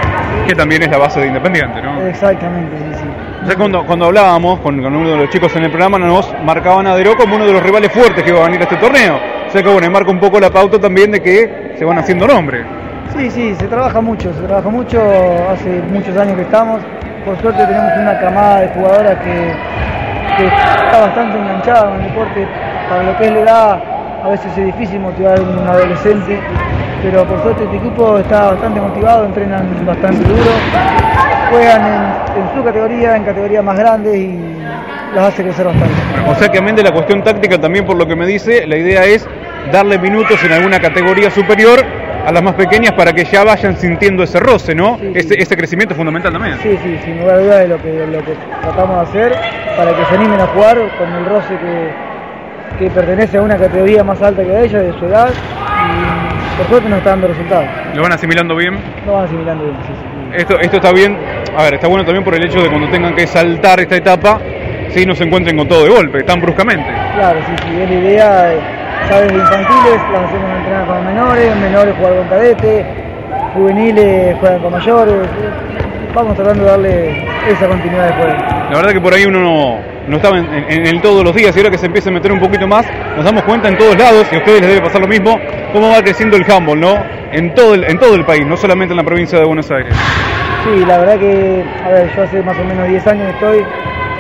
Que 0.49 0.55
también 0.55 0.83
es 0.83 0.91
la 0.91 0.97
base 0.97 1.21
de 1.21 1.27
Independiente, 1.27 1.83
¿no? 1.83 2.01
Exactamente, 2.07 2.79
sí, 2.79 3.01
sí. 3.01 3.09
O 3.43 3.47
sea, 3.47 3.57
cuando, 3.57 3.85
cuando 3.85 4.07
hablábamos 4.07 4.61
con, 4.61 4.83
con 4.83 4.97
uno 4.97 5.11
de 5.11 5.17
los 5.19 5.29
chicos 5.29 5.55
en 5.57 5.65
el 5.65 5.71
programa, 5.71 5.99
nos 5.99 6.35
marcaban 6.43 6.87
a 6.87 6.97
Deró 6.97 7.17
como 7.17 7.37
uno 7.37 7.45
de 7.45 7.53
los 7.53 7.63
rivales 7.63 7.93
fuertes 7.93 8.25
que 8.25 8.31
iba 8.31 8.41
a 8.41 8.45
venir 8.45 8.61
a 8.61 8.65
este 8.65 8.77
torneo. 8.77 9.17
O 9.47 9.51
sea 9.51 9.63
que 9.63 9.69
bueno, 9.71 9.91
marca 9.91 10.11
un 10.11 10.19
poco 10.19 10.41
la 10.41 10.51
pauta 10.51 10.79
también 10.79 11.11
de 11.11 11.21
que 11.21 11.75
se 11.79 11.85
van 11.85 11.99
haciendo 11.99 12.27
nombre. 12.27 12.65
Sí, 13.15 13.31
sí, 13.31 13.55
se 13.57 13.69
trabaja 13.69 14.01
mucho, 14.01 14.33
se 14.33 14.41
trabaja 14.43 14.71
mucho, 14.71 15.01
hace 15.51 15.83
muchos 15.93 16.17
años 16.17 16.37
que 16.37 16.43
estamos. 16.43 16.81
Por 17.27 17.39
suerte 17.41 17.67
tenemos 17.67 17.93
una 17.99 18.19
camada 18.19 18.61
de 18.61 18.69
jugadoras 18.69 19.19
que, 19.19 19.53
que 20.37 20.47
está 20.47 21.01
bastante 21.01 21.39
enganchada 21.39 21.91
con 21.91 22.01
el 22.01 22.09
deporte. 22.09 22.47
Para 22.89 23.03
lo 23.03 23.17
que 23.19 23.25
es 23.27 23.33
la 23.33 23.41
edad, 23.41 23.83
a 24.25 24.29
veces 24.29 24.59
es 24.59 24.67
difícil 24.67 25.01
motivar 25.01 25.39
a 25.39 25.43
un 25.43 25.69
adolescente, 25.69 26.41
pero 27.03 27.25
por 27.25 27.43
suerte 27.43 27.65
este 27.65 27.77
equipo 27.77 28.19
está 28.19 28.53
bastante 28.53 28.81
motivado, 28.81 29.27
entrenan 29.27 29.85
bastante 29.87 30.25
duro, 30.25 30.51
juegan 31.51 31.83
en, 31.83 32.43
en 32.43 32.57
su 32.57 32.65
categoría, 32.65 33.17
en 33.17 33.25
categorías 33.25 33.65
más 33.65 33.79
grandes 33.79 34.17
y 34.17 34.39
los 35.15 35.25
hace 35.25 35.43
crecer 35.43 35.67
bastante. 35.67 35.95
O 36.27 36.35
sea 36.35 36.49
que 36.49 36.59
amén 36.59 36.77
de 36.77 36.83
la 36.83 36.93
cuestión 36.93 37.23
táctica 37.23 37.59
también 37.59 37.85
por 37.85 37.97
lo 37.97 38.07
que 38.07 38.17
me 38.17 38.27
dice, 38.27 38.67
la 38.67 38.77
idea 38.77 39.05
es 39.05 39.27
darle 39.73 39.99
minutos 39.99 40.43
en 40.45 40.53
alguna 40.53 40.81
categoría 40.81 41.31
superior 41.31 42.04
a 42.27 42.33
las 42.33 42.43
más 42.43 42.55
pequeñas 42.55 42.93
para 42.93 43.13
que 43.13 43.25
ya 43.25 43.45
vayan 43.45 43.77
sintiendo 43.77 44.23
ese 44.23 44.41
roce, 44.41 44.75
¿no? 44.75 44.99
ese, 45.15 45.35
ese 45.41 45.57
crecimiento 45.57 45.93
es 45.95 45.99
fundamental 45.99 46.33
también. 46.33 46.57
Sí, 46.63 46.79
sí, 46.83 46.99
sin 47.05 47.21
lugar 47.21 47.37
a 47.37 47.39
dudas 47.39 47.61
es 47.63 47.69
lo 47.69 47.83
que, 47.83 48.07
lo 48.07 48.25
que 48.25 48.35
tratamos 48.63 48.97
de 48.97 49.03
hacer 49.03 49.39
para 49.77 49.97
que 49.97 50.05
se 50.07 50.15
animen 50.15 50.41
a 50.41 50.47
jugar 50.47 50.79
con 50.99 51.13
el 51.13 51.25
roce 51.27 51.55
que, 51.59 51.91
que 52.79 52.91
pertenece 52.91 53.37
a 53.37 53.43
una 53.43 53.57
categoría 53.57 54.03
más 54.05 54.21
alta 54.23 54.43
que 54.43 54.65
ella, 54.65 54.79
de 54.81 54.99
su 54.99 55.05
edad, 55.07 55.31
y 55.31 56.57
por 56.59 56.67
suerte 56.69 56.89
nos 56.89 56.99
está 56.99 57.11
dando 57.11 57.29
resultados. 57.29 57.67
¿Lo 57.95 58.03
van 58.03 58.13
asimilando 58.13 58.57
bien? 58.57 58.79
Lo 59.07 59.13
van 59.15 59.25
asimilando 59.25 59.65
bien, 59.65 59.77
sí, 59.87 59.93
sí. 59.93 60.37
Esto, 60.37 60.59
esto 60.59 60.77
está 60.77 60.93
bien, 60.93 61.17
a 61.57 61.63
ver, 61.63 61.75
está 61.75 61.87
bueno 61.87 62.05
también 62.05 62.25
por 62.25 62.35
el 62.35 62.45
hecho 62.45 62.61
de 62.61 62.69
cuando 62.69 62.89
tengan 62.89 63.15
que 63.15 63.27
saltar 63.27 63.81
esta 63.81 63.97
etapa, 63.97 64.41
sí 64.89 65.05
no 65.07 65.15
se 65.15 65.25
encuentren 65.25 65.57
con 65.57 65.69
todo 65.69 65.85
de 65.85 65.91
golpe, 65.91 66.23
tan 66.23 66.41
bruscamente. 66.41 66.87
Claro, 67.15 67.39
sí, 67.47 67.53
sí, 67.63 67.81
es 67.81 67.89
la 67.91 67.95
idea, 67.95 68.55
eh, 68.55 68.59
ya 69.09 69.21
desde 69.21 69.37
infantiles 69.37 70.01
las 70.13 70.23
hacemos 70.25 70.57
entrenar 70.59 70.87
con 70.87 70.94
menores, 71.15 71.57
menores 71.57 71.95
jugar 71.97 72.17
con 72.17 72.29
cadetes, 72.29 72.87
juveniles 73.55 74.37
juegan 74.41 74.61
con 74.61 74.73
mayores, 74.73 75.29
vamos 76.13 76.35
tratando 76.35 76.65
de 76.65 76.71
darle 76.71 77.25
esa 77.49 77.69
continuidad 77.69 78.09
de 78.09 78.13
juego. 78.15 78.37
La 78.71 78.77
verdad 78.79 78.93
que 78.93 79.01
por 79.01 79.15
ahí 79.15 79.25
uno 79.25 79.41
no, 79.41 79.79
no 80.09 80.17
estaba 80.17 80.39
en, 80.39 80.87
el 80.87 81.01
todos 81.01 81.25
los 81.25 81.35
días 81.35 81.55
y 81.57 81.59
ahora 81.59 81.71
que 81.71 81.79
se 81.79 81.87
empieza 81.87 82.11
a 82.11 82.13
meter 82.13 82.33
un 82.33 82.41
poquito 82.41 82.67
más, 82.67 82.87
nos 83.17 83.25
damos 83.25 83.43
cuenta 83.45 83.69
en 83.69 83.79
todos 83.79 83.97
lados, 83.97 84.27
y 84.31 84.37
a 84.37 84.39
ustedes 84.39 84.61
les 84.61 84.71
debe 84.71 84.83
pasar 84.83 85.01
lo 85.01 85.09
mismo, 85.09 85.39
cómo 85.73 85.91
va 85.91 86.03
creciendo 86.03 86.37
el 86.37 86.51
handball, 86.51 86.81
¿no? 86.81 86.95
En 87.33 87.55
todo 87.55 87.75
el, 87.75 87.85
en 87.85 87.99
todo 87.99 88.15
el 88.15 88.25
país, 88.25 88.47
no 88.47 88.57
solamente 88.57 88.93
en 88.93 88.99
la 88.99 89.05
provincia 89.05 89.39
de 89.39 89.45
Buenos 89.45 89.71
Aires. 89.71 89.95
Sí, 90.65 90.85
la 90.87 90.99
verdad 90.99 91.19
que, 91.19 91.65
a 91.85 91.89
ver, 91.91 92.11
yo 92.15 92.23
hace 92.23 92.43
más 92.43 92.59
o 92.59 92.65
menos 92.65 92.89
10 92.89 93.07
años 93.07 93.29
estoy, 93.35 93.65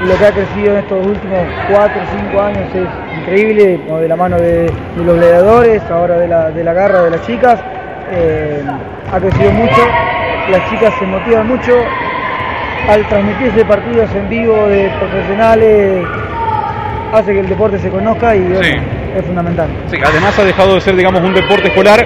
y 0.02 0.06
lo 0.06 0.18
que 0.18 0.26
ha 0.26 0.32
crecido 0.32 0.72
en 0.72 0.78
estos 0.78 1.06
últimos 1.06 1.40
4 1.70 2.02
o 2.02 2.28
5 2.28 2.40
años 2.42 2.74
es 2.74 3.18
increíble, 3.20 3.80
como 3.86 4.00
de 4.00 4.08
la 4.08 4.16
mano 4.16 4.36
de, 4.36 4.64
de 4.64 5.04
los 5.04 5.16
gladiadores, 5.16 5.82
ahora 5.90 6.18
de 6.18 6.28
la, 6.28 6.50
de 6.50 6.64
la 6.64 6.72
garra 6.72 7.02
de 7.02 7.10
las 7.10 7.26
chicas, 7.26 7.60
eh, 8.10 8.62
ha 9.12 9.18
crecido 9.18 9.50
mucho, 9.52 9.82
las 10.50 10.70
chicas 10.70 10.92
se 10.98 11.06
motivan 11.06 11.48
mucho, 11.48 11.72
al 12.88 13.06
transmitirse 13.08 13.64
partidos 13.64 14.10
en 14.14 14.28
vivo 14.28 14.66
de 14.68 14.90
profesionales, 15.00 16.04
hace 17.12 17.32
que 17.32 17.40
el 17.40 17.48
deporte 17.48 17.78
se 17.78 17.88
conozca 17.90 18.34
y 18.36 18.40
Sí. 18.62 18.72
es 19.16 19.24
fundamental. 19.24 19.68
Sí, 19.86 19.96
además 20.04 20.38
ha 20.38 20.44
dejado 20.44 20.74
de 20.74 20.80
ser, 20.80 20.96
digamos, 20.96 21.20
un 21.22 21.34
deporte 21.34 21.68
escolar 21.68 22.04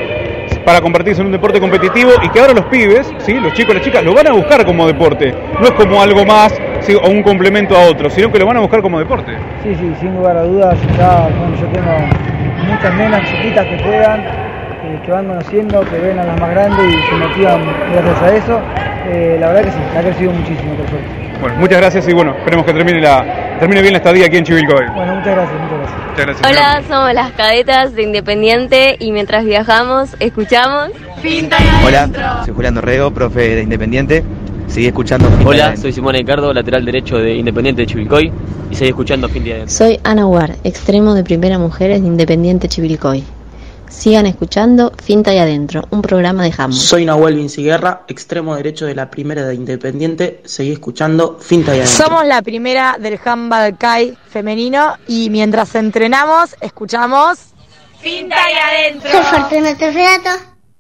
para 0.65 0.81
convertirse 0.81 1.21
en 1.23 1.27
un 1.29 1.33
deporte 1.33 1.61
competitivo 1.61 2.11
y 2.23 2.29
que 2.29 2.41
ahora 2.41 2.53
los 2.53 2.67
pibes, 2.67 3.11
¿sí? 3.19 3.35
los 3.35 3.53
chicos 3.55 3.73
y 3.75 3.79
las 3.79 3.85
chicas, 3.85 4.05
lo 4.05 4.15
van 4.15 4.27
a 4.29 4.33
buscar 4.33 4.65
como 4.67 4.87
deporte. 4.87 5.33
No 5.59 5.65
es 5.65 5.71
como 5.73 6.03
algo 6.03 6.25
más 6.27 6.55
¿sí? 6.81 6.95
o 6.95 7.09
un 7.09 7.23
complemento 7.23 7.75
a 7.77 7.87
otro, 7.89 8.11
sino 8.11 8.31
que 8.31 8.39
lo 8.39 8.47
van 8.47 8.59
a 8.59 8.61
buscar 8.61 8.83
como 8.83 8.99
deporte. 8.99 9.33
Sí, 9.63 9.75
sí, 9.75 9.95
sin 10.01 10.15
lugar 10.15 10.37
a 10.37 10.43
dudas. 10.43 10.77
Ya, 10.99 11.29
bueno, 11.39 11.57
yo 11.59 11.67
tengo 11.69 11.97
muchas 12.71 12.95
nenas 12.95 13.25
chiquitas 13.31 13.65
que 13.67 13.79
juegan, 13.83 14.25
eh, 14.89 15.01
que 15.05 15.13
van 15.13 15.27
conociendo, 15.27 15.81
que 15.81 15.99
ven 15.99 16.19
a 16.19 16.25
las 16.25 16.41
más 16.41 16.51
grandes 16.51 16.95
y 16.95 17.03
se 17.03 17.15
motivan 17.17 17.65
gracias 17.93 18.23
a 18.23 18.37
eso. 18.37 18.61
Eh, 19.07 19.37
la 19.41 19.49
verdad 19.49 19.65
que 19.65 19.71
sí, 19.71 19.79
ha 19.97 20.01
crecido 20.03 20.33
muchísimo, 20.33 20.75
por 20.75 20.89
suerte. 20.89 21.09
Bueno, 21.41 21.57
muchas 21.59 21.79
gracias 21.79 22.09
y 22.09 22.13
bueno, 22.13 22.35
esperemos 22.37 22.67
que 22.67 22.73
termine, 22.73 23.01
la, 23.01 23.57
termine 23.61 23.81
bien 23.81 23.93
la 23.93 23.99
estadía 23.99 24.27
aquí 24.27 24.39
en 24.39 24.45
Chivilcoy. 24.45 24.87
Bueno, 24.95 25.15
muchas 25.15 25.35
gracias, 25.35 25.61
muchas 25.61 25.79
gracias. 25.79 26.09
Muchas 26.11 26.27
gracias. 26.27 26.51
Hola, 26.51 26.83
somos 26.89 27.15
las 27.15 27.31
cadetas 27.33 27.95
de 27.95 28.03
Independiente 28.03 28.97
y 28.99 29.13
mientras 29.13 29.45
viajamos 29.45 30.17
escuchamos 30.19 30.91
Hola, 31.85 32.43
soy 32.45 32.55
Julián 32.55 32.75
Dorrego, 32.75 33.11
profe 33.11 33.57
de 33.57 33.63
Independiente. 33.63 34.25
Seguí 34.69 34.87
escuchando. 34.87 35.29
Hola, 35.45 35.77
soy 35.77 35.93
Simón 35.93 36.15
Ricardo, 36.15 36.53
lateral 36.53 36.85
derecho 36.85 37.19
de 37.19 37.35
Independiente 37.35 37.83
de 37.83 37.87
Chivilcoy 37.87 38.31
y 38.71 38.75
seguí 38.75 38.91
escuchando 38.91 39.29
Fin 39.29 39.45
de. 39.45 39.69
Soy 39.69 39.99
Ana 40.05 40.27
Huar, 40.27 40.57
extremo 40.63 41.15
de 41.15 41.25
primera 41.25 41.59
mujeres 41.59 42.03
de 42.03 42.07
Independiente 42.07 42.69
Chivilcoy. 42.69 43.25
Sigan 43.91 44.27
escuchando 44.27 44.93
Finta 45.03 45.33
y 45.33 45.39
Adentro, 45.39 45.83
un 45.91 46.03
programa 46.03 46.45
de 46.45 46.53
Jambo. 46.53 46.77
Soy 46.77 47.05
Nahuel 47.05 47.37
Vinciguerra, 47.37 48.03
extremo 48.07 48.55
derecho 48.55 48.87
de 48.87 48.95
la 48.95 49.11
primera 49.11 49.47
de 49.47 49.55
Independiente. 49.55 50.43
Seguí 50.45 50.73
escuchando 50.73 51.39
Finta 51.41 51.75
y 51.75 51.81
Adentro. 51.81 52.07
Somos 52.07 52.27
la 52.27 52.43
primera 52.43 52.97
del 53.01 53.19
handball 53.25 53.77
Kai 53.79 54.17
femenino 54.29 54.95
y 55.07 55.31
mientras 55.31 55.75
entrenamos 55.75 56.55
escuchamos 56.61 57.39
Finta 58.01 58.37
y 58.37 58.87
adentro. 58.87 59.11
Soy 59.11 59.23
Fortuna 59.23 59.75
Torreato. 59.77 60.31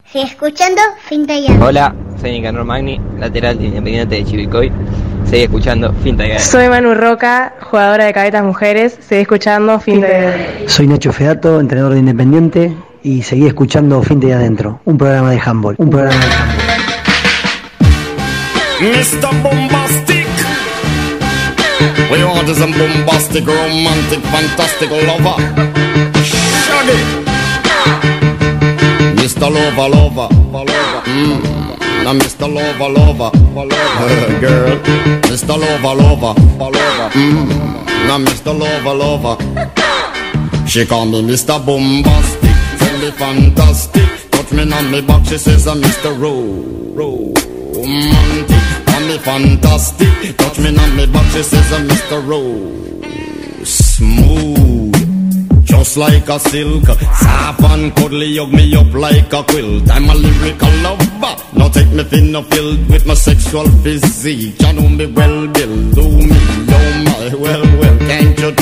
Sigue 0.04 0.24
escuchando 0.24 0.80
Finta 1.08 1.34
y 1.34 1.46
Adentro. 1.46 1.66
Hola, 1.66 1.94
soy 2.20 2.32
Nicanor 2.32 2.64
Magni, 2.64 3.00
lateral 3.18 3.58
de 3.58 3.64
Independiente 3.66 4.16
de 4.16 4.24
Chivilcoy. 4.24 4.72
Seguí 5.24 5.42
escuchando 5.42 5.92
Finta 6.04 6.24
y 6.24 6.30
Adentro. 6.32 6.50
Soy 6.50 6.68
Manu 6.68 6.94
Roca, 6.94 7.54
jugadora 7.62 8.04
de 8.04 8.12
cadetas 8.12 8.44
mujeres. 8.44 8.98
Seguí 9.00 9.22
escuchando 9.22 9.80
Fin 9.80 10.02
de 10.02 10.64
Soy 10.68 10.86
Nacho 10.86 11.12
Fedato, 11.12 11.58
entrenador 11.58 11.94
de 11.94 12.00
Independiente 12.00 12.76
y 13.02 13.22
seguí 13.22 13.46
escuchando 13.46 14.02
Fin 14.02 14.20
de 14.20 14.32
Adentro, 14.32 14.80
un 14.84 14.98
programa 14.98 15.30
de 15.30 15.40
handball, 15.44 15.74
un 15.78 15.90
programa 15.90 16.24
de 16.24 16.32
handball. 16.32 16.68
Mr. 18.80 19.42
Bombastic. 19.42 20.26
We 22.10 22.16
is 22.50 22.60
a 22.60 22.66
bombastic, 22.66 23.46
romantic, 23.46 24.20
fantastic 24.20 24.90
lover. 24.90 25.36
Shaggy. 26.24 26.98
Mr. 29.16 29.50
Lover, 29.50 29.88
lover, 29.90 30.28
lover. 30.52 31.02
Mm. 31.04 31.68
Now 32.04 32.14
Mr. 32.14 32.48
Lover, 32.48 32.88
lover, 32.88 33.30
lover. 33.54 34.38
Girl. 34.40 34.78
Mr. 35.28 35.58
Lover, 35.58 35.94
lover, 36.02 36.34
lover. 36.58 37.10
Mm. 37.12 37.48
Now 38.06 38.18
Mr. 38.18 38.58
Lover, 38.58 38.94
lover. 38.94 39.36
She 40.66 40.86
call 40.86 41.06
me 41.06 41.22
Mr. 41.22 41.58
Bombastic, 41.64 42.50
friendly, 42.98 43.10
fantastic. 43.12 44.30
Touch 44.30 44.52
me 44.52 44.72
on 44.72 44.90
me 44.90 45.00
back, 45.00 45.24
she 45.26 45.38
says 45.38 45.66
I'm 45.66 45.80
Mr. 45.80 46.20
Ro, 46.20 46.54
romantic. 46.94 48.86
Call 48.86 49.00
me 49.00 49.18
fantastic, 49.18 50.36
touch 50.36 50.58
me 50.58 50.76
on 50.76 50.96
me 50.96 51.06
back, 51.06 51.32
she 51.32 51.42
says 51.42 51.72
I'm 51.72 51.88
Mr. 51.88 52.26
Ro, 52.26 53.64
smooth. 53.64 54.94
Just 55.64 55.96
like 55.96 56.28
a 56.28 56.38
silk, 56.38 56.86
soft 56.86 57.62
and 57.62 57.94
cuddly, 57.94 58.36
hug 58.36 58.52
me 58.52 58.74
up 58.74 58.92
like 58.94 59.32
a 59.32 59.42
quilt. 59.44 59.90
I'm 59.90 60.08
a 60.08 60.14
lyrical 60.14 60.70
lover. 60.82 61.36
Now 61.54 61.68
take 61.68 61.92
me 61.92 62.04
thin 62.04 62.34
or 62.34 62.42
filled 62.44 62.88
with 62.88 63.06
my 63.06 63.14
sexual 63.14 63.68
physique. 63.82 64.60
You 64.60 64.72
know 64.72 64.88
me 64.88 65.06
well, 65.06 65.46
Bill. 65.48 65.90
Do 65.92 66.08
me, 66.08 66.38
oh 66.70 67.04
my, 67.04 67.34
well, 67.34 67.62
well, 67.80 67.98
can't 67.98 68.38
you 68.38 68.52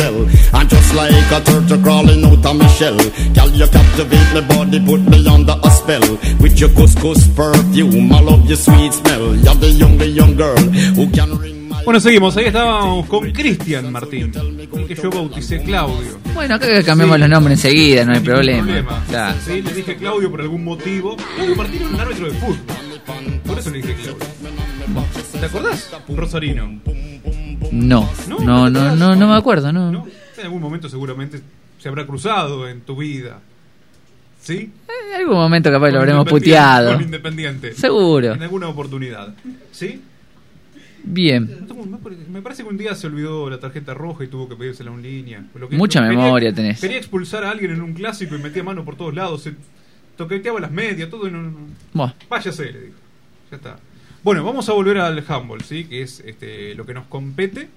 like 0.96 1.32
a 1.32 1.40
turtle 1.44 1.78
crawling 1.82 2.24
out 2.24 2.44
of 2.46 2.56
my 2.56 2.66
shell. 2.68 2.96
Girl, 3.34 3.50
you 3.50 3.66
captivate 3.68 4.28
my 4.34 4.40
body, 4.48 4.80
put 4.80 5.00
me 5.00 5.26
under 5.28 5.56
a 5.62 5.70
spell. 5.70 6.18
With 6.40 6.58
your 6.58 6.70
couscous 6.70 7.28
perfume, 7.36 8.12
I 8.12 8.20
love 8.20 8.46
your 8.46 8.56
sweet 8.56 8.92
smell. 8.92 9.34
You're 9.36 9.54
the 9.54 9.68
young, 9.70 9.98
the 9.98 10.06
young 10.08 10.36
girl 10.36 10.56
who 10.96 11.08
can 11.10 11.38
ring 11.38 11.54
Bueno, 11.84 12.00
seguimos. 12.00 12.36
Ahí 12.36 12.46
estábamos 12.46 13.06
con 13.06 13.30
Cristian 13.30 13.92
Martín, 13.92 14.32
el 14.34 14.86
que 14.88 14.94
yo 14.96 15.08
bauticé 15.10 15.62
Claudio. 15.62 16.18
Bueno, 16.34 16.56
acá 16.56 16.66
cambiamos 16.82 17.14
Sí. 17.16 17.20
los 17.20 17.28
nombres 17.28 17.64
enseguida, 17.64 18.04
no 18.04 18.12
hay 18.14 18.20
problema. 18.20 18.64
problema. 18.64 19.04
Claro. 19.08 19.36
Sí, 19.46 19.62
le 19.62 19.72
dije 19.72 19.96
Claudio 19.96 20.28
por 20.30 20.40
algún 20.40 20.64
motivo. 20.64 21.16
Claudio 21.36 21.54
Martín 21.56 21.82
era 21.82 21.88
un 21.90 22.00
árbitro 22.00 22.26
de 22.26 22.32
fútbol. 22.38 22.56
Por 23.46 23.58
eso 23.58 23.70
le 23.70 23.76
dije 23.76 23.94
Claudio. 23.94 24.26
¿Te 25.38 25.46
acordás? 25.46 25.90
Rosarino. 26.08 26.80
No, 27.70 28.08
no, 28.40 28.68
no, 28.70 28.96
no, 28.96 29.14
no 29.16 29.28
me 29.28 29.34
acuerdo, 29.36 29.72
no. 29.72 30.06
En 30.38 30.44
algún 30.44 30.60
momento 30.60 30.88
seguramente 30.88 31.40
se 31.78 31.88
habrá 31.88 32.06
cruzado 32.06 32.68
en 32.68 32.80
tu 32.82 32.96
vida. 32.96 33.40
¿Sí? 34.40 34.70
En 35.10 35.20
algún 35.20 35.34
momento 35.36 35.70
capaz 35.70 35.86
lo 35.88 35.92
Con 35.94 36.00
habremos 36.00 36.26
Independiente- 36.26 36.44
puteado. 36.50 36.92
Con 36.94 37.02
Independiente. 37.02 37.72
Seguro. 37.74 38.32
En 38.34 38.42
alguna 38.42 38.68
oportunidad. 38.68 39.34
¿Sí? 39.72 40.00
Bien. 41.02 41.66
Me 42.30 42.42
parece 42.42 42.62
que 42.62 42.68
un 42.68 42.76
día 42.76 42.94
se 42.94 43.06
olvidó 43.06 43.48
la 43.48 43.58
tarjeta 43.60 43.94
roja 43.94 44.24
y 44.24 44.26
tuvo 44.28 44.48
que 44.48 44.56
pedírsela 44.56 44.90
en 44.92 45.02
línea. 45.02 45.44
Lo 45.54 45.68
que- 45.68 45.76
Mucha 45.76 46.00
quería- 46.00 46.16
memoria 46.18 46.52
tenés. 46.52 46.80
Quería 46.80 46.98
expulsar 46.98 47.44
a 47.44 47.50
alguien 47.50 47.70
en 47.72 47.80
un 47.80 47.92
clásico 47.94 48.34
y 48.34 48.38
metía 48.38 48.62
mano 48.62 48.84
por 48.84 48.96
todos 48.96 49.14
lados. 49.14 49.42
Se 49.42 49.54
toqueteaba 50.16 50.60
las 50.60 50.70
medias, 50.70 51.08
todo. 51.10 51.28
No- 51.30 51.52
Buah. 51.92 52.12
Váyase, 52.28 52.72
le 52.72 52.80
dijo. 52.80 52.94
Ya 53.50 53.56
está. 53.56 53.76
Bueno, 54.24 54.42
vamos 54.44 54.68
a 54.68 54.72
volver 54.72 54.98
al 54.98 55.24
handball, 55.28 55.62
¿sí? 55.62 55.84
Que 55.84 56.02
es 56.02 56.20
este, 56.26 56.74
lo 56.74 56.84
que 56.84 56.94
nos 56.94 57.06
compete. 57.06 57.68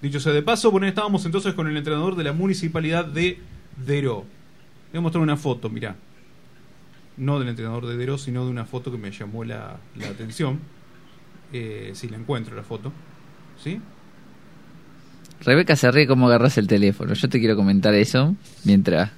Dicho 0.00 0.20
sea 0.20 0.32
de 0.32 0.42
paso, 0.42 0.70
bueno, 0.70 0.86
estábamos 0.86 1.24
entonces 1.26 1.54
con 1.54 1.66
el 1.66 1.76
entrenador 1.76 2.14
de 2.14 2.24
la 2.24 2.32
municipalidad 2.32 3.04
de 3.04 3.38
Deró. 3.84 4.24
Voy 4.92 4.98
a 4.98 5.00
mostrar 5.00 5.22
una 5.22 5.36
foto, 5.36 5.68
mirá. 5.68 5.96
No 7.16 7.38
del 7.40 7.48
entrenador 7.48 7.86
de 7.86 7.96
Deró, 7.96 8.16
sino 8.16 8.44
de 8.44 8.50
una 8.50 8.64
foto 8.64 8.92
que 8.92 8.98
me 8.98 9.10
llamó 9.10 9.44
la, 9.44 9.78
la 9.96 10.08
atención. 10.08 10.60
Eh, 11.52 11.92
si 11.94 12.08
la 12.08 12.16
encuentro 12.16 12.54
la 12.54 12.62
foto. 12.62 12.92
¿Sí? 13.62 13.80
Rebeca 15.40 15.76
se 15.76 15.90
ríe 15.90 16.06
como 16.06 16.26
agarras 16.26 16.58
el 16.58 16.66
teléfono. 16.66 17.14
Yo 17.14 17.28
te 17.28 17.38
quiero 17.38 17.56
comentar 17.56 17.94
eso 17.94 18.36
mientras. 18.64 19.10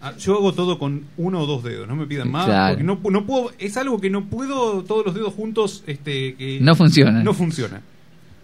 Ah, 0.00 0.14
yo 0.18 0.34
hago 0.34 0.52
todo 0.52 0.78
con 0.78 1.06
uno 1.16 1.40
o 1.40 1.46
dos 1.46 1.62
dedos, 1.62 1.88
no 1.88 1.96
me 1.96 2.06
pidan 2.06 2.30
más. 2.30 2.44
Claro. 2.44 2.74
Porque 2.74 2.84
no, 2.84 3.00
no 3.10 3.26
puedo, 3.26 3.52
es 3.58 3.76
algo 3.78 4.00
que 4.00 4.10
no 4.10 4.26
puedo 4.26 4.84
todos 4.84 5.06
los 5.06 5.14
dedos 5.14 5.32
juntos. 5.32 5.82
Este, 5.86 6.34
que 6.34 6.58
No 6.60 6.74
funcionan. 6.74 7.24
No 7.24 7.32
funciona. 7.32 7.80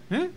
¿Eh? 0.09 0.29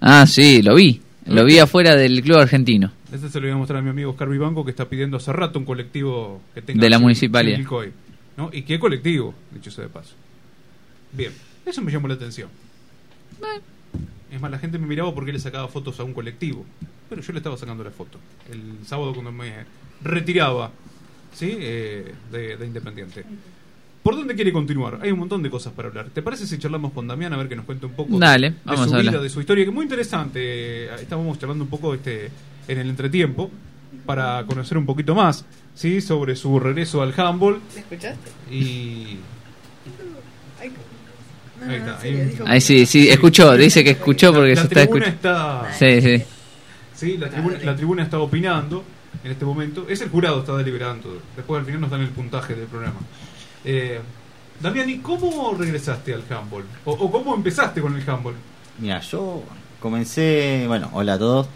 Ah, 0.00 0.26
sí, 0.26 0.62
lo 0.62 0.74
vi. 0.74 1.00
Lo 1.26 1.44
vi 1.44 1.58
afuera 1.58 1.96
del 1.96 2.22
club 2.22 2.38
argentino. 2.38 2.92
Este 3.12 3.28
se 3.28 3.40
lo 3.40 3.46
voy 3.46 3.54
a 3.54 3.56
mostrar 3.56 3.80
a 3.80 3.82
mi 3.82 3.90
amigo 3.90 4.10
Oscar 4.10 4.28
Vivanco 4.28 4.64
que 4.64 4.70
está 4.70 4.88
pidiendo 4.88 5.16
hace 5.16 5.32
rato 5.32 5.58
un 5.58 5.64
colectivo 5.64 6.40
que 6.54 6.62
tenga 6.62 6.80
De 6.80 6.90
la 6.90 6.98
municipalidad. 6.98 7.56
Chivilcoy, 7.56 7.92
¿no? 8.36 8.50
¿Y 8.52 8.62
qué 8.62 8.78
colectivo? 8.78 9.34
Dicho 9.52 9.70
sea 9.70 9.84
de 9.84 9.90
paso. 9.90 10.14
Bien, 11.12 11.32
eso 11.64 11.82
me 11.82 11.90
llamó 11.90 12.08
la 12.08 12.14
atención. 12.14 12.48
Es 14.30 14.40
más, 14.40 14.50
la 14.50 14.58
gente 14.58 14.78
me 14.78 14.86
miraba 14.86 15.14
porque 15.14 15.32
le 15.32 15.38
sacaba 15.38 15.66
fotos 15.68 15.98
a 15.98 16.04
un 16.04 16.12
colectivo. 16.12 16.64
Pero 17.08 17.22
yo 17.22 17.32
le 17.32 17.38
estaba 17.38 17.56
sacando 17.56 17.82
la 17.82 17.90
foto. 17.90 18.18
El 18.50 18.84
sábado 18.86 19.12
cuando 19.12 19.32
me 19.32 19.64
retiraba 20.02 20.70
¿sí? 21.32 21.56
Eh, 21.58 22.14
de, 22.30 22.56
de 22.56 22.66
Independiente. 22.66 23.24
¿Por 24.06 24.14
dónde 24.14 24.36
quiere 24.36 24.52
continuar? 24.52 25.00
Hay 25.02 25.10
un 25.10 25.18
montón 25.18 25.42
de 25.42 25.50
cosas 25.50 25.72
para 25.72 25.88
hablar. 25.88 26.06
¿Te 26.14 26.22
parece 26.22 26.46
si 26.46 26.58
charlamos 26.58 26.92
con 26.92 27.08
Damián 27.08 27.32
a 27.32 27.36
ver 27.38 27.48
que 27.48 27.56
nos 27.56 27.64
cuente 27.64 27.86
un 27.86 27.92
poco 27.92 28.16
Dale, 28.20 28.50
de, 28.50 28.56
vamos 28.64 28.88
su 28.88 28.94
a 28.94 28.98
vida, 29.00 29.20
de 29.20 29.28
su 29.28 29.40
historia? 29.40 29.64
Que 29.64 29.70
es 29.70 29.74
muy 29.74 29.82
interesante. 29.82 30.38
Eh, 30.84 30.90
Estábamos 31.00 31.36
charlando 31.40 31.64
un 31.64 31.70
poco 31.70 31.92
este 31.92 32.30
en 32.68 32.78
el 32.78 32.88
entretiempo 32.88 33.50
para 34.04 34.44
conocer 34.46 34.78
un 34.78 34.86
poquito 34.86 35.16
más 35.16 35.44
¿sí? 35.74 36.00
sobre 36.00 36.36
su 36.36 36.60
regreso 36.60 37.02
al 37.02 37.12
handball. 37.18 37.60
¿Me 37.74 37.80
escuchaste? 37.80 38.30
Y. 38.48 39.16
Ahí 41.66 41.74
está. 41.74 41.98
ahí 42.46 42.60
sí, 42.60 42.86
sí, 42.86 43.08
escuchó. 43.08 43.56
Dice 43.56 43.82
que 43.82 43.90
escuchó 43.90 44.32
porque 44.32 44.50
la 44.54 44.60
se 44.60 44.68
está 44.68 44.82
tribuna 44.84 45.06
escuchando. 45.06 45.66
está- 45.66 45.72
Sí, 45.76 46.00
sí. 46.00 46.24
Sí, 46.94 47.16
la 47.18 47.28
tribuna, 47.28 47.58
la 47.64 47.74
tribuna 47.74 48.02
está 48.04 48.20
opinando 48.20 48.84
en 49.24 49.32
este 49.32 49.44
momento. 49.44 49.84
Es 49.88 50.00
el 50.00 50.10
jurado 50.10 50.38
está 50.40 50.56
deliberando. 50.56 51.20
Después 51.34 51.58
al 51.58 51.66
final 51.66 51.80
nos 51.80 51.90
dan 51.90 52.02
el 52.02 52.10
puntaje 52.10 52.54
del 52.54 52.66
programa. 52.66 53.00
Eh, 53.68 54.00
Damiani, 54.60 54.98
¿cómo 54.98 55.54
regresaste 55.58 56.14
al 56.14 56.22
handball? 56.30 56.64
O, 56.84 57.10
cómo 57.10 57.34
empezaste 57.34 57.80
con 57.80 57.96
el 57.96 58.08
handball? 58.08 58.34
Mira, 58.78 59.00
yo 59.00 59.42
comencé, 59.80 60.64
bueno, 60.68 60.88
hola 60.92 61.14
a 61.14 61.18
todos. 61.18 61.46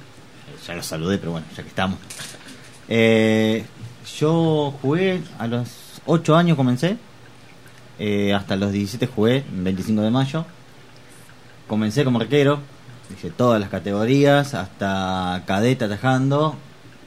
Ya 0.66 0.74
los 0.74 0.84
saludé, 0.86 1.16
pero 1.18 1.32
bueno, 1.32 1.46
ya 1.56 1.62
que 1.62 1.68
estamos. 1.68 1.98
Eh, 2.88 3.64
yo 4.18 4.74
jugué 4.82 5.22
a 5.38 5.46
los 5.46 5.68
8 6.06 6.36
años 6.36 6.56
comencé. 6.56 6.96
eh, 7.98 8.34
hasta 8.34 8.56
los 8.56 8.72
17 8.72 9.06
jugué, 9.06 9.36
el 9.36 9.62
25 9.62 10.02
de 10.02 10.10
mayo. 10.10 10.44
Comencé 11.68 12.04
como 12.04 12.20
arquero. 12.20 12.58
Hice 13.14 13.30
todas 13.30 13.60
las 13.60 13.70
categorías, 13.70 14.54
hasta 14.54 15.42
cadete 15.46 15.84
atajando. 15.84 16.56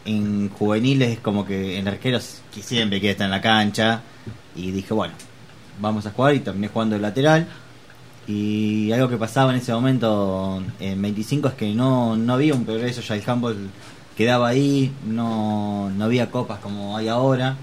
En 0.05 0.49
juveniles 0.49 1.11
es 1.11 1.19
como 1.19 1.45
que 1.45 1.77
en 1.77 1.88
arqueros 1.88 2.41
que 2.53 2.61
siempre 2.61 2.99
quiere 2.99 3.11
estar 3.11 3.25
en 3.25 3.31
la 3.31 3.41
cancha. 3.41 4.01
Y 4.55 4.71
dije, 4.71 4.93
bueno, 4.93 5.13
vamos 5.80 6.05
a 6.05 6.11
jugar 6.11 6.35
y 6.35 6.39
terminé 6.39 6.67
jugando 6.67 6.95
de 6.95 7.01
lateral. 7.01 7.47
Y 8.27 8.91
algo 8.91 9.09
que 9.09 9.17
pasaba 9.17 9.51
en 9.51 9.57
ese 9.57 9.73
momento 9.73 10.63
en 10.80 11.01
25 11.01 11.49
es 11.49 11.53
que 11.55 11.73
no, 11.73 12.15
no 12.15 12.34
había 12.34 12.53
un 12.53 12.63
progreso, 12.65 13.01
ya 13.01 13.15
el 13.15 13.23
handball 13.25 13.69
quedaba 14.15 14.47
ahí, 14.47 14.91
no, 15.05 15.89
no 15.89 16.05
había 16.05 16.31
copas 16.31 16.59
como 16.59 16.95
hay 16.95 17.07
ahora. 17.07 17.57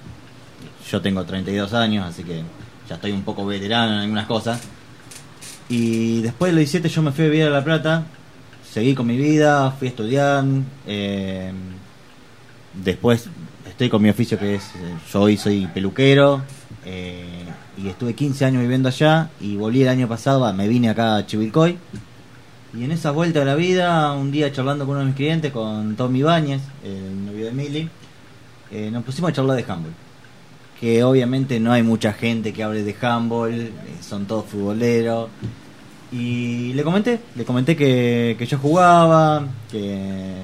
Yo 0.91 1.01
tengo 1.01 1.25
32 1.25 1.73
años, 1.73 2.07
así 2.07 2.25
que 2.25 2.43
ya 2.89 2.97
estoy 2.97 3.13
un 3.13 3.23
poco 3.23 3.47
veterano 3.47 3.95
en 3.95 3.99
algunas 4.01 4.27
cosas. 4.27 4.61
Y 5.69 6.21
después 6.21 6.51
de 6.51 6.55
los 6.55 6.71
17 6.71 6.89
yo 6.89 7.03
me 7.03 7.13
fui 7.13 7.25
a 7.25 7.29
vivir 7.29 7.47
a 7.47 7.51
La 7.51 7.65
Plata, 7.65 8.05
seguí 8.69 8.95
con 8.95 9.07
mi 9.07 9.17
vida, 9.17 9.71
fui 9.71 9.89
a 9.89 9.91
estudiar. 9.91 10.45
eh, 10.87 11.53
después 12.75 13.29
estoy 13.67 13.89
con 13.89 14.03
mi 14.03 14.11
oficio 14.11 14.39
que 14.39 14.57
es, 14.57 14.65
eh, 14.75 14.95
yo 15.13 15.23
hoy 15.23 15.37
soy 15.37 15.67
peluquero. 15.69 16.43
Eh, 16.85 17.45
y 17.77 17.89
estuve 17.89 18.15
15 18.15 18.45
años 18.45 18.63
viviendo 18.63 18.89
allá 18.89 19.31
y 19.41 19.57
volví 19.57 19.83
el 19.83 19.89
año 19.89 20.09
pasado, 20.09 20.53
me 20.55 20.69
vine 20.69 20.89
acá 20.89 21.17
a 21.17 21.27
Chivilcoy. 21.27 21.79
Y 22.73 22.85
en 22.85 22.93
esa 22.93 23.11
vuelta 23.11 23.41
de 23.41 23.45
la 23.45 23.57
vida, 23.57 24.13
un 24.13 24.31
día 24.31 24.53
charlando 24.53 24.87
con 24.87 24.93
uno 24.93 25.01
de 25.01 25.07
mis 25.07 25.17
clientes, 25.17 25.53
con 25.53 25.97
Tommy 25.97 26.21
Ibáñez, 26.21 26.63
el 26.85 27.27
novio 27.27 27.47
de 27.47 27.53
Mili, 27.53 27.89
eh, 28.71 28.91
nos 28.93 29.03
pusimos 29.05 29.31
a 29.31 29.33
charlar 29.33 29.57
de 29.57 29.65
handball. 29.71 29.93
Que 30.79 31.03
obviamente 31.03 31.59
no 31.59 31.73
hay 31.73 31.83
mucha 31.83 32.13
gente 32.13 32.53
que 32.53 32.63
hable 32.63 32.85
de 32.85 32.95
handball, 33.01 33.53
eh, 33.53 33.73
son 34.01 34.27
todos 34.27 34.47
futboleros. 34.47 35.29
Y 36.13 36.73
le 36.75 36.83
comenté, 36.83 37.21
le 37.35 37.45
comenté 37.45 37.77
que, 37.77 38.37
que 38.39 38.47
yo 38.47 38.59
jugaba, 38.59 39.47
que, 39.71 40.37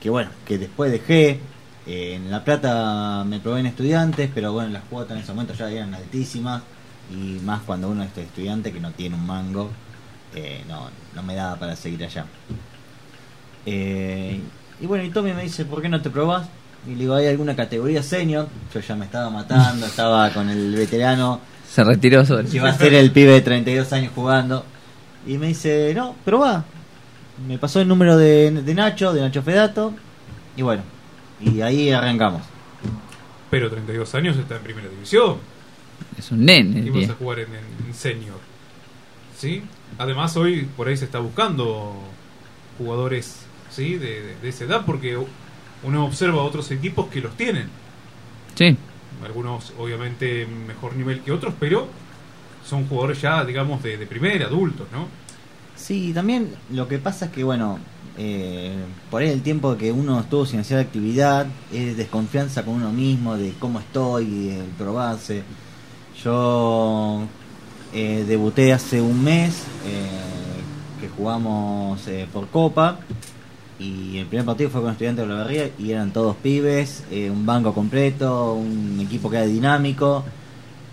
que 0.00 0.10
bueno, 0.10 0.30
que 0.46 0.58
después 0.58 0.92
dejé. 0.92 1.40
Eh, 1.86 2.14
en 2.14 2.30
La 2.30 2.44
Plata 2.44 3.24
me 3.24 3.40
probé 3.40 3.60
en 3.60 3.66
estudiantes, 3.66 4.30
pero 4.32 4.52
bueno, 4.52 4.70
las 4.70 4.84
cuotas 4.84 5.16
en 5.16 5.22
ese 5.22 5.32
momento 5.32 5.54
ya 5.54 5.70
eran 5.70 5.94
altísimas. 5.94 6.62
Y 7.10 7.40
más 7.44 7.62
cuando 7.62 7.88
uno 7.88 8.04
es 8.04 8.16
estudiante 8.16 8.72
que 8.72 8.80
no 8.80 8.92
tiene 8.92 9.16
un 9.16 9.26
mango, 9.26 9.70
eh, 10.34 10.62
no, 10.68 10.88
no 11.14 11.22
me 11.22 11.34
daba 11.34 11.56
para 11.56 11.76
seguir 11.76 12.04
allá. 12.04 12.24
Eh, 13.66 14.40
y 14.80 14.86
bueno, 14.86 15.04
y 15.04 15.10
Tommy 15.10 15.32
me 15.32 15.42
dice, 15.42 15.64
¿por 15.64 15.82
qué 15.82 15.88
no 15.88 16.00
te 16.00 16.10
probás? 16.10 16.48
Y 16.86 16.90
le 16.90 17.00
digo, 17.00 17.14
¿hay 17.14 17.26
alguna 17.26 17.54
categoría 17.54 18.02
senior? 18.02 18.48
Yo 18.72 18.80
ya 18.80 18.96
me 18.96 19.04
estaba 19.04 19.30
matando, 19.30 19.86
estaba 19.86 20.30
con 20.30 20.48
el 20.48 20.74
veterano. 20.74 21.40
Se 21.68 21.84
retiró. 21.84 22.24
Que 22.24 22.56
iba 22.56 22.68
a 22.68 22.76
ser 22.76 22.94
el 22.94 23.10
pibe 23.12 23.32
de 23.32 23.40
32 23.40 23.92
años 23.92 24.12
jugando. 24.14 24.64
Y 25.26 25.38
me 25.38 25.48
dice, 25.48 25.92
no, 25.94 26.16
probá. 26.24 26.64
Me 27.46 27.58
pasó 27.58 27.80
el 27.80 27.88
número 27.88 28.16
de, 28.16 28.50
de 28.50 28.74
Nacho, 28.74 29.12
de 29.12 29.20
Nacho 29.20 29.42
Fedato. 29.42 29.92
Y 30.56 30.62
bueno, 30.62 30.82
y 31.44 31.60
ahí 31.62 31.90
arrancamos. 31.90 32.42
Pero 33.50 33.70
32 33.70 34.14
años 34.14 34.36
está 34.36 34.56
en 34.56 34.62
primera 34.62 34.88
división. 34.88 35.36
Es 36.18 36.30
un 36.30 36.44
nene. 36.44 36.80
el 36.80 36.86
Y 36.88 36.90
vas 36.90 37.10
a 37.10 37.14
jugar 37.14 37.40
en, 37.40 37.48
en- 37.54 37.86
en 37.88 37.94
senior. 37.94 38.38
¿Sí? 39.36 39.62
Además, 39.98 40.36
hoy 40.36 40.68
por 40.76 40.88
ahí 40.88 40.96
se 40.96 41.04
está 41.04 41.18
buscando 41.18 41.94
jugadores 42.78 43.40
¿sí? 43.70 43.94
de, 43.96 44.22
de- 44.22 44.36
de 44.36 44.48
esa 44.48 44.64
edad 44.64 44.82
porque 44.86 45.18
uno 45.82 46.04
observa 46.06 46.42
otros 46.42 46.70
equipos 46.70 47.08
que 47.08 47.20
los 47.20 47.36
tienen. 47.36 47.68
Sí. 48.54 48.76
Algunos, 49.24 49.72
obviamente, 49.78 50.46
mejor 50.66 50.96
nivel 50.96 51.20
que 51.20 51.32
otros, 51.32 51.54
pero 51.60 51.88
son 52.64 52.86
jugadores 52.88 53.20
ya, 53.20 53.44
digamos, 53.44 53.82
de, 53.82 53.96
de 53.96 54.06
primera, 54.06 54.46
adultos, 54.46 54.86
¿no? 54.92 55.06
Sí, 55.76 56.12
también 56.14 56.54
lo 56.70 56.86
que 56.88 56.98
pasa 56.98 57.26
es 57.26 57.32
que, 57.32 57.42
bueno, 57.44 57.78
eh, 58.18 58.72
por 59.10 59.22
ahí 59.22 59.30
el 59.30 59.42
tiempo 59.42 59.76
que 59.76 59.90
uno 59.92 60.20
estuvo 60.20 60.44
sin 60.46 60.60
hacer 60.60 60.78
actividad, 60.78 61.46
es 61.72 61.96
desconfianza 61.96 62.64
con 62.64 62.74
uno 62.74 62.92
mismo, 62.92 63.36
de 63.36 63.52
cómo 63.58 63.80
estoy, 63.80 64.50
el 64.50 64.66
probarse. 64.78 65.42
Yo 66.22 67.26
eh, 67.92 68.24
debuté 68.26 68.72
hace 68.72 69.00
un 69.00 69.22
mes, 69.22 69.64
eh, 69.86 71.00
que 71.00 71.08
jugamos 71.08 72.06
eh, 72.08 72.26
por 72.32 72.48
Copa, 72.48 72.98
Y 73.78 74.18
el 74.18 74.26
primer 74.26 74.46
partido 74.46 74.70
fue 74.70 74.80
con 74.82 74.92
estudiantes 74.92 75.26
de 75.26 75.32
la 75.34 75.42
Barría 75.42 75.70
y 75.78 75.90
eran 75.90 76.12
todos 76.12 76.36
pibes, 76.36 77.04
un 77.10 77.44
banco 77.44 77.74
completo, 77.74 78.54
un 78.54 79.00
equipo 79.00 79.28
que 79.28 79.36
era 79.38 79.46
dinámico. 79.46 80.24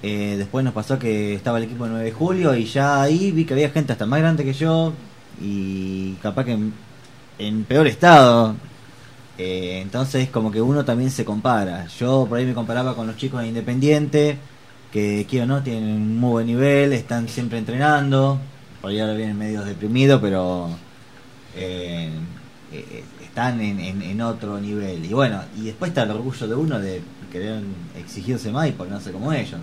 Después 0.02 0.66
nos 0.66 0.74
pasó 0.74 0.98
que 0.98 1.36
estaba 1.36 1.60
el 1.60 1.66
equipo 1.66 1.84
de 1.84 1.92
9 1.92 2.06
de 2.06 2.12
julio 2.12 2.56
y 2.56 2.66
ya 2.66 3.02
ahí 3.02 3.32
vi 3.32 3.46
que 3.46 3.54
había 3.54 3.70
gente 3.70 3.94
hasta 3.94 4.06
más 4.08 4.20
grande 4.22 4.44
que 4.44 4.54
yo 4.54 4.94
y 5.42 6.14
capaz 6.24 6.46
que 6.46 6.58
en, 7.40 7.64
peor 7.66 7.88
estado. 7.88 8.56
Eh, 9.38 9.80
entonces 9.82 10.30
como 10.30 10.52
que 10.52 10.62
uno 10.62 10.86
también 10.86 11.12
se 11.12 11.26
compara. 11.26 11.88
Yo 12.00 12.26
por 12.30 12.38
ahí 12.40 12.46
me 12.46 12.54
comparaba 12.54 12.96
con 12.96 13.08
los 13.08 13.18
chicos 13.18 13.42
de 13.42 13.48
Independiente, 13.50 14.38
que 14.92 15.26
quiero 15.30 15.46
no, 15.48 15.64
tienen 15.64 15.86
un 15.86 16.18
muy 16.20 16.32
buen 16.32 16.48
nivel, 16.48 16.94
están 16.94 17.28
siempre 17.30 17.60
entrenando. 17.60 18.40
Por 18.82 18.92
ahí 18.92 19.00
ahora 19.00 19.14
vienen 19.14 19.38
medios 19.38 19.66
deprimidos, 19.66 20.22
pero 20.22 20.70
eh, 21.56 22.10
eh, 22.72 23.04
están 23.24 23.62
en, 23.62 23.80
en- 23.80 24.02
en 24.02 24.22
otro 24.22 24.60
nivel. 24.60 25.06
Y 25.06 25.14
bueno, 25.14 25.42
y 25.58 25.64
después 25.66 25.90
está 25.90 26.04
el 26.04 26.12
orgullo 26.12 26.48
de 26.48 26.56
uno 26.56 26.80
de 26.80 27.02
querer 27.32 27.62
exigirse 27.98 28.52
más 28.52 28.68
y 28.70 28.72
ponerse 28.74 29.12
como 29.12 29.34
ellos. 29.34 29.60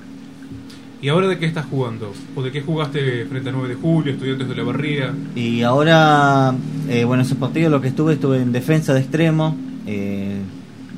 ¿Y 1.06 1.08
ahora 1.08 1.28
de 1.28 1.38
qué 1.38 1.46
estás 1.46 1.66
jugando? 1.66 2.12
¿O 2.34 2.42
de 2.42 2.50
qué 2.50 2.62
jugaste 2.62 3.26
frente 3.26 3.50
a 3.50 3.52
9 3.52 3.68
de 3.68 3.74
julio, 3.76 4.12
estudiantes 4.12 4.48
de 4.48 4.56
la 4.56 4.64
barría? 4.64 5.14
Y 5.36 5.62
ahora, 5.62 6.52
eh, 6.88 7.04
bueno, 7.04 7.22
esos 7.22 7.38
partidos 7.38 7.70
lo 7.70 7.80
que 7.80 7.86
estuve, 7.86 8.14
estuve 8.14 8.42
en 8.42 8.50
defensa 8.50 8.92
de 8.92 9.02
extremo. 9.02 9.56
eh, 9.86 10.40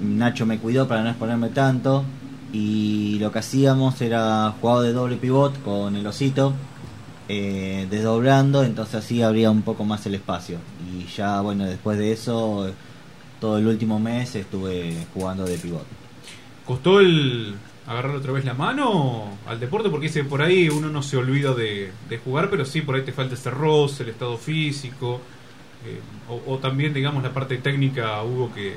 Nacho 0.03 0.47
me 0.47 0.57
cuidó 0.61 0.89
para 0.89 1.03
no 1.03 1.11
exponerme 1.11 1.51
tanto. 1.51 2.05
Y 2.55 3.19
lo 3.21 3.31
que 3.31 3.41
hacíamos 3.41 4.01
era 4.01 4.55
jugado 4.59 4.81
de 4.81 4.95
doble 4.95 5.17
pivot 5.17 5.63
con 5.63 5.95
el 5.95 6.07
osito, 6.07 6.55
eh, 7.29 7.87
desdoblando, 7.91 8.65
entonces 8.65 8.95
así 8.95 9.21
abría 9.21 9.51
un 9.51 9.61
poco 9.61 9.85
más 9.85 10.07
el 10.07 10.15
espacio. 10.15 10.57
Y 10.91 11.05
ya, 11.15 11.43
bueno, 11.43 11.67
después 11.67 11.99
de 11.99 12.13
eso, 12.13 12.71
todo 13.43 13.59
el 13.59 13.67
último 13.67 14.01
mes 14.01 14.35
estuve 14.37 15.07
jugando 15.13 15.45
de 15.45 15.59
pivot. 15.59 15.85
¿Costó 16.65 17.01
el 17.01 17.57
agarrar 17.89 18.15
otra 18.15 18.32
vez 18.32 18.44
la 18.44 18.55
mano 18.55 19.24
al 19.47 19.59
deporte? 19.59 19.89
Porque 19.89 20.06
dice, 20.06 20.24
por 20.24 20.43
ahí 20.43 20.69
uno 20.69 20.89
no 20.89 21.02
se 21.02 21.16
olvida 21.16 21.55
de, 21.55 21.90
jugar, 22.24 22.51
pero 22.51 22.65
sí, 22.65 22.82
por 22.82 22.94
ahí 22.94 23.02
te 23.02 23.12
falta 23.12 23.35
ese 23.35 23.51
roce, 23.51 24.02
el 24.02 24.10
estado 24.10 24.36
físico. 24.36 25.20
eh, 25.86 26.01
o, 26.47 26.59
también, 26.59 26.93
digamos, 26.93 27.23
la 27.23 27.32
parte 27.32 27.56
técnica, 27.59 28.23
hubo 28.23 28.52
que, 28.52 28.77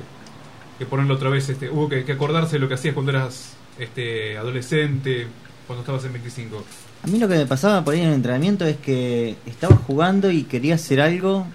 ponerlo 0.88 1.14
otra 1.14 1.30
vez, 1.30 1.48
este, 1.48 1.70
hubo 1.70 1.88
que, 1.88 2.10
acordarse 2.10 2.56
de 2.56 2.58
lo 2.58 2.68
que 2.68 2.74
hacías 2.74 2.94
cuando 2.94 3.12
eras 3.12 3.54
este 3.78 4.36
adolescente, 4.36 5.26
cuando 5.66 5.82
estabas 5.82 6.04
en 6.04 6.12
25. 6.12 6.64
A 7.04 7.06
mí 7.08 7.18
lo 7.18 7.28
que 7.28 7.36
me 7.36 7.46
pasaba 7.46 7.84
por 7.84 7.94
ahí 7.94 8.00
en 8.00 8.08
el 8.08 8.14
entrenamiento 8.14 8.64
es 8.64 8.76
que 8.76 9.36
estaba 9.46 9.76
jugando 9.76 10.30
y 10.30 10.44
quería 10.44 10.76
hacer 10.76 11.00
algo 11.00 11.46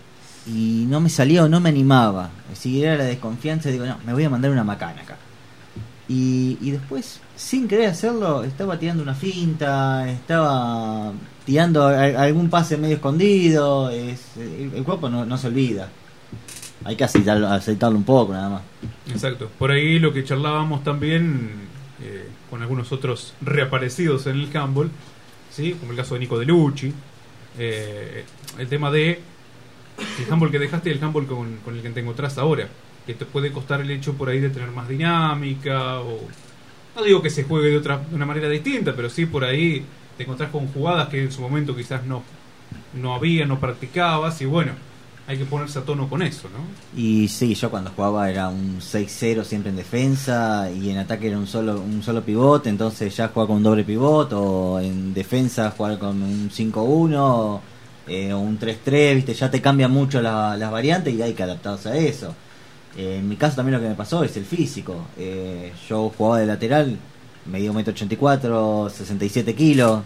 y 0.45 0.85
no 0.88 0.99
me 0.99 1.09
salía 1.09 1.43
o 1.43 1.49
no 1.49 1.59
me 1.59 1.69
animaba. 1.69 2.29
Es 2.51 2.65
era 2.65 2.95
la 2.95 3.03
desconfianza, 3.05 3.69
digo, 3.69 3.85
no, 3.85 3.97
me 4.05 4.13
voy 4.13 4.23
a 4.23 4.29
mandar 4.29 4.51
una 4.51 4.63
macana 4.63 5.01
acá. 5.01 5.17
Y, 6.09 6.57
y 6.61 6.71
después, 6.71 7.19
sin 7.35 7.67
querer 7.67 7.89
hacerlo, 7.89 8.43
estaba 8.43 8.79
tirando 8.79 9.03
una 9.03 9.13
finta, 9.13 10.09
estaba 10.09 11.11
tirando 11.45 11.85
algún 11.85 12.49
pase 12.49 12.77
medio 12.77 12.95
escondido. 12.95 13.89
Es, 13.89 14.38
el, 14.38 14.73
el 14.73 14.84
cuerpo 14.84 15.09
no, 15.09 15.25
no 15.25 15.38
se 15.38 15.47
olvida. 15.47 15.89
Hay 16.85 16.95
que 16.95 17.03
aceitarlo, 17.03 17.47
aceitarlo 17.47 17.97
un 17.97 18.03
poco 18.03 18.34
nada 18.34 18.49
más. 18.49 18.61
Exacto. 19.09 19.49
Por 19.57 19.71
ahí 19.71 19.99
lo 19.99 20.13
que 20.13 20.23
charlábamos 20.23 20.84
también 20.84 21.67
eh, 22.01 22.29
con 22.49 22.61
algunos 22.61 22.91
otros 22.91 23.34
reaparecidos 23.41 24.27
en 24.27 24.39
el 24.39 24.55
handball, 24.55 24.89
¿sí? 25.51 25.73
como 25.73 25.91
el 25.91 25.97
caso 25.97 26.13
de 26.13 26.21
Nico 26.21 26.38
De 26.38 26.45
Lucci, 26.45 26.93
eh, 27.57 28.23
el 28.57 28.67
tema 28.67 28.91
de 28.91 29.19
el 30.19 30.31
handball 30.31 30.51
que 30.51 30.59
dejaste 30.59 30.89
y 30.89 30.93
el 30.93 31.03
handball 31.03 31.25
con, 31.25 31.57
con 31.57 31.75
el 31.75 31.81
que 31.81 31.89
te 31.89 31.99
encontrás 31.99 32.38
ahora, 32.38 32.69
que 33.07 33.15
te 33.15 33.25
puede 33.25 33.51
costar 33.51 33.81
el 33.81 33.89
hecho 33.89 34.13
por 34.13 34.29
ahí 34.29 34.39
de 34.39 34.49
tener 34.51 34.69
más 34.69 34.88
dinámica, 34.88 35.99
o 36.01 36.19
no 36.95 37.03
digo 37.03 37.21
que 37.23 37.29
se 37.31 37.43
juegue 37.45 37.69
de, 37.69 37.77
otra, 37.77 37.97
de 37.97 38.15
una 38.15 38.25
manera 38.27 38.49
distinta, 38.49 38.93
pero 38.95 39.09
sí 39.09 39.25
por 39.25 39.43
ahí 39.43 39.84
te 40.17 40.23
encontrás 40.23 40.51
con 40.51 40.67
jugadas 40.67 41.09
que 41.09 41.23
en 41.23 41.31
su 41.31 41.41
momento 41.41 41.75
quizás 41.75 42.05
no, 42.05 42.21
no 42.93 43.15
había, 43.15 43.45
no 43.45 43.59
practicabas, 43.59 44.41
y 44.41 44.45
bueno, 44.45 44.73
hay 45.27 45.38
que 45.38 45.45
ponerse 45.45 45.79
a 45.79 45.81
tono 45.84 46.07
con 46.09 46.21
eso, 46.21 46.47
¿no? 46.49 46.99
Y 46.99 47.27
sí, 47.27 47.53
yo 47.53 47.69
cuando 47.69 47.91
jugaba 47.91 48.29
era 48.29 48.47
un 48.49 48.79
6-0 48.79 49.43
siempre 49.43 49.69
en 49.71 49.75
defensa 49.75 50.69
y 50.71 50.89
en 50.89 50.97
ataque 50.99 51.27
era 51.27 51.38
un 51.38 51.47
solo 51.47 51.81
un 51.81 52.01
solo 52.01 52.23
pivote, 52.23 52.69
entonces 52.69 53.15
ya 53.15 53.27
jugaba 53.27 53.47
con 53.47 53.57
un 53.57 53.63
doble 53.63 53.84
pivot 53.84 54.31
o 54.34 54.79
en 54.79 55.13
defensa 55.13 55.71
jugar 55.75 55.97
con 55.99 56.21
un 56.23 56.49
5-1 56.49 57.59
eh, 58.07 58.31
o 58.34 58.39
un 58.39 58.57
3-3, 58.57 59.15
viste, 59.15 59.34
ya 59.34 59.51
te 59.51 59.61
cambia 59.61 59.89
mucho 59.89 60.21
la- 60.21 60.55
las 60.55 60.71
variantes 60.71 61.13
y 61.13 61.21
hay 61.21 61.34
que 61.34 61.43
adaptarse 61.43 61.89
a 61.89 61.97
eso. 61.97 62.34
Eh, 62.98 63.18
en 63.19 63.30
mi 63.30 63.36
caso 63.36 63.56
también 63.57 63.76
lo 63.76 63.82
que 63.82 63.90
me 63.90 63.95
pasó 63.95 64.24
es 64.24 64.36
el 64.38 64.45
físico. 64.45 64.95
Eh, 65.18 65.72
yo 65.88 66.11
jugaba 66.18 66.40
de 66.40 66.48
lateral, 66.48 66.98
medí 67.45 67.68
1,84m, 67.68 68.90
67 68.90 69.53
kilos 69.56 70.02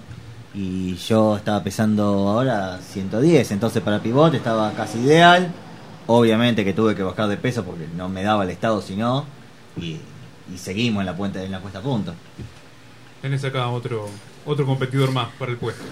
y 0.53 0.95
yo 0.95 1.37
estaba 1.37 1.63
pesando 1.63 2.03
ahora 2.29 2.79
110, 2.81 3.51
entonces 3.51 3.81
para 3.81 3.99
pivot 4.01 4.33
estaba 4.33 4.71
casi 4.73 4.99
ideal. 4.99 5.51
Obviamente 6.07 6.65
que 6.65 6.73
tuve 6.73 6.93
que 6.95 7.03
bajar 7.03 7.27
de 7.29 7.37
peso 7.37 7.63
porque 7.63 7.87
no 7.95 8.09
me 8.09 8.23
daba 8.23 8.43
el 8.43 8.49
estado 8.49 8.81
si 8.81 8.95
no 8.97 9.23
y, 9.77 9.97
y 10.53 10.57
seguimos 10.57 10.99
en 11.01 11.05
la 11.05 11.15
puente 11.15 11.41
en 11.45 11.51
la 11.51 11.59
puesta 11.61 11.79
a 11.79 11.81
punto. 11.81 12.13
Tenés 13.21 13.43
acá 13.45 13.69
otro 13.69 14.09
otro 14.45 14.65
competidor 14.65 15.11
más 15.11 15.29
para 15.39 15.51
el 15.51 15.57
puesto. 15.57 15.83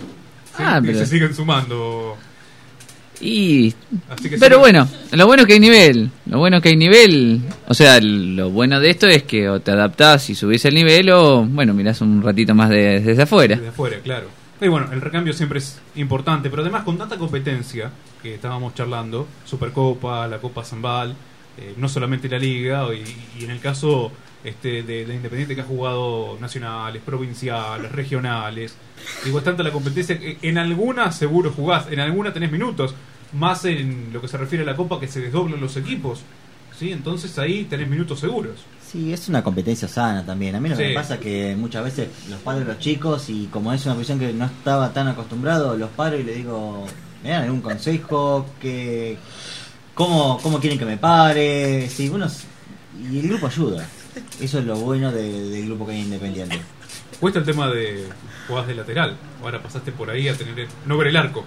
Sí, 0.58 0.64
Ah, 0.66 0.80
y 0.84 0.88
pero- 0.88 1.00
se 1.00 1.06
siguen 1.06 1.34
sumando. 1.34 2.18
Y 3.22 3.74
pero 4.40 4.56
sí. 4.56 4.60
bueno, 4.60 4.88
lo 5.12 5.26
bueno 5.28 5.41
es 5.41 5.48
que 5.48 5.54
hay 5.54 5.60
nivel, 5.60 6.10
lo 6.26 6.38
bueno 6.40 6.58
es 6.58 6.64
que 6.64 6.70
hay 6.70 6.78
nivel, 6.78 7.41
o 7.68 7.74
sea, 7.74 8.00
lo 8.02 8.50
bueno 8.50 8.80
de 8.80 8.90
esto 8.90 9.08
es 9.08 9.24
que 9.24 9.50
o 9.50 9.60
te 9.60 9.72
adaptás 9.72 10.30
y 10.30 10.36
subís 10.36 10.64
el 10.66 10.76
nivel 10.76 11.10
o 11.10 11.44
bueno, 11.46 11.74
mirás 11.74 12.00
un 12.02 12.22
ratito 12.22 12.56
más 12.56 12.70
de- 12.70 13.02
desde 13.02 13.24
afuera. 13.24 13.56
Desde 13.58 13.70
afuera, 13.70 13.98
claro. 14.04 14.28
Y 14.62 14.68
bueno, 14.68 14.88
el 14.91 15.02
recambio 15.02 15.34
siempre 15.34 15.60
es 15.60 15.80
importante, 15.96 16.50
pero 16.50 16.62
además 16.62 16.84
con 16.84 16.98
tanta 16.98 17.18
competencia 17.18 17.91
que 18.22 18.36
estábamos 18.36 18.74
charlando, 18.76 19.28
Supercopa, 19.46 20.28
la 20.28 20.38
Copa 20.40 20.64
Zambal, 20.64 21.16
eh, 21.58 21.74
no 21.78 21.88
solamente 21.90 22.28
la 22.30 22.38
Liga, 22.40 22.86
y, 22.94 23.41
y 23.41 23.46
en 23.46 23.52
el 23.52 23.60
caso 23.60 24.12
este, 24.44 24.84
de, 24.84 25.06
de 25.06 25.16
Independiente 25.16 25.56
que 25.56 25.61
ha 25.61 25.66
jugado 25.66 26.38
nacionales, 26.40 27.02
provinciales, 27.06 27.91
regionales, 27.91 28.76
digo, 29.26 29.40
es 29.40 29.44
tanta 29.44 29.64
la 29.64 29.72
competencia 29.72 30.18
que 30.20 30.38
en 30.41 30.57
alguna 30.57 31.11
seguro 31.11 31.52
jugás, 31.52 31.88
en 31.91 31.99
alguna 31.99 32.32
tenés 32.34 32.52
minutos, 32.52 32.94
más 33.34 33.66
en 33.66 34.10
lo 34.14 34.22
que 34.22 34.28
se 34.28 34.38
refiere 34.38 34.64
a 34.64 34.66
la 34.68 34.76
Copa 34.76 34.99
que 34.99 35.07
se 35.07 35.20
desdoblan 35.22 35.60
los 35.61 35.76
equipos, 35.78 36.22
¿sí? 36.78 36.91
Entonces 36.91 37.38
ahí 37.38 37.66
tenés 37.66 37.88
minutos 37.90 38.20
seguros. 38.20 38.56
Sí, 38.90 39.14
es 39.14 39.30
una 39.30 39.44
competencia 39.44 39.88
sana 39.88 40.26
también. 40.26 40.56
A 40.56 40.60
mí 40.60 40.68
lo 40.70 40.76
que 40.76 40.84
Sí. 40.84 40.90
me 40.90 40.95
pasa 40.95 41.20
que 41.20 41.56
muchas 41.56 41.84
veces 41.84 42.07
los 42.28 42.40
padres 42.40 42.66
los 42.66 42.80
chicos, 42.80 43.30
y 43.30 43.45
como 43.48 43.72
es 43.72 43.86
una 43.86 43.94
posición 43.94 44.18
que 44.20 44.34
no 44.34 44.45
estaba 44.45 44.91
tan 44.94 45.07
acostumbrado, 45.10 45.78
los 45.78 45.90
paro 45.91 46.18
y 46.18 46.24
les 46.24 46.38
digo, 46.38 46.86
¿me 47.24 47.30
dan 47.30 47.44
algún 47.44 47.61
consejo? 47.61 48.48
que 48.60 49.18
¿Cómo, 49.94 50.40
cómo 50.41 50.60
quieren 50.60 50.80
que 50.80 50.86
me 50.86 50.98
pare? 50.98 51.88
Sí, 51.90 52.10
bueno, 52.10 52.26
s- 52.28 52.45
y 53.11 53.20
el 53.20 53.28
grupo 53.28 53.48
ayuda. 53.48 53.86
Eso 54.40 54.60
es 54.60 54.65
lo 54.65 54.76
bueno 54.77 55.11
de- 55.11 55.49
del 55.49 55.65
grupo 55.68 55.86
que 55.86 55.94
hay 55.94 56.02
independiente. 56.02 56.60
Cuesta 57.19 57.40
el 57.40 57.45
tema 57.45 57.68
de 57.69 58.07
jugás 58.48 58.68
de 58.68 58.76
lateral. 58.76 59.15
Ahora 59.44 59.61
pasaste 59.61 59.91
por 59.91 60.10
ahí 60.10 60.27
a 60.27 60.36
tener 60.36 60.68
no 60.86 60.98
ver 60.98 61.07
el 61.07 61.18
arco. 61.18 61.44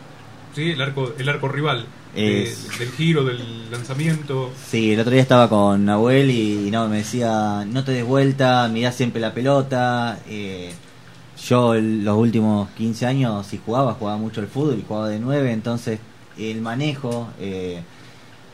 ¿Sí? 0.55 0.73
El 0.73 0.83
arco 0.83 1.13
el 1.19 1.29
arco 1.29 1.49
rival. 1.49 1.87
de- 2.15 2.55
del 2.79 2.91
giro, 2.91 3.25
del 3.25 3.71
lanzamiento. 3.71 4.53
Sí, 4.69 4.93
el 4.93 5.01
otro 5.01 5.13
día 5.13 5.23
estaba 5.23 5.49
con 5.49 5.87
Nahuel 5.87 6.31
y, 6.31 6.71
no, 6.71 6.87
me 6.89 6.99
decía, 6.99 7.65
no 7.67 7.83
te 7.85 7.93
des 7.93 8.05
vuelta, 8.05 8.69
mirá 8.69 8.93
siempre 8.93 9.19
la 9.19 9.33
pelota. 9.33 10.19
Eh, 10.29 10.75
yo 11.49 11.75
los 11.75 12.19
últimos 12.19 12.69
15 12.77 13.07
años, 13.07 13.47
si 13.47 13.59
jugaba, 13.65 13.95
jugaba 13.95 14.19
mucho 14.19 14.43
el 14.43 14.47
fútbol 14.47 14.85
jugaba 14.87 15.09
de 15.09 15.19
9, 15.21 15.53
entonces 15.53 16.01
el 16.39 16.61
manejo, 16.61 17.31
eh, 17.41 17.81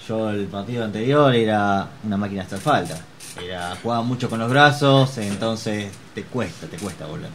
yo 0.08 0.30
el 0.30 0.46
partido 0.46 0.84
anterior 0.84 1.34
era 1.34 1.88
una 2.04 2.16
máquina 2.16 2.42
hasta 2.42 2.58
falta. 2.58 2.96
Era, 3.44 3.76
jugaba 3.82 4.02
mucho 4.02 4.28
con 4.28 4.38
los 4.38 4.50
brazos, 4.50 5.16
entonces 5.18 5.90
te 6.14 6.22
cuesta, 6.24 6.66
te 6.66 6.76
cuesta 6.76 7.06
volver. 7.06 7.30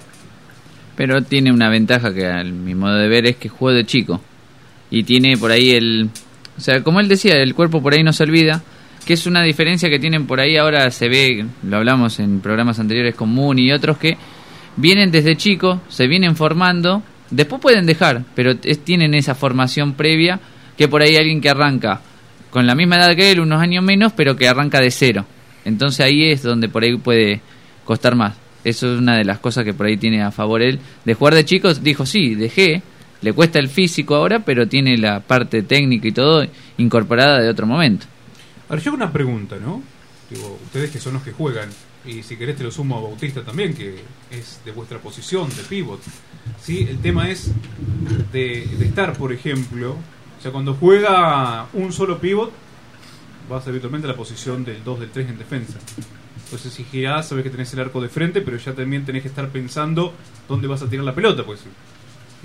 Pero 0.96 1.22
tiene 1.24 1.52
una 1.52 1.70
ventaja 1.70 2.14
que 2.14 2.28
a 2.28 2.44
mi 2.44 2.76
modo 2.76 2.96
de 2.96 3.08
ver 3.08 3.26
es 3.26 3.38
que 3.38 3.50
jugó 3.50 3.72
de 3.72 3.86
chico. 3.86 4.22
Y 4.92 5.04
tiene 5.04 5.38
por 5.38 5.52
ahí 5.52 5.72
el... 5.72 6.10
O 6.58 6.62
sea, 6.62 6.84
como 6.84 7.00
él 7.00 7.08
decía, 7.08 7.36
el 7.42 7.56
cuerpo 7.56 7.82
por 7.82 7.94
ahí 7.94 8.04
no 8.04 8.14
se 8.14 8.24
olvida. 8.24 8.62
Que 9.06 9.14
es 9.14 9.26
una 9.26 9.42
diferencia 9.44 9.90
que 9.90 10.00
tienen 10.00 10.28
por 10.28 10.40
ahí 10.40 10.56
ahora, 10.56 10.90
se 10.92 11.10
ve, 11.10 11.46
lo 11.64 11.78
hablamos 11.78 12.20
en 12.20 12.40
programas 12.40 12.80
anteriores 12.80 13.16
con 13.16 13.30
Moon 13.34 13.60
y 13.60 13.72
otros 13.74 13.98
que 13.98 14.16
vienen 14.78 15.12
desde 15.12 15.36
chicos, 15.36 15.80
se 15.90 16.08
vienen 16.08 16.38
formando, 16.38 17.04
después 17.30 17.62
pueden 17.62 17.86
dejar, 17.86 18.24
pero 18.34 18.54
es- 18.64 18.80
tienen 18.80 19.14
esa 19.14 19.36
formación 19.36 19.94
previa 19.96 20.40
que 20.78 20.88
por 20.88 21.02
ahí 21.02 21.18
alguien 21.18 21.42
que 21.42 21.50
arranca 21.50 22.00
con 22.50 22.66
la 22.66 22.76
misma 22.76 22.96
edad 22.96 23.14
que 23.14 23.30
él, 23.32 23.42
unos 23.42 23.62
años 23.62 23.84
menos, 23.84 24.14
pero 24.14 24.38
que 24.38 24.48
arranca 24.48 24.80
de 24.80 24.90
cero. 24.90 25.26
Entonces 25.66 26.02
ahí 26.02 26.32
es 26.32 26.44
donde 26.44 26.70
por 26.70 26.84
ahí 26.84 26.98
puede 26.98 27.42
costar 27.86 28.16
más. 28.16 28.36
Eso 28.64 28.94
es 28.94 29.00
una 29.00 29.18
de 29.18 29.26
las 29.26 29.40
cosas 29.40 29.66
que 29.66 29.74
por 29.74 29.86
ahí 29.86 29.98
tiene 29.98 30.22
a 30.22 30.32
favor 30.32 30.62
él. 30.62 30.80
De 31.04 31.14
jugar 31.14 31.36
de 31.36 31.46
chicos, 31.46 31.84
dijo, 31.84 32.06
sí, 32.06 32.36
dejé, 32.36 32.82
le 33.22 33.34
cuesta 33.34 33.60
el 33.60 33.70
físico 33.70 34.16
ahora, 34.16 34.40
pero 34.40 34.68
tiene 34.68 34.98
la 34.98 35.20
parte 35.20 35.64
técnica 35.64 36.08
y 36.08 36.12
todo 36.12 36.46
incorporada 36.78 37.42
de 37.42 37.50
otro 37.50 37.66
momento. 37.66 38.06
A 38.70 38.74
ver, 38.74 38.84
yo 38.84 38.92
hago 38.92 38.98
una 38.98 39.12
pregunta, 39.12 39.58
¿no? 39.58 39.82
Digo, 40.30 40.60
ustedes 40.64 40.92
que 40.92 41.00
son 41.00 41.14
los 41.14 41.24
que 41.24 41.32
juegan, 41.32 41.70
y 42.06 42.24
si 42.24 42.38
querés 42.38 42.58
te 42.58 42.64
lo 42.64 42.72
sumo 42.72 42.98
a 42.98 43.02
Bautista 43.02 43.44
también, 43.44 43.74
que 43.74 43.96
es 44.32 44.62
de 44.66 44.72
vuestra 44.72 45.00
posición, 45.00 45.50
de 45.50 45.64
pivot. 45.64 46.02
¿Sí? 46.62 46.88
El 46.90 47.00
tema 47.00 47.30
es 47.30 47.52
de, 48.32 48.68
de 48.78 48.86
estar, 48.86 49.14
por 49.14 49.32
ejemplo, 49.32 49.92
o 49.92 50.42
sea, 50.42 50.52
cuando 50.52 50.74
juega 50.74 51.68
un 51.74 51.94
solo 51.94 52.20
pivot, 52.20 52.52
vas 53.50 53.68
habitualmente 53.68 54.08
a 54.08 54.12
la 54.12 54.18
posición 54.18 54.64
del 54.64 54.84
2, 54.84 55.00
del 55.00 55.10
3 55.10 55.30
en 55.30 55.38
defensa. 55.38 55.80
Entonces, 56.46 56.74
si 56.74 56.84
girás, 56.84 57.28
sabes 57.28 57.44
que 57.44 57.50
tenés 57.50 57.74
el 57.74 57.80
arco 57.80 58.02
de 58.02 58.10
frente, 58.10 58.42
pero 58.42 58.58
ya 58.58 58.74
también 58.74 59.06
tenés 59.06 59.22
que 59.24 59.28
estar 59.28 59.50
pensando 59.50 60.14
dónde 60.48 60.68
vas 60.68 60.82
a 60.84 60.90
tirar 60.90 61.06
la 61.06 61.16
pelota, 61.16 61.44
pues 61.44 61.62
si 61.62 61.68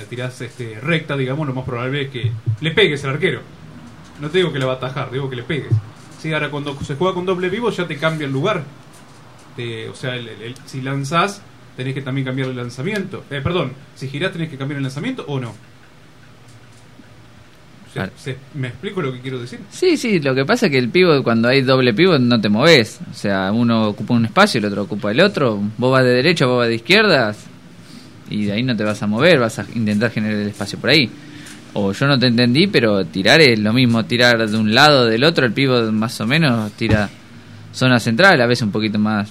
la 0.00 0.08
tirás 0.08 0.40
este, 0.40 0.80
recta, 0.80 1.16
digamos, 1.16 1.46
lo 1.46 1.54
más 1.54 1.64
probable 1.64 2.02
es 2.02 2.10
que 2.10 2.32
le 2.60 2.70
pegues 2.70 3.04
al 3.04 3.10
arquero. 3.10 3.42
No 4.20 4.30
te 4.30 4.38
digo 4.38 4.52
que 4.52 4.58
la 4.58 4.66
va 4.66 4.74
a 4.74 4.76
atajar, 4.76 5.10
digo 5.10 5.28
que 5.28 5.36
le 5.36 5.42
pegues. 5.42 5.72
Sí, 6.18 6.32
ahora 6.32 6.50
cuando 6.50 6.78
se 6.82 6.96
juega 6.96 7.14
con 7.14 7.26
doble 7.26 7.48
vivo 7.48 7.70
ya 7.70 7.86
te 7.86 7.96
cambia 7.96 8.26
el 8.26 8.32
lugar. 8.32 8.64
O 9.90 9.94
sea, 9.94 10.14
si 10.66 10.80
lanzás, 10.82 11.42
tenés 11.76 11.94
que 11.94 12.02
también 12.02 12.24
cambiar 12.24 12.48
el 12.48 12.56
lanzamiento. 12.56 13.24
Eh, 13.30 13.40
perdón, 13.42 13.72
si 13.96 14.08
girás 14.08 14.32
tenés 14.32 14.48
que 14.48 14.56
cambiar 14.56 14.78
el 14.78 14.84
lanzamiento 14.84 15.24
o 15.26 15.40
no. 15.40 15.54
Se- 18.16 18.36
¿Me 18.54 18.68
explico 18.68 19.00
lo 19.02 19.12
que 19.12 19.20
quiero 19.20 19.40
decir? 19.40 19.60
Sí, 19.70 19.96
sí, 19.96 20.20
lo 20.20 20.34
que 20.34 20.44
pasa 20.44 20.66
es 20.66 20.72
que 20.72 20.78
el 20.78 20.88
pivot, 20.88 21.22
cuando 21.22 21.48
hay 21.48 21.62
doble 21.62 21.92
pivot, 21.94 22.20
no 22.20 22.40
te 22.40 22.48
moves. 22.48 23.00
O 23.10 23.14
sea, 23.14 23.50
uno 23.52 23.88
ocupa 23.88 24.14
un 24.14 24.24
espacio, 24.26 24.58
el 24.58 24.64
otro 24.66 24.82
ocupa 24.82 25.10
el 25.10 25.20
otro. 25.20 25.60
Vos 25.76 25.92
vas 25.92 26.04
de 26.04 26.10
derecha, 26.10 26.46
vos 26.46 26.58
vas 26.58 26.68
de 26.68 26.74
izquierda. 26.76 27.34
Y 28.30 28.44
de 28.44 28.52
ahí 28.52 28.62
no 28.62 28.76
te 28.76 28.84
vas 28.84 29.02
a 29.02 29.06
mover, 29.06 29.38
vas 29.38 29.58
a 29.58 29.66
intentar 29.74 30.10
generar 30.10 30.38
el 30.38 30.48
espacio 30.48 30.78
por 30.78 30.90
ahí. 30.90 31.10
O 31.74 31.92
yo 31.92 32.06
no 32.06 32.18
te 32.18 32.26
entendí, 32.26 32.66
pero 32.66 33.04
tirar 33.06 33.40
es 33.40 33.58
lo 33.58 33.72
mismo, 33.72 34.04
tirar 34.04 34.48
de 34.48 34.56
un 34.56 34.74
lado 34.74 35.02
o 35.02 35.04
del 35.06 35.24
otro. 35.24 35.46
El 35.46 35.52
pivot 35.52 35.90
más 35.92 36.20
o 36.20 36.26
menos 36.26 36.72
tira 36.72 37.08
zona 37.72 38.00
central, 38.00 38.40
a 38.40 38.46
veces 38.46 38.62
un 38.62 38.70
poquito 38.72 38.98
más 38.98 39.30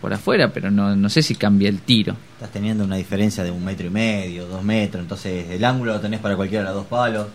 por 0.00 0.12
afuera, 0.12 0.48
pero 0.52 0.70
no, 0.70 0.94
no 0.96 1.08
sé 1.08 1.22
si 1.22 1.34
cambia 1.34 1.68
el 1.70 1.80
tiro. 1.80 2.14
Estás 2.34 2.50
teniendo 2.52 2.84
una 2.84 2.96
diferencia 2.96 3.42
de 3.44 3.50
un 3.50 3.64
metro 3.64 3.86
y 3.86 3.90
medio, 3.90 4.46
dos 4.46 4.62
metros, 4.62 5.02
entonces 5.02 5.48
el 5.50 5.64
ángulo 5.64 5.94
lo 5.94 6.00
tenés 6.00 6.20
para 6.20 6.36
cualquiera 6.36 6.64
de 6.64 6.70
los 6.70 6.82
dos 6.82 6.86
palos. 6.86 7.26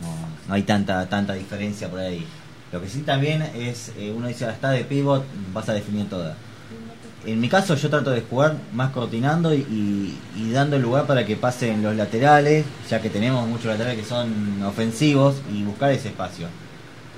No, 0.00 0.08
no 0.48 0.54
hay 0.54 0.62
tanta 0.62 1.08
tanta 1.08 1.34
diferencia 1.34 1.88
por 1.88 2.00
ahí. 2.00 2.24
Lo 2.72 2.80
que 2.82 2.88
sí 2.88 3.00
también 3.00 3.42
es, 3.54 3.92
eh, 3.98 4.12
uno 4.14 4.28
dice, 4.28 4.44
"Ah, 4.44 4.50
está 4.50 4.70
de 4.70 4.84
pivot, 4.84 5.24
vas 5.54 5.68
a 5.68 5.72
definir 5.72 6.08
toda. 6.08 6.36
En 7.26 7.40
mi 7.40 7.48
caso 7.48 7.74
yo 7.74 7.90
trato 7.90 8.10
de 8.10 8.20
jugar 8.22 8.56
más 8.72 8.90
coordinando 8.92 9.52
y, 9.52 10.14
y- 10.36 10.50
dando 10.52 10.78
lugar 10.78 11.06
para 11.06 11.26
que 11.26 11.34
pasen 11.36 11.82
los 11.82 11.94
laterales, 11.96 12.64
ya 12.88 13.00
que 13.02 13.10
tenemos 13.10 13.46
muchos 13.48 13.66
laterales 13.66 13.98
que 13.98 14.04
son 14.04 14.62
ofensivos, 14.62 15.36
y 15.52 15.62
buscar 15.64 15.90
ese 15.90 16.08
espacio. 16.08 16.46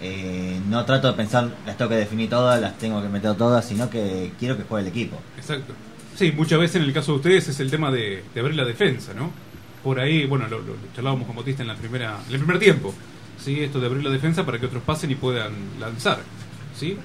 Eh, 0.02 0.58
no 0.68 0.84
trato 0.86 1.08
de 1.08 1.12
pensar, 1.14 1.50
las 1.66 1.76
tengo 1.76 1.90
que 1.90 1.96
definir 1.96 2.30
todas, 2.30 2.60
las 2.60 2.78
tengo 2.78 3.02
que 3.02 3.08
meter 3.08 3.34
todas, 3.34 3.64
sino 3.64 3.90
que 3.90 4.32
quiero 4.38 4.56
que 4.56 4.62
juegue 4.64 4.86
el 4.88 4.92
equipo. 4.92 5.18
Exacto. 5.36 5.74
Sí, 6.16 6.32
muchas 6.32 6.58
veces 6.58 6.76
en 6.76 6.82
el 6.82 6.92
caso 6.92 7.12
de 7.12 7.16
ustedes 7.18 7.48
es 7.48 7.60
el 7.60 7.70
tema 7.70 7.90
de, 7.90 8.24
de 8.34 8.40
abrir 8.40 8.56
la 8.56 8.64
defensa, 8.64 9.12
¿no? 9.14 9.30
Por 9.82 9.98
ahí, 10.00 10.26
bueno, 10.26 10.46
lo, 10.48 10.58
lo- 10.60 10.76
charlábamos 10.94 11.26
con 11.26 11.36
Bautista 11.36 11.62
en, 11.62 11.68
la 11.68 11.76
primera, 11.76 12.18
en 12.28 12.34
el 12.34 12.40
primer 12.40 12.58
tiempo. 12.58 12.94
¿Sí? 13.42 13.60
Esto 13.62 13.80
de 13.80 13.86
abrir 13.86 14.04
la 14.04 14.10
defensa 14.10 14.44
para 14.44 14.58
que 14.58 14.66
otros 14.66 14.82
pasen 14.82 15.10
y 15.10 15.14
puedan 15.14 15.52
lanzar. 15.80 16.20
¿Sí? 16.78 16.96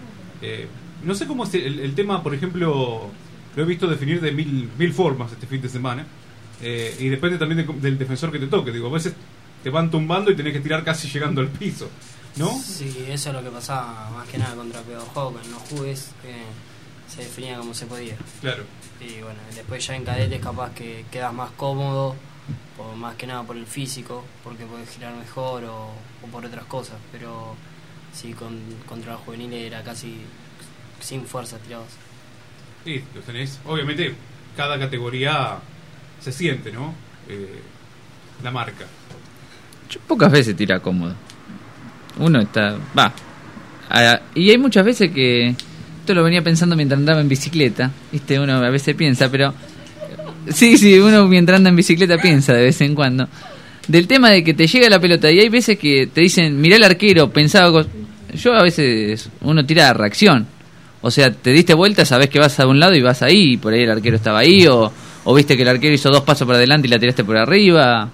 Eh, 0.42 0.68
no 1.04 1.16
sé 1.16 1.26
cómo 1.28 1.46
es 1.46 1.54
el, 1.54 1.80
el 1.80 1.96
tema, 1.96 2.22
por 2.22 2.34
ejemplo, 2.36 3.10
lo 3.56 3.64
he 3.64 3.66
visto 3.66 3.88
definir 3.88 4.20
de 4.20 4.32
mil, 4.34 4.70
mil 4.78 4.94
formas 4.94 5.32
este 5.32 5.48
fin 5.48 5.62
de 5.62 5.70
semana. 5.70 6.06
Eh, 6.62 6.96
y 7.00 7.08
depende 7.10 7.38
también 7.38 7.66
de- 7.66 7.74
del 7.74 7.98
defensor 7.98 8.32
que 8.32 8.40
te 8.40 8.48
toque. 8.48 8.72
Digo, 8.72 8.88
a 8.88 8.92
veces 8.92 9.14
te 9.64 9.70
van 9.70 9.90
tumbando 9.90 10.30
y 10.32 10.36
tenés 10.36 10.52
que 10.54 10.60
tirar 10.60 10.84
casi 10.84 11.08
llegando 11.08 11.40
al 11.42 11.48
piso. 11.48 11.90
¿No? 12.36 12.50
Sí, 12.62 13.06
eso 13.08 13.30
es 13.30 13.36
lo 13.36 13.42
que 13.42 13.50
pasaba 13.50 14.10
más 14.14 14.28
que 14.28 14.38
nada 14.38 14.56
contra 14.56 14.82
Pedro. 14.82 15.06
En 15.42 15.52
los 15.52 15.62
jugues 15.70 16.12
eh, 16.26 16.44
se 17.08 17.22
definía 17.22 17.58
como 17.58 17.74
se 17.74 17.86
podía. 17.86 18.16
Claro. 18.42 18.64
Y 19.00 19.22
bueno, 19.22 19.40
después 19.54 19.88
ya 19.88 19.96
en 19.96 20.04
cadetes 20.04 20.42
capaz 20.42 20.74
que 20.74 21.06
quedas 21.10 21.34
más 21.34 21.52
cómodo, 21.52 22.14
o 22.78 22.96
más 22.96 23.16
que 23.16 23.28
nada 23.28 23.44
por 23.44 23.58
el 23.58 23.66
físico, 23.66 24.24
porque 24.44 24.66
puedes 24.66 24.90
girar 24.90 25.16
mejor 25.16 25.64
o, 25.64 25.90
o 26.24 26.28
por 26.32 26.46
otras 26.46 26.66
cosas. 26.66 26.98
Pero 27.12 27.56
sí, 28.14 28.34
con, 28.34 28.60
contra 28.88 29.14
los 29.14 29.22
juveniles 29.22 29.66
era 29.66 29.84
casi 29.84 30.18
sin 31.00 31.26
fuerza 31.26 31.58
tirados. 31.60 31.88
Sí, 32.84 33.04
los 33.14 33.26
tenés. 33.26 33.60
Obviamente, 33.66 34.14
cada 34.56 34.78
categoría 34.80 35.58
se 36.20 36.32
siente, 36.32 36.72
¿no? 36.72 36.94
Eh, 37.28 37.62
la 38.44 38.52
marca. 38.52 38.86
Yo 39.90 40.00
pocas 40.08 40.32
veces 40.32 40.56
tira 40.56 40.80
cómodo. 40.80 41.14
Uno 42.18 42.42
está. 42.42 42.78
Va. 42.98 43.14
Y 44.34 44.50
hay 44.50 44.58
muchas 44.58 44.86
veces 44.86 45.12
que. 45.12 45.56
Esto 46.00 46.14
lo 46.14 46.24
venía 46.24 46.44
pensando 46.44 46.76
mientras 46.76 47.00
andaba 47.00 47.20
en 47.20 47.28
bicicleta. 47.28 47.90
Viste, 48.12 48.40
uno 48.40 48.54
a 48.54 48.70
veces 48.70 48.96
piensa, 48.96 49.30
pero. 49.30 49.54
Sí, 50.50 50.78
sí, 50.78 51.00
uno 51.00 51.28
mientras 51.28 51.58
anda 51.58 51.70
en 51.70 51.76
bicicleta 51.76 52.18
piensa 52.18 52.54
de 52.54 52.64
vez 52.64 52.80
en 52.82 52.96
cuando. 52.96 53.28
Del 53.88 54.08
tema 54.08 54.30
de 54.32 54.44
que 54.44 54.54
te 54.54 54.68
llega 54.68 54.90
la 54.90 55.00
pelota 55.00 55.32
y 55.32 55.40
hay 55.40 55.50
veces 55.50 55.78
que 55.78 56.08
te 56.08 56.22
dicen, 56.22 56.60
mirá 56.60 56.76
el 56.76 56.84
arquero, 56.84 57.30
pensaba. 57.30 57.72
cos-". 57.72 57.88
Yo 58.34 58.54
a 58.54 58.64
veces. 58.64 59.30
Uno 59.42 59.66
tira 59.66 59.88
de 59.88 59.94
reacción. 59.94 60.48
O 61.02 61.12
sea, 61.12 61.32
te 61.32 61.52
diste 61.52 61.76
vuelta, 61.76 62.04
sabes 62.04 62.30
que 62.30 62.40
vas 62.40 62.60
a 62.60 62.66
un 62.66 62.80
lado 62.80 62.96
y 62.96 63.02
vas 63.02 63.22
ahí, 63.22 63.54
y 63.54 63.58
por 63.58 63.74
ahí 63.74 63.84
el 63.84 63.92
arquero 63.92 64.16
estaba 64.16 64.40
ahí, 64.40 64.66
o, 64.66 64.92
o 65.24 65.36
viste 65.36 65.56
que 65.56 65.62
el 65.62 65.70
arquero 65.70 65.94
hizo 65.94 66.10
dos 66.10 66.24
pasos 66.24 66.48
para 66.48 66.58
adelante 66.58 66.88
y 66.88 66.90
la 66.92 66.98
tiraste 66.98 67.24
por 67.24 67.38
arriba. 67.38 68.10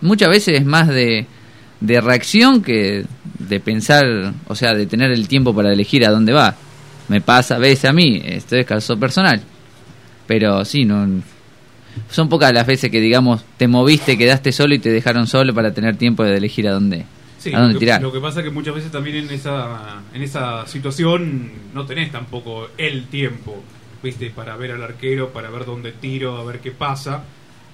Muchas 0.00 0.28
veces 0.28 0.58
es 0.58 0.66
más 0.66 0.88
de, 0.88 1.26
de 1.80 2.00
reacción 2.00 2.60
que 2.62 3.04
de 3.38 3.60
pensar, 3.60 4.04
o 4.48 4.54
sea, 4.56 4.74
de 4.74 4.86
tener 4.86 5.12
el 5.12 5.28
tiempo 5.28 5.54
para 5.54 5.72
elegir 5.72 6.04
a 6.04 6.10
dónde 6.10 6.32
va. 6.32 6.56
Me 7.06 7.20
pasa 7.20 7.54
a 7.54 7.58
veces 7.58 7.84
a 7.84 7.92
mí, 7.92 8.20
esto 8.24 8.56
es 8.56 8.66
caso 8.66 8.98
personal. 8.98 9.40
Pero 10.26 10.64
sí, 10.64 10.84
no 10.84 11.22
son 12.10 12.28
pocas 12.28 12.52
las 12.52 12.66
veces 12.66 12.90
que, 12.90 13.00
digamos, 13.00 13.44
te 13.56 13.68
moviste, 13.68 14.16
quedaste 14.18 14.52
solo 14.52 14.74
y 14.74 14.78
te 14.78 14.90
dejaron 14.90 15.26
solo 15.26 15.54
para 15.54 15.72
tener 15.72 15.96
tiempo 15.96 16.22
de 16.24 16.36
elegir 16.36 16.68
a 16.68 16.72
dónde, 16.72 17.04
Sí, 17.38 17.52
a 17.54 17.58
dónde 17.60 17.74
lo, 17.74 17.78
que, 17.80 17.86
tirar. 17.86 18.02
lo 18.02 18.12
que 18.12 18.20
pasa 18.20 18.40
es 18.40 18.44
que 18.44 18.50
muchas 18.50 18.74
veces 18.74 18.90
también 18.90 19.16
en 19.16 19.30
esa, 19.30 20.00
en 20.14 20.22
esa 20.22 20.66
situación 20.66 21.50
no 21.74 21.86
tenés 21.86 22.10
tampoco 22.12 22.68
el 22.78 23.06
tiempo, 23.06 23.62
¿viste? 24.02 24.30
Para 24.30 24.56
ver 24.56 24.72
al 24.72 24.82
arquero, 24.82 25.30
para 25.30 25.50
ver 25.50 25.64
dónde 25.64 25.92
tiro, 25.92 26.36
a 26.36 26.44
ver 26.44 26.60
qué 26.60 26.70
pasa, 26.72 27.22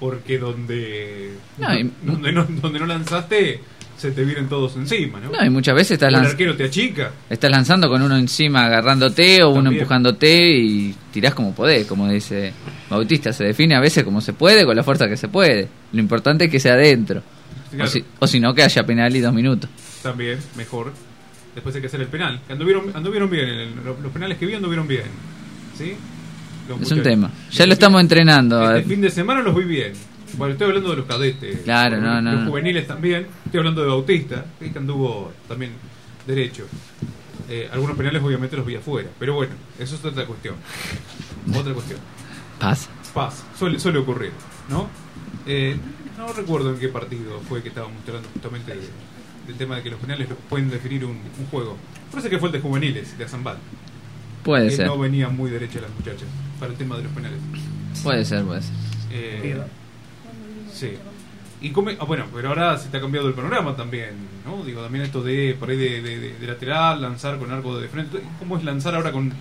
porque 0.01 0.39
donde 0.39 1.33
No, 1.59 1.69
donde, 2.03 2.33
no, 2.33 2.45
donde 2.45 2.79
no 2.79 2.87
lanzaste 2.87 3.61
se 3.97 4.11
te 4.11 4.25
vienen 4.25 4.49
todos 4.49 4.77
encima, 4.77 5.21
¿no? 5.21 5.31
No, 5.31 5.45
y 5.45 5.51
muchas 5.51 5.75
veces 5.75 5.93
estás 5.93 6.13
O 6.13 6.17
el 6.17 6.23
lanz- 6.25 6.31
arquero 6.31 6.57
te 6.57 6.65
achica. 6.65 7.11
Estás 7.31 7.51
lanzando 7.51 7.89
con 7.89 8.03
uno 8.03 8.17
encima 8.17 8.67
agarrándote 8.67 9.43
o 9.43 9.51
uno 9.51 9.71
empujándote 9.71 10.51
y 10.59 10.95
tirás 11.13 11.35
como 11.35 11.55
podés, 11.55 11.87
como 11.87 12.09
dice 12.09 12.53
Bautista. 12.91 13.33
Se 13.33 13.45
define 13.45 13.77
a 13.77 13.81
veces 13.81 14.05
como 14.05 14.21
se 14.21 14.33
puede, 14.33 14.65
con 14.65 14.77
la 14.77 14.83
fuerza 14.83 15.09
que 15.09 15.17
se 15.17 15.29
puede. 15.29 15.69
Lo 15.93 16.01
importante 16.01 16.47
es 16.47 16.51
que 16.51 16.61
sea 16.61 16.75
adentro. 16.75 17.23
Claro. 17.71 17.91
O, 18.21 18.27
si, 18.27 18.39
no, 18.41 18.55
que 18.55 18.63
haya 18.63 18.85
penal 18.85 19.15
y 19.17 19.21
dos 19.21 19.33
minutos. 19.35 19.69
También, 20.03 20.39
mejor. 20.57 20.93
Después 21.55 21.75
hay 21.75 21.81
que 21.81 21.87
hacer 21.89 22.01
el 22.01 22.09
penal. 22.09 22.41
Anduvieron, 22.49 22.85
anduvieron 22.95 23.31
bien, 23.31 23.49
el- 23.49 23.75
los, 24.03 24.13
penales 24.13 24.39
que 24.39 24.47
vi 24.47 24.55
anduvieron 24.55 24.87
bien. 24.87 25.03
¿Sí? 25.79 25.95
Los 26.69 26.81
Es 26.83 26.91
un 26.93 27.03
tema. 27.03 27.29
Ya 27.29 27.49
Este 27.51 27.67
lo 27.67 27.73
estamos 27.75 28.01
entrenando. 28.01 28.75
Este 28.77 28.89
fin 28.89 29.01
de 29.01 29.11
semana 29.11 29.41
los 29.43 29.55
vi 29.57 29.65
bien. 29.65 29.93
Bueno, 30.37 30.53
estoy 30.53 30.69
hablando 30.69 30.91
de 30.91 30.97
los 30.97 31.07
cadetes. 31.07 31.61
Claro, 31.65 32.01
no, 32.01 32.15
los, 32.15 32.23
no, 32.23 32.33
Los 32.33 32.41
no. 32.43 32.47
juveniles 32.49 32.87
también. 32.87 33.27
Estoy 33.45 33.59
hablando 33.59 33.83
de 33.83 33.89
Bautista, 33.89 34.45
que 34.59 34.79
anduvo 34.79 35.33
también 35.49 35.73
derecho. 36.27 36.67
Eh, 37.49 37.69
algunos 37.73 37.97
penales 37.97 38.23
obviamente 38.23 38.57
los 38.57 38.65
vi 38.67 38.77
afuera. 38.77 39.09
Pero 39.19 39.35
bueno, 39.35 39.53
eso 39.79 39.95
es 39.95 40.05
otra 40.05 40.25
cuestión. 40.27 40.55
Otra 41.57 41.73
cuestión. 41.75 42.01
Pasa. 42.59 42.89
Pasa, 43.13 43.45
suele, 43.57 43.79
suele 43.79 43.99
ocurrir, 43.99 44.33
¿no? 44.69 44.89
Eh, 45.47 45.77
no 46.19 46.33
recuerdo 46.33 46.71
en 46.73 46.79
qué 46.81 46.89
partido 46.89 47.41
fue 47.49 47.63
que 47.63 47.69
estábamos 47.69 47.99
hablando 48.09 48.29
justamente 48.33 48.73
de- 48.75 48.89
del 49.47 49.57
tema 49.57 49.77
de 49.77 49.83
que 49.83 49.91
los 49.91 50.01
penales 50.01 50.27
pueden 50.49 50.69
definir 50.71 51.05
un, 51.05 51.13
un 51.39 51.47
juego. 51.51 51.77
Parece 52.11 52.29
que 52.31 52.39
fue 52.39 52.49
el 52.49 52.55
de 52.55 52.61
juveniles, 52.61 53.17
de 53.19 53.25
Azambal. 53.25 53.59
Puede 54.43 54.69
que 54.71 54.77
ser. 54.77 54.87
no 54.87 54.99
venían 54.99 55.37
muy 55.37 55.51
derechas 55.51 55.83
las 55.83 55.91
muchachas 55.93 56.27
para 56.59 56.73
el 56.73 56.79
tema 56.79 56.97
de 56.97 57.05
los 57.05 57.13
penales. 57.13 57.39
Puede 58.03 58.25
ser, 58.25 58.43
puede 58.45 58.63
ser. 58.63 58.73
Eh, 59.13 59.63
Y 61.61 61.71
come, 61.71 61.97
ah, 61.99 62.05
bueno, 62.05 62.27
pero 62.35 62.49
ahora 62.51 62.77
se 62.79 62.89
te 62.89 62.99
ha 62.99 63.01
cambiado 63.01 63.29
el 63.29 63.35
panorama 63.35 63.75
también, 63.75 64.11
¿no? 64.45 64.63
Digo, 64.65 64.83
también 64.83 65.05
esto 65.05 65.23
de 65.23 65.57
por 65.59 65.71
ahí 65.71 65.77
de, 65.79 66.03
de- 66.03 66.47
lateral, 66.47 67.01
lanzar 67.01 67.39
con 67.39 67.51
arco 67.51 67.79
de 67.79 67.89
frente. 67.89 68.21
¿Cómo 68.39 68.57
es 68.59 68.65
lanzar 68.65 68.95
ahora 68.95 69.13
con, 69.13 69.33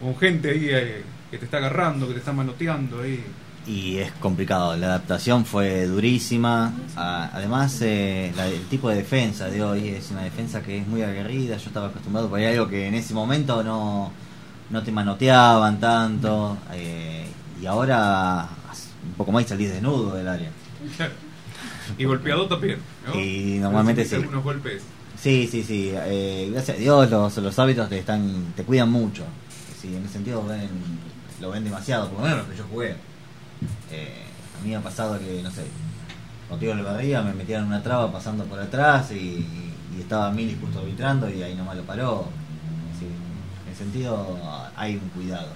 con 0.00 0.16
gente 0.16 0.50
ahí 0.50 0.68
eh, 0.70 1.02
que 1.30 1.38
te 1.38 1.44
está 1.46 1.58
agarrando, 1.58 2.06
que 2.06 2.14
te 2.14 2.18
está 2.20 2.32
manoteando 2.32 3.02
ahí? 3.02 3.22
y 3.66 3.96
es 3.96 4.12
complicado. 4.12 4.76
La 4.76 4.88
adaptación 4.88 5.44
fue 5.46 5.86
durísima. 5.86 6.72
Además, 6.96 7.80
eh, 7.80 8.30
el 8.36 8.66
tipo 8.68 8.90
de 8.90 8.96
defensa 8.96 9.46
de 9.48 9.62
hoy 9.62 9.88
es 9.88 10.10
una 10.10 10.22
defensa 10.22 10.62
que 10.62 10.78
es 10.78 10.86
muy 10.86 11.02
aguerrida. 11.02 11.56
Yo 11.56 11.68
estaba 11.68 11.86
acostumbrado 11.86 12.28
por 12.28 12.40
algo 12.40 12.68
que 12.68 12.86
en 12.88 12.94
ese 12.94 13.14
momento 13.14 13.62
no, 13.62 14.12
no 14.70 14.82
te 14.82 14.92
manoteaban 14.92 15.80
tanto. 15.80 16.58
eh, 16.72 17.26
y 17.62 17.66
ahora 17.66 18.46
un 19.06 19.14
poco 19.16 19.32
más 19.32 19.44
y 19.44 19.48
salís 19.48 19.70
desnudo 19.72 20.14
del 20.14 20.28
área. 20.28 20.50
Y 21.98 22.04
golpeado 22.04 22.46
también, 22.48 22.78
¿no? 23.06 23.20
Y 23.20 23.58
normalmente 23.60 24.04
sí. 24.04 24.14
algunos 24.14 24.42
golpes. 24.42 24.82
Sí, 25.20 25.46
sí, 25.50 25.62
sí. 25.62 25.92
eh, 25.94 26.48
gracias 26.50 26.78
a 26.78 26.80
Dios 26.80 27.10
los, 27.10 27.36
los 27.36 27.58
hábitos 27.58 27.88
te 27.88 27.98
están 27.98 28.52
te 28.56 28.64
cuidan 28.64 28.90
mucho. 28.90 29.24
Sí, 29.80 29.94
en 29.94 30.02
ese 30.02 30.14
sentido 30.14 30.44
ven, 30.46 30.68
lo 31.40 31.50
ven 31.50 31.62
demasiado, 31.62 32.08
por 32.08 32.20
lo 32.20 32.26
menos 32.26 32.46
que 32.46 32.56
yo 32.56 32.64
jugué. 32.70 32.96
Eh, 33.90 34.22
a 34.58 34.64
mí 34.64 34.70
me 34.70 34.76
ha 34.76 34.80
pasado 34.80 35.18
que, 35.18 35.42
no 35.42 35.50
sé, 35.50 35.62
contigo 36.48 36.72
en 36.72 36.78
el 36.78 36.84
barriga 36.84 37.22
me 37.22 37.34
metían 37.34 37.62
en 37.62 37.68
una 37.68 37.82
traba 37.82 38.10
pasando 38.10 38.44
por 38.44 38.58
atrás 38.58 39.12
y, 39.12 39.46
y 39.96 40.00
estaba 40.00 40.30
Mili 40.30 40.56
justo 40.60 40.80
arbitrando 40.80 41.28
y 41.30 41.42
ahí 41.42 41.54
nomás 41.54 41.76
lo 41.76 41.82
paró. 41.82 42.28
Sí, 42.98 43.04
en 43.04 43.72
ese 43.72 43.84
sentido 43.84 44.38
hay 44.76 44.94
un 44.96 45.08
cuidado. 45.10 45.48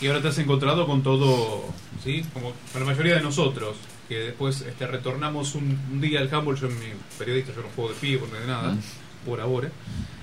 Y 0.00 0.08
ahora 0.08 0.20
te 0.20 0.28
has 0.28 0.38
encontrado 0.38 0.86
con 0.86 1.02
todo, 1.02 1.64
¿sí? 2.02 2.24
Como 2.32 2.52
para 2.72 2.84
la 2.84 2.92
mayoría 2.92 3.14
de 3.16 3.22
nosotros, 3.22 3.76
que 4.08 4.18
después 4.18 4.60
este, 4.62 4.86
retornamos 4.86 5.54
un, 5.54 5.78
un 5.92 6.00
día 6.00 6.20
al 6.20 6.32
handball, 6.32 6.56
yo 6.56 6.68
en 6.68 6.78
mi 6.78 6.86
periodista, 7.18 7.52
yo 7.54 7.62
no 7.62 7.68
juego 7.74 7.90
de 7.90 7.96
pie, 7.96 8.18
de 8.18 8.46
nada, 8.46 8.76
por 9.24 9.40
ahora. 9.40 9.70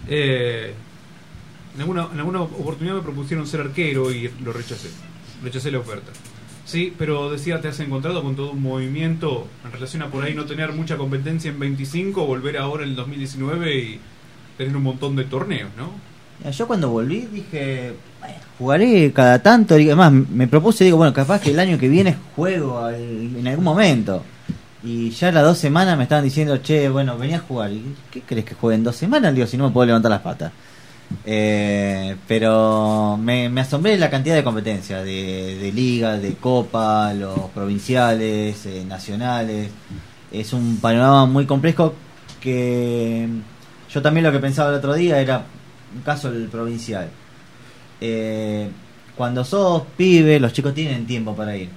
Eh, 0.07 0.73
en, 1.75 1.81
alguna, 1.81 2.07
en 2.11 2.19
alguna 2.19 2.41
oportunidad 2.41 2.95
me 2.95 3.01
propusieron 3.01 3.47
ser 3.47 3.61
arquero 3.61 4.11
y 4.11 4.31
lo 4.43 4.53
rechacé. 4.53 4.89
Rechacé 5.43 5.71
la 5.71 5.79
oferta. 5.79 6.11
Sí, 6.65 6.93
pero 6.97 7.29
decía, 7.29 7.59
te 7.59 7.67
has 7.67 7.79
encontrado 7.81 8.23
con 8.23 8.35
todo 8.35 8.51
un 8.51 8.61
movimiento 8.61 9.47
en 9.65 9.71
relación 9.73 10.01
a 10.01 10.07
por 10.07 10.23
ahí 10.23 10.33
no 10.33 10.45
tener 10.45 10.71
mucha 10.71 10.95
competencia 10.97 11.51
en 11.51 11.59
25, 11.59 12.25
volver 12.25 12.57
ahora 12.57 12.83
en 12.83 12.91
el 12.91 12.95
2019 12.95 13.75
y 13.75 13.99
tener 14.57 14.75
un 14.75 14.83
montón 14.83 15.15
de 15.15 15.25
torneos, 15.25 15.69
¿no? 15.75 15.91
Yo 16.51 16.67
cuando 16.67 16.89
volví 16.89 17.27
dije, 17.31 17.93
"Bueno, 18.19 18.35
jugaré 18.57 19.11
cada 19.13 19.39
tanto, 19.39 19.77
y 19.77 19.87
además 19.87 20.11
me 20.11 20.47
propuse, 20.47 20.83
digo, 20.83 20.97
bueno, 20.97 21.13
capaz 21.13 21.41
que 21.41 21.51
el 21.51 21.59
año 21.59 21.77
que 21.77 21.89
viene 21.89 22.15
juego 22.35 22.89
en 22.89 23.47
algún 23.47 23.63
momento. 23.63 24.23
Y 24.83 25.11
ya 25.11 25.31
las 25.31 25.43
dos 25.43 25.57
semanas 25.57 25.97
me 25.97 26.03
estaban 26.03 26.25
diciendo, 26.25 26.57
che, 26.57 26.89
bueno, 26.89 27.17
venía 27.17 27.37
a 27.37 27.39
jugar. 27.39 27.71
Y, 27.71 27.95
¿Qué 28.11 28.21
crees 28.21 28.45
que 28.45 28.55
juegue 28.55 28.75
en 28.75 28.83
dos 28.83 28.95
semanas? 28.97 29.33
Digo, 29.33 29.47
si 29.47 29.57
no 29.57 29.67
me 29.67 29.73
puedo 29.73 29.85
levantar 29.87 30.11
las 30.11 30.21
patas. 30.21 30.51
Eh, 31.25 32.15
pero 32.27 33.17
me, 33.21 33.47
asombré 33.61 33.97
la 33.97 34.09
cantidad 34.09 34.35
de 34.35 34.43
competencias, 34.43 35.03
de, 35.05 35.57
de 35.61 35.71
liga, 35.71 36.17
de 36.17 36.33
copa, 36.35 37.13
los 37.13 37.39
provinciales, 37.53 38.65
eh, 38.65 38.83
nacionales. 38.85 39.69
Es 40.31 40.51
un 40.53 40.77
panorama 40.77 41.25
muy 41.27 41.45
complejo 41.45 41.93
que 42.41 43.27
yo 43.89 44.01
también 44.01 44.25
lo 44.25 44.31
que 44.31 44.39
pensaba 44.39 44.69
el 44.69 44.75
otro 44.75 44.93
día 44.95 45.19
era 45.19 45.45
caso 46.03 46.29
el 46.29 46.47
provincial. 46.47 47.09
Eh, 48.01 48.69
cuando 49.15 49.43
sos 49.45 49.83
pibe, 49.95 50.39
los 50.39 50.53
chicos 50.53 50.73
tienen 50.73 51.05
tiempo 51.05 51.35
para 51.35 51.55
ir. 51.55 51.69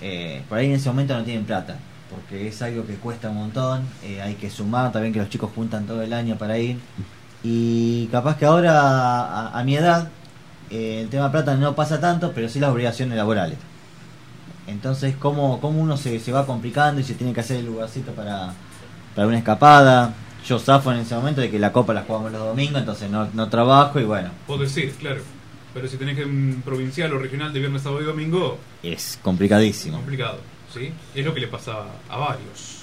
Eh, 0.00 0.42
por 0.48 0.58
ahí 0.58 0.66
en 0.66 0.72
ese 0.72 0.88
momento 0.88 1.16
no 1.16 1.24
tienen 1.24 1.44
plata, 1.44 1.76
porque 2.10 2.48
es 2.48 2.60
algo 2.62 2.84
que 2.86 2.94
cuesta 2.96 3.30
un 3.30 3.36
montón. 3.36 3.82
eh, 4.04 4.20
hay 4.20 4.34
que 4.34 4.50
sumar 4.50 4.92
también 4.92 5.12
que 5.12 5.20
los 5.20 5.28
chicos 5.28 5.50
juntan 5.54 5.86
todo 5.86 6.02
el 6.02 6.12
año 6.12 6.36
para 6.36 6.58
ir. 6.58 6.78
Y 7.44 8.06
capaz 8.12 8.36
que 8.36 8.44
ahora, 8.44 8.80
a, 8.80 9.58
a 9.58 9.64
mi 9.64 9.76
edad, 9.76 10.08
eh, 10.70 11.00
el 11.02 11.08
tema 11.08 11.30
plata 11.32 11.54
no 11.56 11.74
pasa 11.74 12.00
tanto, 12.00 12.32
pero 12.34 12.48
sí 12.48 12.60
las 12.60 12.70
obligaciones 12.70 13.16
laborales. 13.16 13.58
Entonces, 14.66 15.16
¿cómo, 15.18 15.60
cómo 15.60 15.80
uno 15.80 15.96
se, 15.96 16.20
se 16.20 16.30
va 16.32 16.46
complicando 16.46 17.00
y 17.00 17.04
se 17.04 17.14
tiene 17.14 17.32
que 17.32 17.40
hacer 17.40 17.56
el 17.58 17.66
lugarcito 17.66 18.12
para, 18.12 18.52
para 19.14 19.26
una 19.26 19.38
escapada? 19.38 20.14
Yo 20.46 20.58
zafo 20.58 20.92
en 20.92 20.98
ese 20.98 21.14
momento 21.14 21.40
de 21.40 21.50
que 21.50 21.58
la 21.58 21.72
copa 21.72 21.94
la 21.94 22.02
jugamos 22.02 22.32
los 22.32 22.40
domingos, 22.44 22.80
entonces 22.80 23.08
no, 23.10 23.28
no 23.32 23.48
trabajo 23.48 24.00
y 24.00 24.04
bueno, 24.04 24.30
Puedo 24.46 24.62
decir, 24.62 24.92
claro. 24.98 25.20
Pero 25.74 25.88
si 25.88 25.96
tenés 25.96 26.16
que 26.16 26.24
un 26.24 26.62
provincial 26.64 27.12
o 27.14 27.18
regional 27.18 27.52
de 27.52 27.60
viernes, 27.60 27.82
sábado 27.82 28.02
y 28.02 28.04
domingo, 28.04 28.58
es 28.82 29.18
complicadísimo. 29.22 29.96
complicado, 29.98 30.38
¿sí? 30.72 30.92
Es 31.14 31.24
lo 31.24 31.32
que 31.32 31.40
le 31.40 31.48
pasa 31.48 31.76
a 32.10 32.16
varios, 32.18 32.82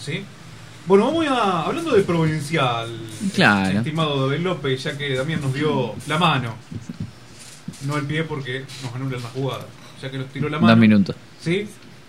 ¿sí? 0.00 0.24
Bueno, 0.86 1.06
vamos 1.06 1.26
a, 1.28 1.62
hablando 1.64 1.92
de 1.94 2.02
provincial, 2.02 2.88
Claro. 3.34 3.78
estimado 3.78 4.28
David 4.28 4.42
López, 4.44 4.84
ya 4.84 4.96
que 4.96 5.14
Damián 5.14 5.40
nos 5.40 5.52
dio 5.52 5.94
la 6.06 6.18
mano, 6.18 6.54
no 7.86 7.96
el 7.96 8.04
pie 8.06 8.22
porque 8.24 8.64
nos 8.82 8.94
anulan 8.94 9.22
la 9.22 9.28
jugada, 9.30 9.66
ya 10.00 10.10
que 10.10 10.18
nos 10.18 10.28
tiró 10.28 10.48
la 10.48 10.58
mano. 10.58 10.68
Dos 10.68 10.78
minutos. 10.78 11.16
¿Sí? 11.40 11.66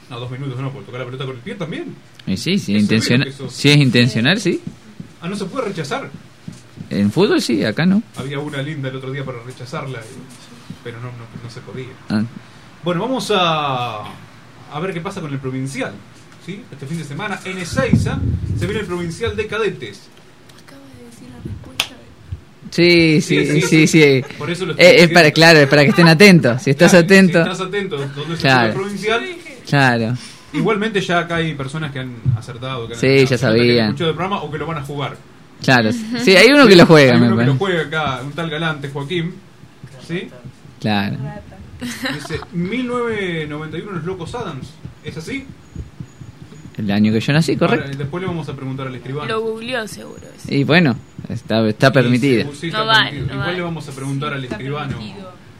No, 0.10 0.20
dos 0.20 0.30
minutos 0.32 0.60
no, 0.60 0.72
porque 0.72 0.86
tocar 0.86 1.00
la 1.00 1.06
pelota 1.06 1.26
con 1.26 1.36
el 1.36 1.42
pie 1.42 1.56
también. 1.56 1.96
Y 2.28 2.38
sí, 2.38 2.60
si 2.60 2.76
Es 2.76 2.92
es, 2.92 3.10
eso- 3.12 3.50
si 3.50 3.70
es 3.70 3.78
intencional, 3.78 4.40
sí. 4.40 4.62
Ah, 5.22 5.28
no 5.28 5.36
se 5.36 5.46
puede 5.46 5.70
rechazar. 5.70 6.10
En 6.90 7.12
fútbol 7.12 7.42
sí, 7.42 7.64
acá 7.66 7.86
no. 7.86 8.04
Había 8.16 8.40
una 8.40 8.62
linda 8.62 8.90
el 8.90 8.96
otro 8.98 9.12
día 9.12 9.26
para 9.26 9.42
rechazarla, 9.42 10.00
pero 10.84 10.98
no, 11.00 11.08
no, 11.08 11.26
no 11.44 11.50
se 11.50 11.60
podía. 11.62 11.88
Ah, 12.10 12.24
Bueno, 12.84 13.02
vamos 13.02 13.32
a, 13.36 14.02
a 14.04 14.80
ver 14.80 14.94
qué 14.94 15.02
pasa 15.02 15.22
con 15.22 15.34
el 15.34 15.40
provincial. 15.40 15.94
¿sí? 16.46 16.62
Este 16.72 16.86
fin 16.86 17.00
de 17.00 17.04
semana 17.04 17.40
en 17.44 17.58
Ezeiza 17.58 18.20
se 18.60 18.66
viene 18.68 18.82
el 18.82 18.86
provincial 18.88 19.36
de 19.36 19.48
cadetes. 19.48 20.02
Sí, 22.72 23.22
sí, 23.22 23.46
Sí, 23.46 23.62
sí, 23.62 23.88
sí. 23.88 23.88
sí. 23.88 24.24
Por 24.38 24.52
eso 24.52 24.66
lo 24.66 24.72
estoy 24.74 24.86
Eh, 24.86 24.90
es 24.90 24.94
diciendo. 24.96 25.14
para, 25.14 25.32
claro, 25.32 25.60
es 25.60 25.68
para 25.70 25.84
que 25.84 25.90
estén 25.92 26.08
atentos. 26.10 26.62
Si 26.62 26.72
estás 26.72 26.92
Claro, 26.92 27.06
atento. 27.06 27.44
Si 27.46 27.50
estás 27.52 27.68
atento, 27.68 27.98
donde 27.98 28.36
se 28.36 28.42
Claro. 28.42 28.68
el 28.68 28.74
provincial. 28.74 29.24
Claro. 29.68 30.16
Igualmente 30.54 31.02
ya 31.02 31.20
acá 31.20 31.36
hay 31.38 31.54
personas 31.54 31.92
que 31.92 32.00
han 32.00 32.16
acertado. 32.38 32.88
Que 32.88 32.94
han 32.94 33.00
Sí, 33.00 33.26
ya 33.26 33.38
sabían. 33.38 33.88
escuchado 33.88 34.10
el 34.12 34.16
programa 34.16 34.42
o 34.42 34.52
que 34.52 34.58
lo 34.58 34.66
van 34.68 34.78
a 34.78 34.84
jugar. 34.84 35.18
Claro. 35.64 35.92
Sí, 35.92 36.36
hay 36.36 36.48
uno 36.52 36.68
que 36.68 36.76
lo 36.76 36.86
juega, 36.86 37.14
Hay 37.16 37.20
me 37.20 37.28
uno 37.28 37.38
que 37.38 37.46
lo 37.46 37.56
juega 37.56 37.82
acá, 37.84 38.22
un 38.24 38.32
tal 38.34 38.50
galante, 38.50 38.90
Joaquín. 38.90 39.34
¿Sí? 40.08 40.30
Claro. 40.80 41.18
Dice 41.82 42.40
1991 42.54 43.92
Los 43.92 44.04
Locos 44.06 44.36
Adams. 44.36 44.68
¿Es 45.04 45.18
así? 45.18 45.46
El 46.78 46.92
año 46.92 47.12
que 47.14 47.20
yo 47.22 47.32
nací, 47.34 47.56
correcto. 47.56 47.86
Ahora, 47.86 47.98
después 47.98 48.22
le 48.22 48.28
vamos 48.28 48.50
a 48.50 48.54
preguntar 48.54 48.88
al 48.88 48.96
escribano. 48.96 49.28
Lo 49.28 49.42
googleó 49.42 49.88
seguro. 49.88 50.22
ese. 50.38 50.56
Y 50.56 50.64
bueno, 50.66 50.96
está, 51.30 51.66
está 51.68 51.92
permitido. 51.92 52.52
Sí, 52.54 52.68
está 52.68 52.80
No 52.80 52.86
vale, 52.88 53.12
permitido. 53.12 53.28
no 53.28 53.34
Igual 53.34 53.46
vale. 53.48 53.58
le 53.58 53.64
vamos 53.64 53.90
a 53.90 53.92
preguntar 53.94 54.34
al 54.34 54.44
escribano. 54.46 54.98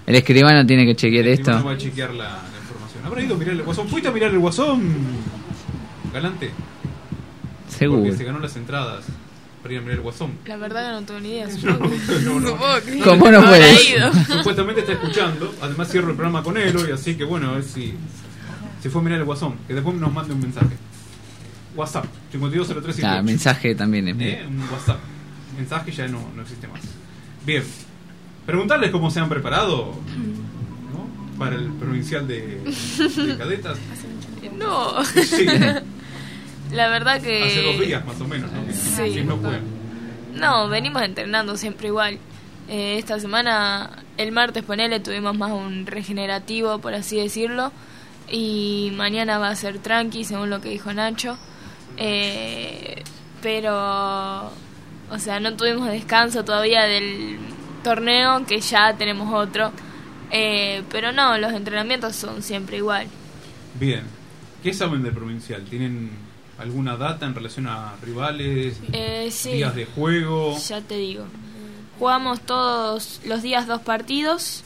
El 0.08 0.16
escribano 0.16 0.66
tiene 0.66 0.86
que 0.86 0.96
chequear 0.96 1.26
El 1.26 1.34
esto. 1.34 1.64
va 1.64 1.72
a 1.72 1.78
chequear 1.78 2.14
la. 2.14 2.40
¿Habrá 3.06 3.22
ido 3.22 3.36
a 3.36 3.38
mirar 3.38 3.54
el 3.54 3.64
guasón? 3.64 3.88
¿Fuiste 3.88 4.10
a 4.10 4.12
mirar 4.12 4.32
el 4.32 4.40
guasón? 4.40 4.82
Galante. 6.12 6.50
Seguro. 7.70 8.02
Porque 8.02 8.18
se 8.18 8.24
ganó 8.24 8.40
las 8.40 8.56
entradas 8.56 9.06
para 9.62 9.74
ir 9.74 9.80
a 9.80 9.82
mirar 9.84 9.98
el 9.98 10.02
guasón. 10.02 10.32
La 10.46 10.58
verdad 10.58 10.88
que 10.88 11.02
no 11.02 11.06
tengo 11.06 11.20
ni 11.20 11.30
idea. 11.30 11.46
No, 11.46 11.52
Supongo, 11.58 11.90
no, 12.24 12.40
no. 12.40 12.58
¿Cómo 13.04 13.32
no 13.32 13.42
puedes? 13.46 13.96
Supuestamente 14.28 14.82
está 14.82 14.94
escuchando. 14.94 15.54
Además 15.62 15.90
cierro 15.92 16.10
el 16.10 16.16
programa 16.16 16.42
con 16.42 16.58
él 16.58 16.76
hoy, 16.76 16.92
así 16.92 17.16
que 17.16 17.24
bueno, 17.24 17.50
a 17.50 17.54
ver 17.54 17.64
si, 17.64 17.94
si 18.82 18.90
fue 18.90 19.02
a 19.02 19.04
mirar 19.04 19.20
el 19.20 19.26
guasón. 19.26 19.56
Que 19.68 19.76
después 19.76 19.96
nos 19.98 20.12
mande 20.12 20.34
un 20.34 20.42
mensaje. 20.42 20.76
WhatsApp, 21.76 22.06
520358. 22.32 23.00
Claro, 23.00 23.24
mensaje 23.24 23.76
también 23.76 24.08
es. 24.08 24.16
¿Eh? 24.20 24.46
Un 24.48 24.62
WhatsApp. 24.72 25.00
Mensaje 25.58 25.92
ya 25.92 26.08
no, 26.08 26.22
no 26.36 26.42
existe 26.42 26.68
más. 26.68 26.82
Bien. 27.46 27.64
Preguntarles 28.46 28.92
cómo 28.92 29.12
se 29.12 29.20
han 29.20 29.28
preparado 29.28 29.96
¿no? 30.18 30.45
Para 31.38 31.56
el 31.56 31.72
provincial 31.74 32.28
de, 32.28 32.60
de 32.64 33.38
cadetas. 33.38 33.78
No. 34.58 35.04
Sí. 35.06 35.46
La 36.72 36.90
verdad 36.90 37.22
que. 37.22 37.44
Hace 37.44 37.62
dos 37.62 37.80
días 37.80 38.06
más 38.06 38.20
o 38.22 38.28
menos, 38.28 38.52
¿no? 38.52 38.64
Sí. 38.72 39.14
Si 39.14 39.24
no 39.24 39.38
fue. 39.38 39.60
No, 40.34 40.68
venimos 40.70 41.02
entrenando 41.02 41.58
siempre 41.58 41.88
igual. 41.88 42.20
Eh, 42.68 42.98
esta 42.98 43.20
semana, 43.20 44.04
el 44.18 44.32
martes, 44.32 44.64
ponele, 44.64 45.00
tuvimos 45.00 45.38
más 45.38 45.52
un 45.52 45.86
regenerativo, 45.86 46.80
por 46.80 46.94
así 46.94 47.18
decirlo. 47.18 47.72
Y 48.30 48.92
mañana 48.96 49.38
va 49.38 49.50
a 49.50 49.56
ser 49.56 49.80
tranqui, 49.80 50.24
según 50.24 50.50
lo 50.50 50.62
que 50.62 50.70
dijo 50.70 50.92
Nacho. 50.92 51.38
Eh, 51.98 53.04
pero, 53.42 54.48
o 54.48 55.20
sea, 55.20 55.40
no 55.40 55.54
tuvimos 55.56 55.90
descanso 55.90 56.44
todavía 56.44 56.84
del 56.84 57.38
torneo, 57.84 58.46
que 58.46 58.60
ya 58.60 58.96
tenemos 58.98 59.32
otro. 59.34 59.72
Eh, 60.32 60.84
pero 60.92 61.12
no, 61.12 61.38
los 61.38 61.54
entrenamientos 61.54 62.16
son 62.16 62.42
siempre 62.44 62.78
igual. 62.78 63.08
Bien. 63.80 64.04
¿Qué 64.64 64.74
saben 64.74 65.04
del 65.04 65.14
provincial? 65.14 65.64
¿Tienen 65.70 66.10
alguna 66.58 66.98
data 66.98 67.26
en 67.26 67.36
relación 67.36 67.68
a 67.68 67.94
rivales? 68.04 68.80
Eh, 68.94 69.30
sí. 69.32 69.52
¿Días 69.54 69.76
de 69.76 69.86
juego? 69.86 70.58
Ya 70.68 70.82
te 70.82 70.98
digo. 70.98 71.26
Jugamos 72.00 72.42
todos 72.42 73.22
los 73.26 73.42
días 73.42 73.68
dos 73.68 73.82
partidos. 73.82 74.64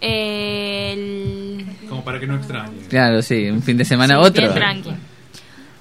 El, 0.00 1.66
Como 1.88 2.04
para 2.04 2.20
que 2.20 2.26
no 2.26 2.36
extrañen. 2.36 2.86
Claro, 2.88 3.22
sí, 3.22 3.48
un 3.48 3.62
fin 3.62 3.76
de 3.76 3.84
semana 3.84 4.14
Sí, 4.14 4.20
otro. 4.26 4.42
bien 4.42 4.54
tranqui. 4.54 4.90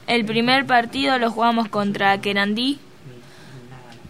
El 0.08 0.26
primer 0.26 0.66
partido 0.66 1.18
lo 1.18 1.32
jugamos 1.32 1.68
contra 1.70 2.20
Querandí 2.22 2.80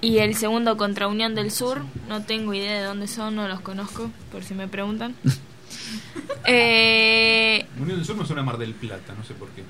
y 0.01 0.17
el 0.19 0.35
segundo 0.35 0.77
contra 0.77 1.07
Unión 1.07 1.35
del 1.35 1.51
Sur. 1.51 1.81
No 2.07 2.21
tengo 2.23 2.53
idea 2.53 2.73
de 2.73 2.83
dónde 2.85 3.07
son, 3.07 3.35
no 3.35 3.47
los 3.47 3.61
conozco, 3.61 4.11
por 4.31 4.43
si 4.43 4.53
me 4.53 4.67
preguntan. 4.67 5.15
eh, 6.45 7.65
Unión 7.79 7.97
del 7.97 8.05
Sur 8.05 8.15
no 8.17 8.25
suena 8.25 8.41
a 8.41 8.45
Mar 8.45 8.57
del 8.57 8.73
Plata, 8.73 9.13
no 9.17 9.23
sé 9.23 9.33
por 9.33 9.49
qué. 9.49 9.63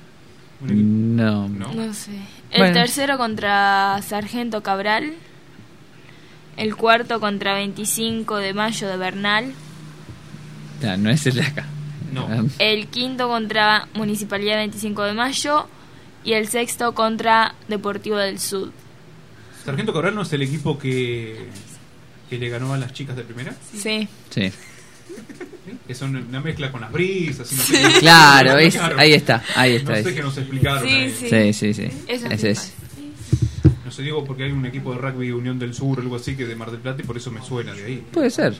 No. 0.60 1.48
¿No? 1.48 1.72
no 1.72 1.92
sé. 1.94 2.12
El 2.50 2.58
Bueno. 2.60 2.74
tercero 2.74 3.18
contra 3.18 4.00
Sargento 4.02 4.62
Cabral. 4.62 5.14
El 6.56 6.74
cuarto 6.76 7.20
contra 7.20 7.54
25 7.54 8.36
de 8.36 8.54
mayo 8.54 8.88
de 8.88 8.96
Bernal. 8.96 9.52
Claro, 10.80 10.98
no 10.98 11.10
es 11.10 11.26
el 11.26 11.34
de 11.34 11.42
acá. 11.42 11.66
No. 12.12 12.28
El 12.58 12.86
quinto 12.86 13.28
contra 13.28 13.88
Municipalidad 13.92 14.56
25 14.56 15.02
de 15.02 15.12
Mayo. 15.12 15.68
Y 16.24 16.32
el 16.32 16.48
sexto 16.48 16.94
contra 16.94 17.54
Deportivo 17.68 18.16
del 18.16 18.38
Sud. 18.38 18.70
Sargento 19.66 19.92
Cabral 19.92 20.14
no 20.14 20.22
es 20.22 20.32
el 20.32 20.40
equipo 20.42 20.78
que, 20.78 21.36
que 22.30 22.38
le 22.38 22.48
ganó 22.48 22.72
a 22.72 22.78
las 22.78 22.92
chicas 22.94 23.16
de 23.16 23.22
primera. 23.24 23.54
Sí. 23.76 24.08
Sí. 24.30 24.50
Que 25.86 25.94
son 25.94 26.14
una 26.16 26.40
mezcla 26.40 26.70
con 26.72 26.80
las 26.80 26.92
brisas. 26.92 27.50
y 27.52 27.56
no 27.56 27.62
sé 27.62 27.72
qué. 27.94 27.98
Claro, 28.00 28.56
es- 28.58 28.76
ahí 28.76 29.12
está, 29.12 29.42
ahí 29.56 29.74
está, 29.76 29.90
No 29.96 30.02
sé 30.02 30.08
es. 30.10 30.14
qué 30.14 30.22
nos 30.22 30.38
explicaron. 30.38 30.82
Sí, 30.88 30.94
ahí. 30.94 31.10
sí. 31.18 31.28
Sí, 31.28 31.52
sí, 31.52 31.74
sí. 31.74 31.88
Eso 32.08 32.26
Ese 32.28 32.50
es. 32.50 32.72
No 33.84 33.90
sé, 33.92 34.02
digo 34.02 34.24
porque 34.24 34.44
hay 34.44 34.52
un 34.52 34.64
equipo 34.66 34.92
de 34.94 34.98
rugby 34.98 35.30
Unión 35.32 35.58
del 35.58 35.74
Sur, 35.74 36.00
algo 36.00 36.16
así, 36.16 36.34
que 36.36 36.44
de 36.46 36.56
Mar 36.56 36.70
del 36.70 36.80
Plata 36.80 37.02
y 37.02 37.06
por 37.06 37.16
eso 37.16 37.30
me 37.30 37.42
suena 37.42 37.72
de 37.72 37.84
ahí. 37.84 38.04
Puede 38.12 38.30
ser. 38.30 38.54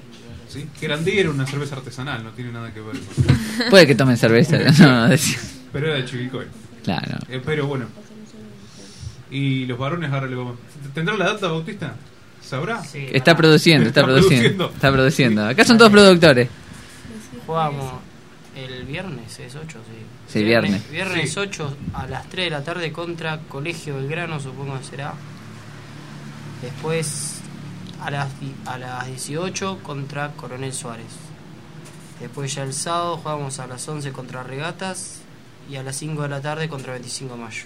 ¿Sí? 0.49 0.67
Que 0.79 0.87
Grandí 0.87 1.19
era 1.19 1.31
una 1.31 1.47
cerveza 1.47 1.77
artesanal, 1.77 2.23
no 2.23 2.31
tiene 2.31 2.53
nada 2.53 2.73
que 2.73 2.81
ver 2.81 2.97
con... 2.99 3.71
Puede 3.71 3.87
que 3.87 3.95
tomen 3.97 4.17
cerveza. 4.17 4.59
No, 4.79 5.09
decía. 5.09 5.39
Pero 5.73 5.87
era 5.89 5.97
de 5.97 6.05
Chivilcoy. 6.05 6.47
Claro. 6.85 7.19
Eh, 7.29 7.41
pero 7.45 7.67
bueno. 7.67 7.87
Y 9.31 9.67
los 9.67 9.79
varones 9.79 10.13
ahora 10.13 10.27
le 10.27 10.37
vamos... 10.37 10.57
¿Tendrá 10.95 11.17
la 11.17 11.27
data, 11.33 11.49
Bautista? 11.49 11.95
¿Sabrá? 12.43 12.81
Está 12.95 13.37
produciendo, 13.37 13.89
está 13.89 14.05
produciendo. 14.05 14.71
Está 14.73 14.93
produciendo. 14.93 15.47
Acá 15.47 15.65
son 15.65 15.79
todos 15.79 15.91
productores. 15.91 16.49
Jugamos 17.45 17.95
el 18.57 18.85
viernes, 18.85 19.39
es 19.41 19.55
8, 19.55 19.67
sí. 19.67 20.33
Sí, 20.33 20.45
viernes. 20.45 20.89
Viernes 20.91 21.33
Sí. 21.33 21.39
8 21.41 21.77
a 21.95 22.07
las 22.07 22.29
3 22.29 22.47
de 22.47 22.51
la 22.51 22.63
tarde 22.63 22.93
contra 22.93 23.39
Colegio 23.49 23.97
Belgrano, 23.97 24.39
supongo 24.41 24.79
que 24.79 24.85
será. 24.85 25.15
Después 26.63 27.41
a 28.03 28.11
las, 28.11 28.29
a 28.65 28.79
las 28.79 29.07
18 29.07 29.81
contra 29.83 30.33
Coronel 30.33 30.73
Suárez. 30.73 31.07
Después 32.21 32.55
ya 32.55 32.63
el 32.63 32.73
sábado 32.73 33.19
jugamos 33.19 33.59
a 33.59 33.67
las 33.67 33.87
11 33.87 34.13
contra 34.13 34.43
Regatas 34.43 35.21
y 35.71 35.77
a 35.77 35.83
las 35.83 35.97
5 35.97 36.23
de 36.23 36.29
la 36.29 36.41
tarde 36.41 36.69
contra 36.69 36.93
25 36.93 37.35
de 37.35 37.41
mayo. 37.41 37.65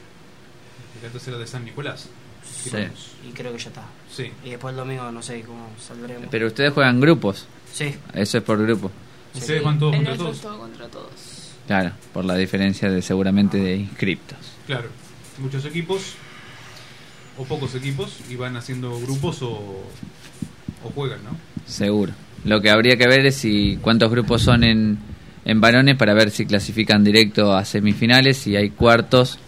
El 1.02 1.10
gato 1.10 1.30
era 1.30 1.38
de 1.38 1.46
San 1.46 1.64
Nicolás. 1.64 2.08
Sí. 2.44 2.70
Y 3.28 3.32
creo 3.32 3.52
que 3.52 3.58
ya 3.58 3.68
está. 3.68 3.84
Sí. 4.14 4.30
Y 4.44 4.50
después 4.50 4.72
el 4.72 4.78
domingo 4.78 5.10
no 5.10 5.22
sé 5.22 5.40
cómo 5.42 5.68
saldremos. 5.78 6.26
Pero 6.30 6.46
ustedes 6.46 6.72
juegan 6.72 7.00
grupos. 7.00 7.46
Sí. 7.72 7.94
Eso 8.12 8.38
es 8.38 8.44
por 8.44 8.62
grupo. 8.62 8.90
Ustedes 9.34 9.62
van 9.62 9.78
todos 9.78 9.94
contra 9.94 10.16
todos. 10.16 10.40
todo 10.40 10.58
contra 10.58 10.88
todos. 10.88 11.10
Claro, 11.66 11.92
por 12.12 12.24
la 12.24 12.36
diferencia 12.36 12.90
de 12.90 13.00
seguramente 13.00 13.58
de 13.58 13.76
inscriptos. 13.76 14.38
Claro. 14.66 14.88
Muchos 15.38 15.64
equipos 15.64 16.14
o 17.38 17.44
pocos 17.44 17.74
equipos 17.74 18.18
y 18.28 18.36
van 18.36 18.56
haciendo 18.56 18.98
grupos 19.00 19.40
o, 19.42 19.84
o 20.84 20.90
juegan, 20.94 21.20
¿no? 21.24 21.36
Seguro. 21.64 22.12
Lo 22.44 22.60
que 22.60 22.70
habría 22.70 22.96
que 22.96 23.06
ver 23.06 23.24
es 23.26 23.36
si 23.36 23.78
cuántos 23.80 24.10
grupos 24.10 24.42
son 24.42 24.64
en, 24.64 24.98
en 25.44 25.60
varones 25.60 25.96
para 25.96 26.12
ver 26.14 26.30
si 26.30 26.44
clasifican 26.46 27.04
directo 27.04 27.54
a 27.54 27.64
semifinales, 27.64 28.38
si 28.38 28.56
hay 28.56 28.70
cuartos, 28.70 29.38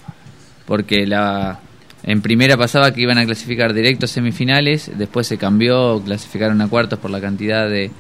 porque 0.66 1.06
la 1.06 1.60
en 2.04 2.20
primera 2.20 2.56
pasaba 2.56 2.92
que 2.92 3.02
iban 3.02 3.18
a 3.18 3.24
clasificar 3.24 3.72
directo 3.74 4.06
a 4.06 4.08
semifinales, 4.08 4.90
después 4.96 5.26
se 5.26 5.38
cambió, 5.38 6.02
clasificaron 6.04 6.60
a 6.60 6.68
cuartos 6.68 6.98
por 6.98 7.10
la 7.10 7.20
cantidad 7.20 7.68
de, 7.68 7.90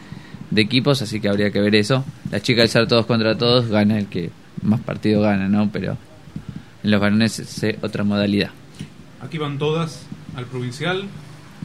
de 0.50 0.60
equipos, 0.62 1.02
así 1.02 1.20
que 1.20 1.28
habría 1.28 1.50
que 1.50 1.60
ver 1.60 1.76
eso. 1.76 2.04
La 2.30 2.40
chica 2.40 2.62
del 2.62 2.68
ser 2.68 2.88
todos 2.88 3.06
contra 3.06 3.38
todos 3.38 3.68
gana 3.68 3.98
el 3.98 4.06
que 4.08 4.30
más 4.62 4.80
partido 4.80 5.22
gana, 5.22 5.48
¿no? 5.48 5.70
Pero 5.72 5.96
en 6.82 6.90
los 6.90 7.00
varones 7.00 7.38
es 7.38 7.62
eh, 7.62 7.78
otra 7.80 8.02
modalidad. 8.02 8.50
Aquí 9.20 9.38
van 9.38 9.56
todas 9.58 10.04
al 10.34 10.46
provincial. 10.46 11.04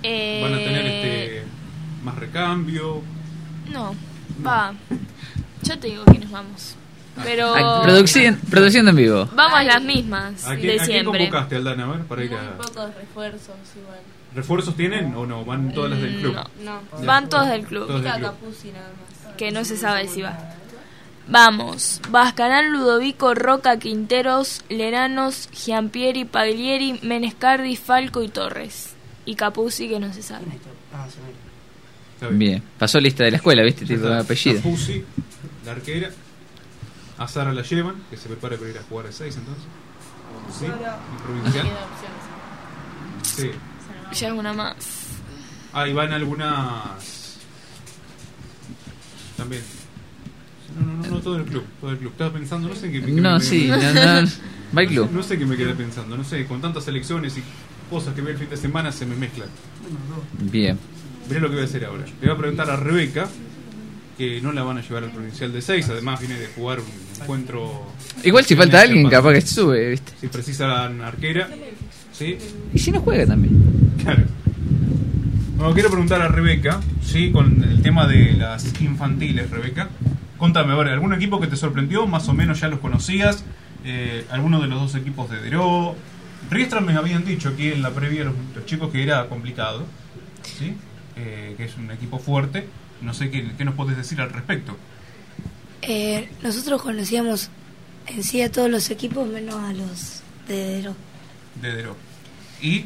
Eh, 0.03 0.41
Van 0.43 0.53
a 0.53 0.57
tener 0.57 0.85
este 0.85 1.43
más 2.03 2.15
recambio. 2.15 3.01
No, 3.71 3.95
va. 4.45 4.73
Yo 5.63 5.79
te 5.79 5.87
digo 5.87 6.03
quiénes 6.05 6.29
vamos. 6.29 6.75
Pero. 7.23 7.53
Ah, 7.55 7.83
producci- 7.85 8.37
produciendo 8.49 8.91
en 8.91 8.97
vivo. 8.97 9.29
Vamos 9.35 9.63
las 9.65 9.81
mismas 9.81 10.45
¿A 10.45 10.51
de 10.51 10.59
quién, 10.59 10.71
a 10.71 10.83
quién 10.83 10.85
siempre. 10.85 11.19
convocaste, 11.29 11.55
Aldana? 11.55 11.83
A 11.85 11.87
ver, 11.87 12.01
para 12.05 12.23
ir 12.23 12.33
a... 12.33 12.57
pocos 12.57 12.95
refuerzos 12.95 13.55
igual. 13.75 13.99
¿Refuerzos 14.35 14.75
tienen 14.75 15.15
o 15.15 15.25
no? 15.25 15.43
¿Van 15.45 15.73
todas 15.73 15.91
las 15.91 16.01
del 16.01 16.17
club? 16.19 16.35
No, 16.63 16.81
no. 16.99 17.05
Van 17.05 17.27
todos 17.29 17.47
del 17.49 17.65
club. 17.65 17.87
Todos 17.87 18.03
del 18.03 18.11
club. 18.13 18.23
Capuzzi 18.23 18.71
nada 18.71 18.89
más. 18.89 19.35
Que 19.35 19.51
no 19.51 19.63
se 19.65 19.77
sabe 19.77 20.07
si 20.07 20.21
va. 20.21 20.37
Vamos. 21.27 22.01
Vascanal, 22.09 22.71
Ludovico, 22.71 23.33
Roca, 23.33 23.77
Quinteros, 23.79 24.63
Leranos, 24.69 25.49
Giampieri, 25.51 26.23
Paglieri, 26.25 26.99
Menescardi, 27.03 27.75
Falco 27.75 28.21
y 28.23 28.29
Torres. 28.29 28.93
Y 29.25 29.35
Capuzzi 29.35 29.89
que 29.89 29.99
no 29.99 30.13
se 30.13 30.21
sabe. 30.23 30.45
Bien. 32.21 32.39
Bien, 32.39 32.63
pasó 32.79 32.99
lista 32.99 33.23
de 33.23 33.31
la 33.31 33.37
escuela, 33.37 33.61
¿viste? 33.63 33.85
De 33.85 34.17
apellido. 34.17 34.57
Capuzzi, 34.57 35.03
la 35.65 35.71
arquera. 35.73 36.09
A 37.17 37.27
Sara 37.27 37.51
la 37.53 37.63
llevan, 37.63 37.95
que 38.09 38.17
se 38.17 38.27
prepare 38.27 38.57
para 38.57 38.69
ir 38.69 38.77
a 38.77 38.83
jugar 38.83 39.07
a 39.07 39.11
6 39.11 39.37
entonces. 39.37 39.63
Sí, 40.59 40.65
provincial. 41.23 41.67
Sí. 43.23 43.51
Ya 44.13 44.33
una 44.33 44.53
más. 44.53 44.75
Ah, 45.73 45.87
y 45.87 45.93
van 45.93 46.11
algunas. 46.13 47.37
También. 49.35 49.61
No, 50.79 50.85
no, 50.85 50.93
no, 51.03 51.07
no, 51.15 51.19
todo 51.21 51.37
el 51.37 51.45
club. 51.45 51.63
Todo 51.81 51.91
el 51.91 51.97
club. 51.97 52.11
Estaba 52.11 52.33
pensando, 52.33 52.67
no 52.69 52.75
sé 52.75 52.87
en 52.87 52.91
qué. 52.93 53.01
qué 53.03 53.11
No, 53.11 53.33
me- 53.35 53.39
sí, 53.43 53.67
no, 53.67 53.77
no. 53.77 54.27
Va 54.77 54.85
club. 54.87 55.09
No 55.11 55.23
sé 55.23 55.37
qué 55.37 55.45
me 55.45 55.57
quedé 55.57 55.73
pensando. 55.73 56.15
No 56.17 56.23
sé, 56.23 56.45
con 56.45 56.61
tantas 56.61 56.87
elecciones 56.87 57.37
y 57.37 57.43
cosas 57.89 58.13
que 58.13 58.21
veo 58.21 58.33
el 58.33 58.37
fin 58.39 58.49
de 58.49 58.57
semana 58.57 58.91
se 58.91 59.05
me 59.05 59.15
mezclan. 59.15 59.49
Bien. 60.39 60.77
Mirá 61.27 61.39
lo 61.41 61.47
que 61.49 61.55
voy 61.55 61.63
a 61.63 61.67
hacer 61.67 61.85
ahora. 61.85 62.05
Le 62.05 62.27
voy 62.27 62.35
a 62.35 62.37
preguntar 62.37 62.69
a 62.69 62.75
Rebeca, 62.75 63.27
que 64.17 64.41
no 64.41 64.51
la 64.51 64.63
van 64.63 64.77
a 64.77 64.81
llevar 64.81 65.03
al 65.03 65.11
provincial 65.11 65.53
de 65.53 65.61
6, 65.61 65.89
además 65.89 66.19
viene 66.19 66.39
de 66.39 66.47
jugar 66.47 66.79
un 66.79 67.21
encuentro. 67.21 67.85
Igual 68.23 68.45
si 68.45 68.55
falta 68.55 68.81
alguien, 68.81 69.07
capaz 69.09 69.33
que 69.33 69.41
sube, 69.41 69.89
¿viste? 69.89 70.13
Si 70.19 70.27
precisan 70.27 71.01
arquera, 71.01 71.49
¿sí? 72.11 72.37
Y 72.73 72.79
si 72.79 72.91
no 72.91 73.01
juega 73.01 73.27
también. 73.27 73.61
Claro. 74.03 74.23
Bueno, 75.57 75.73
quiero 75.73 75.89
preguntar 75.89 76.21
a 76.21 76.27
Rebeca, 76.27 76.79
¿sí? 77.03 77.31
Con 77.31 77.63
el 77.63 77.81
tema 77.81 78.07
de 78.07 78.33
las 78.33 78.79
infantiles, 78.81 79.49
Rebeca. 79.49 79.89
Contame, 80.37 80.73
a 80.73 80.75
ver, 80.75 80.89
¿algún 80.89 81.13
equipo 81.13 81.39
que 81.39 81.47
te 81.47 81.55
sorprendió? 81.55 82.05
Más 82.07 82.27
o 82.29 82.33
menos 82.33 82.59
ya 82.59 82.67
los 82.67 82.79
conocías. 82.79 83.43
Eh, 83.85 84.25
¿Alguno 84.29 84.59
de 84.59 84.67
los 84.67 84.79
dos 84.79 84.95
equipos 84.95 85.29
de 85.29 85.41
Deró? 85.41 85.95
Riestra 86.49 86.81
me 86.81 86.93
habían 86.93 87.25
dicho 87.25 87.49
aquí 87.49 87.71
en 87.71 87.81
la 87.81 87.91
previa 87.91 88.23
los, 88.23 88.33
los 88.55 88.65
chicos 88.65 88.91
que 88.91 89.03
era 89.03 89.27
complicado, 89.27 89.85
¿sí? 90.43 90.75
Eh, 91.15 91.55
que 91.57 91.65
es 91.65 91.75
un 91.77 91.89
equipo 91.91 92.19
fuerte. 92.19 92.67
No 93.01 93.13
sé 93.13 93.29
qué, 93.29 93.51
qué 93.57 93.65
nos 93.65 93.75
puedes 93.75 93.97
decir 93.97 94.19
al 94.21 94.31
respecto. 94.31 94.75
Eh, 95.81 96.29
nosotros 96.41 96.81
conocíamos 96.81 97.49
en 98.07 98.23
sí 98.23 98.41
a 98.41 98.51
todos 98.51 98.69
los 98.69 98.89
equipos 98.89 99.27
menos 99.27 99.55
a 99.55 99.73
los 99.73 100.21
de 100.47 100.55
Dero. 100.57 100.95
de 101.61 101.75
Deró. 101.75 101.95
Y 102.61 102.85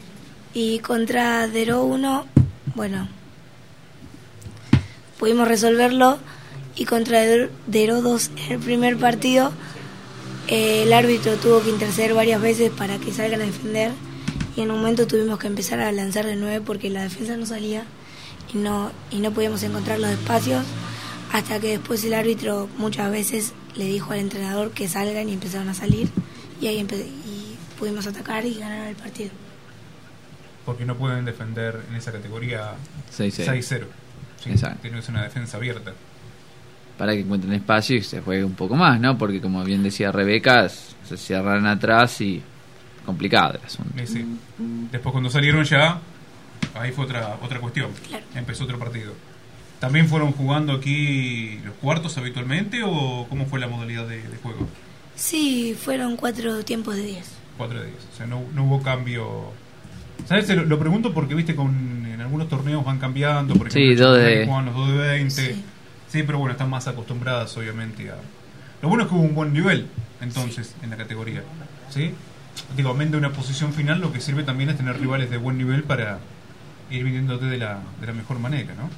Y 0.53 0.79
contra 0.79 1.47
Dero 1.47 1.83
1, 1.85 2.25
bueno, 2.75 3.07
pudimos 5.17 5.47
resolverlo. 5.47 6.19
Y 6.75 6.85
contra 6.85 7.21
Dero 7.67 8.01
2 8.01 8.31
en 8.38 8.51
el 8.53 8.59
primer 8.59 8.97
partido, 8.97 9.51
eh, 10.47 10.83
el 10.83 10.93
árbitro 10.93 11.35
tuvo 11.38 11.61
que 11.61 11.69
interceder 11.69 12.13
varias 12.13 12.41
veces 12.41 12.71
para 12.71 12.97
que 12.97 13.11
salgan 13.11 13.41
a 13.41 13.45
defender. 13.45 13.91
Y 14.55 14.61
en 14.61 14.71
un 14.71 14.77
momento 14.77 15.07
tuvimos 15.07 15.39
que 15.39 15.47
empezar 15.47 15.79
a 15.79 15.91
lanzar 15.91 16.25
de 16.25 16.35
nueve 16.35 16.61
porque 16.65 16.89
la 16.89 17.03
defensa 17.03 17.38
no 17.38 17.45
salía 17.45 17.85
y 18.53 18.57
no, 18.57 18.91
y 19.11 19.19
no 19.19 19.31
podíamos 19.31 19.61
encontrar 19.63 19.99
los 19.99 20.09
espacios. 20.11 20.63
Hasta 21.31 21.59
que 21.59 21.69
después 21.77 22.03
el 22.03 22.13
árbitro 22.13 22.67
muchas 22.77 23.09
veces 23.11 23.53
le 23.75 23.85
dijo 23.85 24.11
al 24.11 24.19
entrenador 24.19 24.71
que 24.71 24.87
salgan 24.89 25.29
y 25.29 25.33
empezaron 25.33 25.69
a 25.69 25.73
salir. 25.73 26.09
Y 26.59 26.67
ahí 26.67 26.79
empe- 26.85 27.05
y 27.07 27.55
pudimos 27.79 28.05
atacar 28.05 28.45
y 28.45 28.55
ganar 28.55 28.87
el 28.87 28.95
partido. 28.95 29.29
porque 30.65 30.85
no 30.85 30.95
pueden 30.95 31.25
defender 31.25 31.81
en 31.89 31.95
esa 31.95 32.11
categoría 32.11 32.73
6-0. 33.17 33.45
6-0. 33.45 33.85
Sí, 34.43 34.51
Exacto. 34.51 34.77
Tiene 34.83 34.97
que 34.97 35.01
ser 35.03 35.15
una 35.15 35.23
defensa 35.23 35.57
abierta. 35.57 35.91
Para 36.99 37.13
que 37.13 37.21
encuentren 37.21 37.53
espacio 37.53 37.95
y 37.97 38.03
se 38.03 38.21
juegue 38.21 38.43
un 38.43 38.53
poco 38.53 38.75
más, 38.75 38.99
¿no? 38.99 39.17
Porque 39.17 39.41
como 39.41 39.63
bien 39.63 39.81
decía 39.81 40.11
Rebeca, 40.11 40.69
se 40.69 41.17
cierran 41.17 41.65
atrás 41.65 42.21
y 42.21 42.41
complicado 43.05 43.55
el 43.57 43.65
asunto. 43.65 44.01
Y 44.03 44.05
sí. 44.05 44.23
Después 44.91 45.11
cuando 45.11 45.29
salieron 45.31 45.63
ya, 45.63 45.99
ahí 46.76 46.91
fue 46.91 47.06
otra 47.06 47.38
otra 47.41 47.60
cuestión. 47.60 47.91
Empezó 48.35 48.64
otro 48.65 48.77
partido. 48.80 49.14
¿También 49.80 50.07
fueron 50.07 50.31
jugando 50.31 50.73
aquí 50.73 51.60
los 51.65 51.73
cuartos 51.76 52.18
habitualmente 52.18 52.81
o 52.85 53.26
cómo 53.30 53.45
fue 53.48 53.60
la 53.60 53.68
modalidad 53.68 54.07
de, 54.07 54.18
de 54.22 54.38
juego? 54.43 54.68
Sí, 55.15 55.76
fueron 55.80 56.15
cuatro 56.18 56.64
tiempos 56.64 56.95
de 56.95 57.03
10. 57.03 57.31
4 57.57 57.80
de 57.80 57.85
10. 57.88 57.98
O 58.14 58.18
sea, 58.18 58.26
no, 58.27 58.43
no 58.53 58.64
hubo 58.65 58.81
cambio. 58.81 59.52
¿Sabes? 60.27 60.49
Lo, 60.49 60.64
lo 60.65 60.80
pregunto 60.80 61.14
porque, 61.14 61.34
viste, 61.35 61.56
con, 61.56 62.06
en 62.06 62.22
algunos 62.22 62.48
torneos 62.48 62.85
van 62.85 62.99
cambiando. 62.99 63.56
Por 63.56 63.72
Sí, 63.72 63.84
ejemplo, 63.84 64.10
dos 64.10 64.19
en 64.19 64.26
de- 64.26 64.45
juegan 64.45 64.65
los 64.65 64.76
2 64.76 64.89
de 64.91 64.98
20. 64.98 65.56
Sí. 66.07 66.23
pero 66.23 66.38
bueno, 66.39 66.52
están 66.53 66.69
más 66.69 66.88
acostumbradas, 66.88 67.56
obviamente, 67.57 68.10
a. 68.11 68.15
Lo 68.81 68.88
bueno 68.89 69.03
es 69.03 69.10
que 69.10 69.15
hubo 69.15 69.23
un 69.23 69.35
buen 69.35 69.53
nivel, 69.53 69.88
entonces, 70.22 70.76
en 70.81 70.89
la 70.91 70.98
categoría. 70.98 71.43
¿Sí? 71.89 72.11
Digo, 72.76 72.89
amén 72.91 73.11
de 73.11 73.18
una 73.18 73.31
posición 73.31 73.73
final, 73.73 73.99
lo 74.02 74.11
que 74.11 74.22
sirve 74.22 74.43
también 74.43 74.69
es 74.72 74.77
tener 74.77 74.99
rivales 74.99 75.30
de 75.30 75.38
buen 75.38 75.57
nivel 75.57 75.84
para 75.84 76.19
ir 76.91 77.03
viniéndote 77.03 77.45
de 77.45 77.57
la, 77.57 77.80
de 77.99 78.07
la 78.07 78.13
mejor 78.13 78.39
manera, 78.39 78.73
¿no? 78.76 78.89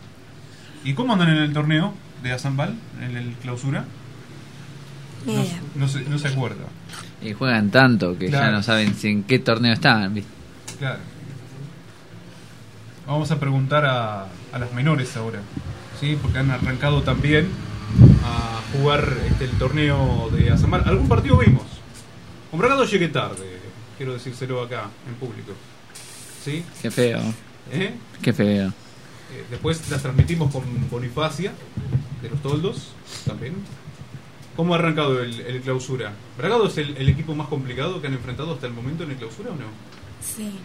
¿Y 0.83 0.93
cómo 0.93 1.13
andan 1.13 1.29
en 1.29 1.37
el 1.37 1.53
torneo 1.53 1.93
de 2.21 2.31
Azambal, 2.33 2.75
en 3.01 3.15
el 3.15 3.33
clausura? 3.35 3.85
No, 5.25 5.45
no 5.75 5.87
se, 5.87 6.01
no 6.01 6.17
se 6.17 6.27
acuerda. 6.27 6.65
Y 7.21 7.31
juegan 7.33 7.69
tanto 7.69 8.17
que 8.17 8.29
ya 8.29 8.51
no 8.51 8.61
saben 8.61 8.93
si 8.95 9.07
en 9.07 9.23
qué 9.23 9.39
torneo 9.39 9.73
están, 9.73 10.13
¿viste? 10.13 10.29
Claro. 10.79 10.99
vamos 13.07 13.31
a 13.31 13.39
preguntar 13.39 13.85
a, 13.85 14.23
a 14.51 14.59
las 14.59 14.73
menores 14.73 15.15
ahora, 15.15 15.39
¿sí? 15.99 16.17
Porque 16.21 16.39
han 16.39 16.51
arrancado 16.51 17.03
también 17.03 17.47
a 18.25 18.61
jugar 18.73 19.17
este, 19.29 19.45
el 19.45 19.51
torneo 19.51 20.29
de 20.31 20.51
Azamar. 20.51 20.83
¿Algún 20.85 21.07
partido 21.07 21.37
vimos? 21.37 21.63
Con 22.49 22.59
Bragado 22.59 22.85
llegué 22.85 23.07
tarde, 23.07 23.59
quiero 23.97 24.13
decírselo 24.13 24.61
acá, 24.61 24.89
en 25.07 25.15
público. 25.15 25.53
¿Sí? 26.43 26.63
Qué 26.81 26.91
feo. 26.91 27.21
¿Eh? 27.71 27.93
Qué 28.21 28.33
feo. 28.33 28.67
Eh, 28.67 29.45
después 29.49 29.89
las 29.89 30.01
transmitimos 30.01 30.51
con 30.51 30.63
Bonifacia, 30.89 31.51
de 32.21 32.29
los 32.29 32.41
Toldos, 32.41 32.89
también. 33.25 33.55
¿Cómo 34.55 34.73
ha 34.73 34.77
arrancado 34.77 35.21
el, 35.21 35.39
el 35.41 35.61
clausura? 35.61 36.13
¿Bragado 36.37 36.67
es 36.67 36.77
el, 36.77 36.95
el 36.97 37.09
equipo 37.09 37.33
más 37.33 37.47
complicado 37.47 37.99
que 37.99 38.07
han 38.07 38.13
enfrentado 38.13 38.53
hasta 38.53 38.67
el 38.67 38.73
momento 38.73 39.03
en 39.03 39.11
el 39.11 39.17
clausura 39.17 39.49
o 39.49 39.55
no? 39.55 39.65
Sí. 40.21 40.59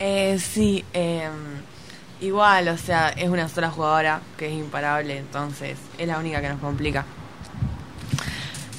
Eh, 0.00 0.38
sí, 0.38 0.84
eh, 0.92 1.28
igual, 2.20 2.68
o 2.68 2.76
sea, 2.76 3.10
es 3.10 3.28
una 3.28 3.48
sola 3.48 3.70
jugadora 3.70 4.20
que 4.36 4.48
es 4.48 4.54
imparable, 4.54 5.18
entonces 5.18 5.78
es 5.98 6.08
la 6.08 6.18
única 6.18 6.40
que 6.40 6.48
nos 6.48 6.58
complica. 6.58 7.04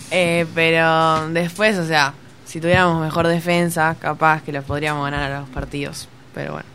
Eh, 0.09 0.45
pero 0.53 1.29
después, 1.29 1.77
o 1.77 1.87
sea, 1.87 2.13
si 2.45 2.59
tuviéramos 2.59 3.01
mejor 3.01 3.27
defensa, 3.27 3.95
capaz 3.97 4.41
que 4.41 4.51
los 4.51 4.65
podríamos 4.65 5.05
ganar 5.05 5.31
a 5.31 5.39
los 5.39 5.49
partidos. 5.49 6.09
Pero 6.33 6.53
bueno, 6.53 6.67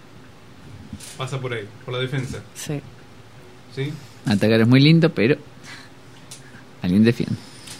Pasa 1.16 1.40
por 1.40 1.52
ahí, 1.52 1.66
por 1.84 1.94
la 1.94 2.00
defensa. 2.00 2.38
sí. 2.54 2.80
¿Sí? 3.74 3.92
Atacar 4.24 4.60
es 4.62 4.66
muy 4.66 4.80
lindo, 4.80 5.12
pero 5.12 5.36
alguien 6.82 7.04
defiende. 7.04 7.36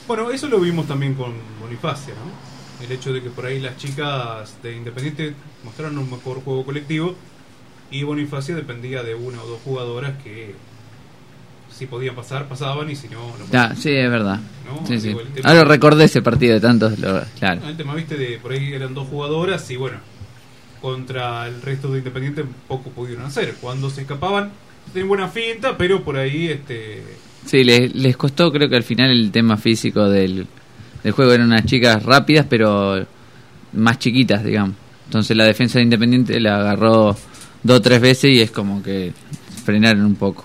Bueno, 0.06 0.30
eso 0.30 0.46
lo 0.48 0.60
vimos 0.60 0.86
también 0.86 1.14
con 1.14 1.32
Bonifacia, 1.60 2.14
¿no? 2.14 2.84
El 2.84 2.92
hecho 2.92 3.12
de 3.12 3.22
que 3.22 3.30
por 3.30 3.46
ahí 3.46 3.58
las 3.60 3.76
chicas 3.78 4.56
de 4.62 4.76
Independiente 4.76 5.34
mostraron 5.64 5.96
un 5.98 6.10
mejor 6.10 6.42
juego 6.44 6.64
colectivo 6.64 7.14
y 7.90 8.02
Bonifacia 8.02 8.54
dependía 8.54 9.02
de 9.02 9.14
una 9.14 9.42
o 9.42 9.46
dos 9.46 9.60
jugadoras 9.64 10.22
que 10.22 10.54
si 11.74 11.86
podían 11.86 12.14
pasar, 12.14 12.46
pasaban 12.48 12.90
y 12.90 12.96
si 12.96 13.08
no, 13.08 13.18
no 13.38 13.44
Ah, 13.58 13.74
sí, 13.76 13.90
es 13.90 14.10
verdad. 14.10 14.38
No, 14.66 14.86
Sí, 14.86 15.00
sí. 15.00 15.08
digo, 15.08 15.20
el 15.20 15.28
tema- 15.28 15.48
Ahora 15.48 15.64
recordé 15.64 16.04
ese 16.04 16.20
partido 16.22 16.54
de 16.54 16.60
tantos. 16.60 16.98
lo- 16.98 17.22
claro. 17.38 17.66
El 17.66 17.76
tema, 17.76 17.94
viste, 17.94 18.16
de 18.16 18.38
por 18.38 18.52
ahí 18.52 18.72
eran 18.74 18.92
dos 18.94 19.08
jugadoras 19.08 19.68
y 19.70 19.76
bueno, 19.76 19.98
contra 20.86 21.48
el 21.48 21.62
resto 21.62 21.90
de 21.90 21.98
Independiente 21.98 22.44
poco 22.68 22.90
pudieron 22.90 23.24
hacer. 23.24 23.56
Cuando 23.60 23.90
se 23.90 24.02
escapaban, 24.02 24.52
tenían 24.92 25.08
buena 25.08 25.26
finta, 25.26 25.76
pero 25.76 26.04
por 26.04 26.16
ahí, 26.16 26.46
este, 26.46 27.02
Sí, 27.44 27.64
les, 27.64 27.92
les 27.92 28.16
costó 28.16 28.52
creo 28.52 28.68
que 28.68 28.76
al 28.76 28.84
final 28.84 29.10
el 29.10 29.32
tema 29.32 29.56
físico 29.56 30.08
del, 30.08 30.46
del 31.02 31.12
juego. 31.12 31.32
Eran 31.32 31.48
unas 31.48 31.64
chicas 31.64 32.04
rápidas, 32.04 32.46
pero 32.48 33.04
más 33.72 33.98
chiquitas, 33.98 34.44
digamos. 34.44 34.76
Entonces 35.06 35.36
la 35.36 35.44
defensa 35.44 35.80
de 35.80 35.86
Independiente 35.86 36.38
la 36.38 36.60
agarró 36.60 37.16
dos 37.64 37.78
o 37.78 37.82
tres 37.82 38.00
veces 38.00 38.30
y 38.30 38.40
es 38.40 38.52
como 38.52 38.80
que 38.80 39.12
frenaron 39.64 40.04
un 40.04 40.14
poco. 40.14 40.44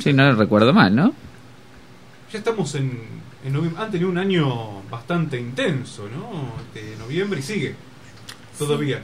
Sí, 0.00 0.12
no 0.12 0.34
recuerdo 0.34 0.74
mal, 0.74 0.94
¿no? 0.94 1.14
ya 2.30 2.38
estamos 2.38 2.74
en, 2.74 2.92
en 3.42 3.52
noviembre. 3.54 3.82
Han 3.82 3.90
tenido 3.90 4.10
un 4.10 4.18
año 4.18 4.82
bastante 4.90 5.40
intenso, 5.40 6.10
¿no? 6.10 6.52
Este, 6.62 6.94
noviembre 6.98 7.40
y 7.40 7.42
sigue 7.42 7.74
todavía. 8.58 9.02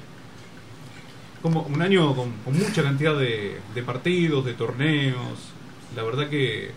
Como 1.47 1.63
un 1.63 1.81
año 1.81 2.13
con, 2.17 2.33
con 2.45 2.59
mucha 2.59 2.83
cantidad 2.83 3.17
de, 3.17 3.57
de 3.73 3.83
partidos, 3.85 4.45
de 4.45 4.55
torneos. 4.55 5.39
La 5.95 6.03
verdad 6.03 6.29
que 6.29 6.73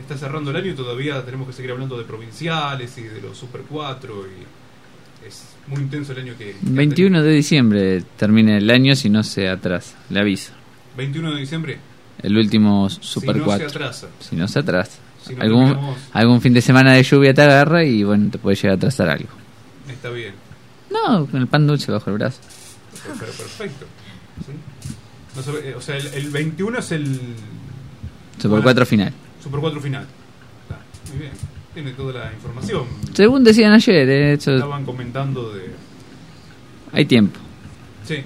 está 0.00 0.16
cerrando 0.16 0.50
el 0.52 0.56
año 0.56 0.70
y 0.72 0.74
todavía 0.74 1.22
tenemos 1.22 1.46
que 1.48 1.52
seguir 1.52 1.70
hablando 1.72 1.98
de 1.98 2.04
provinciales 2.04 2.96
y 2.96 3.02
de 3.02 3.20
los 3.20 3.36
Super 3.36 3.60
4 3.68 4.14
y 4.26 5.26
es 5.28 5.44
muy 5.66 5.82
intenso 5.82 6.12
el 6.12 6.20
año 6.20 6.32
que... 6.38 6.52
que 6.52 6.56
21 6.62 7.22
de 7.22 7.30
diciembre 7.30 8.02
termina 8.16 8.56
el 8.56 8.70
año 8.70 8.96
si 8.96 9.10
no 9.10 9.22
se 9.22 9.50
atrasa, 9.50 9.98
le 10.08 10.20
aviso. 10.20 10.52
21 10.96 11.34
de 11.34 11.40
diciembre. 11.40 11.78
El 12.22 12.38
último 12.38 12.88
Super 12.88 13.34
Si 13.34 13.38
no 13.40 13.44
4. 13.44 13.68
se 13.68 13.76
atrasa. 13.76 14.08
Si 14.18 14.34
no 14.36 14.48
se 14.48 14.58
atrasa. 14.60 14.98
Si 15.26 15.34
no 15.34 15.42
algún, 15.42 15.66
terminamos- 15.74 15.98
algún 16.14 16.40
fin 16.40 16.54
de 16.54 16.62
semana 16.62 16.92
de 16.94 17.02
lluvia 17.02 17.34
te 17.34 17.42
agarra 17.42 17.84
y 17.84 18.02
bueno, 18.02 18.30
te 18.30 18.38
puede 18.38 18.56
llegar 18.56 18.70
a 18.70 18.74
atrasar 18.76 19.10
algo. 19.10 19.28
Está 19.90 20.08
bien. 20.08 20.32
No, 20.90 21.26
con 21.26 21.40
el 21.40 21.46
pan 21.48 21.66
dulce 21.66 21.92
bajo 21.92 22.08
el 22.10 22.16
brazo. 22.16 22.40
Pero, 23.04 23.32
perfecto. 23.32 23.86
¿sí? 24.46 24.52
No 25.36 25.42
sabe- 25.42 25.70
eh, 25.70 25.74
o 25.74 25.80
sea, 25.80 25.96
el, 25.96 26.06
el 26.08 26.30
21 26.30 26.78
es 26.78 26.92
el 26.92 27.20
Super 28.36 28.48
Bueno, 28.50 28.62
4 28.64 28.86
final. 28.86 29.12
Super 29.42 29.60
4 29.60 29.80
final. 29.80 30.06
Está, 30.62 30.80
muy 31.10 31.18
bien. 31.20 31.32
Tiene 31.74 31.92
toda 31.92 32.24
la 32.24 32.32
información. 32.32 32.84
Según 33.14 33.44
decían 33.44 33.72
ayer, 33.72 34.08
eh, 34.08 34.32
eso- 34.34 34.54
Estaban 34.54 34.84
comentando 34.84 35.52
de. 35.54 35.70
hay 36.92 37.04
tiempo. 37.06 37.38
Sí. 38.06 38.16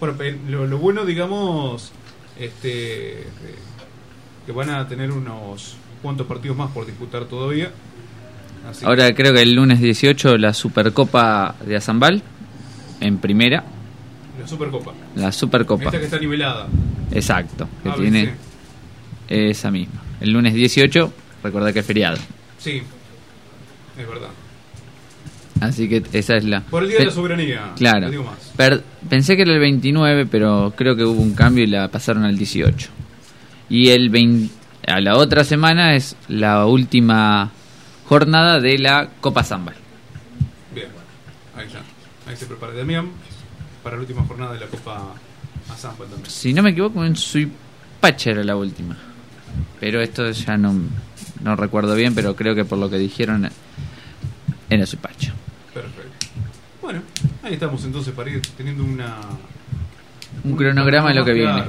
Bueno, 0.00 0.16
lo, 0.48 0.66
lo 0.66 0.78
bueno, 0.78 1.04
digamos, 1.04 1.92
este, 2.38 3.20
eh, 3.20 3.24
que 4.46 4.52
van 4.52 4.70
a 4.70 4.88
tener 4.88 5.10
unos 5.12 5.76
cuantos 6.02 6.26
partidos 6.26 6.56
más 6.56 6.70
por 6.70 6.86
disputar 6.86 7.26
todavía. 7.26 7.70
Así 8.68 8.84
Ahora 8.84 9.14
creo 9.14 9.32
que 9.34 9.42
el 9.42 9.54
lunes 9.54 9.80
18 9.80 10.38
la 10.38 10.52
Supercopa 10.54 11.54
de 11.64 11.76
Azambal 11.76 12.22
en 13.00 13.18
primera, 13.18 13.64
la 14.40 14.46
Supercopa. 14.46 14.92
la 15.16 15.32
Supercopa. 15.32 15.84
Esta 15.84 15.98
que 15.98 16.04
está 16.04 16.18
nivelada. 16.18 16.66
Exacto, 17.12 17.68
que 17.82 17.88
Ah, 17.90 17.94
tiene 17.96 18.24
sí. 18.26 18.30
esa 19.28 19.70
misma. 19.70 20.00
El 20.20 20.32
lunes 20.32 20.54
18, 20.54 21.12
recordá 21.42 21.72
que 21.72 21.80
es 21.80 21.86
feriado. 21.86 22.18
Sí, 22.58 22.82
es 23.98 24.08
verdad. 24.08 24.28
Así 25.60 25.88
que 25.88 26.02
esa 26.12 26.36
es 26.36 26.44
la. 26.44 26.60
Por 26.62 26.82
el 26.84 26.88
Día 26.88 26.98
de 27.00 27.06
la 27.06 27.10
Soberanía, 27.10 27.72
Claro. 27.76 28.00
no 28.06 28.10
digo 28.10 28.24
más. 28.24 28.38
Per- 28.56 28.82
pensé 29.10 29.36
que 29.36 29.42
era 29.42 29.52
el 29.52 29.58
29, 29.60 30.24
pero 30.26 30.72
creo 30.76 30.96
que 30.96 31.04
hubo 31.04 31.20
un 31.20 31.34
cambio 31.34 31.64
y 31.64 31.66
la 31.66 31.88
pasaron 31.88 32.24
al 32.24 32.38
18. 32.38 32.88
Y 33.68 33.88
el 33.90 34.08
20 34.08 34.52
a 34.86 35.00
la 35.00 35.16
otra 35.18 35.44
semana 35.44 35.94
es 35.94 36.16
la 36.28 36.64
última 36.66 37.50
jornada 38.08 38.58
de 38.58 38.78
la 38.78 39.10
Copa 39.20 39.44
Zambal. 39.44 39.74
Bien, 40.74 40.86
ahí 41.56 41.66
está. 41.66 41.80
Ahí 42.30 42.36
se 42.36 42.46
prepara 42.46 42.72
Damián 42.72 43.10
para 43.82 43.96
la 43.96 44.02
última 44.02 44.22
jornada 44.24 44.52
de 44.52 44.60
la 44.60 44.66
Copa 44.66 45.14
Azampa 45.68 46.04
también. 46.04 46.30
Si 46.30 46.54
no 46.54 46.62
me 46.62 46.70
equivoco, 46.70 47.04
en 47.04 47.16
Suipacha 47.16 48.30
era 48.30 48.44
la 48.44 48.54
última. 48.54 48.96
Pero 49.80 50.00
esto 50.00 50.30
ya 50.30 50.56
no, 50.56 50.72
no 51.42 51.56
recuerdo 51.56 51.96
bien, 51.96 52.14
pero 52.14 52.36
creo 52.36 52.54
que 52.54 52.64
por 52.64 52.78
lo 52.78 52.88
que 52.88 52.98
dijeron 52.98 53.50
era 54.68 54.86
Suipacha. 54.86 55.34
Perfecto. 55.74 56.28
Bueno, 56.80 57.02
ahí 57.42 57.54
estamos 57.54 57.84
entonces 57.84 58.14
para 58.14 58.30
ir 58.30 58.40
teniendo 58.56 58.84
una... 58.84 59.16
Un 60.44 60.54
cronograma 60.54 61.08
de 61.08 61.14
lo 61.16 61.24
que 61.24 61.32
viene. 61.32 61.64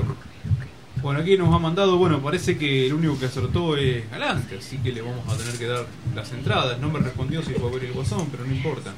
Bueno, 1.01 1.21
aquí 1.21 1.35
nos 1.37 1.51
ha 1.55 1.57
mandado, 1.57 1.97
bueno, 1.97 2.21
parece 2.21 2.55
que 2.59 2.85
el 2.85 2.93
único 2.93 3.17
que 3.17 3.25
acertó 3.25 3.75
es 3.75 4.07
Galante, 4.11 4.59
así 4.59 4.77
que 4.77 4.91
le 4.91 5.01
vamos 5.01 5.27
a 5.27 5.35
tener 5.35 5.57
que 5.57 5.65
dar 5.65 5.87
las 6.13 6.31
entradas. 6.31 6.77
No 6.79 6.89
me 6.89 6.99
respondió 6.99 7.41
si 7.41 7.53
fue 7.53 7.67
a 7.67 7.73
ver 7.73 7.85
el 7.85 7.93
guasón, 7.93 8.27
pero 8.29 8.45
no 8.45 8.53
importa. 8.53 8.93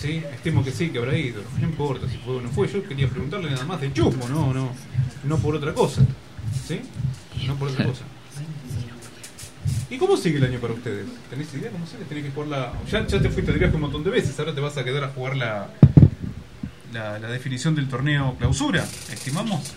Sí, 0.00 0.22
estimo 0.32 0.64
que 0.64 0.70
sí, 0.70 0.88
que 0.88 0.98
habrá 0.98 1.16
ido. 1.16 1.42
No 1.60 1.66
importa 1.68 2.08
si 2.08 2.16
fue 2.18 2.36
o 2.36 2.40
no 2.40 2.48
fue. 2.48 2.68
Yo 2.68 2.82
quería 2.82 3.08
preguntarle 3.08 3.50
nada 3.50 3.64
más 3.64 3.80
de 3.80 3.92
chusmo, 3.92 4.28
no, 4.28 4.54
no, 4.54 4.70
no 5.24 5.38
por 5.38 5.54
otra 5.54 5.74
cosa. 5.74 6.02
¿Sí? 6.66 6.80
No 7.46 7.54
por 7.56 7.68
otra 7.68 7.84
cosa. 7.84 8.04
¿Y 9.90 9.98
cómo 9.98 10.16
sigue 10.16 10.38
el 10.38 10.44
año 10.44 10.58
para 10.60 10.72
ustedes? 10.72 11.06
¿Tenés 11.28 11.52
idea 11.52 11.70
cómo 11.70 11.84
sigue? 11.86 12.04
Tenés 12.04 12.24
que 12.24 12.30
jugar 12.30 12.48
la... 12.48 12.72
Ya, 12.90 13.06
ya 13.06 13.20
te 13.20 13.28
fuiste 13.28 13.52
de 13.52 13.58
viaje 13.58 13.74
un 13.74 13.80
montón 13.82 14.04
de 14.04 14.10
veces, 14.10 14.38
ahora 14.38 14.54
te 14.54 14.60
vas 14.60 14.76
a 14.78 14.84
quedar 14.84 15.02
a 15.04 15.08
jugar 15.08 15.36
la, 15.36 15.68
la, 16.92 17.18
la 17.18 17.28
definición 17.28 17.74
del 17.74 17.88
torneo 17.88 18.36
clausura, 18.38 18.86
estimamos. 19.12 19.74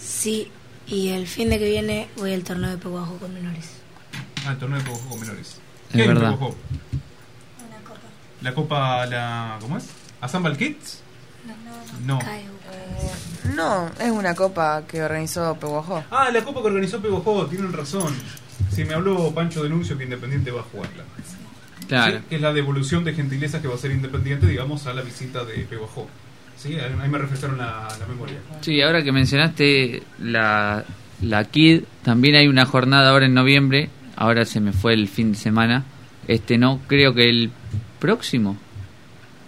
Sí, 0.00 0.50
y 0.86 1.10
el 1.10 1.26
fin 1.26 1.50
de 1.50 1.58
que 1.58 1.68
viene 1.68 2.08
voy 2.16 2.32
al 2.32 2.42
torneo 2.44 2.70
de 2.70 2.78
Peguajo 2.78 3.16
con 3.18 3.32
menores. 3.34 3.68
Ah, 4.46 4.52
el 4.52 4.58
torneo 4.58 4.78
de 4.78 4.84
Peguajó 4.84 5.08
con 5.10 5.20
menores. 5.20 5.46
Es 5.48 5.60
¿Qué 5.92 6.02
hay 6.02 6.08
en 6.08 6.14
verdad. 6.14 6.32
Peguajó? 6.32 6.56
La 8.42 8.54
copa, 8.54 9.06
la... 9.06 9.58
¿cómo 9.60 9.76
es? 9.76 9.88
¿Asambal 10.20 10.56
Kids? 10.56 11.02
No. 12.06 12.18
No, 13.54 13.90
es 14.00 14.10
una 14.10 14.34
copa 14.34 14.82
que 14.86 15.02
organizó 15.02 15.56
Peguajó. 15.58 16.04
Ah, 16.10 16.30
la 16.32 16.42
copa 16.42 16.60
que 16.62 16.68
organizó 16.68 17.00
Peguajó, 17.00 17.46
tienen 17.46 17.72
razón. 17.72 18.14
Si 18.70 18.84
me 18.84 18.94
habló 18.94 19.32
Pancho 19.34 19.62
Denuncio 19.62 19.98
que 19.98 20.04
Independiente 20.04 20.50
va 20.50 20.60
a 20.60 20.64
jugarla. 20.64 21.04
Claro. 21.88 22.18
Sí, 22.18 22.24
que 22.28 22.36
es 22.36 22.40
la 22.40 22.52
devolución 22.52 23.04
de 23.04 23.14
gentilezas 23.14 23.60
que 23.60 23.68
va 23.68 23.74
a 23.74 23.78
ser 23.78 23.90
Independiente, 23.90 24.46
digamos, 24.46 24.86
a 24.86 24.94
la 24.94 25.02
visita 25.02 25.44
de 25.44 25.54
Peguajó. 25.64 26.08
Sí, 26.56 26.78
ahí 26.78 27.08
me 27.08 27.18
refrescaron 27.18 27.58
la, 27.58 27.88
la 27.98 28.06
memoria. 28.06 28.36
Sí, 28.60 28.80
ahora 28.82 29.02
que 29.02 29.12
mencionaste 29.12 30.02
la, 30.20 30.84
la 31.22 31.44
KID, 31.44 31.84
también 32.02 32.34
hay 32.36 32.48
una 32.48 32.66
jornada 32.66 33.10
ahora 33.10 33.26
en 33.26 33.34
noviembre. 33.34 33.88
Ahora 34.16 34.44
se 34.44 34.60
me 34.60 34.72
fue 34.72 34.92
el 34.92 35.08
fin 35.08 35.32
de 35.32 35.38
semana. 35.38 35.84
Este 36.28 36.58
no, 36.58 36.80
creo 36.86 37.14
que 37.14 37.30
el 37.30 37.50
próximo. 38.00 38.56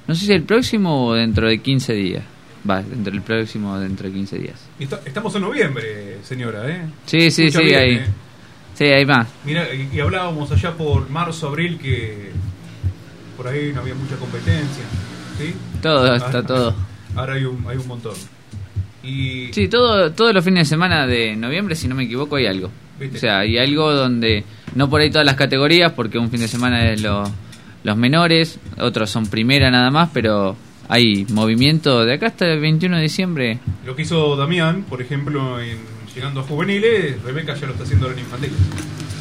No 0.06 0.14
sé 0.14 0.26
si 0.26 0.32
el 0.32 0.42
próximo 0.44 1.06
o 1.06 1.14
dentro 1.14 1.48
de 1.48 1.58
15 1.58 1.92
días. 1.94 2.22
Va, 2.68 2.80
dentro 2.82 3.12
del 3.12 3.22
próximo 3.22 3.72
o 3.72 3.78
dentro 3.80 4.06
de 4.06 4.14
15 4.14 4.38
días. 4.38 4.60
Estamos 5.04 5.34
en 5.34 5.42
noviembre, 5.42 6.18
señora, 6.22 6.68
¿eh? 6.70 6.82
Sí, 7.06 7.30
sí, 7.32 7.50
sí, 7.50 7.64
bien, 7.64 7.78
ahí. 7.80 7.94
¿eh? 7.94 8.06
Sí, 8.74 8.84
hay 8.84 9.04
más. 9.04 9.26
Mira, 9.44 9.66
y, 9.74 9.98
hablábamos 9.98 10.50
allá 10.52 10.72
por 10.76 11.10
marzo, 11.10 11.48
abril 11.48 11.78
que 11.78 12.30
por 13.36 13.48
ahí 13.48 13.72
no 13.74 13.80
había 13.80 13.94
mucha 13.94 14.14
competencia, 14.16 14.84
¿sí? 15.38 15.54
Todo, 15.82 16.12
Ah, 16.12 16.16
está 16.16 16.42
todo. 16.44 16.74
Ahora 17.16 17.34
hay 17.34 17.44
un, 17.44 17.64
hay 17.68 17.76
un 17.76 17.86
montón. 17.88 18.14
Y 19.02 19.52
Sí, 19.52 19.66
todo, 19.68 20.12
todos 20.12 20.32
los 20.32 20.44
fines 20.44 20.68
de 20.68 20.70
semana 20.70 21.06
de 21.06 21.34
noviembre, 21.34 21.74
si 21.74 21.88
no 21.88 21.94
me 21.96 22.04
equivoco, 22.04 22.36
hay 22.36 22.46
algo. 22.46 22.70
¿Viste? 23.00 23.16
O 23.16 23.20
sea, 23.20 23.40
hay 23.40 23.58
algo 23.58 23.92
donde, 23.92 24.44
no 24.76 24.88
por 24.88 25.00
ahí 25.00 25.10
todas 25.10 25.26
las 25.26 25.34
categorías, 25.34 25.92
porque 25.92 26.18
un 26.18 26.30
fin 26.30 26.40
de 26.40 26.48
semana 26.48 26.90
es 26.92 27.02
lo- 27.02 27.24
los 27.84 27.96
menores, 27.96 28.58
otros 28.78 29.10
son 29.10 29.26
primera 29.26 29.70
nada 29.70 29.90
más, 29.90 30.10
pero 30.12 30.56
hay 30.88 31.26
movimiento 31.30 32.04
de 32.04 32.14
acá 32.14 32.26
hasta 32.26 32.46
el 32.46 32.60
21 32.60 32.96
de 32.96 33.02
diciembre. 33.02 33.60
lo 33.84 33.96
que 33.96 34.02
hizo 34.02 34.36
Damián, 34.36 34.84
por 34.88 35.00
ejemplo, 35.00 35.60
en 35.60 35.78
llegando 36.14 36.40
a 36.40 36.42
juveniles, 36.42 37.22
Rebeca 37.22 37.54
ya 37.54 37.66
lo 37.66 37.72
está 37.72 37.84
haciendo 37.84 38.06
ahora 38.06 38.18
en 38.18 38.24
infantiles. 38.24 38.56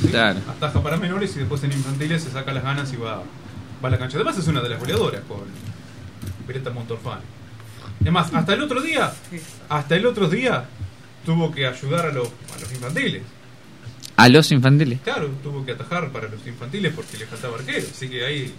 ¿sí? 0.01 0.07
Claro. 0.09 0.39
Ataja 0.49 0.81
para 0.81 0.97
menores 0.97 1.35
y 1.35 1.39
después 1.39 1.63
en 1.63 1.71
infantiles 1.71 2.23
se 2.23 2.31
saca 2.31 2.51
las 2.51 2.63
ganas 2.63 2.91
y 2.93 2.97
va, 2.97 3.23
va 3.83 3.87
a 3.87 3.91
la 3.91 3.97
cancha. 3.97 4.17
Además 4.17 4.37
es 4.37 4.47
una 4.47 4.61
de 4.61 4.69
las 4.69 4.79
goleadoras 4.79 5.21
con 5.27 5.41
Beretta 6.47 6.69
Montorfán. 6.71 7.19
Además, 8.01 8.31
hasta 8.33 8.53
el 8.53 8.61
otro 8.61 8.81
día, 8.81 9.11
hasta 9.69 9.95
el 9.95 10.05
otro 10.05 10.27
día 10.27 10.65
tuvo 11.25 11.51
que 11.51 11.65
ayudar 11.65 12.07
a 12.07 12.11
los, 12.11 12.27
a 12.27 12.59
los 12.59 12.71
infantiles. 12.71 13.21
A 14.23 14.29
los 14.29 14.51
infantiles. 14.51 14.99
Claro, 15.01 15.29
tuvo 15.43 15.65
que 15.65 15.71
atajar 15.73 16.09
para 16.11 16.27
los 16.29 16.45
infantiles 16.45 16.93
porque 16.93 17.17
le 17.17 17.25
faltaba 17.25 17.57
arquero. 17.57 17.85
Así 17.91 18.07
que 18.09 18.25
ahí 18.25 18.53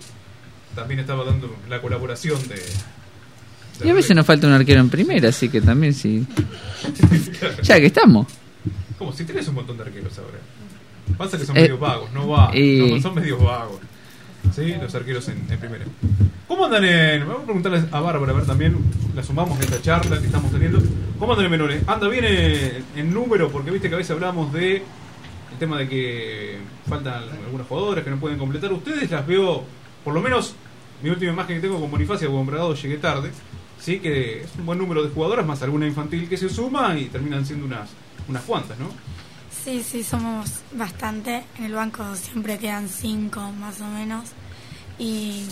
también 0.74 1.00
estaba 1.00 1.24
dando 1.24 1.54
la 1.68 1.80
colaboración 1.80 2.40
de... 2.48 2.54
de 2.56 3.86
Y 3.86 3.90
a 3.90 3.94
veces 3.94 4.16
nos 4.16 4.26
falta 4.26 4.46
un 4.46 4.52
arquero 4.54 4.80
en 4.80 4.88
primera, 4.90 5.28
así 5.28 5.48
que 5.48 5.60
también 5.60 5.94
sí. 5.94 6.26
Ya 7.62 7.78
que 7.80 7.86
estamos. 7.86 8.26
Como 8.98 9.12
si 9.12 9.24
tenés 9.24 9.46
un 9.48 9.54
montón 9.56 9.76
de 9.76 9.82
arqueros 9.84 10.16
ahora. 10.18 10.38
Pasa 11.16 11.36
que 11.38 11.44
son 11.44 11.56
Eh, 11.56 11.62
medio 11.62 11.78
vagos, 11.78 12.10
no 12.12 12.28
va. 12.28 12.50
no, 12.54 13.00
son 13.02 13.14
medio 13.14 13.38
vagos. 13.38 13.80
Sí, 14.54 14.74
los 14.80 14.94
arqueros 14.94 15.28
en, 15.28 15.44
en 15.50 15.58
primera. 15.58 15.84
¿Cómo 16.48 16.64
andan 16.66 16.84
en.? 16.84 17.20
Vamos 17.26 17.42
a 17.42 17.44
preguntarle 17.44 17.82
a 17.90 18.00
Bárbara 18.00 18.32
a 18.32 18.34
ver 18.34 18.46
también. 18.46 18.76
La 19.14 19.22
sumamos 19.22 19.58
a 19.58 19.62
esta 19.62 19.80
charla 19.80 20.18
que 20.18 20.26
estamos 20.26 20.50
teniendo. 20.50 20.80
¿Cómo 21.18 21.32
andan 21.32 21.46
en 21.46 21.50
menores? 21.52 21.82
¿Anda 21.86 22.08
bien 22.08 22.24
en, 22.24 22.84
en 22.96 23.14
número? 23.14 23.50
Porque 23.50 23.70
viste 23.70 23.88
que 23.88 23.94
a 23.94 23.98
veces 23.98 24.10
hablamos 24.10 24.52
de. 24.52 24.82
Tema 25.62 25.78
de 25.78 25.88
que 25.88 26.58
faltan 26.88 27.22
algunas 27.44 27.68
jugadoras 27.68 28.02
que 28.02 28.10
no 28.10 28.18
pueden 28.18 28.36
completar. 28.36 28.72
Ustedes 28.72 29.08
las 29.08 29.24
veo, 29.24 29.62
por 30.02 30.12
lo 30.12 30.20
menos, 30.20 30.56
mi 31.04 31.08
última 31.08 31.30
imagen 31.30 31.54
que 31.54 31.62
tengo 31.62 31.78
con 31.78 31.88
Bonifacio, 31.88 32.32
con 32.32 32.44
Bragado 32.44 32.74
llegué 32.74 32.96
tarde. 32.96 33.30
Sí, 33.78 34.00
que 34.00 34.42
es 34.42 34.50
un 34.58 34.66
buen 34.66 34.76
número 34.76 35.04
de 35.04 35.10
jugadoras, 35.10 35.46
más 35.46 35.62
alguna 35.62 35.86
infantil 35.86 36.28
que 36.28 36.36
se 36.36 36.48
suma 36.48 36.98
y 36.98 37.04
terminan 37.04 37.46
siendo 37.46 37.64
unas, 37.64 37.90
unas 38.26 38.42
cuantas, 38.42 38.76
¿no? 38.80 38.88
Sí, 39.52 39.84
sí, 39.84 40.02
somos 40.02 40.50
bastante. 40.72 41.44
En 41.56 41.66
el 41.66 41.74
banco 41.74 42.02
siempre 42.16 42.58
quedan 42.58 42.88
cinco 42.88 43.52
más 43.52 43.80
o 43.80 43.86
menos. 43.86 44.30
Y 44.98 45.44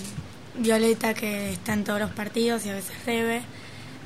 Violeta 0.58 1.14
que 1.14 1.52
está 1.52 1.74
en 1.74 1.84
todos 1.84 2.00
los 2.00 2.10
partidos 2.10 2.66
y 2.66 2.70
a 2.70 2.74
veces 2.74 2.96
Rebe. 3.06 3.42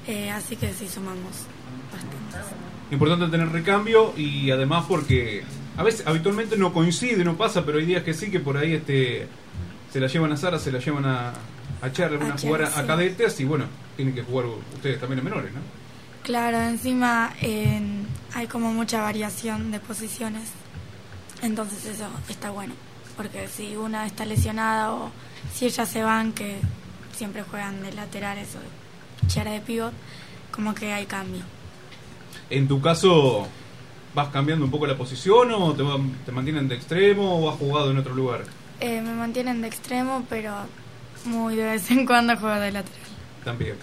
Eh, 0.06 0.31
así 0.31 0.56
que 0.56 0.70
sí, 0.74 0.86
sumamos 0.86 1.47
bastantes. 1.90 2.52
Importante 2.90 3.28
tener 3.28 3.48
recambio 3.48 4.12
y 4.18 4.51
además 4.51 4.85
porque 4.86 5.44
a 5.76 5.82
veces 5.82 6.06
habitualmente 6.06 6.56
no 6.56 6.72
coincide, 6.72 7.24
no 7.24 7.36
pasa, 7.36 7.64
pero 7.64 7.78
hay 7.78 7.86
días 7.86 8.02
que 8.02 8.14
sí 8.14 8.30
que 8.30 8.40
por 8.40 8.56
ahí 8.56 8.74
este 8.74 9.26
se 9.92 10.01
la 10.01 10.06
llevan 10.06 10.32
a 10.32 10.36
Sara, 10.36 10.59
se 10.59 10.72
la 10.72 10.78
llevan 10.78 11.05
a, 11.05 11.32
a 11.82 11.92
Charlie, 11.92 12.18
A 12.18 12.34
a 12.34 12.38
jugar 12.38 12.62
a, 12.62 12.78
a 12.78 12.86
cadetes 12.86 13.38
y 13.40 13.44
bueno, 13.44 13.66
tienen 13.96 14.14
que 14.14 14.22
jugar 14.22 14.46
ustedes 14.74 14.98
también 14.98 15.20
en 15.20 15.24
menores, 15.24 15.52
¿no? 15.52 15.60
Claro, 16.24 16.59
encima 16.60 17.34
eh, 17.42 17.80
hay 18.32 18.46
como 18.46 18.72
mucha 18.72 19.02
variación 19.02 19.70
de 19.70 19.78
posiciones. 19.78 20.48
Entonces 21.42 21.84
eso 21.84 22.06
está 22.28 22.51
bueno. 22.51 22.74
Porque 23.16 23.46
si 23.46 23.76
una 23.76 24.06
está 24.06 24.24
lesionada 24.24 24.92
o 24.92 25.10
si 25.52 25.66
ellas 25.66 25.88
se 25.88 26.02
van, 26.02 26.32
que 26.32 26.56
siempre 27.14 27.42
juegan 27.42 27.82
de 27.82 27.92
laterales 27.92 28.48
o 28.56 29.28
chera 29.28 29.52
de 29.52 29.60
pivot, 29.60 29.92
como 30.51 30.74
que 30.74 30.92
hay 30.92 31.05
cambio. 31.05 31.42
En 32.48 32.66
tu 32.68 32.80
caso, 32.80 33.46
¿vas 34.15 34.28
cambiando 34.28 34.65
un 34.65 34.70
poco 34.70 34.86
la 34.86 34.97
posición 34.97 35.51
o 35.53 35.73
te, 35.74 35.82
va- 35.82 35.99
te 36.24 36.32
mantienen 36.32 36.69
de 36.69 36.74
extremo 36.77 37.39
o 37.39 37.51
has 37.51 37.59
jugado 37.59 37.91
en 37.91 37.99
otro 37.99 38.15
lugar? 38.15 38.45
Eh, 38.81 39.01
me 39.01 39.12
mantienen 39.15 39.61
de 39.62 39.69
extremo, 39.69 40.24
pero 40.28 40.55
muy 41.24 41.57
de 41.57 41.65
vez 41.65 41.91
en 41.91 42.07
cuando 42.07 42.36
juego 42.36 42.61
de 42.61 42.73
lateral. 42.73 43.01
También. 43.45 43.77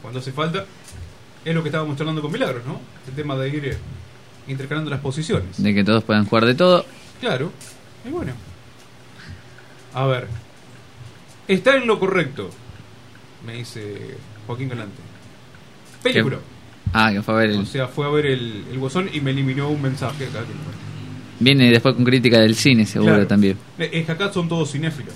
Cuando 0.00 0.20
hace 0.20 0.32
falta, 0.32 0.64
es 1.44 1.54
lo 1.54 1.62
que 1.62 1.68
estábamos 1.68 1.96
charlando 1.96 2.20
con 2.22 2.30
Milagros, 2.32 2.64
¿no? 2.66 2.80
El 3.08 3.14
tema 3.14 3.36
de 3.36 3.48
ir 3.48 3.64
eh, 3.66 3.78
intercalando 4.48 4.90
las 4.90 5.00
posiciones. 5.00 5.62
De 5.62 5.74
que 5.74 5.82
todos 5.84 6.04
puedan 6.04 6.26
jugar 6.26 6.44
de 6.46 6.54
todo. 6.54 6.84
Claro. 7.20 7.50
Y 8.04 8.10
bueno. 8.10 8.32
A 9.94 10.06
ver. 10.06 10.28
Está 11.48 11.76
en 11.76 11.86
lo 11.86 11.98
correcto, 11.98 12.50
me 13.44 13.54
dice 13.54 14.16
Joaquín 14.46 14.68
Galante. 14.68 14.96
Película. 16.02 16.38
Ah, 16.92 17.10
que 17.12 17.22
fue 17.22 17.34
a 17.34 17.38
ver 17.38 17.50
el... 17.50 17.58
O 17.60 17.64
sea, 17.66 17.88
fue 17.88 18.06
a 18.06 18.10
ver 18.10 18.26
el, 18.26 18.64
el 18.70 18.78
Guasón 18.78 19.08
y 19.12 19.20
me 19.20 19.30
eliminó 19.30 19.68
un 19.70 19.80
mensaje 19.80 20.24
acá. 20.26 20.40
que- 20.40 21.42
Viene 21.44 21.70
después 21.70 21.94
con 21.94 22.04
crítica 22.04 22.38
del 22.38 22.54
cine, 22.54 22.86
seguro 22.86 23.12
Claro. 23.14 23.26
también. 23.26 23.56
Eh, 23.78 23.90
Es 23.92 24.06
que 24.06 24.12
acá 24.12 24.32
son 24.32 24.48
todos 24.48 24.70
cinéfilos. 24.70 25.14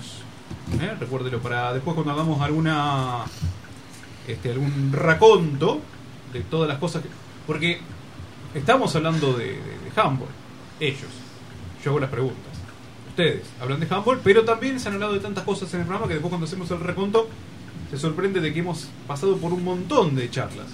¿eh? 0.81 0.93
Recuérdelo 0.99 1.39
para 1.41 1.73
después 1.73 1.95
cuando 1.95 2.13
hagamos 2.13 2.41
alguna 2.41 3.19
este 4.27 4.51
algún 4.51 4.91
raconto 4.93 5.81
de 6.33 6.41
todas 6.41 6.69
las 6.69 6.79
cosas 6.79 7.03
que 7.03 7.09
porque 7.47 7.79
estamos 8.55 8.95
hablando 8.97 9.35
de, 9.35 9.45
de, 9.45 9.53
de 9.55 10.01
handball. 10.01 10.29
Ellos. 10.81 11.03
Yo 11.85 11.91
hago 11.91 12.01
las 12.01 12.11
preguntas. 12.11 12.41
Ustedes 13.11 13.43
hablan 13.61 13.79
de 13.81 13.87
handball, 13.89 14.19
pero 14.25 14.45
también 14.45 14.81
se 14.81 14.89
han 14.89 14.95
hablado 14.95 15.13
de 15.13 15.21
tantas 15.21 15.45
cosas 15.45 15.73
en 15.75 15.81
el 15.81 15.87
programa 15.87 16.09
que 16.09 16.15
después 16.15 16.31
cuando 16.31 16.47
hacemos 16.47 16.69
el 16.73 16.81
reconto 16.81 17.29
se 17.91 17.99
sorprende 17.99 18.41
de 18.41 18.53
que 18.53 18.59
hemos 18.61 18.89
pasado 19.07 19.37
por 19.37 19.53
un 19.53 19.63
montón 19.63 20.17
de 20.17 20.29
charlas. 20.29 20.67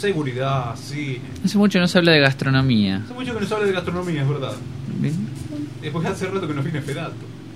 Seguridad, 0.00 0.74
cine. 0.76 1.20
Hace 1.44 1.58
mucho 1.58 1.78
no 1.78 1.86
se 1.86 1.98
habla 1.98 2.12
de 2.12 2.20
gastronomía. 2.20 3.02
Hace 3.04 3.12
mucho 3.14 3.34
que 3.34 3.40
no 3.40 3.46
se 3.46 3.54
habla 3.54 3.66
de 3.66 3.72
gastronomía, 3.72 4.22
es 4.22 4.28
verdad. 4.28 4.52
Después 5.82 6.06
hace 6.06 6.26
rato 6.26 6.48
que 6.48 6.54
nos 6.54 6.64
viene 6.64 6.80
Fedato. 6.80 7.12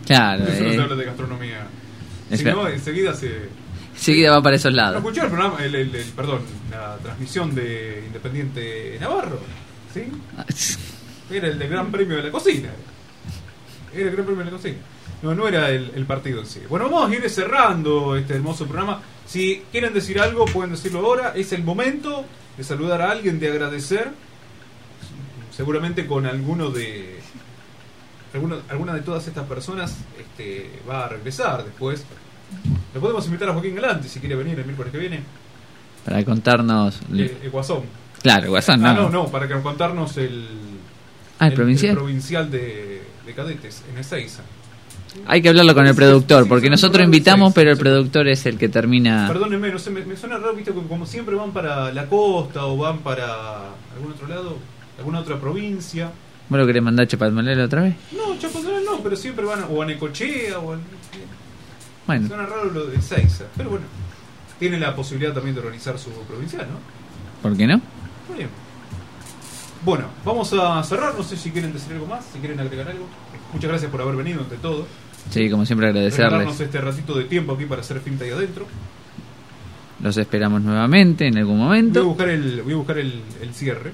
Claro, 0.07 0.45
Eso 0.45 0.63
no 0.65 0.71
se 0.71 0.77
eh. 0.77 0.81
habla 0.83 0.97
de 0.97 1.05
gastronomía. 1.05 1.67
Es 2.31 2.39
Si 2.41 2.45
no, 2.45 2.69
enseguida 2.69 3.15
se. 3.15 3.49
Enseguida 3.95 4.31
va 4.33 4.43
para 4.43 4.57
esos 4.57 4.73
¿No 4.73 4.77
lados. 4.77 5.05
el 5.17 5.27
programa, 5.29 5.57
el, 5.65 5.75
el- 5.75 5.95
el- 5.95 6.05
perdón, 6.17 6.41
la 6.71 6.97
transmisión 7.03 7.55
de 7.55 8.03
Independiente 8.09 8.99
Navarro? 9.01 9.39
¿Sí? 9.95 10.05
Era 11.35 11.49
el 11.49 11.59
del 11.59 11.69
Gran 11.71 11.91
Premio 11.91 12.17
de 12.17 12.25
la 12.25 12.31
Cocina. 12.31 12.69
Era 13.95 14.09
el 14.11 14.13
Gran 14.13 14.27
Premio 14.27 14.45
de 14.45 14.51
la 14.51 14.57
Cocina. 14.57 14.77
No, 15.25 15.35
no 15.35 15.49
era 15.49 15.71
el, 15.71 15.91
el 15.95 16.05
partido 16.05 16.39
en 16.41 16.47
sí. 16.47 16.61
Bueno, 16.69 16.91
vamos 16.91 17.11
a 17.11 17.15
ir 17.15 17.29
cerrando 17.31 18.15
este 18.15 18.35
hermoso 18.35 18.67
programa. 18.67 19.01
Si 19.27 19.63
quieren 19.73 19.95
decir 19.95 20.21
algo, 20.21 20.45
pueden 20.45 20.71
decirlo 20.73 21.01
ahora. 21.01 21.33
Es 21.35 21.53
el 21.55 21.65
momento 21.65 22.25
de 22.57 22.63
saludar 22.63 23.01
a 23.01 23.11
alguien, 23.11 23.41
de 23.41 23.49
agradecer. 23.51 24.11
Seguramente 25.51 26.07
con 26.07 26.27
alguno 26.27 26.71
de. 26.71 27.21
Alguna, 28.35 28.57
alguna 28.69 28.93
de 28.95 29.01
todas 29.03 29.27
estas 29.29 29.47
personas 29.47 29.97
este, 30.19 30.71
va 30.89 31.05
a 31.07 31.09
regresar 31.09 31.65
después. 31.65 32.05
Le 32.93 33.01
podemos 33.01 33.25
invitar 33.27 33.49
a 33.49 33.53
Joaquín 33.53 33.77
Galante 33.77 34.09
si 34.09 34.21
quiere 34.21 34.35
venir 34.35 34.59
el 34.59 34.65
miércoles 34.67 34.93
que 34.93 34.99
viene. 34.99 35.23
Para 36.05 36.23
contarnos... 36.25 37.01
El, 37.11 37.21
el 37.43 37.51
Guasón. 37.51 37.85
Claro, 38.23 38.51
Guasón, 38.51 38.85
Ah, 38.85 38.93
no. 38.93 39.03
no, 39.05 39.11
no, 39.11 39.29
para 39.29 39.49
que 39.49 39.55
contarnos 39.61 40.17
el. 40.19 40.47
Ah, 41.39 41.47
¿el 41.47 41.55
provincial? 41.55 41.95
provincial 41.95 42.51
de, 42.51 43.03
de 43.25 43.35
cadetes 43.35 43.83
en 43.91 43.99
Ezeiza. 43.99 44.43
Hay 45.27 45.41
que 45.41 45.49
hablarlo 45.49 45.75
con 45.75 45.87
el 45.87 45.95
productor, 45.95 46.49
porque 46.49 46.69
nosotros 46.69 47.05
invitamos, 47.05 47.53
pero 47.55 47.71
el 47.71 47.79
productor 47.79 48.29
es 48.29 48.45
el 48.47 48.59
que 48.59 48.69
termina... 48.69 49.27
Perdónenme, 49.29 49.71
no 49.71 49.79
sé, 49.79 49.91
me, 49.91 50.05
me 50.05 50.17
suena 50.17 50.39
raro, 50.39 50.55
viste, 50.55 50.73
como, 50.73 50.89
como 50.89 51.07
siempre 51.07 51.35
van 51.35 51.53
para 51.53 51.93
la 51.93 52.07
costa 52.07 52.67
o 52.67 52.77
van 52.77 52.99
para 52.99 53.71
algún 53.95 54.13
otro 54.13 54.27
lado, 54.29 54.57
alguna 54.99 55.21
otra 55.21 55.41
provincia. 55.41 56.11
¿Vos 56.49 56.59
lo 56.59 56.67
querés 56.67 56.83
mandar 56.83 57.05
a 57.05 57.09
Chapalmalera 57.09 57.65
otra 57.65 57.83
vez? 57.83 57.95
No, 58.13 58.39
Chapadral 58.39 58.85
no, 58.85 58.99
pero 59.03 59.17
siempre 59.17 59.45
van 59.45 59.65
o 59.71 59.83
a 59.83 59.87
Necochea 59.87 60.59
o 60.59 60.75
a, 60.75 60.79
Bueno. 62.07 62.29
Suena 62.29 62.45
raro 62.47 62.67
lo 62.67 62.87
de 62.87 62.97
Ezeiza, 62.97 63.45
pero 63.57 63.71
bueno, 63.71 63.87
tiene 64.59 64.79
la 64.79 64.95
posibilidad 64.95 65.33
también 65.33 65.55
de 65.55 65.63
organizar 65.63 65.99
su 65.99 66.11
provincial, 66.11 66.67
¿no? 66.71 66.79
¿Por 67.41 67.57
qué 67.57 67.67
no? 67.67 67.81
Muy 68.29 68.39
bien. 68.39 68.51
Bueno, 69.85 70.07
vamos 70.25 70.53
a 70.55 70.83
cerrar. 70.83 71.15
No 71.15 71.23
sé 71.23 71.37
si 71.37 71.51
quieren 71.51 71.73
decir 71.73 71.93
algo 71.93 72.07
más, 72.07 72.25
si 72.33 72.39
quieren 72.39 72.59
agregar 72.59 72.89
algo. 72.89 73.07
Muchas 73.53 73.69
gracias 73.69 73.91
por 73.91 74.01
haber 74.01 74.17
venido, 74.17 74.41
ante 74.41 74.57
todo. 74.57 74.87
Sí, 75.31 75.51
como 75.51 75.65
siempre 75.67 75.89
agradecerles. 75.89 76.61
Este 76.61 76.81
ratito 76.81 77.15
de 77.15 77.25
tiempo 77.25 77.55
aquí 77.55 77.65
para 77.65 77.81
hacer 77.81 78.01
finta 78.01 78.25
ahí 78.25 78.31
adentro. 78.31 78.67
Los 80.01 80.17
esperamos 80.17 80.63
nuevamente 80.63 81.27
en 81.27 81.39
algún 81.39 81.57
Voy 81.59 81.63
a 81.63 81.67
momento. 81.67 82.05
buscar 82.05 82.29
el, 82.29 82.63
voy 82.63 82.73
a 82.73 82.77
buscar 82.77 82.99
el, 82.99 83.21
el 83.41 83.55
cierre. 83.55 83.93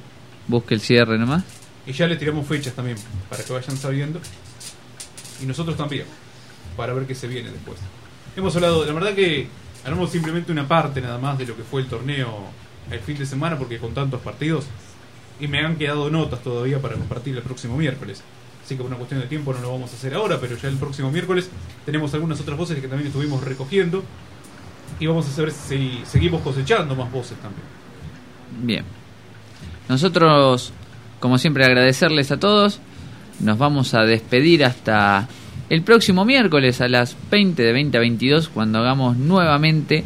Busque 0.48 0.74
el 0.74 0.80
cierre 0.80 1.18
nomás. 1.18 1.44
Y 1.86 1.92
ya 1.92 2.06
le 2.06 2.16
tiramos 2.16 2.46
fechas 2.46 2.74
también, 2.74 2.96
para 3.28 3.42
que 3.42 3.52
vayan 3.52 3.76
sabiendo. 3.76 4.20
Y 5.42 5.46
nosotros 5.46 5.76
también, 5.76 6.04
para 6.76 6.92
ver 6.92 7.06
qué 7.06 7.14
se 7.14 7.26
viene 7.28 7.50
después. 7.50 7.78
Hemos 8.36 8.54
hablado, 8.56 8.84
la 8.84 8.92
verdad 8.92 9.14
que 9.14 9.48
hablamos 9.84 10.10
simplemente 10.10 10.52
una 10.52 10.66
parte 10.68 11.00
nada 11.00 11.18
más 11.18 11.38
de 11.38 11.46
lo 11.46 11.56
que 11.56 11.62
fue 11.62 11.80
el 11.82 11.86
torneo 11.88 12.44
el 12.90 13.00
fin 13.00 13.16
de 13.16 13.24
semana, 13.26 13.56
porque 13.56 13.78
con 13.78 13.94
tantos 13.94 14.20
partidos, 14.20 14.66
y 15.38 15.46
me 15.48 15.60
han 15.64 15.76
quedado 15.76 16.10
notas 16.10 16.42
todavía 16.42 16.80
para 16.80 16.96
compartir 16.96 17.36
el 17.36 17.42
próximo 17.42 17.76
miércoles. 17.76 18.22
Así 18.70 18.76
que 18.76 18.82
por 18.84 18.92
una 18.92 18.98
cuestión 18.98 19.20
de 19.20 19.26
tiempo 19.26 19.52
no 19.52 19.60
lo 19.60 19.72
vamos 19.72 19.90
a 19.92 19.96
hacer 19.96 20.14
ahora, 20.14 20.38
pero 20.40 20.56
ya 20.56 20.68
el 20.68 20.76
próximo 20.76 21.10
miércoles 21.10 21.50
tenemos 21.84 22.14
algunas 22.14 22.40
otras 22.40 22.56
voces 22.56 22.78
que 22.78 22.86
también 22.86 23.08
estuvimos 23.08 23.42
recogiendo. 23.42 24.04
Y 25.00 25.08
vamos 25.08 25.26
a 25.26 25.32
saber 25.32 25.50
si 25.50 26.00
seguimos 26.04 26.40
cosechando 26.40 26.94
más 26.94 27.10
voces 27.10 27.36
también. 27.38 27.64
Bien. 28.62 28.84
Nosotros, 29.88 30.72
como 31.18 31.36
siempre, 31.38 31.64
agradecerles 31.64 32.30
a 32.30 32.38
todos. 32.38 32.78
Nos 33.40 33.58
vamos 33.58 33.92
a 33.94 34.04
despedir 34.04 34.64
hasta 34.64 35.26
el 35.68 35.82
próximo 35.82 36.24
miércoles 36.24 36.80
a 36.80 36.86
las 36.86 37.16
20 37.28 37.60
de 37.60 37.72
20 37.72 37.96
a 37.96 38.00
22 38.00 38.50
cuando 38.50 38.78
hagamos 38.78 39.16
nuevamente 39.16 40.04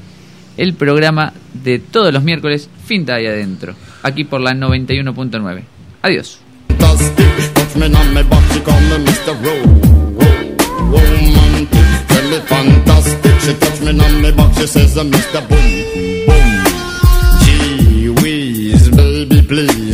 el 0.57 0.73
programa 0.73 1.35
de 1.53 1.81
todos 1.81 2.15
los 2.15 2.23
miércoles 2.23 2.70
Finta 2.86 3.16
ahí 3.16 3.27
adentro, 3.27 3.74
aquí 4.03 4.24
por 4.24 4.41
la 4.41 4.53
91.9. 4.53 5.65
Adiós. 6.01 6.41
Touch 7.74 7.90
me 7.90 7.96
on 7.96 8.14
my 8.14 8.22
back, 8.22 8.52
she 8.52 8.60
call 8.60 8.80
me 8.82 9.05
Mr. 9.05 9.34
Ro- 9.44 9.66
Ro-. 10.14 11.01
Tell 12.06 12.30
me 12.30 12.38
fantastic. 12.46 13.40
She 13.40 13.52
touch 13.59 13.80
me 13.80 13.90
on 14.01 14.22
my 14.22 14.30
back, 14.30 14.55
she 14.55 14.66
says, 14.68 14.94
Mr. 14.94 15.40
Boom, 15.48 15.70
boom. 16.26 16.51
Gee 17.42 18.09
whiz, 18.10 18.88
baby, 18.90 19.42
please. 19.42 19.94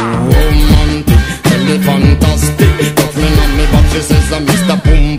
fantastic 1.81 2.95
Girlfriend 2.95 3.39
on 3.39 3.57
me, 3.57 3.65
but 3.71 3.85
she 3.91 4.01
says 4.01 4.33
I'm 4.33 4.45
Mr. 4.45 4.83
Boom 4.83 5.10